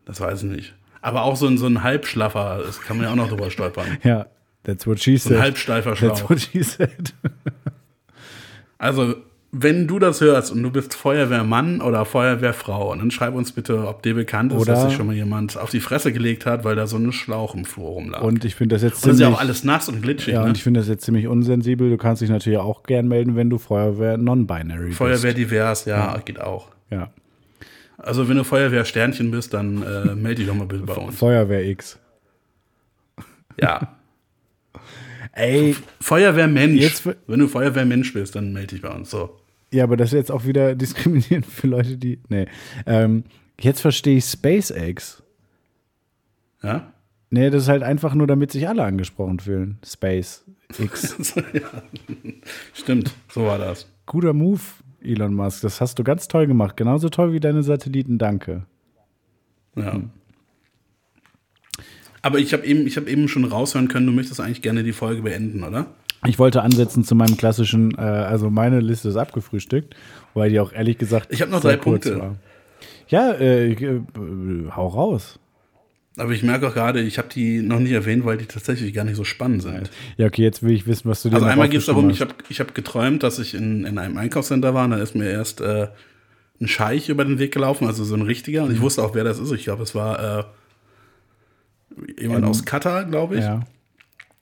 das 0.04 0.20
weiß 0.20 0.44
ich 0.44 0.50
nicht. 0.50 0.74
Aber 1.00 1.22
auch 1.22 1.36
so 1.36 1.46
ein, 1.46 1.58
so 1.58 1.66
ein 1.66 1.82
Halbschlaffer, 1.82 2.60
das 2.66 2.80
kann 2.80 2.96
man 2.96 3.06
ja 3.06 3.12
auch 3.12 3.16
noch 3.16 3.28
drüber 3.28 3.50
stolpern. 3.50 3.86
Ja, 4.04 4.26
that's 4.64 4.86
what 4.86 5.00
she 5.00 5.16
So 5.16 5.28
ein 5.30 5.34
said. 5.34 5.42
halbsteifer 5.42 5.90
That's 5.94 6.18
Schlauch. 6.20 6.30
what 6.30 6.40
she 6.40 6.62
said. 6.62 7.14
Also, 8.78 9.14
wenn 9.50 9.86
du 9.88 9.98
das 9.98 10.20
hörst 10.20 10.52
und 10.52 10.62
du 10.62 10.70
bist 10.70 10.94
Feuerwehrmann 10.94 11.80
oder 11.80 12.04
Feuerwehrfrau, 12.04 12.94
dann 12.94 13.10
schreib 13.10 13.34
uns 13.34 13.50
bitte, 13.52 13.88
ob 13.88 14.02
dir 14.02 14.14
bekannt 14.14 14.52
ist, 14.52 14.60
Oder- 14.60 14.74
dass 14.74 14.84
sich 14.84 14.92
schon 14.94 15.06
mal 15.06 15.14
jemand 15.16 15.56
auf 15.56 15.70
die 15.70 15.80
Fresse 15.80 16.12
gelegt 16.12 16.46
hat, 16.46 16.64
weil 16.64 16.76
da 16.76 16.86
so 16.86 16.96
ein 16.96 17.10
Schlauch 17.12 17.54
im 17.54 17.64
Flur 17.64 17.88
rumlag. 17.88 18.20
Und 18.22 18.44
ich 18.44 18.54
finde 18.54 18.74
das 18.76 18.82
jetzt 18.82 19.02
Und 19.02 19.08
das 19.08 19.14
ist 19.14 19.20
ja 19.20 19.26
ziemlich, 19.26 19.36
auch 19.38 19.40
alles 19.40 19.64
nass 19.64 19.88
und 19.88 20.02
glitschig. 20.02 20.34
ja, 20.34 20.42
ne? 20.42 20.48
und 20.50 20.56
ich 20.56 20.62
finde 20.62 20.80
das 20.80 20.88
jetzt 20.88 21.04
ziemlich 21.04 21.26
unsensibel. 21.26 21.88
Du 21.90 21.96
kannst 21.96 22.20
dich 22.22 22.28
natürlich 22.30 22.58
auch 22.58 22.82
gern 22.82 23.08
melden, 23.08 23.36
wenn 23.36 23.48
du 23.50 23.58
Feuerwehr 23.58 24.16
non-binary 24.18 24.92
Feuerwehr 24.92 25.32
bist. 25.32 25.38
divers, 25.50 25.84
ja, 25.86 26.18
geht 26.24 26.40
auch. 26.40 26.68
Ja. 26.90 27.10
Also 27.98 28.28
wenn 28.28 28.36
du 28.36 28.44
Feuerwehr 28.44 28.84
Sternchen 28.84 29.30
bist, 29.30 29.52
dann 29.54 29.82
äh, 29.82 30.14
melde 30.14 30.36
dich 30.36 30.46
doch 30.46 30.54
mal 30.54 30.66
bitte 30.66 30.84
bei 30.84 30.94
uns. 30.94 31.16
Feuerwehr 31.18 31.64
X. 31.66 31.98
Ja. 33.60 33.96
Ey, 35.32 35.74
Feuerwehrmensch. 36.00 36.80
Jetzt- 36.80 37.08
wenn 37.26 37.40
du 37.40 37.48
Feuerwehrmensch 37.48 38.12
bist, 38.12 38.34
dann 38.36 38.52
melde 38.52 38.68
dich 38.74 38.82
bei 38.82 38.90
uns. 38.90 39.10
So. 39.10 39.38
ja, 39.72 39.84
aber 39.84 39.96
das 39.96 40.10
ist 40.10 40.14
jetzt 40.16 40.32
auch 40.32 40.46
wieder 40.46 40.74
diskriminierend 40.76 41.46
für 41.46 41.66
Leute, 41.66 41.96
die. 41.96 42.20
Nee. 42.28 42.46
Ähm, 42.86 43.24
jetzt 43.60 43.80
verstehe 43.80 44.16
ich 44.18 44.24
SpaceX. 44.24 45.22
Ja? 46.62 46.92
Nee, 47.30 47.50
das 47.50 47.64
ist 47.64 47.68
halt 47.68 47.82
einfach 47.82 48.14
nur, 48.14 48.26
damit 48.26 48.52
sich 48.52 48.68
alle 48.68 48.84
angesprochen 48.84 49.38
fühlen. 49.40 49.78
Space 49.84 50.44
X. 50.78 51.34
ja. 51.52 51.82
Stimmt, 52.74 53.12
so 53.30 53.44
war 53.44 53.58
das. 53.58 53.86
Guter 54.06 54.32
Move, 54.32 54.60
Elon 55.02 55.34
Musk. 55.34 55.62
Das 55.62 55.80
hast 55.80 55.98
du 55.98 56.04
ganz 56.04 56.28
toll 56.28 56.46
gemacht. 56.46 56.76
Genauso 56.76 57.08
toll 57.08 57.32
wie 57.32 57.40
deine 57.40 57.62
Satelliten. 57.62 58.18
Danke. 58.18 58.66
Ja. 59.76 60.00
Aber 62.22 62.38
ich 62.38 62.52
habe 62.52 62.66
eben, 62.66 62.86
ich 62.86 62.96
hab 62.96 63.06
eben 63.06 63.28
schon 63.28 63.44
raushören 63.44 63.88
können, 63.88 64.06
du 64.06 64.12
möchtest 64.12 64.40
eigentlich 64.40 64.62
gerne 64.62 64.82
die 64.82 64.92
Folge 64.92 65.22
beenden, 65.22 65.62
oder? 65.62 65.86
Ich 66.26 66.38
wollte 66.38 66.62
ansetzen 66.62 67.04
zu 67.04 67.14
meinem 67.14 67.36
klassischen, 67.36 67.96
äh, 67.96 68.00
also 68.00 68.50
meine 68.50 68.80
Liste 68.80 69.08
ist 69.08 69.16
abgefrühstückt, 69.16 69.94
weil 70.34 70.50
die 70.50 70.58
auch 70.58 70.72
ehrlich 70.72 70.98
gesagt. 70.98 71.28
Ich 71.30 71.40
habe 71.40 71.52
noch 71.52 71.60
drei 71.60 71.76
Punkte. 71.76 72.18
war. 72.18 72.36
Ja, 73.08 73.32
äh, 73.32 73.66
ich, 73.68 73.80
äh, 73.80 74.00
hau 74.74 74.88
raus. 74.88 75.38
Aber 76.18 76.32
ich 76.32 76.42
merke 76.42 76.68
auch 76.68 76.74
gerade, 76.74 77.00
ich 77.00 77.16
habe 77.18 77.28
die 77.32 77.62
noch 77.62 77.78
nicht 77.78 77.92
erwähnt, 77.92 78.24
weil 78.24 78.36
die 78.38 78.46
tatsächlich 78.46 78.92
gar 78.92 79.04
nicht 79.04 79.16
so 79.16 79.24
spannend 79.24 79.62
sind. 79.62 79.90
Ja, 80.16 80.26
okay, 80.26 80.42
jetzt 80.42 80.62
will 80.62 80.72
ich 80.72 80.86
wissen, 80.86 81.08
was 81.08 81.22
du 81.22 81.28
dir 81.28 81.36
Also 81.36 81.46
einmal 81.46 81.68
geht 81.68 81.80
es 81.80 81.86
darum, 81.86 82.10
ich 82.10 82.20
habe 82.20 82.34
ich 82.48 82.60
hab 82.60 82.74
geträumt, 82.74 83.22
dass 83.22 83.38
ich 83.38 83.54
in, 83.54 83.84
in 83.84 83.98
einem 83.98 84.16
Einkaufscenter 84.16 84.74
war 84.74 84.84
und 84.84 84.90
da 84.90 84.98
ist 84.98 85.14
mir 85.14 85.30
erst 85.30 85.60
äh, 85.60 85.88
ein 86.60 86.68
Scheich 86.68 87.08
über 87.08 87.24
den 87.24 87.38
Weg 87.38 87.52
gelaufen, 87.52 87.86
also 87.86 88.04
so 88.04 88.14
ein 88.16 88.22
richtiger. 88.22 88.64
Und 88.64 88.72
ich 88.72 88.80
wusste 88.80 89.02
auch, 89.02 89.14
wer 89.14 89.22
das 89.24 89.38
ist. 89.38 89.52
Ich 89.52 89.64
glaube, 89.64 89.84
es 89.84 89.94
war 89.94 90.40
äh, 90.40 90.44
jemand 92.20 92.44
Ähm, 92.44 92.50
aus 92.50 92.64
Katar, 92.64 93.04
glaube 93.04 93.36
ich. 93.36 93.44
Ja, 93.44 93.60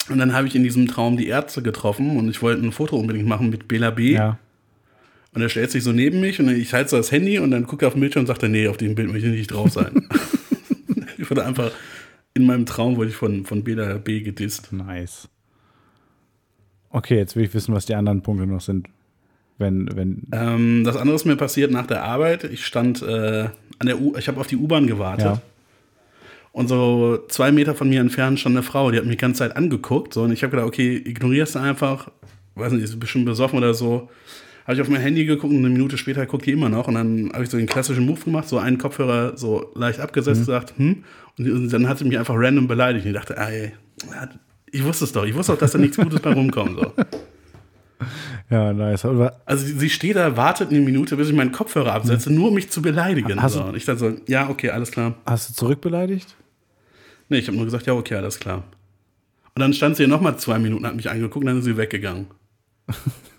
Und 0.08 0.18
dann 0.18 0.32
habe 0.32 0.46
ich 0.46 0.54
in 0.54 0.62
diesem 0.62 0.88
Traum 0.88 1.16
die 1.16 1.26
Ärzte 1.28 1.62
getroffen 1.62 2.16
und 2.16 2.28
ich 2.28 2.40
wollte 2.42 2.62
ein 2.64 2.72
Foto 2.72 2.96
unbedingt 2.96 3.26
machen 3.28 3.50
mit 3.50 3.68
Bela 3.68 3.90
B. 3.90 4.14
ja. 4.14 4.38
Und 5.34 5.42
er 5.42 5.50
stellt 5.50 5.70
sich 5.70 5.84
so 5.84 5.92
neben 5.92 6.20
mich 6.20 6.40
und 6.40 6.48
ich 6.48 6.72
halte 6.72 6.88
so 6.88 6.96
das 6.96 7.12
Handy 7.12 7.38
und 7.38 7.50
dann 7.50 7.66
gucke 7.66 7.84
er 7.84 7.88
auf 7.88 7.92
den 7.92 8.00
Bildschirm 8.00 8.22
und 8.22 8.26
sagt, 8.26 8.42
nee, 8.44 8.68
auf 8.68 8.78
dem 8.78 8.94
Bild 8.94 9.12
möchte 9.12 9.28
ich 9.28 9.34
nicht 9.34 9.48
drauf 9.52 9.70
sein. 9.70 10.08
ich 11.26 11.30
wurde 11.30 11.44
einfach, 11.44 11.72
in 12.34 12.46
meinem 12.46 12.66
Traum 12.66 12.96
wurde 12.96 13.10
ich 13.10 13.16
von, 13.16 13.44
von 13.44 13.64
Bela 13.64 13.98
B 13.98 14.20
gedisst. 14.20 14.72
Nice. 14.72 15.28
Okay, 16.90 17.16
jetzt 17.16 17.34
will 17.34 17.44
ich 17.44 17.52
wissen, 17.52 17.74
was 17.74 17.86
die 17.86 17.96
anderen 17.96 18.22
Punkte 18.22 18.46
noch 18.46 18.60
sind. 18.60 18.88
Wenn, 19.58 19.88
wenn. 19.96 20.22
Ähm, 20.32 20.84
das 20.84 20.96
andere 20.96 21.16
ist 21.16 21.24
mir 21.24 21.36
passiert 21.36 21.72
nach 21.72 21.86
der 21.86 22.04
Arbeit. 22.04 22.44
Ich 22.44 22.64
stand 22.64 23.02
äh, 23.02 23.48
an 23.78 23.86
der 23.86 24.00
U 24.00 24.14
ich 24.16 24.28
habe 24.28 24.38
auf 24.38 24.46
die 24.46 24.56
U-Bahn 24.56 24.86
gewartet. 24.86 25.24
Ja. 25.24 25.42
Und 26.52 26.68
so 26.68 27.18
zwei 27.28 27.52
Meter 27.52 27.74
von 27.74 27.88
mir 27.88 28.00
entfernt 28.00 28.38
stand 28.38 28.54
eine 28.54 28.62
Frau, 28.62 28.90
die 28.90 28.98
hat 28.98 29.04
mich 29.04 29.16
die 29.16 29.20
ganze 29.20 29.40
Zeit 29.40 29.56
angeguckt. 29.56 30.14
So, 30.14 30.22
und 30.22 30.32
ich 30.32 30.42
habe 30.42 30.52
gedacht, 30.52 30.68
okay, 30.68 30.96
ignorierst 30.96 31.56
du 31.56 31.58
einfach. 31.58 32.10
Weiß 32.54 32.72
nicht, 32.72 32.84
ist 32.84 33.00
bestimmt 33.00 33.26
besoffen 33.26 33.58
oder 33.58 33.74
so. 33.74 34.08
Habe 34.66 34.74
ich 34.74 34.80
auf 34.80 34.88
mein 34.88 35.00
Handy 35.00 35.24
geguckt 35.24 35.52
und 35.52 35.58
eine 35.60 35.68
Minute 35.68 35.96
später 35.96 36.26
guckt 36.26 36.44
die 36.46 36.50
immer 36.52 36.68
noch. 36.68 36.88
Und 36.88 36.94
dann 36.94 37.30
habe 37.32 37.44
ich 37.44 37.50
so 37.50 37.56
den 37.56 37.66
klassischen 37.66 38.04
Move 38.04 38.20
gemacht, 38.20 38.48
so 38.48 38.58
einen 38.58 38.78
Kopfhörer 38.78 39.36
so 39.36 39.70
leicht 39.74 40.00
abgesetzt, 40.00 40.40
gesagt, 40.40 40.74
hm. 40.76 41.04
Und, 41.38 41.68
dann 41.72 41.88
hat 41.88 41.98
sie 41.98 42.04
mich 42.04 42.18
einfach 42.18 42.34
random 42.36 42.66
beleidigt. 42.66 43.04
Und 43.06 43.12
ich 43.12 43.16
dachte, 43.16 43.36
ey, 43.36 43.72
ich 44.72 44.82
wusste 44.84 45.04
es 45.04 45.12
doch. 45.12 45.24
Ich 45.24 45.34
wusste 45.34 45.52
doch, 45.52 45.58
dass 45.60 45.72
da 45.72 45.78
nichts 45.78 45.96
Gutes 45.96 46.20
bei 46.20 46.32
rumkommt. 46.32 46.78
So. 46.80 46.92
Ja, 48.50 48.72
nice. 48.72 49.04
Aber 49.04 49.40
Also 49.44 49.66
sie- 49.66 49.90
steht 49.90 50.16
da, 50.16 50.36
wartet 50.36 50.70
eine 50.70 50.80
Minute, 50.80 51.16
bis 51.16 51.28
ich 51.28 51.34
meinen 51.34 51.50
Kopfhörer 51.50 51.92
absetze, 51.94 52.32
nur 52.32 52.48
um 52.48 52.54
mich 52.54 52.70
zu 52.70 52.80
beleidigen. 52.80 53.42
Hast 53.42 53.54
So. 53.54 53.64
Und 53.64 53.76
ich 53.76 53.84
dann 53.84 53.98
so, 53.98 54.12
ja, 54.28 54.48
okay, 54.48 54.70
alles 54.70 54.90
klar. 54.92 55.14
hast 55.26 55.48
du 55.50 55.54
zurückbeleidigt? 55.54 56.36
Nee, 57.28 57.38
ich 57.38 57.46
habe 57.48 57.56
nur 57.56 57.64
gesagt, 57.64 57.86
ja, 57.86 57.94
okay, 57.94 58.14
alles 58.14 58.38
klar. 58.38 58.62
Und 59.54 59.60
dann 59.60 59.72
stand 59.72 59.96
sie 59.96 60.04
hier 60.04 60.08
nochmal 60.08 60.36
zwei 60.38 60.58
Minuten, 60.60 60.86
hat 60.86 60.94
mich 60.94 61.10
angeguckt 61.10 61.42
und 61.42 61.46
dann 61.46 61.58
ist 61.58 61.64
sie 61.64 61.76
weggegangen. 61.76 62.26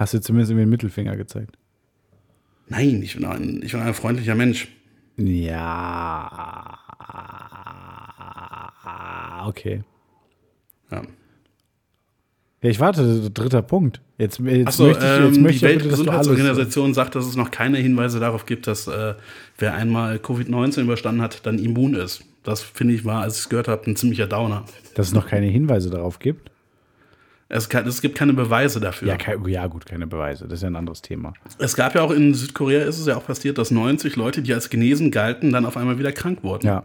Hast 0.00 0.14
du 0.14 0.20
zumindest 0.22 0.50
irgendwie 0.50 0.64
den 0.64 0.70
Mittelfinger 0.70 1.14
gezeigt? 1.14 1.58
Nein, 2.68 3.02
ich 3.02 3.16
bin 3.16 3.26
ein, 3.26 3.60
ich 3.62 3.72
bin 3.72 3.82
ein 3.82 3.92
freundlicher 3.92 4.34
Mensch. 4.34 4.68
Ja. 5.18 6.78
Okay. 9.46 9.82
Ja. 10.90 11.02
Ja, 12.62 12.70
ich 12.70 12.80
warte, 12.80 13.30
dritter 13.30 13.60
Punkt. 13.60 14.00
Jetzt, 14.16 14.38
jetzt 14.38 14.68
Achso, 14.68 14.86
möchte 14.86 15.04
ich, 15.04 15.24
jetzt 15.26 15.36
ähm, 15.36 15.42
möchte 15.42 15.58
die. 15.58 15.72
Weltgesundheitsorganisation 15.74 16.94
sagt, 16.94 17.14
dass 17.14 17.26
es 17.26 17.36
noch 17.36 17.50
keine 17.50 17.76
Hinweise 17.76 18.20
darauf 18.20 18.46
gibt, 18.46 18.68
dass 18.68 18.86
äh, 18.86 19.14
wer 19.58 19.74
einmal 19.74 20.16
Covid-19 20.16 20.80
überstanden 20.80 21.20
hat, 21.20 21.44
dann 21.44 21.58
immun 21.58 21.92
ist. 21.92 22.24
Das 22.42 22.62
finde 22.62 22.94
ich 22.94 23.04
war, 23.04 23.20
als 23.20 23.34
ich 23.34 23.40
es 23.40 23.48
gehört 23.50 23.68
habe, 23.68 23.90
ein 23.90 23.96
ziemlicher 23.96 24.26
Downer. 24.26 24.64
Dass 24.94 25.08
es 25.08 25.12
noch 25.12 25.26
keine 25.26 25.46
Hinweise 25.46 25.90
darauf 25.90 26.20
gibt? 26.20 26.50
Es, 27.52 27.68
kann, 27.68 27.86
es 27.86 28.00
gibt 28.00 28.16
keine 28.16 28.32
Beweise 28.32 28.78
dafür. 28.78 29.08
Ja, 29.08 29.16
kei- 29.16 29.36
ja, 29.48 29.66
gut, 29.66 29.84
keine 29.84 30.06
Beweise. 30.06 30.44
Das 30.46 30.60
ist 30.60 30.62
ja 30.62 30.68
ein 30.70 30.76
anderes 30.76 31.02
Thema. 31.02 31.32
Es 31.58 31.74
gab 31.74 31.96
ja 31.96 32.02
auch 32.02 32.12
in 32.12 32.32
Südkorea, 32.32 32.84
ist 32.84 32.98
es 33.00 33.06
ja 33.06 33.16
auch 33.16 33.26
passiert, 33.26 33.58
dass 33.58 33.70
90 33.72 34.14
Leute, 34.14 34.40
die 34.40 34.54
als 34.54 34.70
genesen 34.70 35.10
galten, 35.10 35.50
dann 35.52 35.66
auf 35.66 35.76
einmal 35.76 35.98
wieder 35.98 36.12
krank 36.12 36.44
wurden. 36.44 36.66
Ja. 36.68 36.84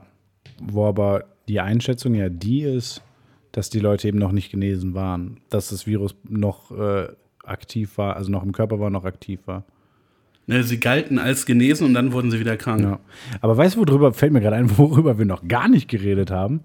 Wo 0.59 0.87
aber 0.87 1.25
die 1.47 1.59
Einschätzung 1.59 2.15
ja 2.15 2.29
die 2.29 2.63
ist, 2.63 3.03
dass 3.51 3.69
die 3.69 3.79
Leute 3.79 4.07
eben 4.07 4.17
noch 4.17 4.31
nicht 4.31 4.49
genesen 4.51 4.95
waren. 4.95 5.37
Dass 5.49 5.69
das 5.69 5.85
Virus 5.85 6.15
noch 6.27 6.71
äh, 6.71 7.09
aktiv 7.43 7.97
war, 7.99 8.15
also 8.15 8.31
noch 8.31 8.43
im 8.43 8.51
Körper 8.51 8.79
war, 8.79 8.89
noch 8.89 9.05
aktiv 9.05 9.41
war. 9.45 9.63
Ne, 10.47 10.63
sie 10.63 10.79
galten 10.79 11.17
als 11.19 11.45
genesen 11.45 11.85
und 11.87 11.93
dann 11.93 12.11
wurden 12.11 12.31
sie 12.31 12.39
wieder 12.39 12.57
krank. 12.57 12.81
Ja. 12.81 12.99
Aber 13.41 13.55
weißt 13.55 13.75
du, 13.75 13.79
worüber 13.87 14.13
fällt 14.13 14.33
mir 14.33 14.41
gerade 14.41 14.55
ein, 14.55 14.69
worüber 14.77 15.17
wir 15.19 15.25
noch 15.25 15.47
gar 15.47 15.67
nicht 15.67 15.87
geredet 15.87 16.31
haben? 16.31 16.61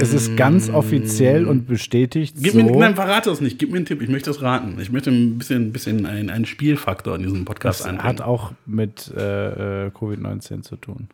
Es 0.00 0.14
ist 0.14 0.36
ganz 0.36 0.70
offiziell 0.70 1.46
und 1.46 1.66
bestätigt 1.66 2.36
Gib 2.40 2.52
so. 2.52 2.62
mir, 2.62 2.72
nein, 2.72 2.94
verrate 2.94 3.30
es 3.30 3.42
nicht. 3.42 3.58
Gib 3.58 3.70
mir 3.70 3.76
einen 3.76 3.86
Tipp. 3.86 4.00
Ich 4.00 4.08
möchte 4.08 4.30
es 4.30 4.40
raten. 4.40 4.78
Ich 4.80 4.90
möchte 4.90 5.10
ein 5.10 5.36
bisschen, 5.36 5.70
bisschen 5.70 6.06
einen, 6.06 6.30
einen 6.30 6.46
Spielfaktor 6.46 7.16
in 7.16 7.22
diesem 7.22 7.44
Podcast 7.44 7.80
das 7.80 7.86
einbringen. 7.86 8.08
hat 8.08 8.20
auch 8.22 8.52
mit 8.64 9.12
äh, 9.14 9.86
äh, 9.86 9.90
Covid-19 9.90 10.62
zu 10.62 10.76
tun. 10.76 11.08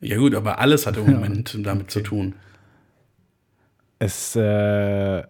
Ja 0.00 0.16
gut, 0.16 0.34
aber 0.34 0.58
alles 0.58 0.86
hat 0.86 0.96
im 0.96 1.04
Moment 1.10 1.58
damit 1.62 1.90
zu 1.90 2.00
tun. 2.00 2.34
Es, 3.98 4.34
äh, 4.34 5.22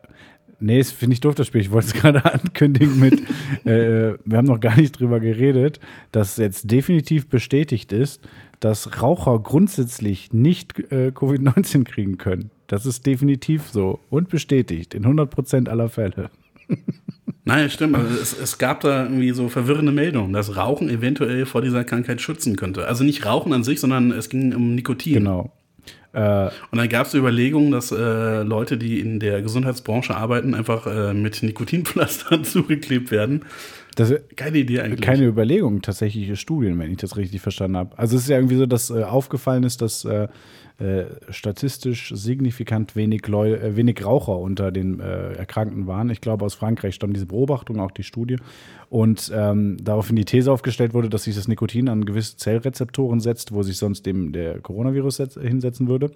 nee, 0.61 0.79
es 0.79 0.91
finde 0.91 1.15
ich 1.15 1.21
doof, 1.21 1.35
das 1.35 1.47
Spiel. 1.47 1.61
Ich 1.61 1.71
wollte 1.71 1.89
es 1.89 1.95
gerade 2.01 2.25
ankündigen 2.25 2.99
mit, 2.99 3.21
äh, 3.67 4.15
wir 4.25 4.39
haben 4.39 4.47
noch 4.47 4.61
gar 4.61 4.77
nicht 4.77 4.99
drüber 4.99 5.21
geredet, 5.21 5.81
dass 6.13 6.37
jetzt 6.37 6.71
definitiv 6.71 7.29
bestätigt 7.29 7.93
ist, 7.93 8.21
dass 8.61 9.03
Raucher 9.03 9.39
grundsätzlich 9.39 10.33
nicht 10.33 10.79
äh, 10.91 11.13
Covid-19 11.15 11.85
kriegen 11.85 12.19
können. 12.19 12.51
Das 12.67 12.87
ist 12.87 13.07
definitiv 13.07 13.69
so 13.71 14.01
und 14.11 14.29
bestätigt 14.29 14.95
in 14.95 15.05
100% 15.05 15.69
aller 15.69 15.89
Fälle. 15.89 16.31
Nein, 17.45 17.71
stimmt. 17.71 17.95
Aber 17.95 18.11
es, 18.11 18.37
es 18.37 18.59
gab 18.59 18.81
da 18.81 19.05
irgendwie 19.05 19.31
so 19.31 19.49
verwirrende 19.49 19.93
Meldungen, 19.93 20.33
dass 20.33 20.57
Rauchen 20.57 20.89
eventuell 20.89 21.47
vor 21.47 21.63
dieser 21.63 21.85
Krankheit 21.85 22.21
schützen 22.21 22.57
könnte. 22.57 22.89
Also 22.89 23.05
nicht 23.05 23.25
Rauchen 23.25 23.53
an 23.53 23.63
sich, 23.63 23.79
sondern 23.79 24.11
es 24.11 24.29
ging 24.29 24.53
um 24.53 24.75
Nikotin. 24.75 25.15
Genau. 25.15 25.53
Äh, 26.13 26.51
Und 26.71 26.79
dann 26.79 26.89
gab 26.89 27.07
es 27.07 27.15
Überlegungen, 27.15 27.71
dass 27.71 27.93
äh, 27.93 28.43
Leute, 28.43 28.79
die 28.79 29.01
in 29.01 29.21
der 29.21 29.43
Gesundheitsbranche 29.43 30.17
arbeiten, 30.17 30.55
einfach 30.55 30.87
äh, 30.87 31.13
mit 31.13 31.43
Nikotinpflastern 31.43 32.45
zugeklebt 32.45 33.11
werden. 33.11 33.45
Das, 33.97 34.15
Keine 34.37 34.59
Idee 34.59 34.81
eigentlich. 34.81 35.01
keine 35.01 35.25
Überlegung, 35.27 35.83
tatsächliche 35.83 36.37
Studien, 36.37 36.79
wenn 36.79 36.93
ich 36.93 36.99
das 36.99 37.17
richtig 37.17 37.41
verstanden 37.41 37.77
habe. 37.77 37.99
Also 37.99 38.17
es 38.17 38.23
ist 38.23 38.29
ja 38.29 38.37
irgendwie 38.37 38.57
so, 38.57 38.67
dass 38.67 38.91
äh, 38.91 39.03
aufgefallen 39.03 39.65
ist, 39.65 39.83
dass 39.83 40.05
äh, 40.05 40.29
äh, 40.79 41.07
statistisch 41.31 42.13
signifikant 42.15 42.95
wenig, 42.97 43.27
Leu 43.27 43.55
äh, 43.55 43.77
wenig 43.77 44.05
Raucher 44.05 44.39
unter 44.39 44.71
den 44.71 45.01
äh, 45.01 45.33
Erkrankten 45.33 45.87
waren. 45.87 46.11
Ich 46.11 46.21
glaube, 46.21 46.45
aus 46.45 46.55
Frankreich 46.55 46.95
stammt 46.95 47.17
diese 47.17 47.25
Beobachtung, 47.27 47.81
auch 47.81 47.91
die 47.91 48.03
Studie. 48.03 48.37
Und 48.91 49.33
ähm, 49.35 49.79
daraufhin 49.83 50.17
die 50.17 50.27
These 50.27 50.53
aufgestellt 50.53 50.93
wurde, 50.93 51.09
dass 51.09 51.25
sich 51.25 51.35
das 51.35 51.49
Nikotin 51.49 51.89
an 51.89 52.05
gewisse 52.05 52.37
Zellrezeptoren 52.37 53.21
setzt, 53.21 53.53
wo 53.53 53.63
sich 53.63 53.79
sonst 53.79 54.07
eben 54.07 54.33
der 54.33 54.61
Coronavirus 54.61 55.21
setz- 55.21 55.41
hinsetzen 55.41 55.89
würde. 55.89 56.11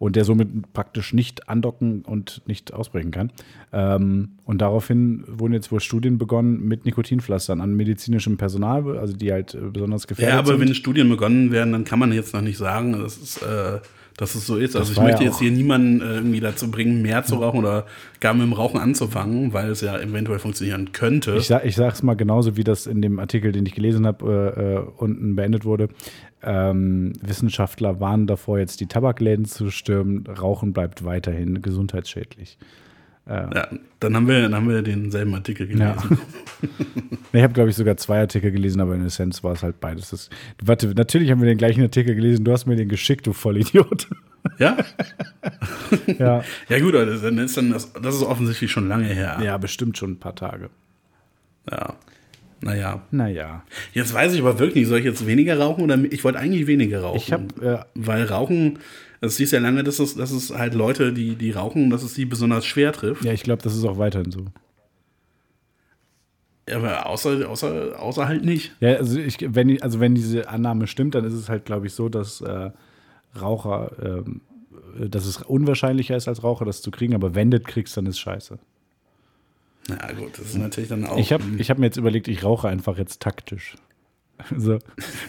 Und 0.00 0.16
der 0.16 0.24
somit 0.24 0.72
praktisch 0.72 1.12
nicht 1.12 1.50
andocken 1.50 2.00
und 2.06 2.40
nicht 2.46 2.72
ausbrechen 2.72 3.10
kann. 3.10 3.30
Ähm, 3.70 4.30
und 4.46 4.62
daraufhin 4.62 5.24
wurden 5.28 5.52
jetzt 5.52 5.70
wohl 5.70 5.80
Studien 5.80 6.16
begonnen 6.16 6.66
mit 6.66 6.86
Nikotinpflastern 6.86 7.60
an 7.60 7.74
medizinischem 7.74 8.38
Personal, 8.38 8.96
also 8.96 9.14
die 9.14 9.30
halt 9.30 9.54
äh, 9.54 9.58
besonders 9.70 10.06
gefährdet 10.06 10.32
Ja, 10.32 10.38
aber 10.38 10.56
sind. 10.56 10.60
wenn 10.60 10.74
Studien 10.74 11.10
begonnen 11.10 11.52
werden, 11.52 11.72
dann 11.74 11.84
kann 11.84 11.98
man 11.98 12.12
jetzt 12.12 12.32
noch 12.32 12.40
nicht 12.40 12.56
sagen, 12.56 12.92
dass 12.94 13.18
es, 13.18 13.42
äh, 13.42 13.80
dass 14.16 14.34
es 14.34 14.46
so 14.46 14.56
ist. 14.56 14.74
Also 14.74 14.92
ich 14.92 15.00
möchte 15.00 15.22
ja 15.22 15.28
jetzt 15.28 15.38
hier 15.38 15.50
niemanden 15.50 16.00
äh, 16.00 16.14
irgendwie 16.14 16.40
dazu 16.40 16.70
bringen, 16.70 17.02
mehr 17.02 17.22
zu 17.24 17.36
rauchen 17.36 17.58
oder 17.58 17.84
gar 18.20 18.32
mit 18.32 18.42
dem 18.42 18.54
Rauchen 18.54 18.80
anzufangen, 18.80 19.52
weil 19.52 19.70
es 19.70 19.82
ja 19.82 19.98
eventuell 19.98 20.38
funktionieren 20.38 20.92
könnte. 20.92 21.36
Ich, 21.36 21.46
sag, 21.48 21.64
ich 21.66 21.76
sag's 21.76 22.02
mal 22.02 22.14
genauso, 22.14 22.56
wie 22.56 22.64
das 22.64 22.86
in 22.86 23.02
dem 23.02 23.18
Artikel, 23.18 23.52
den 23.52 23.66
ich 23.66 23.74
gelesen 23.74 24.06
habe, 24.06 24.54
äh, 24.56 24.76
äh, 24.76 24.82
unten 24.96 25.36
beendet 25.36 25.66
wurde. 25.66 25.88
Ähm, 26.42 27.12
Wissenschaftler 27.20 28.00
warnen 28.00 28.26
davor, 28.26 28.58
jetzt 28.58 28.80
die 28.80 28.86
Tabakläden 28.86 29.44
zu 29.44 29.70
stürmen. 29.70 30.26
Rauchen 30.26 30.72
bleibt 30.72 31.04
weiterhin 31.04 31.60
gesundheitsschädlich. 31.62 32.56
ja, 33.28 33.68
dann 34.00 34.16
haben 34.16 34.26
wir, 34.26 34.40
dann 34.42 34.54
haben 34.54 34.68
wir 34.68 34.82
denselben 34.82 35.34
Artikel 35.34 35.70
Ja. 35.78 35.92
gelesen. 35.92 36.18
Ich 37.32 37.42
habe, 37.42 37.52
glaube 37.52 37.70
ich, 37.70 37.76
sogar 37.76 37.96
zwei 37.96 38.18
Artikel 38.18 38.50
gelesen, 38.50 38.80
aber 38.80 38.96
in 38.96 39.06
Essenz 39.06 39.44
war 39.44 39.52
es 39.52 39.62
halt 39.62 39.78
beides. 39.78 40.10
Das, 40.10 40.30
warte, 40.64 40.88
natürlich 40.88 41.30
haben 41.30 41.40
wir 41.40 41.46
den 41.48 41.58
gleichen 41.58 41.80
Artikel 41.82 42.14
gelesen. 42.16 42.44
Du 42.44 42.50
hast 42.50 42.66
mir 42.66 42.74
den 42.74 42.88
geschickt, 42.88 43.24
du 43.26 43.32
Vollidiot. 43.32 44.08
Ja? 44.58 44.76
ja. 46.18 46.42
Ja, 46.68 46.80
gut, 46.80 46.94
das, 46.94 47.22
ist 47.22 47.56
dann 47.56 47.70
das, 47.70 47.92
das 47.92 48.16
ist 48.16 48.22
offensichtlich 48.24 48.72
schon 48.72 48.88
lange 48.88 49.04
her. 49.04 49.38
ja, 49.44 49.56
bestimmt 49.58 49.96
schon 49.96 50.12
ein 50.12 50.18
paar 50.18 50.34
Tage. 50.34 50.70
ja. 51.70 51.94
Naja. 52.62 53.02
Naja. 53.10 53.64
Jetzt 53.94 54.12
weiß 54.12 54.34
ich 54.34 54.40
aber 54.40 54.58
wirklich 54.58 54.82
nicht, 54.82 54.88
soll 54.88 54.98
ich 54.98 55.04
jetzt 55.04 55.26
weniger 55.26 55.58
rauchen 55.58 55.84
oder 55.84 55.98
ich 56.10 56.22
wollte 56.24 56.38
eigentlich 56.38 56.66
weniger 56.66 57.00
rauchen? 57.02 57.16
Ich 57.16 57.32
habe 57.32 57.44
äh, 57.64 57.84
Weil 57.94 58.24
Rauchen, 58.24 58.78
es 59.22 59.36
hieß 59.38 59.50
ja 59.52 59.60
lange, 59.60 59.82
dass 59.84 59.98
es, 59.98 60.14
dass 60.14 60.30
es 60.30 60.50
halt 60.54 60.74
Leute, 60.74 61.12
die, 61.12 61.36
die 61.36 61.50
rauchen, 61.52 61.88
dass 61.90 62.02
es 62.02 62.14
sie 62.14 62.26
besonders 62.26 62.66
schwer 62.66 62.92
trifft. 62.92 63.24
ja, 63.24 63.32
ich 63.32 63.42
glaube, 63.42 63.62
das 63.62 63.74
ist 63.74 63.84
auch 63.84 63.98
weiterhin 63.98 64.30
so. 64.30 64.44
Aber 66.72 67.06
außer, 67.06 67.48
außer, 67.48 67.98
außer 68.00 68.28
halt 68.28 68.44
nicht. 68.44 68.72
Ja, 68.80 68.94
also, 68.96 69.18
ich, 69.18 69.38
wenn, 69.40 69.68
die- 69.68 69.82
also 69.82 69.98
wenn 69.98 70.14
diese 70.14 70.48
Annahme 70.48 70.86
stimmt, 70.86 71.14
dann 71.14 71.24
ist 71.24 71.32
es 71.32 71.48
halt, 71.48 71.64
glaube 71.64 71.86
ich, 71.86 71.94
so, 71.94 72.08
dass 72.08 72.40
äh, 72.42 72.70
Raucher 73.40 73.92
äh, 73.98 75.08
dass 75.08 75.24
es 75.24 75.38
unwahrscheinlicher 75.42 76.16
ist 76.16 76.26
als 76.28 76.42
Raucher, 76.42 76.64
das 76.64 76.82
zu 76.82 76.90
kriegen, 76.90 77.14
aber 77.14 77.34
wenn 77.34 77.50
du 77.50 77.58
das 77.60 77.68
kriegst, 77.68 77.96
dann 77.96 78.06
ist 78.06 78.18
scheiße. 78.18 78.58
Na 79.88 80.12
gut, 80.12 80.38
das 80.38 80.46
ist 80.46 80.58
natürlich 80.58 80.88
dann 80.90 81.04
auch. 81.04 81.18
Ich 81.18 81.32
habe 81.32 81.42
ich 81.58 81.70
hab 81.70 81.78
mir 81.78 81.86
jetzt 81.86 81.96
überlegt, 81.96 82.28
ich 82.28 82.44
rauche 82.44 82.68
einfach 82.68 82.98
jetzt 82.98 83.20
taktisch. 83.20 83.76
So, 84.56 84.78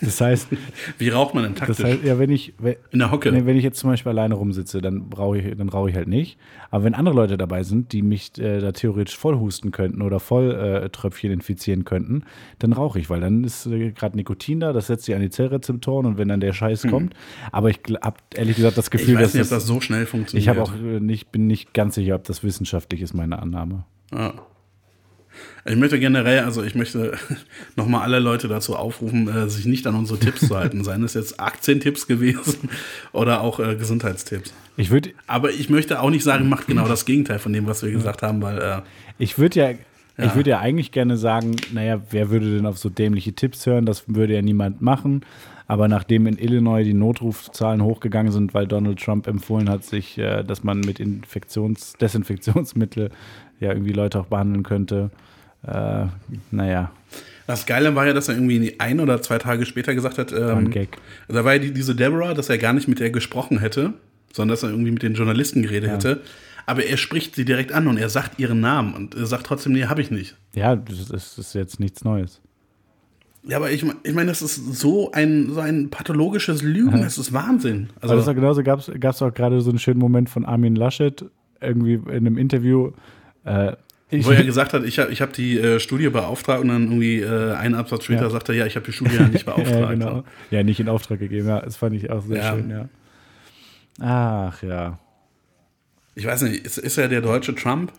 das 0.01 0.21
heißt, 0.21 0.47
Wie 0.97 1.09
raucht 1.09 1.33
man 1.33 1.43
denn 1.43 1.55
taktisch? 1.55 1.77
das 1.77 1.85
heißt, 1.85 2.03
ja, 2.03 2.19
wenn 2.19 2.29
ich, 2.29 2.53
wenn, 2.59 2.75
In 2.91 2.99
der 2.99 3.11
Hocke. 3.11 3.45
wenn 3.45 3.57
ich 3.57 3.63
jetzt 3.63 3.79
zum 3.79 3.89
Beispiel 3.89 4.11
alleine 4.11 4.35
rumsitze, 4.35 4.81
dann 4.81 5.11
rauche 5.11 5.39
ich, 5.39 5.57
dann 5.57 5.69
rauche 5.69 5.89
ich 5.89 5.95
halt 5.95 6.07
nicht. 6.07 6.37
Aber 6.69 6.83
wenn 6.85 6.93
andere 6.93 7.15
Leute 7.15 7.37
dabei 7.37 7.63
sind, 7.63 7.91
die 7.91 8.01
mich 8.01 8.37
äh, 8.39 8.59
da 8.59 8.71
theoretisch 8.71 9.17
voll 9.17 9.37
husten 9.37 9.71
könnten 9.71 10.01
oder 10.01 10.19
voll 10.19 10.51
äh, 10.51 10.89
Tröpfchen 10.89 11.31
infizieren 11.31 11.85
könnten, 11.85 12.23
dann 12.59 12.73
rauche 12.73 12.99
ich, 12.99 13.09
weil 13.09 13.19
dann 13.19 13.43
ist 13.43 13.65
äh, 13.65 13.91
gerade 13.91 14.15
Nikotin 14.15 14.59
da, 14.59 14.73
das 14.73 14.87
setzt 14.87 15.05
sich 15.05 15.15
an 15.15 15.21
die 15.21 15.29
Zellrezeptoren 15.29 16.05
und 16.05 16.17
wenn 16.17 16.29
dann 16.29 16.39
der 16.39 16.53
Scheiß 16.53 16.87
kommt. 16.87 17.13
Aber 17.51 17.69
ich 17.69 17.79
habe 18.01 18.17
ehrlich 18.33 18.55
gesagt 18.55 18.77
das 18.77 18.85
Hm. 18.85 18.91
ich 18.93 19.01
Gefühl, 19.01 19.15
weiß 19.15 19.23
dass 19.23 19.33
nicht, 19.33 19.43
ob 19.43 19.49
das, 19.49 19.65
so 19.67 19.81
schnell 19.81 20.05
funktioniert. 20.05 20.41
ich 20.43 20.49
habe 20.49 20.61
auch 20.61 20.73
äh, 20.75 20.99
nicht, 20.99 21.31
bin 21.31 21.47
nicht 21.47 21.73
ganz 21.73 21.95
sicher, 21.95 22.15
ob 22.15 22.23
das 22.23 22.43
wissenschaftlich 22.43 23.01
ist, 23.01 23.13
meine 23.13 23.39
Annahme. 23.39 23.83
Ja. 24.13 24.33
Ich 25.63 25.75
möchte 25.75 25.99
generell, 25.99 26.39
also 26.39 26.63
ich 26.63 26.73
möchte 26.75 27.13
nochmal 27.75 28.01
alle 28.01 28.19
Leute 28.19 28.47
dazu 28.47 28.75
aufrufen, 28.75 29.27
äh, 29.29 29.47
sich 29.47 29.65
nicht 29.65 29.85
an 29.87 29.95
unsere 29.95 30.19
Tipps 30.19 30.47
zu 30.47 30.55
halten. 30.57 30.83
Seien 30.83 31.03
es 31.03 31.13
jetzt 31.13 31.39
Aktientipps 31.39 32.07
gewesen 32.07 32.69
oder 33.13 33.41
auch 33.41 33.59
äh, 33.59 33.75
Gesundheitstipps. 33.75 34.53
Ich 34.77 34.89
würde 34.89 35.11
Aber 35.27 35.51
ich 35.51 35.69
möchte 35.69 36.01
auch 36.01 36.09
nicht 36.09 36.23
sagen, 36.23 36.49
macht 36.49 36.67
genau 36.67 36.87
das 36.87 37.05
Gegenteil 37.05 37.39
von 37.39 37.53
dem, 37.53 37.67
was 37.67 37.83
wir 37.83 37.91
gesagt 37.91 38.23
haben, 38.23 38.41
weil 38.41 38.57
äh, 38.57 38.81
Ich 39.19 39.37
würde 39.37 39.59
ja, 39.59 39.69
ich 39.71 39.77
Ja. 40.17 40.35
würde 40.35 40.49
ja 40.49 40.59
eigentlich 40.59 40.91
gerne 40.91 41.15
sagen, 41.15 41.55
naja, 41.71 42.01
wer 42.09 42.29
würde 42.31 42.55
denn 42.55 42.65
auf 42.65 42.77
so 42.79 42.89
dämliche 42.89 43.33
Tipps 43.33 43.65
hören? 43.65 43.85
Das 43.85 44.03
würde 44.07 44.33
ja 44.33 44.41
niemand 44.41 44.81
machen. 44.81 45.21
Aber 45.67 45.87
nachdem 45.87 46.27
in 46.27 46.37
Illinois 46.37 46.83
die 46.83 46.93
Notrufzahlen 46.93 47.81
hochgegangen 47.83 48.31
sind, 48.33 48.53
weil 48.53 48.67
Donald 48.67 48.99
Trump 49.01 49.27
empfohlen 49.27 49.69
hat, 49.69 49.85
sich, 49.85 50.17
äh, 50.17 50.43
dass 50.43 50.63
man 50.63 50.79
mit 50.81 50.99
Infektions 50.99 51.93
Desinfektionsmittel 52.01 53.11
ja 53.61 53.71
irgendwie 53.71 53.93
Leute 53.93 54.19
auch 54.19 54.25
behandeln 54.25 54.63
könnte, 54.63 55.09
äh, 55.65 56.05
naja, 56.51 56.91
das 57.47 57.65
Geile 57.65 57.95
war 57.95 58.07
ja, 58.07 58.13
dass 58.13 58.29
er 58.29 58.35
irgendwie 58.35 58.75
ein 58.79 58.99
oder 58.99 59.21
zwei 59.21 59.37
Tage 59.37 59.65
später 59.65 59.93
gesagt 59.93 60.17
hat, 60.17 60.31
ähm, 60.31 60.69
Gag. 60.69 60.97
da 61.27 61.43
war 61.43 61.53
ja 61.53 61.59
die, 61.59 61.73
diese 61.73 61.95
Deborah, 61.95 62.33
dass 62.33 62.49
er 62.49 62.57
gar 62.57 62.71
nicht 62.71 62.87
mit 62.87 62.99
der 62.99 63.09
gesprochen 63.09 63.59
hätte, 63.59 63.93
sondern 64.31 64.53
dass 64.53 64.63
er 64.63 64.69
irgendwie 64.69 64.91
mit 64.91 65.03
den 65.03 65.15
Journalisten 65.15 65.61
geredet 65.61 65.91
hätte. 65.91 66.21
Aber 66.65 66.85
er 66.85 66.95
spricht 66.95 67.35
sie 67.35 67.43
direkt 67.43 67.71
an 67.73 67.87
und 67.87 67.97
er 67.97 68.07
sagt 68.07 68.39
ihren 68.39 68.61
Namen 68.61 68.93
und 68.93 69.15
er 69.15 69.25
sagt 69.25 69.47
trotzdem, 69.47 69.73
nee, 69.73 69.85
habe 69.85 70.01
ich 70.01 70.11
nicht. 70.11 70.37
Ja, 70.53 70.75
das 70.75 70.99
ist, 70.99 71.11
das 71.11 71.37
ist 71.37 71.53
jetzt 71.53 71.79
nichts 71.79 72.03
Neues. 72.05 72.39
Ja, 73.43 73.57
aber 73.57 73.71
ich, 73.71 73.83
ich 74.03 74.13
meine, 74.13 74.27
das 74.27 74.43
ist 74.43 74.55
so 74.75 75.11
ein, 75.11 75.51
so 75.51 75.59
ein 75.59 75.89
pathologisches 75.89 76.61
Lügen, 76.61 77.01
das 77.01 77.17
ist 77.17 77.33
Wahnsinn. 77.33 77.89
Also, 77.99 78.25
war 78.25 78.35
genauso, 78.35 78.61
gab 78.61 78.79
es 78.79 79.21
auch 79.21 79.33
gerade 79.33 79.59
so 79.61 79.71
einen 79.71 79.79
schönen 79.79 79.99
Moment 79.99 80.29
von 80.29 80.45
Armin 80.45 80.75
Laschet, 80.75 81.25
irgendwie 81.59 81.95
in 81.95 82.09
einem 82.09 82.37
Interview. 82.37 82.91
Äh, 83.45 83.73
ich, 84.09 84.25
wo 84.25 84.31
er 84.31 84.43
gesagt 84.43 84.73
hat, 84.73 84.83
ich 84.83 84.99
habe 84.99 85.11
ich 85.11 85.21
hab 85.21 85.31
die 85.33 85.57
äh, 85.57 85.79
Studie 85.79 86.09
beauftragt 86.09 86.61
und 86.61 86.67
dann 86.67 86.83
irgendwie 86.83 87.21
äh, 87.21 87.53
einen 87.53 87.75
Absatz 87.75 88.03
später 88.03 88.23
Ja. 88.23 88.29
sagt 88.29 88.49
er, 88.49 88.55
ja, 88.55 88.65
ich 88.65 88.75
habe 88.75 88.85
die 88.85 88.91
Studie 88.91 89.15
ja 89.15 89.27
nicht 89.27 89.45
beauftragt. 89.45 89.69
ja, 89.79 89.89
genau. 89.91 90.23
Ja, 90.49 90.63
nicht 90.63 90.79
in 90.81 90.89
Auftrag 90.89 91.19
gegeben. 91.19 91.47
Ja, 91.47 91.61
das 91.61 91.77
fand 91.77 91.95
ich 91.95 92.09
auch 92.09 92.21
sehr 92.23 92.37
Ja. 92.37 92.53
schön, 92.53 92.69
ja. 92.69 92.89
Ach 93.99 94.61
ja. 94.63 94.99
Ich 96.15 96.25
weiß 96.25 96.41
nicht, 96.43 96.65
ist, 96.65 96.77
ist 96.77 96.97
er 96.97 97.07
der 97.07 97.21
deutsche 97.21 97.55
Trump? 97.55 97.93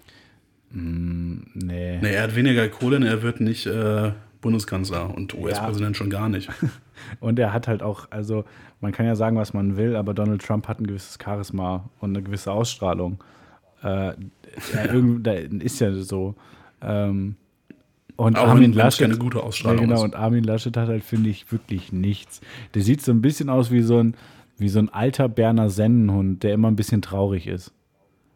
Nee. 0.71 1.99
Nee, 2.01 2.13
er 2.15 2.23
hat 2.23 2.35
weniger 2.37 2.69
Kohle 2.69 2.97
und 2.97 3.03
er 3.05 3.23
wird 3.23 3.41
nicht 3.41 3.67
äh, 3.67 4.13
Bundeskanzler 4.41 5.15
und 5.15 5.35
US-Präsident 5.35 5.97
schon 5.97 6.11
gar 6.11 6.29
nicht. 6.29 6.51
Und 7.21 7.39
er 7.41 7.53
hat 7.53 7.67
halt 7.67 7.83
auch, 7.83 8.07
also 8.11 8.45
man 8.81 8.93
kann 8.93 9.07
ja 9.07 9.17
sagen, 9.17 9.37
was 9.37 9.53
man 9.55 9.77
will, 9.77 9.97
aber 9.97 10.15
Donald 10.15 10.41
Trump 10.41 10.69
hat 10.69 10.79
ein 10.81 10.87
gewisses 10.87 11.19
Charisma 11.23 11.91
und 11.99 12.11
eine 12.11 12.23
gewisse 12.23 12.53
Ausstrahlung. 12.53 13.23
Äh, 13.83 14.13
ja, 14.75 14.93
irgend, 14.93 15.27
da 15.27 15.33
ist 15.33 15.81
ja 15.81 15.93
so. 15.95 16.35
Ähm, 16.81 17.37
und 18.17 18.39
Auch 18.39 18.49
Armin 18.49 18.73
Laschet. 18.73 19.07
keine 19.09 19.19
gute 19.19 19.43
Ausstrahlung 19.43 19.81
ja, 19.81 19.87
genau, 19.87 19.97
ist. 19.97 20.05
und 20.05 20.15
Armin 20.15 20.45
Laschet 20.45 20.77
hat 20.77 20.89
halt, 20.89 21.03
finde 21.03 21.31
ich, 21.31 21.51
wirklich 21.51 21.93
nichts. 21.93 22.41
Der 22.75 22.83
sieht 22.83 23.01
so 23.01 23.11
ein 23.13 23.23
bisschen 23.23 23.49
aus 23.49 23.71
wie 23.71 23.83
so 23.83 23.99
ein, 23.99 24.15
wie 24.59 24.69
so 24.69 24.79
ein 24.79 24.89
alter 24.91 25.29
Berner 25.29 25.71
Sennenhund, 25.71 26.43
der 26.43 26.55
immer 26.55 26.69
ein 26.69 26.77
bisschen 26.77 27.03
traurig 27.03 27.47
ist. 27.47 27.73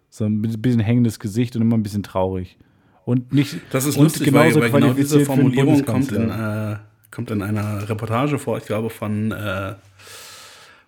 So 0.09 0.25
ein 0.25 0.41
bisschen 0.41 0.81
hängendes 0.81 1.19
Gesicht 1.21 1.57
und 1.57 1.63
immer 1.63 1.77
ein 1.77 1.83
bisschen 1.83 2.03
traurig. 2.03 2.57
Und 3.05 3.33
nicht 3.33 3.59
Das 3.71 3.87
ist 3.87 3.97
lustig, 3.99 4.33
weil, 4.33 4.55
weil 4.57 4.71
genau 4.71 4.93
diese 4.93 5.21
Formulierung 5.21 5.85
kommt 5.85 6.11
in, 6.11 6.31
äh, 6.31 6.77
kommt 7.11 7.31
in 7.31 7.43
einer 7.43 7.89
Reportage 7.89 8.39
vor, 8.39 8.59
ich 8.59 8.65
glaube 8.65 8.91
von, 8.91 9.31
äh, 9.31 9.75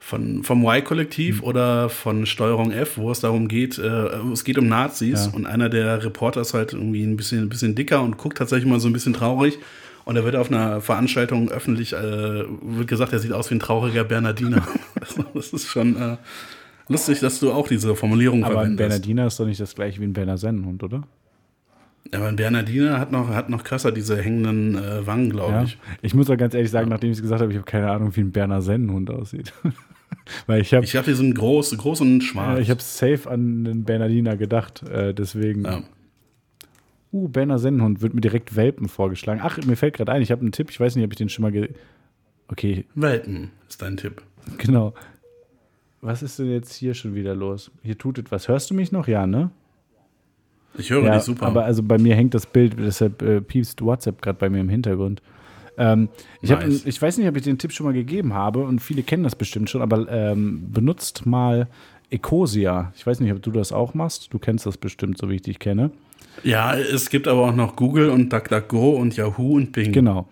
von 0.08 0.42
vom 0.42 0.64
Y-Kollektiv 0.64 1.42
oder 1.42 1.90
von 1.90 2.24
Steuerung 2.24 2.72
F, 2.72 2.96
wo 2.96 3.10
es 3.10 3.20
darum 3.20 3.46
geht, 3.46 3.76
äh, 3.78 4.08
es 4.32 4.42
geht 4.42 4.56
um 4.56 4.66
Nazis 4.66 5.26
Ja. 5.26 5.32
und 5.34 5.44
einer 5.46 5.68
der 5.68 6.02
Reporter 6.02 6.40
ist 6.40 6.54
halt 6.54 6.72
irgendwie 6.72 7.02
ein 7.04 7.16
bisschen, 7.16 7.42
ein 7.42 7.48
bisschen 7.50 7.74
dicker 7.74 8.02
und 8.02 8.16
guckt 8.16 8.38
tatsächlich 8.38 8.66
mal 8.66 8.80
so 8.80 8.88
ein 8.88 8.94
bisschen 8.94 9.12
traurig. 9.12 9.58
Und 10.06 10.16
er 10.16 10.24
wird 10.24 10.36
auf 10.36 10.50
einer 10.50 10.80
Veranstaltung 10.80 11.50
öffentlich, 11.50 11.92
äh, 11.92 11.98
wird 11.98 12.88
gesagt, 12.88 13.12
er 13.12 13.18
sieht 13.18 13.32
aus 13.34 13.50
wie 13.50 13.56
ein 13.56 13.60
trauriger 13.60 14.04
Bernardiner. 14.04 14.66
Also, 15.00 15.22
das 15.34 15.52
ist 15.52 15.66
schon 15.68 15.96
äh, 15.96 16.16
lustig, 16.88 17.20
dass 17.20 17.38
du 17.40 17.52
auch 17.52 17.68
diese 17.68 17.94
Formulierung 17.94 18.42
Aber 18.44 18.60
ein 18.60 18.76
verwendest. 18.76 18.78
Bernardiner 18.78 19.26
ist 19.26 19.38
doch 19.38 19.44
nicht 19.46 19.60
das 19.60 19.74
gleiche 19.74 20.00
wie 20.00 20.04
ein 20.06 20.14
Berner 20.14 20.38
Sennenhund, 20.38 20.82
oder? 20.82 21.02
Aber 22.12 22.26
ein 22.28 22.36
Bernardiner 22.36 22.98
hat 22.98 23.12
noch, 23.12 23.28
hat 23.28 23.50
noch 23.50 23.64
krasser 23.64 23.92
diese 23.92 24.16
hängenden 24.20 24.76
äh, 24.76 25.06
Wangen, 25.06 25.30
glaube 25.30 25.52
Ja. 25.52 25.62
ich. 25.64 25.78
Ich 26.02 26.14
muss 26.14 26.30
auch 26.30 26.36
ganz 26.38 26.54
ehrlich 26.54 26.70
sagen, 26.70 26.88
nachdem 26.88 27.10
ich 27.10 27.18
es 27.18 27.22
gesagt 27.22 27.42
habe, 27.42 27.52
ich 27.52 27.58
habe 27.58 27.66
keine 27.70 27.90
Ahnung, 27.90 28.14
wie 28.16 28.20
ein 28.20 28.32
Berner 28.32 28.62
Sennenhund 28.62 29.10
aussieht. 29.10 29.52
Weil 30.46 30.62
ich 30.62 30.72
habe 30.72 30.84
Ich 30.84 30.92
glaube, 30.92 31.06
die 31.10 31.14
sind 31.16 31.34
groß, 31.34 31.76
groß 31.76 32.00
und 32.00 32.22
schwarz. 32.22 32.58
äh, 32.58 32.62
ich 32.62 32.70
habe 32.70 32.80
safe 32.80 33.28
an 33.30 33.66
einen 33.66 33.84
Bernardiner 33.84 34.36
gedacht, 34.36 34.82
äh, 34.88 35.12
deswegen. 35.12 35.64
ja. 35.64 35.82
Uh, 37.10 37.26
Berner 37.28 37.58
Sennenhund 37.58 38.02
wird 38.02 38.12
mir 38.12 38.20
direkt 38.20 38.54
Welpen 38.54 38.86
vorgeschlagen. 38.88 39.40
Ach, 39.42 39.56
mir 39.64 39.76
fällt 39.76 39.94
gerade 39.96 40.12
ein, 40.12 40.20
ich 40.20 40.30
habe 40.30 40.42
einen 40.42 40.52
Tipp, 40.52 40.68
ich 40.70 40.78
weiß 40.78 40.94
nicht, 40.94 41.04
ob 41.06 41.12
ich 41.12 41.16
den 41.16 41.30
schon 41.30 41.42
mal 41.42 41.52
ge 41.52 41.70
Okay, 42.48 42.84
Welpen 42.94 43.50
ist 43.68 43.80
dein 43.80 43.96
Tipp. 43.96 44.22
genau. 44.58 44.92
Was 46.02 46.22
ist 46.22 46.38
denn 46.38 46.50
jetzt 46.50 46.74
hier 46.74 46.92
schon 46.94 47.14
wieder 47.14 47.34
los? 47.34 47.70
Hier 47.82 47.96
tut 47.98 48.18
etwas. 48.18 48.46
Hörst 48.48 48.70
du 48.70 48.74
mich 48.74 48.92
noch? 48.92 49.08
Ja, 49.08 49.26
ne? 49.26 49.50
Ich 50.78 50.90
höre 50.90 51.04
ja, 51.04 51.14
dich 51.14 51.22
super. 51.22 51.46
Aber 51.46 51.64
also 51.64 51.82
bei 51.82 51.98
mir 51.98 52.14
hängt 52.14 52.34
das 52.34 52.46
Bild, 52.46 52.74
deshalb 52.78 53.20
äh, 53.22 53.40
piepst 53.40 53.82
WhatsApp 53.82 54.22
gerade 54.22 54.38
bei 54.38 54.48
mir 54.48 54.60
im 54.60 54.68
Hintergrund. 54.68 55.20
Ähm, 55.76 56.08
ich, 56.40 56.50
hab, 56.50 56.60
Nice. 56.60 56.86
ich 56.86 57.00
weiß 57.00 57.18
nicht, 57.18 57.28
ob 57.28 57.36
ich 57.36 57.42
den 57.42 57.58
Tipp 57.58 57.72
schon 57.72 57.86
mal 57.86 57.92
gegeben 57.92 58.34
habe 58.34 58.60
und 58.64 58.80
viele 58.80 59.02
kennen 59.02 59.22
das 59.22 59.36
bestimmt 59.36 59.70
schon, 59.70 59.80
aber 59.80 60.10
ähm, 60.10 60.72
benutzt 60.72 61.24
mal 61.26 61.68
Ecosia. 62.10 62.92
Ich 62.96 63.06
weiß 63.06 63.20
nicht, 63.20 63.32
ob 63.32 63.42
du 63.42 63.50
das 63.50 63.72
auch 63.72 63.94
machst. 63.94 64.32
Du 64.32 64.38
kennst 64.38 64.66
das 64.66 64.76
bestimmt, 64.76 65.18
so 65.18 65.28
wie 65.28 65.36
ich 65.36 65.42
dich 65.42 65.58
kenne. 65.58 65.90
ja, 66.42 66.74
es 66.76 67.10
gibt 67.10 67.28
aber 67.28 67.48
auch 67.48 67.54
noch 67.54 67.76
Google 67.76 68.10
und 68.10 68.32
DuckDuckGo 68.32 68.96
und 68.96 69.16
Yahoo 69.16 69.56
und 69.56 69.72
Bing. 69.72 69.92
Genau. 69.92 70.28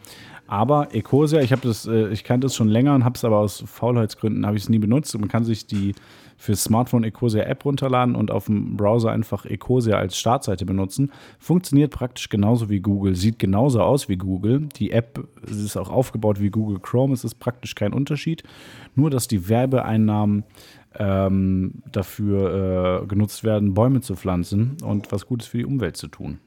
Aber 0.48 0.94
Ecosia, 0.94 1.40
ich 1.40 1.52
habe 1.52 1.66
das, 1.66 1.86
äh, 1.86 2.08
ich 2.08 2.24
kannte 2.24 2.46
es 2.46 2.54
schon 2.54 2.68
länger 2.68 2.94
und 2.94 3.04
habe 3.04 3.16
es 3.16 3.24
aber 3.24 3.38
aus 3.38 3.64
Faulheitsgründen 3.66 4.46
habe 4.46 4.56
ich 4.56 4.64
es 4.64 4.68
nie 4.68 4.78
benutzt. 4.78 5.14
Und 5.14 5.22
man 5.22 5.30
kann 5.30 5.44
sich 5.44 5.66
die 5.66 5.94
fürs 6.36 6.64
Smartphone 6.64 7.04
Ecosia 7.04 7.44
App 7.44 7.64
runterladen 7.64 8.14
und 8.14 8.30
auf 8.30 8.46
dem 8.46 8.76
Browser 8.76 9.10
einfach 9.10 9.46
Ecosia 9.46 9.96
als 9.96 10.18
Startseite 10.18 10.66
benutzen. 10.66 11.12
Funktioniert 11.38 11.92
praktisch 11.92 12.28
genauso 12.28 12.68
wie 12.68 12.80
Google, 12.80 13.16
sieht 13.16 13.38
genauso 13.38 13.82
aus 13.82 14.08
wie 14.08 14.16
Google. 14.16 14.68
Die 14.76 14.90
App 14.90 15.26
ist 15.46 15.76
auch 15.76 15.90
aufgebaut 15.90 16.40
wie 16.40 16.50
Google 16.50 16.78
Chrome, 16.80 17.14
es 17.14 17.24
ist 17.24 17.36
praktisch 17.36 17.74
kein 17.74 17.92
Unterschied. 17.92 18.42
Nur, 18.94 19.10
dass 19.10 19.28
die 19.28 19.48
Werbeeinnahmen 19.48 20.44
ähm, 20.98 21.82
dafür 21.90 23.02
äh, 23.02 23.06
genutzt 23.06 23.44
werden, 23.44 23.74
Bäume 23.74 24.00
zu 24.00 24.16
pflanzen 24.16 24.76
und 24.82 25.12
was 25.12 25.26
Gutes 25.26 25.48
für 25.48 25.58
die 25.58 25.66
Umwelt 25.66 25.96
zu 25.96 26.08
tun. 26.08 26.38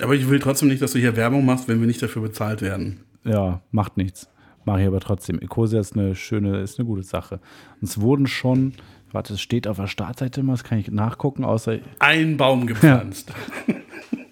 Aber 0.00 0.14
ich 0.14 0.28
will 0.28 0.40
trotzdem 0.40 0.68
nicht, 0.68 0.82
dass 0.82 0.92
du 0.92 0.98
hier 0.98 1.16
Werbung 1.16 1.44
machst, 1.44 1.68
wenn 1.68 1.80
wir 1.80 1.86
nicht 1.86 2.02
dafür 2.02 2.22
bezahlt 2.22 2.62
werden. 2.62 3.00
Ja, 3.24 3.60
macht 3.70 3.96
nichts. 3.96 4.28
Mache 4.64 4.82
ich 4.82 4.86
aber 4.86 5.00
trotzdem. 5.00 5.40
Ecosia 5.40 5.80
ist 5.80 5.96
eine 5.96 6.14
schöne, 6.14 6.60
ist 6.60 6.78
eine 6.78 6.86
gute 6.86 7.02
Sache. 7.02 7.40
Und 7.80 7.88
es 7.88 8.00
wurden 8.00 8.26
schon, 8.26 8.74
warte, 9.12 9.34
es 9.34 9.40
steht 9.40 9.68
auf 9.68 9.76
der 9.76 9.86
Startseite 9.86 10.40
immer, 10.40 10.52
das 10.52 10.64
kann 10.64 10.78
ich 10.78 10.90
nachgucken, 10.90 11.44
außer, 11.44 11.78
Ein 11.98 12.36
Baum 12.36 12.66
gepflanzt. 12.66 13.32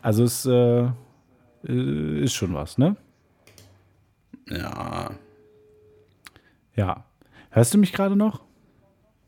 Also 0.00 0.24
es 0.24 0.46
äh, 0.46 0.86
äh, 1.66 2.22
ist 2.22 2.34
schon 2.34 2.54
was, 2.54 2.78
ne? 2.78 2.96
Ja. 4.50 5.10
Ja. 6.76 7.04
Hörst 7.50 7.74
du 7.74 7.78
mich 7.78 7.92
gerade 7.92 8.16
noch? 8.16 8.42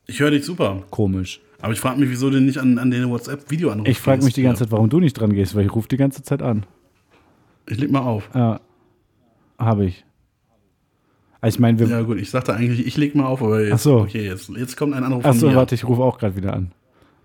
Ich 0.06 0.20
höre 0.20 0.30
dich 0.30 0.44
super. 0.44 0.82
Komisch. 0.90 1.40
Aber 1.60 1.72
ich 1.72 1.80
frage 1.80 2.00
mich, 2.00 2.08
wieso 2.10 2.30
du 2.30 2.40
nicht 2.40 2.58
an, 2.58 2.78
an 2.78 2.90
den 2.90 3.10
WhatsApp-Videoanruf 3.10 3.86
Ich 3.86 3.98
frage 3.98 4.24
mich 4.24 4.34
die 4.34 4.42
ganze 4.42 4.64
Zeit, 4.64 4.72
warum 4.72 4.88
du 4.88 4.98
nicht 5.00 5.14
dran 5.14 5.32
gehst, 5.32 5.54
weil 5.54 5.66
ich 5.66 5.74
rufe 5.74 5.88
die 5.88 5.96
ganze 5.98 6.22
Zeit 6.22 6.42
an. 6.42 6.64
Ich 7.68 7.78
leg 7.78 7.90
mal 7.90 8.00
auf. 8.00 8.30
Ja, 8.34 8.60
habe 9.58 9.84
ich. 9.86 10.04
Also 11.42 11.56
ich 11.56 11.60
meine, 11.60 11.78
wir. 11.78 11.86
Ja, 11.86 12.02
gut, 12.02 12.18
ich 12.18 12.30
sagte 12.30 12.54
eigentlich, 12.54 12.86
ich 12.86 12.96
leg 12.96 13.14
mal 13.14 13.26
auf, 13.26 13.42
aber 13.42 13.62
jetzt, 13.62 13.72
Ach 13.74 13.78
so. 13.78 13.96
okay, 14.00 14.24
jetzt, 14.24 14.48
jetzt 14.50 14.76
kommt 14.76 14.94
ein 14.94 15.04
Anruf 15.04 15.22
von 15.22 15.30
Achso, 15.30 15.48
mir. 15.48 15.56
warte, 15.56 15.74
ich 15.74 15.84
rufe 15.86 16.02
auch 16.02 16.18
gerade 16.18 16.36
wieder 16.36 16.54
an. 16.54 16.72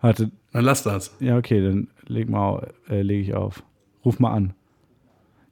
Warte, 0.01 0.31
Dann 0.51 0.63
lass 0.65 0.84
das. 0.84 1.15
ja, 1.19 1.38
okay, 1.38 1.61
dann 1.63 1.88
leg 2.07 2.30
mal, 2.30 2.72
äh, 2.89 3.01
lege 3.01 3.22
ich 3.22 3.34
auf. 3.34 3.63
Ruf 4.03 4.19
mal 4.19 4.31
an. 4.34 4.53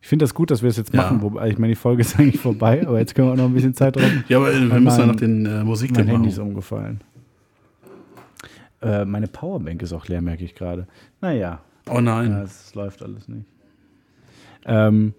Ich 0.03 0.09
finde 0.09 0.23
das 0.23 0.34
gut, 0.34 0.51
dass 0.51 0.61
wir 0.61 0.69
es 0.69 0.75
jetzt 0.75 0.93
Ja. 0.93 1.03
machen. 1.03 1.21
Wobei, 1.21 1.47
ich 1.49 1.57
meine, 1.57 1.71
die 1.71 1.75
Folge 1.80 2.01
ist 2.01 2.15
eigentlich 2.19 2.39
vorbei, 2.41 2.85
aber 2.85 2.99
jetzt 2.99 3.15
können 3.15 3.30
wir 3.30 3.31
auch 3.34 3.38
noch 3.38 3.45
ein 3.45 3.53
bisschen 3.53 3.73
Zeit 3.73 3.95
drauf. 3.95 4.03
Ja, 4.27 4.38
aber 4.38 4.51
wir 4.53 4.59
Mein- 4.59 4.84
müssen 4.84 4.99
ja 4.99 5.05
noch 5.07 5.15
den 5.15 5.45
äh, 5.45 5.63
Musiktipp 5.63 6.05
Mein 6.05 6.15
Handy 6.15 6.27
ist 6.30 6.39
umgefallen. 6.39 6.99
Äh, 8.81 9.05
meine 9.05 9.27
Powerbank 9.27 9.81
ist 9.81 9.93
auch 9.93 10.07
leer, 10.07 10.21
merke 10.21 10.43
ich 10.43 10.55
gerade. 10.55 10.88
Naja, 11.21 11.61
Oh 11.89 12.01
nein. 12.01 12.31
ja, 12.31 12.43
es 12.43 12.75
läuft 12.75 13.01
alles 13.01 13.30
nicht. 13.30 13.45
Ähm, 14.65 15.13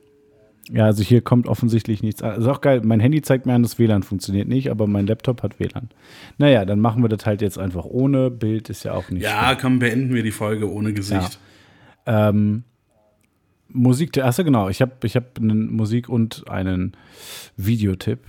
ja, 0.71 0.85
also 0.85 1.03
hier 1.03 1.23
kommt 1.23 1.47
offensichtlich 1.49 2.03
nichts 2.03 2.23
an. 2.23 2.39
Ist 2.39 2.47
auch 2.47 2.61
geil. 2.61 2.83
Mein 2.85 3.01
Handy 3.01 3.21
zeigt 3.23 3.47
mir 3.47 3.55
an, 3.55 3.63
das 3.63 3.79
WLAN 3.79 4.03
funktioniert 4.03 4.49
nicht, 4.49 4.71
aber 4.71 4.87
mein 4.87 5.07
Laptop 5.07 5.43
hat 5.43 5.61
WLAN. 5.61 5.89
Naja, 6.39 6.65
dann 6.67 6.81
machen 6.81 7.03
wir 7.03 7.09
das 7.09 7.25
halt 7.25 7.41
jetzt 7.43 7.59
einfach 7.59 7.85
ohne. 7.87 8.31
Bild 8.31 8.69
ist 8.71 8.85
ja 8.85 8.93
auch 8.93 9.09
nicht 9.11 9.23
Ja, 9.23 9.55
komm, 9.59 9.79
beenden 9.79 10.15
wir 10.15 10.23
die 10.23 10.31
Folge 10.31 10.71
ohne 10.71 10.93
Gesicht. 10.93 11.39
Ähm, 12.07 12.65
Musik, 13.75 14.17
achso 14.19 14.45
genau, 14.45 14.71
ich 14.71 14.81
habe 14.81 14.93
ich 15.03 15.17
hab 15.17 15.39
einen 15.39 15.75
Musik- 15.75 16.09
und 16.09 16.49
einen 16.49 16.93
Videotipp. 17.57 18.21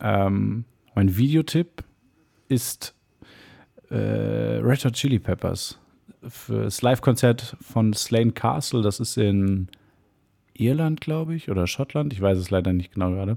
Ähm, 0.00 0.64
mein 0.94 1.16
Videotipp 1.16 1.82
ist 2.48 2.94
äh, 3.90 3.96
Red 3.96 4.84
Hot 4.84 4.92
Chili 4.92 5.18
Peppers 5.18 5.78
das 6.48 6.82
Live-Konzert 6.82 7.56
von 7.60 7.92
Slane 7.92 8.32
Castle. 8.32 8.82
Das 8.82 9.00
ist 9.00 9.16
in 9.16 9.68
Irland, 10.54 11.00
glaube 11.00 11.34
ich, 11.34 11.50
oder 11.50 11.66
Schottland. 11.66 12.12
Ich 12.12 12.20
weiß 12.20 12.38
es 12.38 12.50
leider 12.50 12.72
nicht 12.72 12.92
genau 12.92 13.10
gerade. 13.10 13.36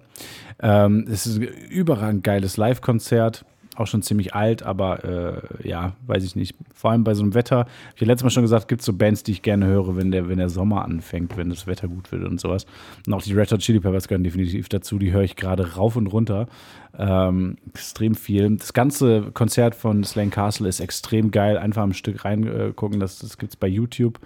Ähm, 0.59 1.05
es 1.09 1.25
ist 1.25 1.37
ein 1.37 1.43
überragend 1.43 2.23
geiles 2.23 2.57
Live-Konzert. 2.57 3.45
Auch 3.77 3.87
schon 3.87 4.01
ziemlich 4.01 4.35
alt, 4.35 4.63
aber 4.63 5.03
äh, 5.05 5.67
ja, 5.67 5.93
weiß 6.05 6.25
ich 6.25 6.35
nicht. 6.35 6.55
Vor 6.73 6.91
allem 6.91 7.05
bei 7.05 7.13
so 7.13 7.23
einem 7.23 7.33
Wetter. 7.33 7.67
Ich 7.95 8.01
ja 8.01 8.07
letztes 8.07 8.23
Mal 8.25 8.29
schon 8.29 8.43
gesagt, 8.43 8.67
gibt 8.67 8.81
es 8.81 8.85
so 8.85 8.91
Bands, 8.91 9.23
die 9.23 9.31
ich 9.31 9.41
gerne 9.41 9.65
höre, 9.65 9.95
wenn 9.95 10.11
der, 10.11 10.27
wenn 10.27 10.39
der 10.39 10.49
Sommer 10.49 10.83
anfängt, 10.83 11.37
wenn 11.37 11.49
das 11.49 11.67
Wetter 11.67 11.87
gut 11.87 12.11
wird 12.11 12.25
und 12.25 12.41
sowas. 12.41 12.65
Und 13.07 13.13
auch 13.13 13.21
die 13.21 13.33
Red 13.33 13.49
Hot 13.51 13.61
Chili 13.61 13.79
Peppers 13.79 14.09
gehören 14.09 14.25
definitiv 14.25 14.67
dazu. 14.67 14.99
Die 14.99 15.13
höre 15.13 15.23
ich 15.23 15.37
gerade 15.37 15.75
rauf 15.75 15.95
und 15.95 16.07
runter. 16.07 16.47
Ähm, 16.97 17.55
extrem 17.73 18.15
viel. 18.15 18.57
Das 18.57 18.73
ganze 18.73 19.31
Konzert 19.31 19.73
von 19.73 20.03
Slane 20.03 20.31
Castle 20.31 20.67
ist 20.67 20.81
extrem 20.81 21.31
geil. 21.31 21.57
Einfach 21.57 21.83
am 21.83 21.93
Stück 21.93 22.25
reingucken. 22.25 22.99
das, 22.99 23.19
das 23.19 23.37
gibt 23.37 23.53
es 23.53 23.55
bei 23.55 23.67
YouTube. 23.67 24.19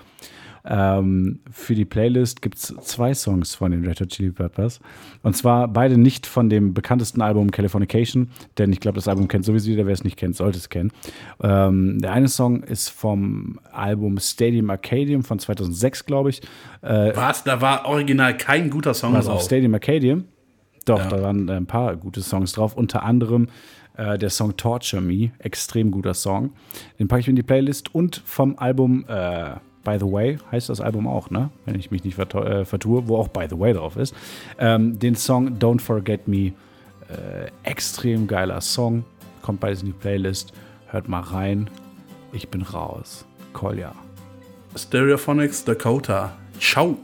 Ähm, 0.68 1.40
für 1.52 1.76
die 1.76 1.86
Playlist 1.86 2.42
gibt 2.42 2.56
es 2.58 2.74
zwei 2.82 3.14
Songs 3.14 3.54
von 3.56 3.72
den 3.72 3.86
Red 3.86 4.02
Hot 4.02 4.10
Chili 4.10 4.32
Peppers. 4.32 4.80
Und 5.22 5.36
zwar 5.38 5.68
beide 5.68 5.98
nicht 5.98 6.26
von 6.26 6.50
dem 6.50 6.74
bekanntesten 6.74 7.22
Album 7.22 7.52
Californication, 7.52 8.30
denn 8.58 8.72
ich 8.74 8.80
glaube, 8.80 8.96
das 8.96 9.08
Album 9.08 9.28
kennt 9.28 9.46
sowieso 9.46 9.70
jeder, 9.70 9.86
wer 9.86 9.94
es 9.94 10.04
nicht 10.04 10.18
kennt, 10.18 10.36
sollte 10.36 10.58
es 10.58 10.70
kennen. 10.70 10.92
Ähm, 11.42 12.00
der 12.00 12.14
eine 12.14 12.28
Song 12.28 12.64
ist 12.64 12.90
vom 12.90 13.60
Album 13.72 14.18
Stadium 14.20 14.70
Arcadium 14.70 15.24
von 15.24 15.38
2006, 15.40 16.06
glaube 16.06 16.32
ich. 16.32 16.42
Äh, 16.82 17.16
Was? 17.16 17.44
Da 17.44 17.62
war 17.62 17.86
original 17.86 18.36
kein 18.36 18.70
guter 18.70 18.94
Song 18.94 19.14
was 19.14 19.28
auf 19.28 19.34
drauf. 19.36 19.44
Stadium 19.46 19.74
Arcadium. 19.76 20.26
Doch, 20.86 21.00
Ja. 21.00 21.08
da 21.10 21.22
waren 21.22 21.50
ein 21.50 21.66
paar 21.66 21.96
gute 21.96 22.22
Songs 22.22 22.52
drauf, 22.54 22.76
unter 22.76 23.04
anderem 23.04 23.48
äh, 23.98 24.18
der 24.18 24.30
Song 24.30 24.58
Torture 24.58 25.02
Me, 25.02 25.32
extrem 25.40 25.90
guter 25.92 26.14
Song. 26.14 26.52
Den 27.00 27.08
packe 27.08 27.22
ich 27.22 27.28
in 27.28 27.36
die 27.36 27.44
Playlist 27.44 27.94
und 27.96 28.22
vom 28.26 28.58
Album 28.60 29.06
äh, 29.08 29.52
By 29.86 29.98
the 29.98 30.12
Way 30.12 30.40
heißt 30.52 30.68
das 30.68 30.82
Album 30.82 31.08
auch, 31.08 31.30
ne? 31.30 31.50
Wenn 31.64 31.80
ich 31.80 31.92
mich 31.92 32.04
nicht 32.04 32.20
äh, 32.20 32.66
vertue, 32.66 33.08
wo 33.08 33.16
auch 33.16 33.30
By 33.30 33.46
the 33.50 33.58
Way 33.58 33.74
drauf 33.74 33.96
ist. 33.96 34.14
Ähm, 34.60 35.00
den 35.00 35.16
Song 35.16 35.58
Don't 35.58 35.80
Forget 35.80 36.28
Me, 36.28 36.48
äh, 37.08 37.52
extrem 37.64 38.28
geiler 38.28 38.60
Song, 38.60 39.06
kommt 39.42 39.62
beides 39.62 39.82
in 39.82 39.88
die 39.88 39.94
Playlist. 39.94 40.52
Hört 40.88 41.08
mal 41.08 41.22
rein. 41.22 41.70
Ich 42.34 42.50
bin 42.50 42.64
raus. 42.64 43.26
Kolja. 43.54 43.94
Stereophonics 44.76 45.64
Dakota. 45.64 46.34
Ciao. 46.60 46.98